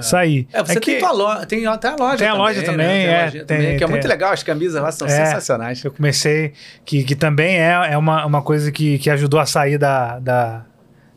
[0.00, 0.46] sair.
[0.52, 2.66] É, você tem que tua loja, tem até a loja Tem a loja né?
[2.66, 3.88] também, Tem a é, tem- também, que é tem.
[3.88, 5.10] muito legal, as camisas lá são É.
[5.10, 5.84] sensacionais.
[5.84, 6.52] eu comecei,
[6.84, 10.64] que, que também é, é uma, uma coisa que, que ajudou a sair da, da,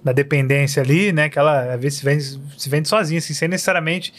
[0.04, 1.30] da dependência ali, né?
[1.30, 2.24] Que ela às vezes se vende,
[2.58, 4.14] se vende sozinha, assim, sem necessariamente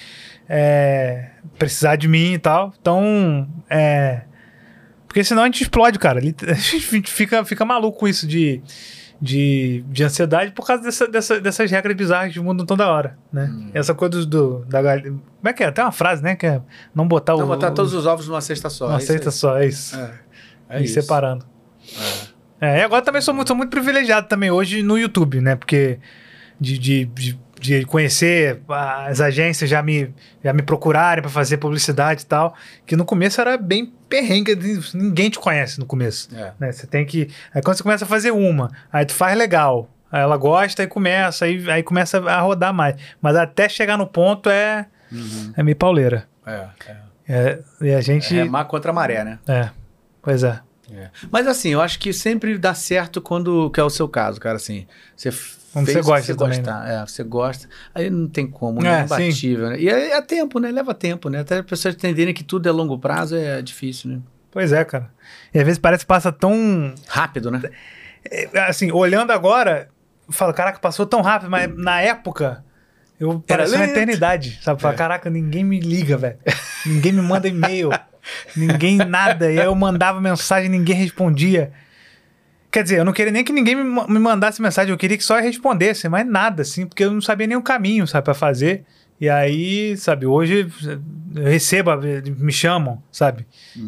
[0.48, 1.26] é,
[1.58, 2.72] precisar de mim e tal.
[2.80, 4.22] Então, é.
[5.06, 6.20] Porque senão a gente explode, cara.
[6.20, 6.80] A gente
[7.10, 8.60] fica, fica maluco com isso de,
[9.20, 13.44] de, de ansiedade por causa dessa, dessa- dessas regras bizarras que mudam toda hora, né?
[13.52, 13.70] Hum.
[13.72, 15.10] Essa coisa do, do- da galinha.
[15.12, 15.70] Como é que é?
[15.70, 16.36] Tem uma frase, né?
[16.36, 16.60] Que é
[16.94, 17.46] não botar Não, o.
[17.46, 18.88] botar o- todos os ovos numa cesta só.
[18.88, 19.96] Uma é cesta só, é isso.
[19.98, 20.10] É,
[20.70, 20.94] é e isso.
[20.94, 21.44] separando.
[22.60, 25.56] É, e agora também sou muito, sou muito privilegiado também hoje no YouTube, né?
[25.56, 25.98] Porque
[26.60, 32.22] de, de, de, de conhecer as agências já me, já me procurarem para fazer publicidade
[32.22, 32.54] e tal,
[32.86, 34.56] que no começo era bem perrengue,
[34.94, 36.28] ninguém te conhece no começo.
[36.34, 36.52] É.
[36.58, 36.72] Né?
[36.72, 37.28] Você tem que.
[37.52, 39.90] Aí quando você começa a fazer uma, aí tu faz legal.
[40.10, 42.94] Aí ela gosta e começa, aí, aí começa a rodar mais.
[43.20, 44.86] Mas até chegar no ponto é,
[45.56, 46.28] é meio pauleira.
[46.46, 46.96] É, é.
[47.28, 48.32] É, e a É gente.
[48.32, 49.40] remar contra a maré, né?
[49.48, 49.68] É,
[50.22, 50.60] pois é.
[50.92, 51.10] É.
[51.32, 54.54] Mas assim, eu acho que sempre dá certo quando que é o seu caso, cara,
[54.54, 54.86] assim.
[55.16, 55.32] Você
[55.76, 57.68] Quando fez você que gosta também, gostar, É, você gosta.
[57.94, 59.00] Aí não tem como, É, né?
[59.00, 59.78] É imbatível, né?
[59.78, 60.70] E é, é tempo, né?
[60.70, 61.40] Leva tempo, né?
[61.40, 64.20] Até as pessoas entenderem que tudo é longo prazo é difícil, né?
[64.50, 65.10] Pois é, cara.
[65.52, 66.94] E às vezes parece que passa tão.
[67.06, 67.60] Rápido, né?
[68.30, 69.88] é, Assim, olhando agora,
[70.26, 72.64] eu falo, caraca, passou tão rápido, mas na época.
[73.20, 74.80] Eu parece uma eternidade, sabe?
[74.80, 76.38] Fala, caraca, ninguém me liga, velho.
[76.86, 77.90] Ninguém me manda e-mail.
[78.54, 79.50] ninguém nada.
[79.50, 81.72] E aí eu mandava mensagem, ninguém respondia.
[82.76, 85.16] Quer dizer, eu não queria nem que ninguém me, ma- me mandasse mensagem, eu queria
[85.16, 88.34] que só respondesse, mas nada, assim, porque eu não sabia nem o caminho, sabe, pra
[88.34, 88.84] fazer.
[89.18, 91.90] E aí, sabe, hoje eu recebo,
[92.38, 93.46] me chamam, sabe?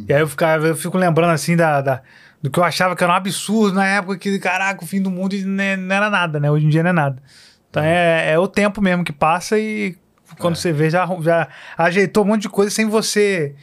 [0.09, 2.01] E aí eu, ficava, eu fico lembrando, assim, da, da-
[2.43, 5.11] do que eu achava que era um absurdo na época, que, caraca, o fim do
[5.11, 6.51] mundo ne- não era nada, né?
[6.51, 7.23] Hoje em dia não é nada.
[7.69, 9.97] Então é, é o tempo mesmo que passa e
[10.39, 13.55] quando você vê, já, já ajeitou um monte de coisa sem você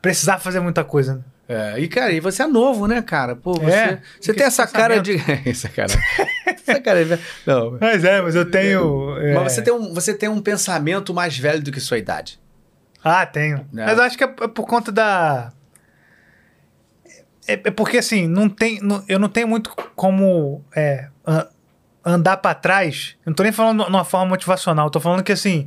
[0.00, 1.16] precisar fazer muita coisa.
[1.16, 1.20] né?
[1.52, 3.34] É, e, cara, e você é novo, né, cara?
[3.34, 5.16] Pô, você, É, você tem essa cara de.
[5.44, 5.92] essa cara.
[6.46, 7.18] essa cara de...
[7.44, 7.76] Não.
[7.82, 9.16] Mas é, mas eu tenho.
[9.18, 12.38] é, Mas você tem, um, você tem um pensamento mais velho do que sua idade.
[13.02, 13.56] Ah, tenho.
[13.76, 13.84] É.
[13.84, 15.52] Mas eu acho que é é por conta da.
[17.48, 21.48] É, é porque assim, não tem, não- eu não tenho muito como é, an-
[22.04, 23.16] andar pra trás.
[23.26, 25.66] Eu não tô nem falando numa forma motivacional, eu tô falando que assim.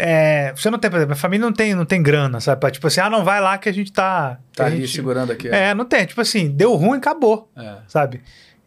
[0.00, 2.60] É, você não tem, por exemplo, a família não tem, não tem grana, sabe?
[2.60, 4.38] Pra, Tipo assim, ah, não vai lá que a gente tá.
[4.54, 5.48] Tá ali gente- segurando aqui.
[5.48, 6.06] É, não tem.
[6.06, 7.74] Tipo assim, deu ruim, acabou É.
[7.88, 8.20] sabe?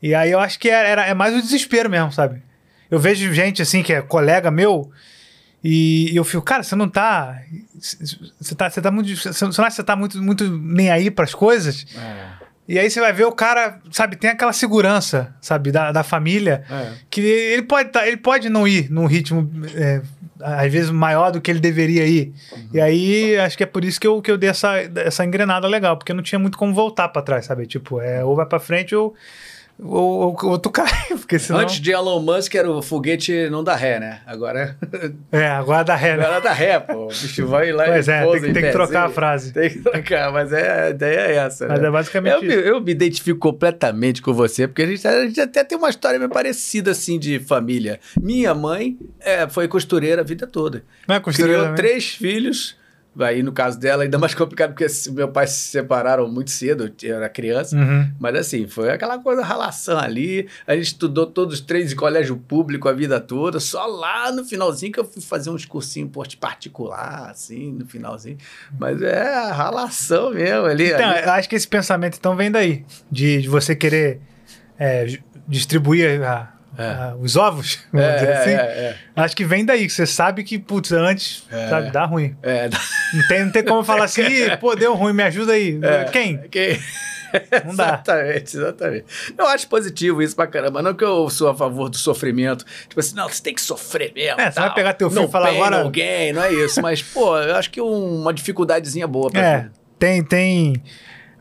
[0.03, 2.41] E aí eu acho que era, era- é mais o desespero mesmo, sabe?
[2.89, 4.91] Eu vejo gente assim que é colega meu
[5.63, 7.39] e eu fico, cara, você não tá.
[7.79, 9.15] Você tá, você tá muito.
[9.15, 11.85] Você não acha que você tá muito, muito nem aí pras coisas?
[11.95, 12.41] É.
[12.67, 16.63] E aí você vai ver o cara, sabe, tem aquela segurança, sabe, da, da família,
[16.69, 16.91] É.
[17.09, 20.01] que ele pode, tá, ele pode não ir num ritmo, é,
[20.43, 22.33] às vezes, maior do que ele deveria ir.
[22.73, 25.67] E aí, acho que é por isso que eu, que eu dei essa, essa engrenada
[25.67, 27.65] legal, porque não tinha muito como voltar pra trás, sabe?
[27.65, 29.13] Tipo, é, ou vai pra frente ou,
[29.83, 31.59] ou, ou, ou tu cai, porque senão...
[31.59, 34.21] Antes de Elon Musk era o foguete não dá ré, né?
[34.27, 34.77] Agora,
[35.31, 36.23] É, agora dá ré, né?
[36.23, 37.05] agora dá ré, pô.
[37.05, 39.51] O bicho vai lá Pois e é, tem tem que trocar a frase.
[39.51, 41.67] Tem que trocar, mas é, a ideia é essa.
[41.67, 41.87] Mas né?
[41.87, 42.59] é basicamente eu, me, isso.
[42.59, 46.19] eu me identifico completamente com você, porque a gente, a gente até tem uma história
[46.19, 47.99] meio parecida, assim, de família.
[48.21, 50.83] Minha mãe é, foi costureira a vida toda.
[51.07, 51.91] Não é costureira Criou também?
[51.91, 52.79] três filhos.
[53.19, 56.89] Aí, no caso dela, ainda mais complicado, porque se- meu pai se separaram muito cedo,
[57.03, 57.75] eu era criança.
[57.75, 58.09] Uhum.
[58.19, 60.47] Mas assim, foi aquela coisa, ralação ali.
[60.65, 63.59] A gente estudou todos os três em colégio público a vida toda.
[63.59, 66.09] Só lá no finalzinho que eu fui fazer uns cursinhos
[66.39, 68.37] particular, assim, no finalzinho.
[68.79, 70.91] Mas é ralação mesmo ali.
[70.91, 71.23] Então, ali.
[71.25, 74.21] eu acho que esse pensamento então vem daí, de, de você querer
[74.79, 75.05] é,
[75.47, 76.83] distribuir a- É.
[76.83, 78.49] a- os ovos, vamos é, dizer é, assim.
[78.51, 81.67] é, Acho que vem daí, que você sabe que, putz, antes, É.
[81.69, 82.35] sabe, dá ruim.
[82.41, 82.69] é, é.
[83.13, 85.77] Não tem, não tem como falar assim, "Ih, pô, deu ruim, me ajuda aí.
[85.83, 86.05] É.
[86.05, 86.37] Quem?
[86.49, 86.79] Quem?
[87.65, 87.85] Não dá.
[87.85, 89.05] Exatamente, exatamente.
[89.37, 90.81] Eu acho positivo isso pra caramba.
[90.81, 92.65] Não que eu sou a favor do sofrimento.
[92.89, 94.39] Tipo assim, não, você tem que sofrer mesmo.
[94.41, 94.65] É, você tal.
[94.65, 96.81] vai pegar teu filho No e falar agora- gain, não é isso.
[96.81, 99.71] Mas, pô, eu acho que uma dificuldadezinha boa pra É, vida.
[99.97, 100.83] tem, tem.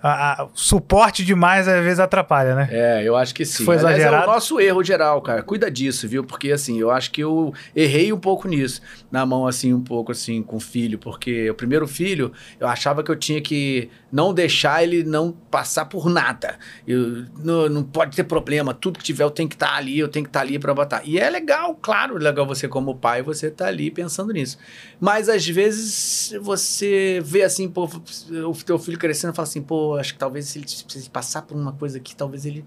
[0.03, 2.69] A- a- suporte demais às vezes atrapalha, né?
[2.71, 3.65] É, eu acho que sim.
[3.65, 4.25] foi Aliás, exagerado.
[4.25, 5.43] É o nosso erro geral, cara.
[5.43, 6.25] Cuida disso, viu?
[6.25, 8.81] Porque, assim, eu acho que eu errei um pouco nisso.
[9.11, 10.99] Na mão, assim, um pouco, assim, com o filho.
[10.99, 15.85] Porque o primeiro filho, eu achava que eu tinha que não deixar ele não passar
[15.85, 16.59] por nada.
[16.87, 18.73] Eu, não, não pode ter problema.
[18.73, 21.03] Tudo que tiver, eu tenho que estar ali, eu tenho que estar ali pra botar.
[21.05, 24.59] E é legal, claro, legal você como pai, você tá ali pensando nisso.
[24.99, 29.90] Mas, às vezes, você vê, assim, pô, o teu filho crescendo e fala assim, pô,
[29.97, 32.65] acho que talvez se ele precise passar por uma coisa aqui, talvez ele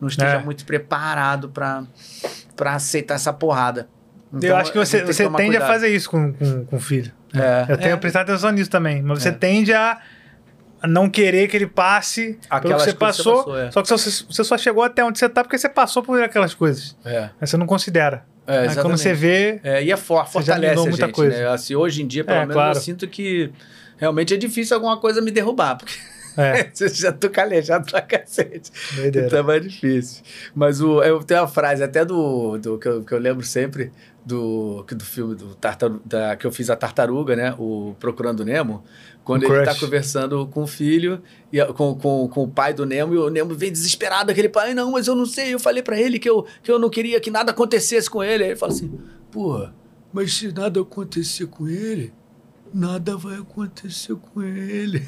[0.00, 0.38] não esteja É.
[0.44, 1.86] muito preparado para
[2.74, 3.88] aceitar essa porrada.
[4.32, 5.66] eu Então, acho que a você, você tende a cuidado.
[5.68, 7.12] fazer isso com, com, com o filho.
[7.34, 7.96] É, Eu tenho é.
[7.96, 9.02] prestado atenção nisso também.
[9.02, 9.32] Mas você É.
[9.32, 10.00] tende a
[10.80, 13.36] a não querer que ele passe pelo que Aquelas você coisas que você passou.
[13.38, 13.70] passou, é.
[13.72, 16.54] Só que você, você só chegou até onde você tá porque você passou por aquelas
[16.54, 16.96] coisas.
[17.04, 18.24] É, Mas você não considera.
[18.46, 19.58] é, Aí quando você vê.
[19.64, 21.36] É, e é for, fortalece a muita gente, coisa.
[21.36, 21.48] né?
[21.48, 22.76] Assim, hoje em dia, pelo É, menos, claro.
[22.78, 23.50] eu sinto que
[23.96, 25.94] realmente é difícil alguma coisa me derrubar, porque
[26.38, 28.70] É, você já tô calejado pra cacete.
[28.94, 29.26] doideira.
[29.26, 30.22] Então é mais difícil.
[30.54, 33.90] Mas o, eu tenho uma frase até do, do que, eu, que eu lembro sempre
[34.24, 37.54] do, do filme do tartaru, da, que eu fiz a tartaruga, né?
[37.58, 38.84] O Procurando Nemo.
[39.24, 39.80] Quando O ele tá Crush.
[39.80, 41.20] conversando com o filho,
[41.52, 44.72] e, com, com, com o pai do Nemo, e o Nemo vem desesperado, aquele pai,
[44.72, 47.20] não, mas eu não sei, eu falei pra ele que eu, que eu não queria
[47.20, 48.44] que nada acontecesse com ele.
[48.44, 48.90] Aí ele fala assim,
[49.30, 49.74] porra,
[50.12, 52.12] mas se nada acontecer com ele,
[52.74, 55.06] nada vai acontecer com ele.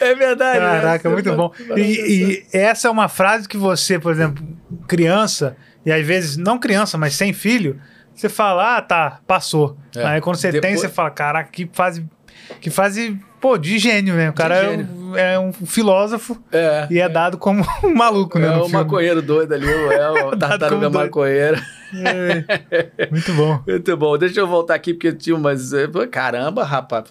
[0.00, 0.60] é verdade.
[0.60, 0.80] né?
[0.80, 1.52] Caraca, muito bom.
[1.76, 4.46] E, e essa é uma frase que você, por exemplo,
[4.86, 7.80] criança, e às vezes, não criança, mas sem filho,
[8.14, 9.76] você fala, ah, tá, passou.
[9.94, 10.04] É.
[10.04, 12.06] Aí quando você tem, Depois- você fala, caraca, que fase.
[12.60, 14.30] Que fase, pô, de gênio, né?
[14.30, 18.46] O cara é um, é um filósofo É, e é dado como um maluco, né?
[18.46, 21.62] é o maconheiro doido ali, é o tartaruga maconheira.
[21.96, 23.62] É, muito bom.
[23.68, 24.18] Muito bom.
[24.18, 25.72] Deixa eu voltar aqui, porque tinha umas.
[25.72, 27.04] eh, Caramba, rapaz,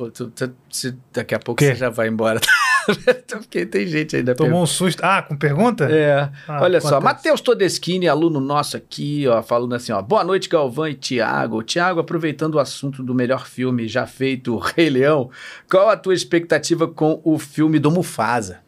[1.13, 1.67] daqui a pouco Quê?
[1.67, 2.41] você já vai embora.
[3.27, 5.01] porque tem gente ainda Tomou um susto.
[5.03, 5.85] Ah, com pergunta?
[5.85, 6.29] É.
[6.47, 6.99] Ah, Olha só.
[6.99, 10.01] Matheus Todeschini, aluno nosso aqui, ó, falando assim, ó.
[10.01, 11.63] Boa noite, Galvão e Tiago.
[11.63, 15.29] Tiago, aproveitando o assunto do melhor filme já feito, Rei Leão,
[15.69, 18.59] qual a tua expectativa com o filme do Mufasa?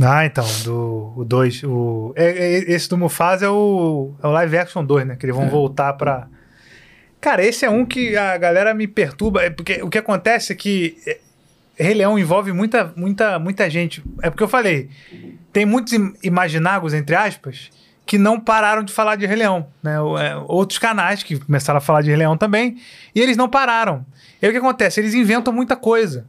[0.00, 1.62] Ah, então, do 2.
[1.64, 5.16] O, é- é- esse do Mufasa é o, é o live action 2, né?
[5.16, 6.28] Que eles vão voltar pra.
[7.18, 9.42] Cara, esse é um que a galera me perturba.
[9.42, 11.18] É porque o que acontece é que é,
[11.78, 14.02] Rei Leão envolve muita, muita, muita gente.
[14.22, 14.88] É porque eu falei,
[15.52, 17.70] tem muitos im- imaginários, entre aspas,
[18.06, 19.66] que não pararam de falar de Rei Leão.
[19.82, 19.94] Né?
[19.94, 22.76] É, outros canais que começaram a falar de Rei Leão também,
[23.14, 24.04] e eles não pararam.
[24.40, 25.00] E aí o que acontece?
[25.00, 26.26] Eles inventam muita coisa.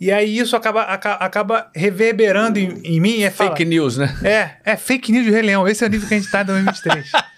[0.00, 3.22] E aí isso acaba, aca- acaba reverberando em, em mim.
[3.22, 4.12] É fala, Fake news, né?
[4.24, 5.68] é, é fake news de Rei Leão.
[5.68, 7.10] Esse é o nível que a gente tá em 2023.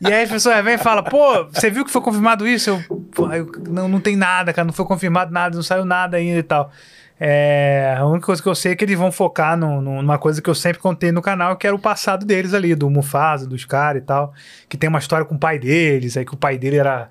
[0.00, 2.70] e aí a pessoa vem e fala, pô, você viu que foi confirmado isso?
[2.70, 6.38] Eu, eu- não, não tem nada, cara, não foi confirmado nada, não saiu nada ainda
[6.38, 6.70] e tal.
[7.18, 10.18] É, a única coisa que eu sei é que eles vão focar no- no- numa
[10.18, 13.46] coisa que eu sempre contei no canal, que era o passado deles ali, do Mufasa,
[13.46, 14.34] dos caras e tal.
[14.68, 17.08] Que tem uma história com o pai deles, aí que o pai dele era.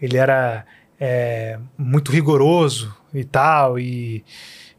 [0.00, 0.64] Ele era
[1.00, 4.24] é, muito rigoroso e tal, e.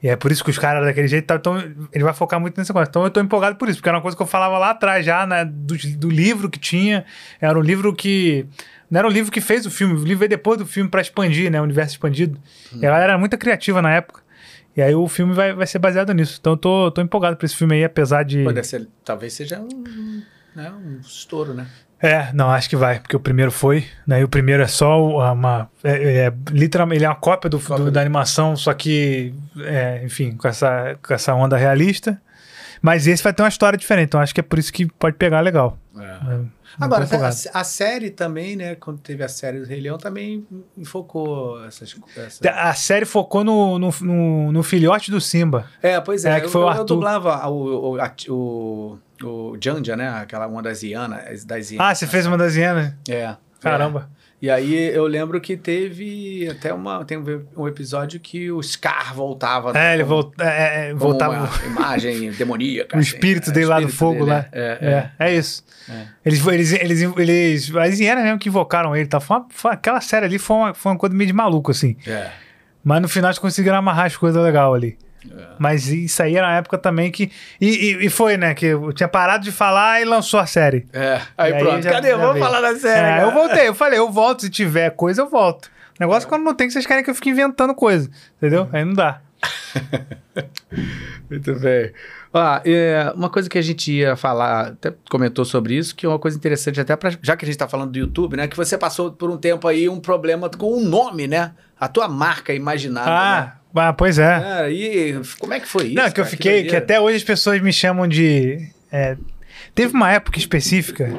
[0.02, 1.26] E é por isso que os caras daquele jeito.
[1.26, 1.38] tal.
[1.38, 1.58] Então,
[1.92, 2.90] ele vai focar muito nesse negócio.
[2.90, 5.06] Então, eu tô empolgado por isso, porque era uma coisa que eu falava lá atrás
[5.06, 5.44] já, né?
[5.44, 7.06] Do, do livro que tinha.
[7.42, 8.46] Era um livro que.
[8.90, 11.02] Não era um livro que fez o filme, o livro veio depois do filme pra
[11.02, 11.60] expandir, né?
[11.60, 12.40] O universo expandido.
[12.74, 14.22] E ela era muito criativa na época.
[14.76, 16.38] E aí o filme vai, vai ser baseado nisso.
[16.40, 18.44] Então, eu tô, tô empolgado por esse filme aí, apesar de.
[18.44, 20.24] Pode ser, talvez seja um,
[20.56, 21.68] né, um estouro, né?
[22.02, 24.22] É, não, acho que vai, porque o primeiro foi, né?
[24.22, 25.04] E o primeiro é só
[25.34, 25.70] uma.
[25.84, 30.02] É, é, literalmente, ele é uma cópia, do, Cópia do- da animação, só que, é,
[30.06, 32.20] enfim, com essa, com essa onda realista.
[32.82, 35.18] Mas esse vai ter uma história diferente, então acho que é por isso que pode
[35.18, 35.78] pegar legal.
[36.00, 36.59] É.
[36.80, 38.76] É, Agora, a, a série também, né?
[38.76, 40.46] Quando teve a série do Rei Leão, também
[40.78, 42.40] enfocou essas coisas.
[42.46, 45.66] A série focou no, no, no- no filhote do Simba.
[45.82, 46.38] É, pois é.
[46.38, 46.86] É, que eu, foi o eu, Arthur.
[46.86, 50.10] dublava o, o, a- o, o Janja, né?
[50.10, 51.44] Aquela uma das hienas.
[51.46, 51.88] Das hienas.
[51.88, 52.94] Ah, você fez uma das hienas?
[53.08, 53.36] É.
[53.60, 54.10] Caramba.
[54.16, 54.19] É.
[54.42, 57.18] E aí eu lembro que teve até uma, tem
[57.58, 59.78] um episódio que o Scar voltava.
[59.78, 61.66] É, ele como- volta, é, é, como voltava.
[61.66, 62.96] imagem demoníaca.
[62.96, 63.10] O assim.
[63.16, 64.46] espírito É, dele o lá do fogo dele, lá.
[64.54, 64.78] É,
[65.20, 65.26] é.
[65.26, 65.64] É, é isso.
[65.90, 66.06] É.
[66.26, 69.20] Eles, eles, eles, eles, as hienas mesmo que invocaram ele, tá?
[69.20, 71.98] Foi uma- foi- aquela série ali foi uma, foi uma coisa meio de maluco, assim.
[72.08, 72.30] É.
[72.82, 74.98] Mas no final eles conseguiram amarrar as coisas legais ali.
[75.30, 75.48] É.
[75.60, 77.32] Mas isso aí era na época também que.
[77.60, 78.54] E, e, e foi, né?
[78.54, 80.88] Que eu tinha parado de falar e lançou a série.
[80.94, 81.20] É.
[81.38, 81.82] Aí E aí pronto.
[81.84, 82.10] já- Cadê?
[82.12, 82.46] já Vamos veio.
[82.46, 83.20] falar da série.
[83.22, 85.66] É, eu voltei, eu falei, eu volto, se tiver coisa, eu volto.
[85.66, 88.10] O negócio é quando não tem, que vocês querem que eu fique inventando coisa.
[88.38, 88.70] Entendeu?
[88.72, 89.20] Aí não dá.
[91.30, 91.92] Muito bem.
[92.34, 96.10] Ah, é, uma coisa que a gente ia falar, até comentou sobre isso, que é
[96.10, 98.48] uma coisa interessante até pra, já que a gente está falando do YouTube, né?
[98.48, 101.52] Que você passou por um tempo aí um problema com o nome, né?
[101.80, 103.10] A tua marca imaginada.
[103.46, 103.54] né?
[103.76, 104.40] Ah, pois é.
[104.40, 105.96] Cara, e como é que foi isso?
[105.96, 106.26] Não, que eu cara?
[106.26, 106.78] fiquei, que, doideira.
[106.84, 108.68] até hoje as pessoas me chamam de.
[108.92, 109.16] é,
[109.76, 111.10] teve uma época específica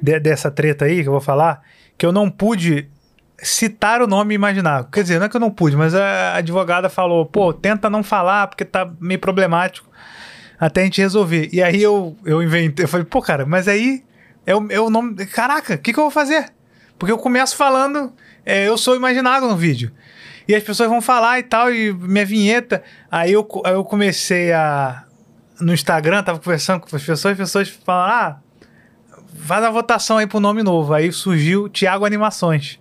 [0.00, 1.62] de- dessa treta aí que eu vou falar,
[1.98, 2.88] que eu não pude
[3.42, 4.88] citar o nome imaginável.
[4.90, 8.02] Quer dizer, não é que eu não pude, mas a advogada falou, pô, tenta não
[8.02, 9.88] falar porque tá meio problemático
[10.58, 11.48] até a gente resolver.
[11.52, 14.02] E aí eu, eu inventei, eu falei, pô, cara, mas aí
[14.46, 15.14] é o, é o nome.
[15.26, 16.50] Caraca, o que, que eu vou fazer?
[16.98, 18.12] Porque eu começo falando,
[18.44, 19.90] é, eu sou imaginável no vídeo.
[20.50, 22.82] E as pessoas vão falar e tal, e minha vinheta.
[23.08, 25.04] Aí eu, eu comecei a.
[25.60, 28.40] No Instagram, tava conversando com as pessoas, as pessoas falaram: ah,
[29.46, 30.92] faz a votação aí pro nome novo.
[30.92, 32.80] Aí surgiu Thiago Animações.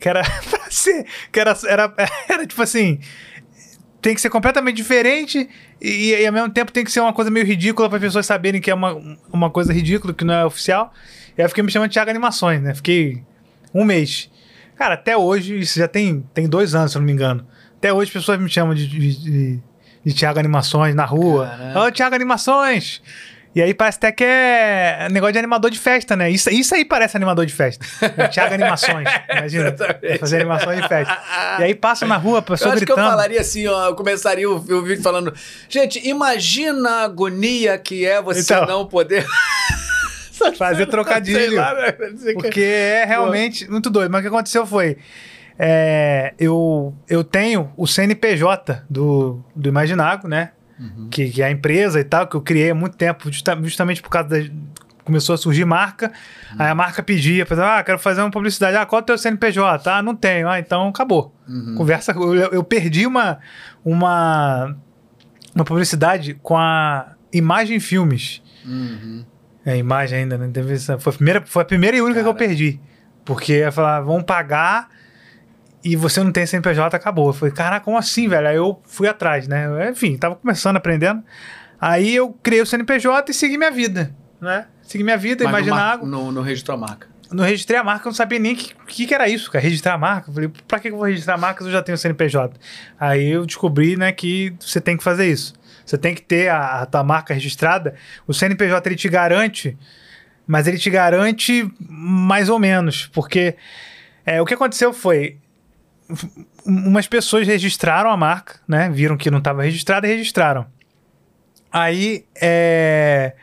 [0.00, 1.06] Que era pra ser.
[1.30, 1.94] Que era, era,
[2.28, 2.98] era tipo assim.
[4.02, 5.48] Tem que ser completamente diferente
[5.80, 8.26] e, e ao mesmo tempo tem que ser uma coisa meio ridícula para as pessoas
[8.26, 8.96] saberem que é uma,
[9.32, 10.92] uma coisa ridícula, que não é oficial.
[11.36, 12.74] E aí eu fiquei me chamando de Thiago Animações, né?
[12.74, 13.22] Fiquei
[13.72, 14.28] um mês.
[14.78, 17.44] Cara, até hoje, isso já tem, tem dois anos, se eu não me engano.
[17.76, 19.58] Até hoje as pessoas me chamam de, de, de,
[20.04, 21.50] de Thiago Animações na rua.
[21.76, 23.02] Ô, Thiago Animações!
[23.54, 26.30] E aí parece até que é negócio de animador de festa, né?
[26.30, 27.84] Isso, isso aí parece animador de festa.
[28.28, 29.08] Thiago Animações.
[29.36, 29.74] Imagina.
[30.20, 31.18] Fazer animações de festa.
[31.58, 33.10] E aí passa na rua, a Eu pessoa acho que eu gritando.
[33.10, 35.34] falaria assim, ó, eu começaria o, o vídeo falando,
[35.68, 38.66] gente, imagina a agonia que é você Então.
[38.66, 39.26] não poder
[40.56, 41.38] Fazer trocadilho.
[41.38, 41.92] Sei lá, né?
[42.34, 44.10] Porque é realmente muito doido.
[44.10, 44.96] Mas o que aconteceu foi.
[45.58, 50.50] é, eu, eu tenho o CNPJ do, do Imaginago, né?
[51.10, 54.00] Que, que é a empresa e tal, que eu criei há muito tempo, justa- justamente
[54.00, 54.36] por causa da.
[55.04, 56.12] Começou a surgir marca,
[56.58, 59.90] aí a marca pedia, ah, quero fazer uma publicidade, ah, qual é o teu CNPJ?
[59.90, 61.34] Ah, não tenho, ah, então acabou.
[61.76, 63.38] Conversa, eu, eu perdi uma,
[63.82, 64.76] uma,
[65.54, 68.42] uma publicidade com a Imagem Filmes.
[68.66, 69.24] Uhum.
[69.68, 70.48] É, imagem ainda, né?
[70.48, 72.46] Deve ser- Foi a primeira, foi a primeira e única que eu Cara.
[72.48, 72.80] perdi.
[73.24, 74.88] Porque ia falar, vão pagar
[75.84, 77.26] e você não tem CNPJ, acabou.
[77.28, 78.48] Eu falei, caraca, como assim, velho?
[78.48, 79.90] Aí eu fui atrás, né?
[79.90, 81.22] Enfim, tava começando, aprendendo.
[81.78, 84.66] Aí eu criei o CNPJ e segui minha vida, né?
[84.82, 86.08] Segui minha vida, Mas no imaginar água.
[86.08, 87.06] No, no registrou a marca.
[87.30, 89.62] Não registrei a marca, eu não sabia nem o que, que, que era isso, cara.
[89.62, 90.30] Registrar a marca.
[90.30, 92.58] Eu falei, pra que eu vou registrar a marca se eu já tenho CNPJ?
[92.98, 95.52] Aí eu descobri, né, que você tem que fazer isso.
[95.84, 97.94] Você tem que ter a, a tua marca registrada.
[98.26, 99.76] O CNPJ ele te garante,
[100.46, 103.06] mas ele te garante mais ou menos.
[103.12, 103.56] Porque
[104.24, 105.36] é, o que aconteceu foi.
[106.66, 108.90] um- Umas pessoas registraram a marca, né?
[108.90, 110.66] Viram que não estava registrada e registraram.
[111.72, 113.34] Aí, é,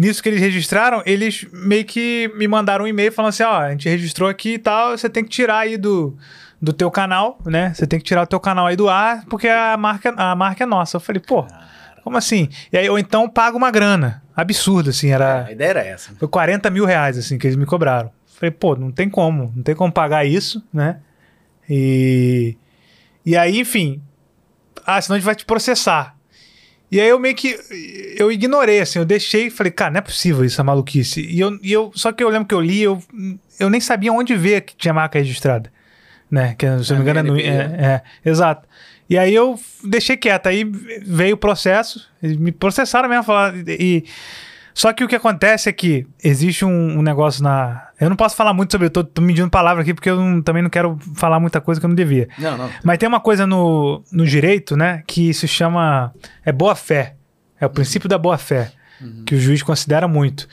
[0.00, 3.70] nisso que eles registraram, eles meio que me mandaram um e-mail falando assim, ó, a
[3.70, 6.16] gente registrou aqui e tal, você tem que tirar aí do,
[6.60, 7.74] do teu canal, né?
[7.74, 10.64] Você tem que tirar o teu canal aí do ar, porque a marca, a marca
[10.64, 10.96] é nossa.
[10.96, 11.46] Eu falei, pô,
[12.02, 12.48] como assim?
[12.72, 14.22] E aí, ou então paga uma grana.
[14.34, 15.44] Absurdo, assim, era...
[15.44, 16.14] A ideia era essa.
[16.14, 18.10] Foi 40 mil reais, assim, que eles me cobraram.
[18.38, 21.00] Falei, pô, não tem como, não tem como pagar isso, né?
[21.68, 22.56] E,
[23.26, 24.00] e aí, enfim,
[24.86, 26.16] ah, senão a gente vai te processar.
[26.90, 27.56] E aí eu meio que,
[28.16, 31.20] eu ignorei, assim, eu deixei e falei, cara, não é possível isso, a maluquice.
[31.20, 33.00] E eu, e eu, só que eu lembro que eu li, eu,
[33.60, 35.72] eu nem sabia onde ver que tinha marca registrada,
[36.28, 36.56] né?
[36.58, 38.68] Que, se eu não me engano, é é, é, exato.
[39.08, 44.04] E aí eu deixei quieto, aí veio o processo, me processaram mesmo, falaram, e,
[44.74, 47.88] só que o que acontece é que existe um, um negócio na.
[48.00, 48.86] Eu não posso falar muito sobre.
[48.86, 51.80] Eu tô, tô medindo palavra aqui porque eu não- também não quero falar muita coisa
[51.80, 52.28] que eu não devia.
[52.38, 52.70] Não, não.
[52.84, 55.02] Mas tem uma coisa no, no direito, né?
[55.06, 56.12] Que se chama.
[56.44, 57.14] É boa fé.
[57.60, 58.72] É o princípio da boa fé.
[59.26, 60.46] Que o juiz considera muito.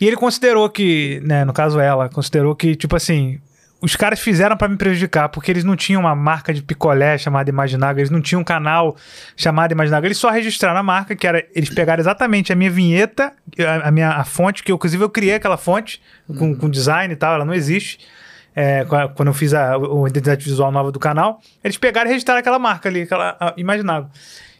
[0.00, 3.40] E ele considerou que, né, no caso ela, considerou que, tipo assim,
[3.80, 7.48] os caras fizeram pra me prejudicar, porque eles não tinham uma marca de picolé chamada
[7.48, 8.96] Imaginago, eles não tinham um canal
[9.36, 13.32] chamado Imaginago, eles só registraram a marca, que era, eles pegaram exatamente a minha vinheta,
[13.60, 17.12] a, a minha a fonte, que eu, inclusive eu criei aquela fonte com, com design
[17.12, 18.06] e tal, ela não existe.
[18.54, 18.84] é,
[19.14, 22.58] quando eu fiz a, a identidade visual nova do canal, eles pegaram e registraram aquela
[22.58, 24.10] marca ali, aquela a, Imaginago.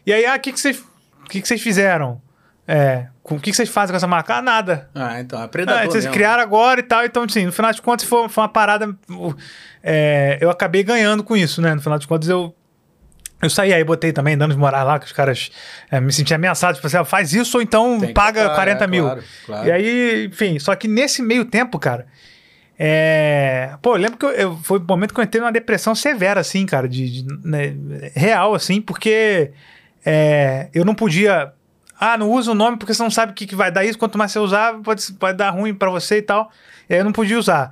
[0.05, 0.81] E aí, ah, o que, que vocês
[1.29, 2.21] que, que vocês fizeram?
[2.71, 4.35] É, com, o que, que vocês fazem com essa marca?
[4.35, 4.89] Ah, nada.
[4.93, 6.13] Ah, então, é Ah, predador vocês mesmo.
[6.13, 8.95] criaram agora e tal, então, assim, no final de contas foi, foi uma parada.
[9.83, 11.73] é, eu acabei ganhando com isso, né?
[11.73, 12.55] No final de contas eu.
[13.41, 15.49] Eu saí aí, botei também danos morais lá, que os caras
[15.89, 16.77] é, me sentiam ameaçados.
[16.77, 19.03] Tipo assim, ah, faz isso ou então Tem paga pagar, 40 é, mil.
[19.05, 19.67] claro, claro.
[19.67, 22.05] E aí, enfim, só que nesse meio tempo, cara.
[22.77, 23.71] É...
[23.81, 26.39] Pô, eu lembro que eu, eu- foi o momento que eu entrei numa depressão severa,
[26.41, 27.73] assim, cara, de, de- né,
[28.15, 29.51] real, assim, porque
[30.05, 31.51] é, eu não podia.
[31.99, 33.97] Ah, não usa o nome porque você não sabe o que, que vai dar isso.
[33.97, 36.49] Quanto mais você usar, pode, pode dar ruim pra você e tal.
[36.89, 37.71] E aí eu não podia usar.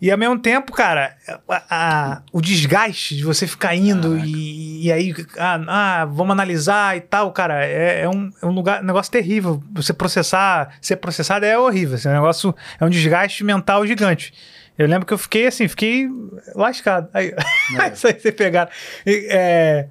[0.00, 1.16] E ao mesmo tempo, cara,
[1.48, 6.96] a- a- o desgaste de você ficar indo e, e aí, ah, ah, vamos analisar
[6.96, 9.60] e tal, cara, é, é um, é um lugar, negócio terrível.
[9.72, 11.96] Você processar, ser processado é horrível.
[11.96, 14.32] Assim, é um negócio, é um desgaste mental gigante.
[14.78, 16.08] Eu lembro que eu fiquei assim, fiquei
[16.54, 17.08] lascado.
[17.12, 17.34] Aí,
[17.92, 18.70] isso aí você pegaram.
[19.04, 19.88] É,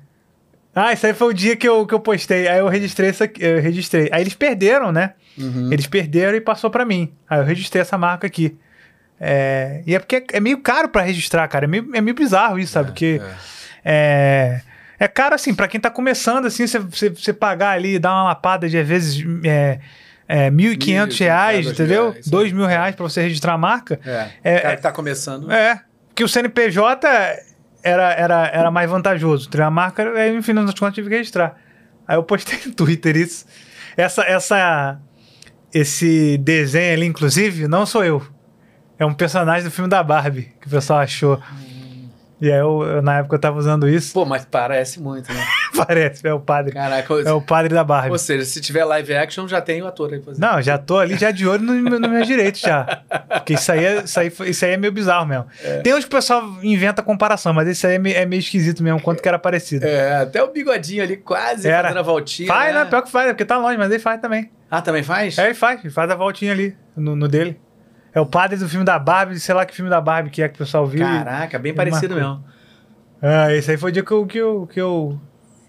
[0.80, 2.48] ah, isso aí foi o dia que eu, que eu postei.
[2.48, 4.10] Aí eu registrei isso aqui, eu registrei.
[4.12, 5.14] Aí eles perderam, né?
[5.72, 7.12] Eles perderam e passou pra mim.
[7.30, 8.58] Aí eu registrei essa marca aqui.
[9.20, 11.66] É, e é porque é meio caro pra registrar, cara.
[11.66, 12.90] É meio, é meio bizarro isso, sabe?
[12.90, 13.20] Porque
[13.84, 14.62] é,
[15.00, 18.78] é caro assim, pra quem tá começando, assim, você, pagar ali, dar uma lapada de
[18.78, 19.80] às vezes é,
[20.28, 22.10] é, 1.500 reais, dois entendeu?
[22.12, 24.00] reais, Dois mil reais pra você registrar a marca.
[24.06, 25.52] É, É, o cara é- que tá começando.
[25.52, 25.82] É,
[26.14, 27.08] que o CNPJ
[27.88, 29.50] era, era, era mais vantajoso.
[29.50, 31.56] Ter a marca, aí, enfim, nas contas tive que registrar.
[32.08, 33.46] Aí eu postei no Twitter isso.
[33.96, 35.00] Essa, essa,
[35.74, 38.26] esse desenho ali, inclusive, não sou eu.
[39.00, 41.42] É um personagem do filme da Barbie, que o pessoal achou.
[42.40, 44.14] E aí, eu, eu, na época, eu tava usando isso.
[44.14, 45.44] Pô, mas parece muito, né?
[45.76, 46.74] Parece, é o padre.
[46.74, 48.12] Caraca, É o padre da Barbie.
[48.12, 50.42] ou seja, se tiver live action, já tem o ator aí fazendo.
[50.42, 53.04] Não, já tô ali já de olho no, no, meu direito já.
[53.30, 55.46] Porque isso aí, é, isso, aí, isso aí é meio bizarro mesmo.
[55.84, 58.82] Tem uns que o pessoal inventa comparação, mas esse aí é meio, é meio esquisito
[58.82, 59.86] mesmo, quanto que era parecido.
[59.86, 61.90] É, até o bigodinho ali quase Era.
[61.90, 62.48] fazendo a voltinha.
[62.48, 62.84] faz, né?
[62.84, 62.90] né?
[62.90, 64.50] Pior que faz, é porque tá longe, mas ele faz também.
[64.70, 65.38] Ah, também faz?
[65.38, 67.60] É, ele faz, ele faz a voltinha ali no, no dele.
[68.18, 70.50] É o padre do filme da Barbie, sei lá que filme da Barbie que é
[70.50, 71.06] que o pessoal viu.
[71.06, 72.36] Caraca, bem parecido marcou.
[72.38, 72.46] mesmo.
[73.22, 74.26] Ah, esse aí foi o dia que eu.
[74.26, 75.20] Que, eu, que, eu,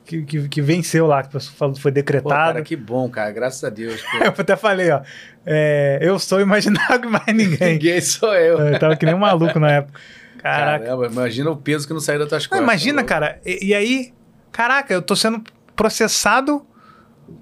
[0.06, 2.30] que, que, que venceu lá, que o pessoal falou, foi Pô, decretado.
[2.34, 3.30] cara, que bom, cara.
[3.32, 4.00] Graças a Deus.
[4.00, 4.16] pô.
[4.24, 5.02] Eu até falei, ó.
[5.44, 7.74] é, eu sou imaginável mais ninguém.
[7.74, 8.58] Ninguém sou eu.
[8.58, 10.00] Eu tava que nem um maluco na época.
[10.42, 10.84] Caraca.
[10.86, 12.62] Caramba, imagina o peso que não saiu das tuas Não, costas.
[12.64, 13.40] imagina, tá cara.
[13.44, 14.14] E, e aí,
[14.50, 15.42] caraca, eu tô sendo
[15.76, 16.64] processado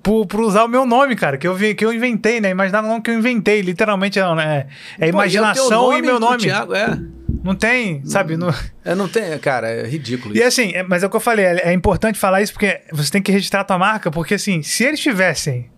[0.02, 2.50] por, por usar o meu nome, cara, que eu, vi, que eu inventei, né?
[2.50, 4.18] Imaginar o nome que eu inventei, literalmente.
[4.18, 4.38] É, é, é Pô,
[4.98, 6.38] e é teu imaginação e, meu do nome.
[6.38, 6.98] Thiago, é.
[7.42, 8.36] Não tem, sabe?
[8.36, 8.52] Não...
[8.84, 10.46] É, não tem, cara, é ridículo E isso.
[10.46, 13.10] assim, é- mas é o que eu falei, é, é importante falar isso porque você
[13.10, 15.70] tem que registrar a tua marca, porque assim, se eles tivessem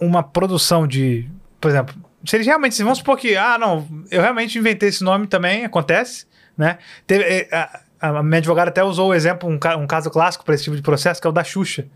[0.00, 1.28] uma produção de,
[1.60, 5.26] por exemplo, se eles realmente, vamos supor que, ah, não, eu realmente inventei esse nome
[5.26, 6.78] também, acontece, né?
[7.06, 10.54] Teve, é, a, a minha advogada até usou o exemplo, um, um caso clássico para
[10.54, 11.86] esse tipo de processo, que é o da Xuxa.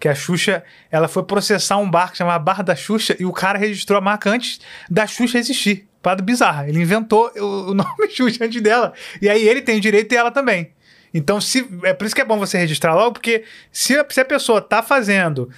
[0.00, 3.32] Que a Xuxa, ela foi processar um bar que chamava Bar da Xuxa e o
[3.32, 4.58] cara registrou a marca antes
[4.90, 5.86] da Xuxa existir.
[6.02, 6.66] Parada bizarra.
[6.68, 8.94] Ele inventou o, o nome Xuxa antes dela.
[9.20, 10.72] E aí ele tem o direito e ela também.
[11.12, 14.20] Então, se, é por isso que é bom você registrar logo, porque se a, se
[14.20, 15.50] a pessoa tá fazendo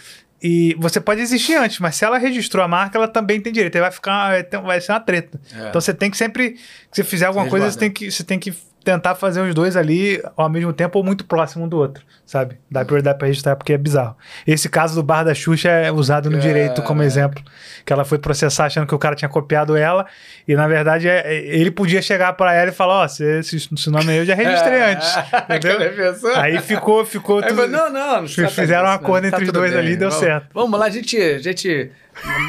[0.43, 3.77] e você pode existir antes, mas se ela registrou a marca, ela também tem direito.
[3.77, 5.41] Aí vai ficar, vai ser uma treta.
[5.55, 5.69] É.
[5.69, 6.57] Então você tem que sempre,
[6.91, 8.53] se você fizer alguma coisa, você tem, que, você tem que
[8.85, 12.59] tentar fazer os dois ali ao mesmo tempo ou muito próximo um do outro, sabe?
[12.70, 14.17] Dá prioridade pra registrar porque é bizarro.
[14.47, 17.43] Esse caso do bar da Xuxa é usado no direito como exemplo,
[17.85, 20.07] que ela foi processar achando que o cara tinha copiado ela
[20.47, 23.57] e na verdade é- é- ele podia chegar pra ela e falar, ó, se esse,
[23.57, 24.85] esse nome aí eu já registrei É.
[24.85, 24.99] aném
[25.57, 26.36] entendeu?
[26.36, 27.69] Aí ficou, ficou Aí tudo...
[27.69, 29.28] não, não, não se Fizeram um acordo né?
[29.28, 30.47] entre os dois ali e deu vamos, certo.
[30.52, 31.91] Vamos lá, a gente, a gente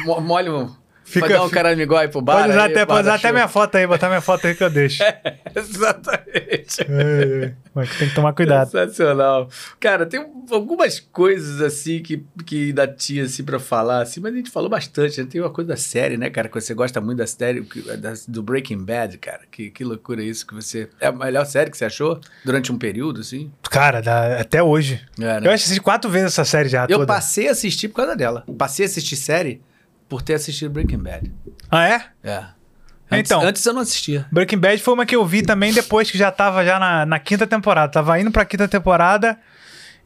[0.04, 0.83] mo- molha um...
[1.04, 1.48] Fica- pode dar um
[1.96, 2.36] aí pro bar.
[2.38, 4.54] Pode usar, aí, até, pode usar da até minha foto aí, botar minha foto aí
[4.54, 5.02] que eu deixo.
[5.54, 6.80] Exatamente.
[6.88, 7.52] É, é.
[7.74, 8.70] Mas tem que tomar cuidado.
[8.70, 9.48] Sensacional.
[9.78, 14.32] Cara, tem um- algumas coisas assim que, que ainda tinha assim pra falar, assim, mas
[14.32, 15.20] a gente falou bastante.
[15.20, 15.26] né?
[15.30, 16.48] Tem uma coisa da série, né, cara?
[16.48, 17.60] Que você gosta muito da série,
[17.98, 19.40] da- do Breaking Bad, cara.
[19.50, 20.88] Que, que loucura isso que você.
[21.00, 23.52] É a melhor série que você achou durante um período, assim?
[23.70, 25.00] Cara, dá- até hoje.
[25.20, 25.48] É, né?
[25.48, 27.06] Eu assisti quatro vezes essa série já Eu toda.
[27.06, 28.44] passei a assistir por causa dela.
[28.56, 29.60] Passei a assistir série
[30.08, 31.32] por ter assistido Breaking Bad.
[31.70, 32.04] Ah, é?
[32.22, 32.44] É.
[33.10, 33.42] Antes, Então.
[33.42, 34.26] Antes eu não assistia.
[34.32, 37.18] Breaking Bad foi uma que eu vi também depois que já tava já na, na
[37.18, 37.92] quinta temporada.
[37.92, 39.38] Tava indo pra quinta temporada.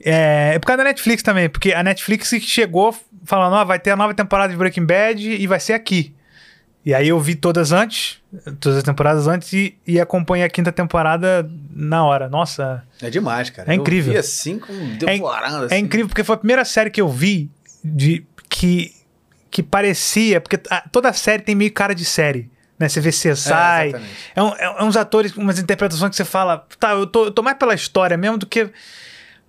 [0.01, 2.94] É, é por causa da Netflix também, porque a Netflix chegou
[3.25, 6.15] falando, ó, vai ter a nova temporada de Breaking Bad e vai ser aqui.
[6.85, 8.18] E aí eu vi todas antes,
[8.60, 12.28] todas as temporadas antes, e, e acompanhei a quinta temporada na hora.
[12.28, 13.70] Nossa, É demais, cara.
[13.70, 14.12] É incrível.
[14.12, 15.75] Eu vi assim, com devorando, assim.
[15.75, 17.51] é incrível porque foi a primeira série que eu vi
[17.85, 18.93] de que,
[19.51, 20.41] que parecia.
[20.41, 22.51] Porque a- toda série tem meio cara de série.
[22.78, 22.89] Né?
[22.89, 23.52] Você vê CSI.
[23.52, 24.01] É.
[24.36, 26.65] É, um- é uns atores, umas interpretações que você fala.
[26.78, 28.70] Tá, eu tô, eu tô mais pela história mesmo do que.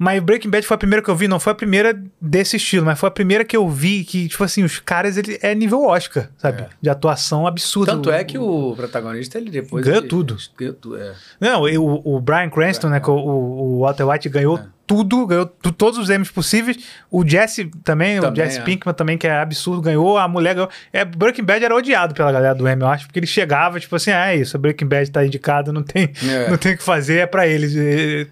[0.01, 2.85] Mas Breaking Bad foi a primeira que eu vi, não foi a primeira desse estilo,
[2.85, 5.83] mas foi a primeira que eu vi que, tipo assim, os caras, ele é nível
[5.83, 6.61] Oscar, sabe?
[6.61, 6.69] É.
[6.81, 7.91] De atuação absurda.
[7.91, 9.83] Tanto é que o protagonista, ele depois...
[9.83, 10.37] Ganhou ele- tudo.
[10.57, 11.13] Ganhou tudo, é.
[11.41, 13.01] Não, e o, o Brian Cranston, né?
[13.01, 14.65] que o, o Walter White ganhou É.
[14.89, 16.77] tudo, ganhou todos os Emmys possíveis.
[17.11, 18.63] O Jesse também, o Também, Jesse é.
[18.63, 20.17] Pinkman também, que é absurdo, ganhou.
[20.17, 20.69] A mulher ganhou.
[20.91, 23.95] É, Breaking Bad era odiado pela galera do Emmy, eu acho, porque ele chegava, tipo
[23.95, 26.49] assim, ah, é isso, Breaking Bad tá indicado, não tem, É.
[26.49, 27.75] não tem o que fazer, é pra eles.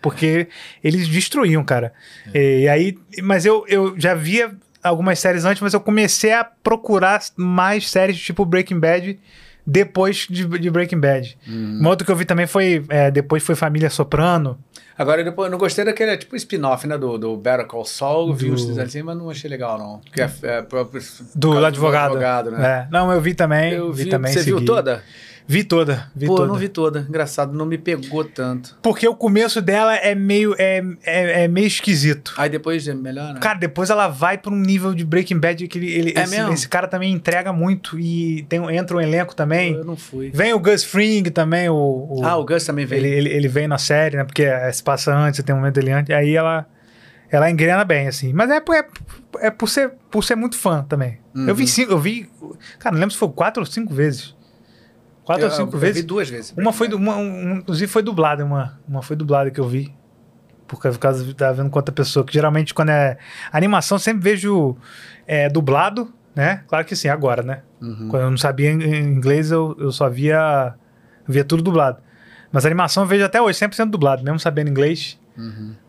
[0.01, 0.47] Porque
[0.83, 1.93] eles destruíam, cara.
[2.33, 2.61] É.
[2.61, 7.21] E aí, mas eu, eu já via algumas séries antes, mas eu comecei a procurar
[7.35, 9.19] mais séries tipo Breaking Bad
[9.67, 11.37] depois de, de Breaking Bad.
[11.45, 11.79] Uhum.
[11.81, 12.85] Uma outra que eu vi também foi.
[12.87, 14.57] é, depois foi Família Soprano.
[14.97, 18.33] Agora, depois, eu não gostei daquele, tipo, spin-off, né, do, do Better Call Saul.
[18.33, 19.99] Vi Do- uns desenhos assim, mas não achei legal, não.
[19.99, 20.99] Porque é, é próprio...
[21.35, 22.05] Do por causa advogado.
[22.13, 22.87] advogado, né?
[22.87, 22.87] É.
[22.91, 23.73] Não, eu vi também.
[23.73, 24.33] Eu vi, vi, também.
[24.33, 24.65] você viu segui.
[24.65, 25.03] toda?
[25.49, 26.11] Vi toda.
[26.13, 26.43] Vi Pô, toda.
[26.43, 27.05] eu não vi toda.
[27.07, 28.77] Engraçado, não me pegou tanto.
[28.81, 32.33] Porque o começo dela é meio, é, é, é meio esquisito.
[32.37, 33.39] Aí depois é melhor, né?
[33.39, 36.35] Cara, depois ela vai pra um nível de Breaking Bad que ele, ele- É esse,
[36.35, 36.51] mesmo?
[36.51, 39.73] esse cara também entrega muito e tem, entra um elenco também.
[39.73, 40.31] eu não fui.
[40.33, 42.99] Vem o Gus Fring também, o, o- Ah, o Gus também veio.
[43.05, 44.25] ele, ele, ele vem na série, né?
[44.25, 46.13] Porque é, se passa antes, tem um momento dele antes.
[46.13, 46.67] Aí ela,
[47.31, 48.33] ela engrena bem, assim.
[48.33, 48.85] Mas é, por- é,
[49.39, 51.19] é por, ser, por ser muito fã também.
[51.33, 51.53] Eu Uhum.
[51.53, 52.27] vi cinco, eu vi.
[52.79, 54.35] Cara, não lembro se foi quatro ou cinco vezes.
[55.27, 55.97] Quatro Eu- ou cinco eu vezes.
[55.97, 56.53] vi duas vezes.
[56.57, 59.93] Uma foi, uma, um- inclusive foi dublada, uma, uma foi dublada que eu vi.
[60.67, 62.25] Por causa, de estar vendo com outra pessoa.
[62.25, 63.17] Que geralmente quando é
[63.51, 64.75] animação, sempre vejo
[65.27, 66.63] é, dublado, né?
[66.67, 67.61] Claro que sim, agora, né?
[67.81, 68.07] Uhum.
[68.09, 70.73] Quando eu não sabia inglês, eu, eu só via,
[71.27, 71.99] via tudo dublado.
[72.51, 75.19] Mas animação eu vejo até hoje, 100% dublado, mesmo sabendo inglês.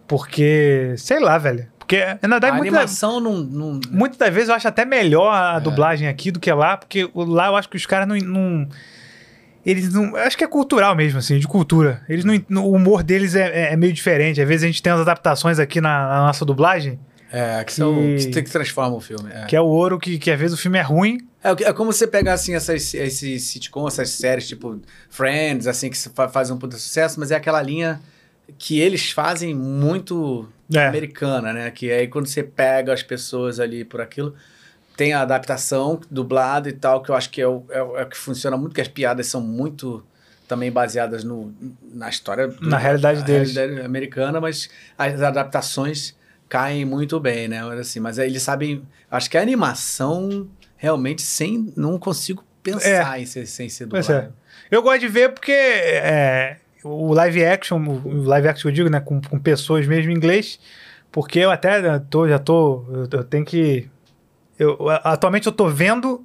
[0.06, 1.66] Porque, sei lá, velho.
[1.78, 3.38] Porque, na verdade, A muita- animação não...
[3.38, 3.80] não...
[3.90, 5.56] Muitas das vezes eu acho até melhor É.
[5.56, 8.16] a dublagem aqui do que lá, porque lá eu acho que os caras não.
[8.16, 8.68] não-
[9.70, 10.16] eles não.
[10.16, 12.02] Acho que é cultural mesmo, assim, de cultura.
[12.08, 12.64] Eles não.
[12.64, 14.40] O humor deles é, é- é meio diferente.
[14.40, 16.98] Às vezes a gente tem as adaptações aqui na, na nossa dublagem,
[17.30, 19.30] É, que, são, Que- que, que transforma o filme.
[19.32, 19.44] É.
[19.44, 21.18] que é o ouro, que, que às vezes o filme é ruim.
[21.44, 24.80] É, é como você pegar, assim, essas, esses sitcom, essas séries, tipo
[25.10, 25.96] Friends, assim, que
[26.32, 28.00] fazem um puta sucesso, mas é aquela linha
[28.58, 30.86] que eles fazem muito É.
[30.86, 31.70] americana, né?
[31.70, 34.34] Que aí quando você pega as pessoas ali por aquilo,
[34.98, 38.02] tem a adaptação dublada e tal, que eu acho que é o, é o- é
[38.02, 40.04] o que funciona muito, que as piadas são muito
[40.48, 41.54] também baseadas no,
[41.94, 42.48] na história...
[42.48, 43.54] do- Na realidade na deles.
[43.54, 44.68] realidade americana, mas
[44.98, 46.16] as adaptações
[46.48, 47.62] caem muito bem, né?
[47.62, 48.82] Mas, assim, mas eles sabem...
[49.10, 51.72] Acho que a animação, realmente, sem...
[51.76, 54.12] Não consigo pensar em ser, sem ser dublado.
[54.12, 54.28] é.
[54.70, 58.88] Eu gosto de ver porque é, o live action, o live action que eu digo,
[58.90, 60.58] né, com, com pessoas mesmo em inglês,
[61.12, 63.88] porque eu até né, tô, já tô, eu tenho que,
[64.58, 66.24] eu, atualmente eu tô vendo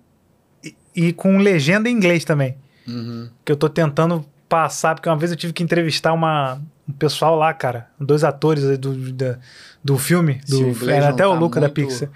[0.64, 2.56] e, e com legenda em inglês também,
[2.88, 3.30] Uhum.
[3.46, 7.36] que eu tô tentando passar, porque uma vez eu tive que entrevistar uma, um pessoal
[7.38, 9.38] lá, cara, dois atores do, da-
[9.84, 12.10] do filme, do, era até o tá Luca da muito- Pixar.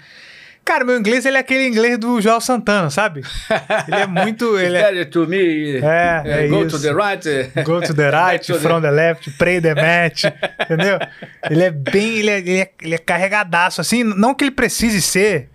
[0.64, 3.22] Cara, meu inglês ele é aquele inglês do Joel Santana, sabe?
[3.88, 4.58] Ele é muito.
[4.58, 5.76] Ele é, to me...
[5.78, 6.76] É, é go isso.
[6.76, 7.26] to the right...
[7.64, 10.24] Go to the right, to the- from the left, pray the match,
[10.60, 10.98] entendeu?
[11.50, 15.00] Ele é bem, ele é, ele é, ele é carregadaço, assim, não que ele precise
[15.00, 15.48] ser,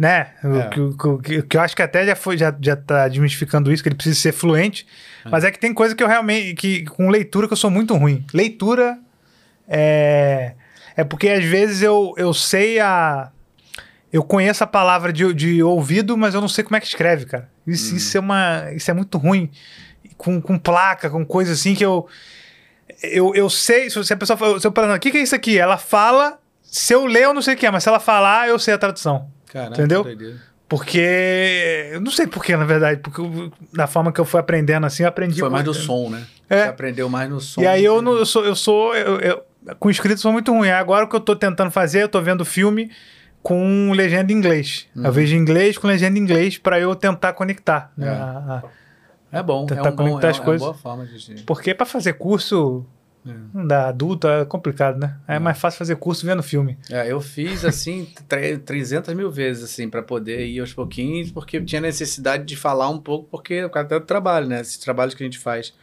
[0.00, 0.28] né?
[0.42, 0.68] O, É.
[0.70, 3.82] que, o- que, que eu acho que até já, foi, já, já tá desmistificando isso,
[3.82, 4.86] que ele precisa ser fluente,
[5.26, 7.94] mas é que tem coisa que eu realmente, que com leitura que eu sou muito
[7.94, 8.24] ruim.
[8.32, 8.98] Leitura
[9.68, 10.54] é,
[10.96, 13.30] é porque às vezes eu, eu sei a...
[14.12, 17.26] Eu conheço a palavra de, de ouvido, mas eu não sei como é que escreve,
[17.26, 17.48] cara.
[17.64, 19.48] Isso, isso, é, uma, isso é muito ruim.
[20.16, 22.08] Com, com placa, com coisa assim que eu.
[23.04, 25.56] Eu, eu sei, se a pessoa fala, se eu o que, que é isso aqui?
[25.56, 28.48] Ela fala, se eu ler, eu não sei o que é, mas se ela falar,
[28.48, 29.30] eu sei a tradução.
[29.52, 30.04] Caraca, Entendeu?
[30.68, 31.90] Porque.
[31.92, 35.02] Eu não sei porquê, na verdade, porque eu- da forma que eu fui aprendendo assim,
[35.02, 35.40] eu aprendi.
[35.40, 36.24] Foi mais do som, né?
[36.48, 36.62] É.
[36.64, 37.60] Você aprendeu mais no som.
[37.60, 39.42] E aí eu, não, eu sou, eu sou eu, eu-
[39.78, 40.70] com escrito sou muito ruim.
[40.70, 42.90] Agora o que eu tô tentando fazer, eu tô vendo filme
[43.42, 44.86] com legenda em inglês.
[44.94, 45.06] Uhum.
[45.06, 47.92] Eu vejo em inglês com legenda em inglês pra eu tentar conectar.
[47.96, 48.06] né?
[48.06, 48.10] É.
[48.10, 48.62] A-
[49.32, 50.62] a- É bom, é, tentar um bom, conectar é, as é uma coisas.
[50.66, 51.42] boa forma de...
[51.44, 52.84] Porque pra fazer curso
[53.26, 53.32] É.
[53.52, 55.16] não dá adulto é complicado, né?
[55.28, 56.78] É, mais fácil fazer curso vendo filme.
[56.90, 61.58] É, eu fiz assim tre- 300 mil vezes assim para poder ir aos pouquinhos, porque
[61.58, 64.60] eu tinha necessidade de falar um pouco, porque o cara do trabalho, né?
[64.62, 65.74] Esses trabalhos que a gente faz,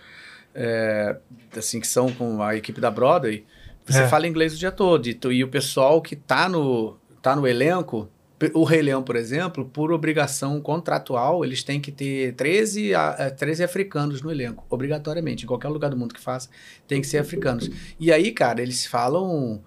[0.55, 1.15] é,
[1.55, 3.45] assim que são com a equipe da Broadway,
[3.85, 4.07] você É.
[4.07, 7.45] fala inglês o dia todo e, tu- e o pessoal que tá no tá no
[7.47, 8.09] elenco
[8.53, 13.29] O Rei Leão, por exemplo, por obrigação contratual, eles têm que ter 13, a- eh,
[13.31, 15.43] 13 africanos no elenco, obrigatoriamente.
[15.43, 16.47] Em qualquer lugar do mundo que faça,
[16.87, 17.67] tem que ser africanos.
[17.99, 19.61] E aí, cara, eles falam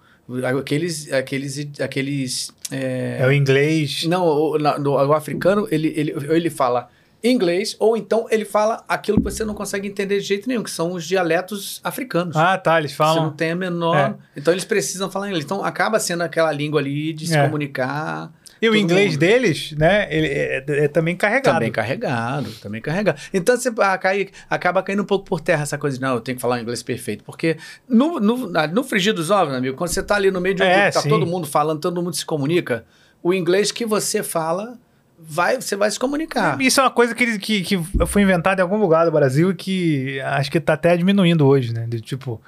[0.57, 1.11] aqueles.
[1.11, 4.05] aqueles, aqueles é, É o inglês.
[4.05, 6.89] Não, o, o africano, ele, ele, ele fala
[7.23, 10.71] inglês, ou então ele fala aquilo que você não consegue entender de jeito nenhum, que
[10.71, 12.35] são os dialetos africanos.
[12.35, 13.29] Ah, tá, eles Você não falam.
[13.33, 13.95] tem a menor.
[13.95, 14.15] É.
[14.39, 15.45] Então eles precisam falar inglês.
[15.45, 17.43] Então acaba sendo aquela língua ali de se É.
[17.45, 18.33] comunicar.
[18.61, 19.19] E o inglês mundo.
[19.19, 21.55] deles, né, ele é, é também carregado.
[21.55, 23.19] Também carregado, também carregado.
[23.33, 26.21] Então você ah, cai- acaba caindo um pouco por terra essa coisa de, não, eu
[26.21, 27.23] tenho que falar inglês perfeito.
[27.23, 27.57] Porque
[27.89, 30.61] no, no, na- no frigir dos ovos, amigo, quando você tá ali no meio de
[30.61, 32.85] um É, grupo tá todo mundo falando, todo mundo se comunica,
[33.23, 34.77] o inglês que você fala,
[35.19, 36.59] vai, você vai se comunicar.
[36.61, 39.55] Isso é uma coisa que, que, que foi inventada em algum lugar do Brasil e
[39.55, 41.85] que acho que tá até diminuindo hoje, né?
[41.87, 42.41] De tipo,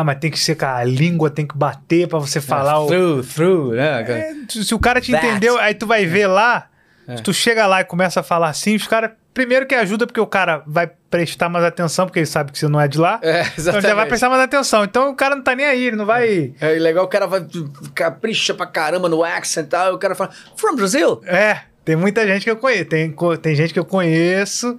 [0.00, 2.86] ah, mas tem que ser com a língua, tem que bater pra você falar o.
[2.86, 4.02] Through, through, né?
[4.02, 5.26] É, se o cara te That.
[5.26, 6.68] entendeu, aí tu vai ver lá,
[7.08, 7.16] É.
[7.16, 9.10] se tu chega lá e começa a falar assim, os caras.
[9.34, 12.68] Primeiro que ajuda porque o cara vai prestar mais atenção, porque ele sabe que você
[12.68, 13.18] não é de lá.
[13.22, 13.88] É, Então exatamente.
[13.88, 14.82] já vai prestar mais atenção.
[14.82, 16.54] Então o cara não tá nem aí, ele não vai.
[16.58, 17.46] É legal, o cara vai
[17.94, 21.20] capricha pra caramba no accent e tal, e o cara fala, from Brazil?
[21.26, 22.86] É, tem muita gente que eu conheço.
[22.86, 24.76] Tem, tem gente que eu conheço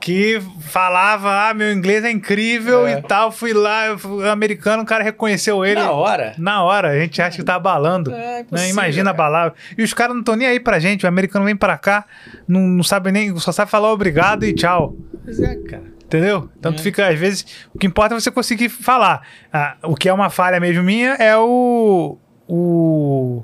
[0.00, 2.98] que falava, ah, meu inglês é incrível É.
[2.98, 3.32] e tal.
[3.32, 5.80] Fui lá, fui americano, o cara reconheceu ele.
[5.80, 6.34] Na hora.
[6.38, 8.12] Na hora, a gente acha que tá abalando.
[8.12, 8.68] É né?
[8.70, 9.54] Imagina abalar.
[9.76, 11.04] E os caras não estão nem aí pra gente.
[11.04, 12.04] O americano vem pra cá,
[12.46, 14.94] não, não sabe nem, só sabe falar obrigado e tchau.
[15.24, 15.96] Pois é, cara.
[16.04, 16.48] Entendeu?
[16.56, 16.78] Então É.
[16.78, 17.44] fica, às vezes,
[17.74, 19.22] o que importa é você conseguir falar.
[19.52, 22.16] Ah, o que é uma falha mesmo minha é o.
[22.46, 23.42] o.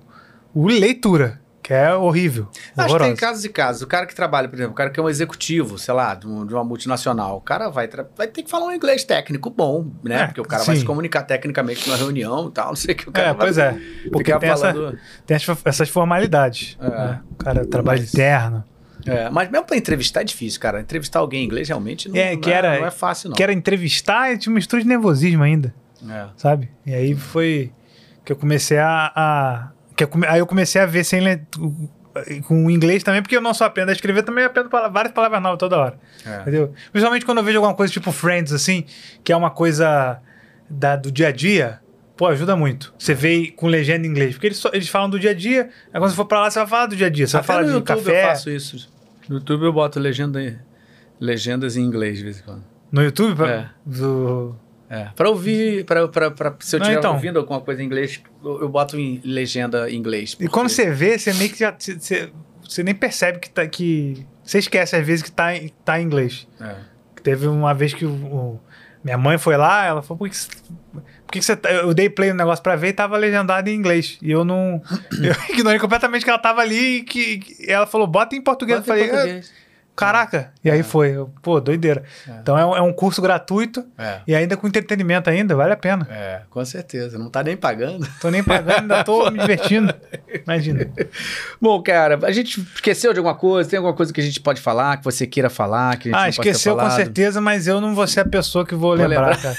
[0.54, 2.48] o leitura, que é horrível.
[2.76, 3.82] Acho que tem casos e casos.
[3.82, 6.26] O cara que trabalha, por exemplo, o cara que é um executivo, sei lá, de
[6.26, 10.22] um- uma multinacional, o cara vai, vai ter que falar um inglês técnico bom, né?
[10.22, 10.80] É, Porque o cara vai sim.
[10.80, 13.46] se comunicar tecnicamente numa reunião e tal, não sei o que o cara É, vai
[13.46, 13.78] pois é.
[14.10, 14.98] Porque tem, essa- falando.
[15.24, 16.76] tem as- essas formalidades.
[16.80, 16.88] É.
[16.88, 17.20] né?
[17.30, 18.64] O cara trabalha Mas- de terno.
[19.06, 20.80] É, mas mesmo pra entrevistar é difícil, cara.
[20.80, 23.36] Entrevistar alguém em inglês realmente não, É, não que era- não é fácil, não.
[23.36, 25.74] Que era entrevistar e tinha uma mistura de nervosismo ainda,
[26.08, 26.26] É.
[26.36, 26.70] sabe?
[26.86, 27.72] E aí foi
[28.24, 29.12] que eu comecei a.
[29.14, 29.68] a-
[30.06, 31.40] que eu come- aí eu comecei a ver sem le-
[32.46, 35.40] com o inglês também, porque eu não só aprendo a escrever, também aprendo várias palavras
[35.42, 35.98] novas toda hora.
[36.26, 36.42] É.
[36.42, 36.72] Entendeu?
[36.92, 38.84] Principalmente quando eu vejo alguma coisa tipo Friends, assim,
[39.24, 40.20] que é uma coisa
[40.68, 41.80] da, do dia a dia,
[42.16, 42.92] pô, ajuda muito.
[42.98, 44.34] Você vê com legenda em inglês.
[44.34, 46.50] Porque eles, só- eles falam do dia a dia, aí quando você for pra lá,
[46.50, 47.26] você vai falar do dia a dia.
[47.26, 48.22] Você vai Até falar no de YouTube café.
[48.24, 48.92] eu faço isso.
[49.28, 50.38] No YouTube eu boto legenda,
[51.18, 52.62] legendas em inglês de vez em quando.
[52.90, 53.42] No YouTube?
[53.44, 53.68] É.
[53.86, 54.54] do...
[54.94, 55.08] É.
[55.16, 57.14] Pra ouvir, pra, pra, pra- se eu estiver então.
[57.14, 60.32] ouvindo alguma coisa em inglês, eu, eu boto em legenda em inglês.
[60.32, 61.74] E porque- quando você vê, você meio que já.
[61.78, 62.30] Você,
[62.62, 63.66] você- nem percebe que tá.
[63.66, 66.46] Que, você esquece às vezes que tá, em- tá em inglês.
[66.60, 66.74] É.
[67.22, 68.60] Teve uma vez que o, o-
[69.02, 70.50] minha mãe foi lá, ela falou, por que, você-
[70.92, 73.74] por que você tá-" Eu dei play no negócio pra ver e tava legendado em
[73.74, 74.18] inglês.
[74.20, 74.82] E eu não.
[75.22, 78.80] eu ignorei completamente que ela tava ali e que, que ela falou, bota em português.
[78.80, 79.52] Bota em eu falei, português.
[79.58, 79.61] "Ah,
[79.96, 80.50] caraca.
[80.64, 81.10] E aí foi.
[81.16, 82.02] Eu, Pô, doideira.
[82.40, 84.20] Então é um, é um curso gratuito É.
[84.26, 86.06] e ainda com entretenimento ainda, vale a pena.
[86.10, 87.18] É, com certeza.
[87.18, 88.06] Não tá nem pagando.
[88.20, 89.92] Tô nem pagando, ainda tô me divertindo.
[90.44, 90.88] Imagina.
[91.60, 93.68] Bom, cara, a gente esqueceu de alguma coisa?
[93.68, 96.20] Tem alguma coisa que a gente pode falar, que você queira falar, que a gente
[96.24, 99.36] Ah, esqueceu com certeza, mas eu não vou ser a pessoa que vou, Vou lembrar,
[99.40, 99.56] cara.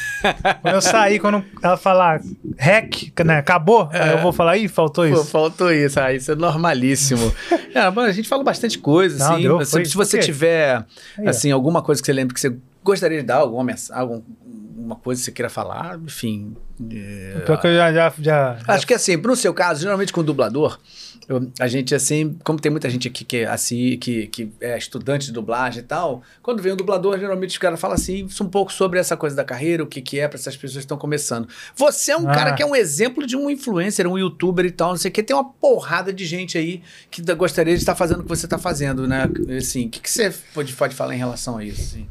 [0.62, 2.22] Quando eu sair, quando ela falar
[2.58, 5.26] hack, né, acabou, aí eu vou falar, ih, faltou Pô, isso.
[5.26, 7.34] faltou isso, ah, isso é normalíssimo.
[7.74, 9.42] é, a gente falou bastante coisa, Não, assim.
[9.44, 10.23] deu, mas foi- se você foi.
[10.26, 10.86] Tiver,
[11.18, 14.96] Aí, assim, alguma coisa que você lembre que você gostaria de dar, alguma mensagem, alguma
[14.96, 16.56] coisa que você queira falar, enfim.
[16.92, 20.24] é, Pior que eu já, já, já, Acho que assim, no seu caso, geralmente com
[20.24, 20.80] dublador,
[21.28, 24.78] eu- a gente assim, como tem muita gente aqui que é assim, que, que é
[24.78, 28.50] estudante de dublagem e tal, quando vem um dublador, geralmente os caras falam assim, um
[28.50, 30.98] pouco sobre essa coisa da carreira, o que, que é para essas pessoas que estão
[30.98, 31.48] começando.
[31.76, 32.34] Você é um Ah.
[32.34, 35.14] cara que é um exemplo de um influencer, um youtuber e tal, não sei o
[35.14, 38.46] que, tem uma porrada de gente aí que gostaria de estar fazendo o que você
[38.46, 39.30] está fazendo, né?
[39.58, 41.82] Assim, o que, que você pode, pode falar em relação a isso?
[41.82, 42.08] Assim?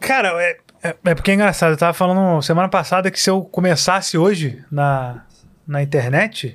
[0.00, 1.70] Cara, é, é, é porque é engraçado.
[1.72, 5.24] Eu tava falando semana passada que se eu começasse hoje na,
[5.66, 6.54] na internet,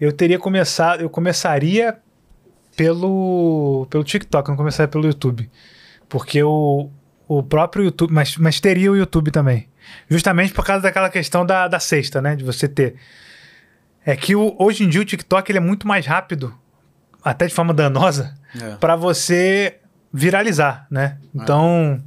[0.00, 1.00] eu teria começado.
[1.00, 1.98] Eu começaria
[2.76, 5.50] pelo, pelo TikTok, não começaria pelo YouTube.
[6.08, 6.90] Porque o,
[7.26, 8.12] o próprio YouTube.
[8.12, 9.68] Mas, mas teria o YouTube também.
[10.08, 12.36] Justamente por causa daquela questão da, da sexta, né?
[12.36, 12.94] De você ter.
[14.04, 16.54] É que o- hoje em dia o TikTok ele é muito mais rápido,
[17.22, 18.76] até de forma danosa, É.
[18.76, 19.78] para você
[20.12, 21.18] viralizar, né?
[21.34, 22.02] Então,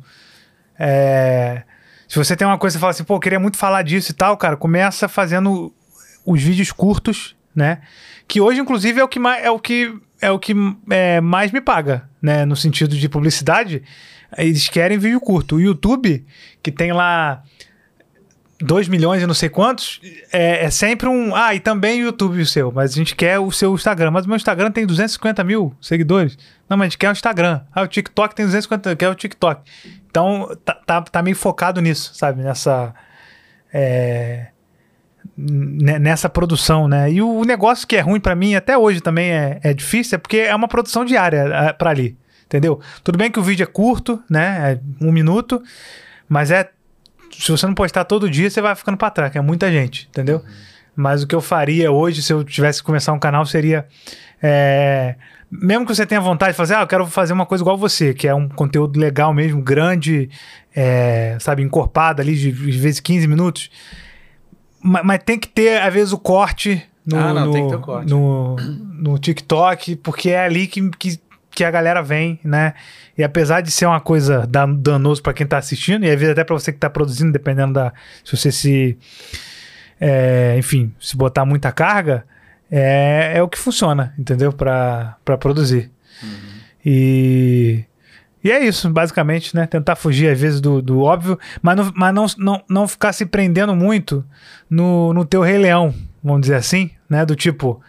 [0.79, 1.63] é,
[2.07, 4.15] se você tem uma coisa e fala assim, pô, eu queria muito falar disso e
[4.15, 5.71] tal, cara, começa fazendo
[6.25, 7.79] os vídeos curtos, né?
[8.27, 10.53] Que hoje, inclusive, é o que mais, é o que, é o que
[10.89, 12.45] é, mais me paga, né?
[12.45, 13.83] No sentido de publicidade,
[14.37, 15.55] eles querem vídeo curto.
[15.55, 16.25] O YouTube,
[16.63, 17.43] que tem lá
[18.61, 19.99] 2 milhões e não sei quantos,
[20.31, 21.35] é, é sempre um.
[21.35, 24.11] Ah, e também o YouTube o seu, mas a gente quer o seu Instagram.
[24.11, 26.37] Mas o meu Instagram tem 250 mil seguidores.
[26.69, 27.61] Não, mas a gente quer o Instagram.
[27.73, 29.61] Ah, o TikTok tem 250, quer o TikTok.
[30.09, 32.41] Então, tá, tá, tá meio focado nisso, sabe?
[32.43, 32.93] Nessa.
[33.73, 34.47] É,
[35.41, 37.11] nessa produção, né?
[37.11, 40.19] E o negócio que é ruim pra mim, até hoje também é, é difícil, é
[40.19, 42.79] porque é uma produção diária é, pra ali, entendeu?
[43.03, 44.73] Tudo bem que o vídeo é curto, né?
[44.73, 45.61] É um minuto,
[46.29, 46.69] mas é.
[47.31, 50.07] Se você não postar todo dia, você vai ficando pra trás, que é muita gente,
[50.09, 50.43] entendeu?
[50.95, 53.87] Mas o que eu faria hoje, se eu tivesse que começar um canal, seria.
[54.43, 55.15] é,
[55.51, 58.13] mesmo que você tenha vontade de fazer, ah, eu quero fazer uma coisa igual você,
[58.13, 60.29] que é um conteúdo legal mesmo, grande,
[60.73, 63.69] é, sabe, encorpado ali, de, às vezes 15 minutos.
[64.83, 67.69] Ma- Mas, tem que ter, às vezes, o corte no, Ah, não, no, tem que
[67.69, 68.09] ter o corte.
[68.09, 71.19] no, no TikTok, porque é ali que, que,
[71.51, 72.73] que a galera vem, né?
[73.17, 76.31] E apesar de ser uma coisa dan- danoso pra quem tá assistindo, e às vezes
[76.31, 77.93] até pra você que tá produzindo, dependendo da.
[78.23, 78.97] Se você se.
[79.99, 82.25] é, enfim, se botar muita carga,
[82.71, 84.51] é, é o que funciona, entendeu?
[84.53, 85.91] Pra produzir.
[86.85, 87.83] E.
[88.43, 89.67] E é isso, basicamente, né?
[89.67, 93.25] Tentar fugir, às vezes, do, do óbvio, mas, não, mas não, não, não ficar se
[93.25, 94.25] prendendo muito
[94.69, 97.25] no, no teu Rei Leão, vamos dizer assim, né?
[97.25, 97.81] Do tipo,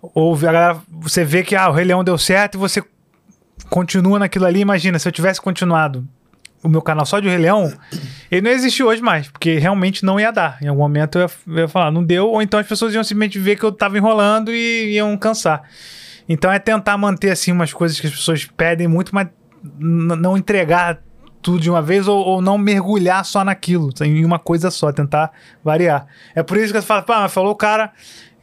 [0.00, 2.82] ou a galera, você vê que ah, o Rei Leão deu certo e você
[3.70, 4.60] continua naquilo ali.
[4.60, 6.06] Imagina, se eu tivesse continuado
[6.62, 7.72] o meu canal só de Rei Leão,
[8.30, 10.58] ele não existe hoje mais, porque realmente não ia dar.
[10.62, 13.02] Em algum momento eu ia, eu ia falar, não deu, ou então as pessoas iam
[13.02, 15.62] simplesmente ver que eu tava enrolando e iam cansar.
[16.28, 19.26] Então é tentar manter assim umas coisas que as pessoas pedem muito, mas
[19.78, 20.98] não entregar
[21.40, 25.32] tudo de uma vez ou, ou não mergulhar só naquilo, em uma coisa só, tentar
[25.64, 26.06] variar.
[26.34, 27.90] É por isso que eu falo, pá, falou o cara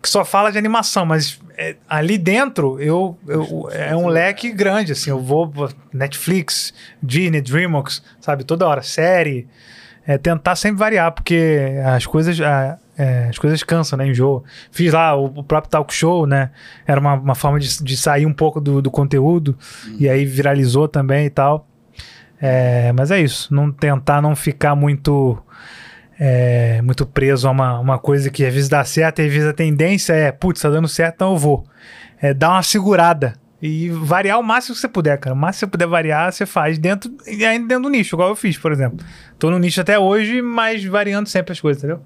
[0.01, 4.93] que só fala de animação, mas é, ali dentro eu, eu- é um leque grande,
[4.93, 5.51] assim, eu vou
[5.93, 6.73] Netflix,
[7.03, 9.45] Disney, DreamWorks, sabe, toda hora, série,
[10.07, 14.43] é tentar sempre variar, porque as coisas, a- é, as coisas cansam, né, enjoo.
[14.71, 16.51] Fiz lá o, o próprio talk show, né,
[16.85, 19.57] era uma, uma forma de, de sair um pouco do, do conteúdo,
[19.97, 21.65] e aí viralizou também e tal.
[22.41, 25.41] É, mas é isso, não tentar não ficar muito
[26.19, 29.47] é, muito preso a uma, uma coisa que às vezes dá certo e às vezes
[29.47, 31.65] a tendência é, putz, tá dando certo, então eu vou.
[32.21, 35.33] É dar uma segurada e variar o máximo que você puder, cara.
[35.33, 38.29] O máximo que você puder variar, você faz dentro e ainda dentro do nicho, igual
[38.29, 39.05] eu fiz, por exemplo.
[39.37, 42.01] Tô no nicho até hoje, mas variando sempre as coisas, entendeu?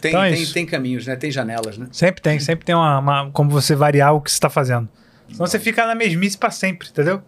[0.00, 1.16] Tem, Então é tem, tem caminhos, né?
[1.16, 1.86] Tem janelas, né?
[1.92, 4.88] Sempre tem, sempre tem uma, uma- como você variar o que você tá fazendo.
[5.30, 7.22] Senão você fica na mesmice pra sempre, entendeu?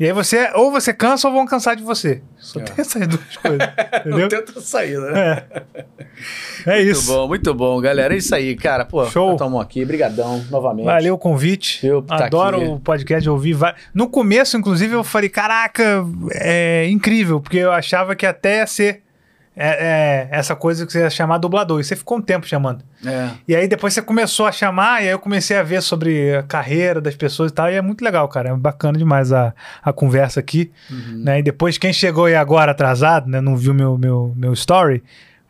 [0.00, 2.22] E aí você, ou você cansa ou vão cansar de você.
[2.38, 2.62] Só É.
[2.62, 3.68] tem essas duas coisas,
[4.00, 4.18] entendeu?
[4.18, 5.42] Não tenta saída, né?
[6.66, 7.12] É Muito isso.
[7.12, 8.14] bom, muito bom, galera.
[8.14, 8.84] É isso aí, cara.
[8.86, 9.36] Pô, Show.
[9.36, 9.84] tomou aqui.
[9.84, 10.86] Brigadão, novamente.
[10.86, 11.86] Valeu o convite.
[11.86, 12.66] Eu tá Adoro aqui.
[12.66, 13.52] o podcast, eu ouvi.
[13.52, 18.66] va- No começo, inclusive, eu falei: caraca, é incrível, porque eu achava que até ia
[18.66, 19.02] ser
[19.62, 21.78] é, é, essa coisa que você ia chamar dublador.
[21.80, 22.82] E você ficou um tempo chamando.
[23.04, 23.28] É.
[23.46, 26.42] E aí depois você começou a chamar, e aí eu comecei a ver sobre a
[26.42, 28.48] carreira das pessoas e tal, e é muito legal, cara.
[28.48, 30.70] É bacana demais a, a conversa aqui.
[30.90, 31.22] Uhum.
[31.24, 31.40] Né?
[31.40, 33.38] E depois, quem chegou aí agora atrasado, né?
[33.42, 35.02] Não viu meu, meu, meu story,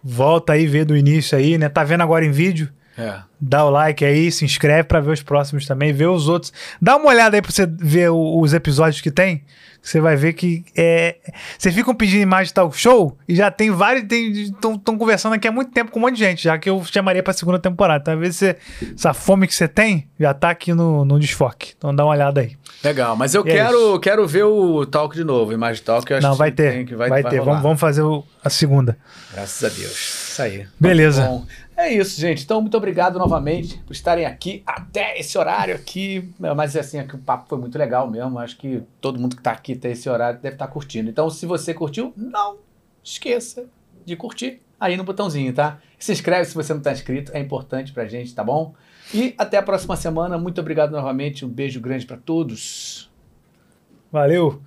[0.02, 1.68] volta aí, vê do início aí, né?
[1.68, 2.68] Tá vendo agora em vídeo?
[3.00, 3.20] É.
[3.40, 6.52] Dá o like aí, se inscreve pra ver os próximos também, vê os outros.
[6.80, 9.42] Dá uma olhada aí pra você ver o- os episódios que tem.
[9.82, 11.16] Você vai ver que é.
[11.58, 14.04] Vocês ficam pedindo imagem de tal show e já tem vários.
[14.12, 17.22] Estão conversando aqui há muito tempo com um monte de gente, já que eu chamaria
[17.22, 18.02] pra segunda temporada.
[18.02, 18.56] Então, às vezes, você,
[18.94, 21.72] essa fome que você tem já tá aqui no, no desfoque.
[21.78, 22.58] Então, dá uma olhada aí.
[22.84, 26.10] Legal, mas eu E é quero, quero ver o Talk de novo, Imagem Talk.
[26.10, 26.84] Eu acho Não, vai ter.
[26.84, 27.40] que- vai, ter.
[27.40, 28.98] Vamos, vamos fazer o- a segunda.
[29.32, 29.92] Graças a Deus.
[30.30, 30.66] Isso aí.
[30.78, 31.42] Beleza.
[31.80, 32.44] É isso, gente.
[32.44, 36.30] Então, muito obrigado novamente por estarem aqui até esse horário aqui.
[36.38, 38.38] Mas assim, aqui o papo foi muito legal mesmo.
[38.38, 41.08] Acho que todo mundo que está aqui até esse horário deve estar curtindo.
[41.08, 42.58] Então, se você curtiu, não
[43.02, 43.64] esqueça
[44.04, 45.78] de curtir aí no botãozinho, tá?
[45.98, 48.74] Se inscreve se você não está inscrito, é importante pra gente, tá bom?
[49.14, 50.36] E até a próxima semana.
[50.36, 51.46] Muito obrigado novamente.
[51.46, 53.10] Um beijo grande para todos.
[54.12, 54.62] Valeu!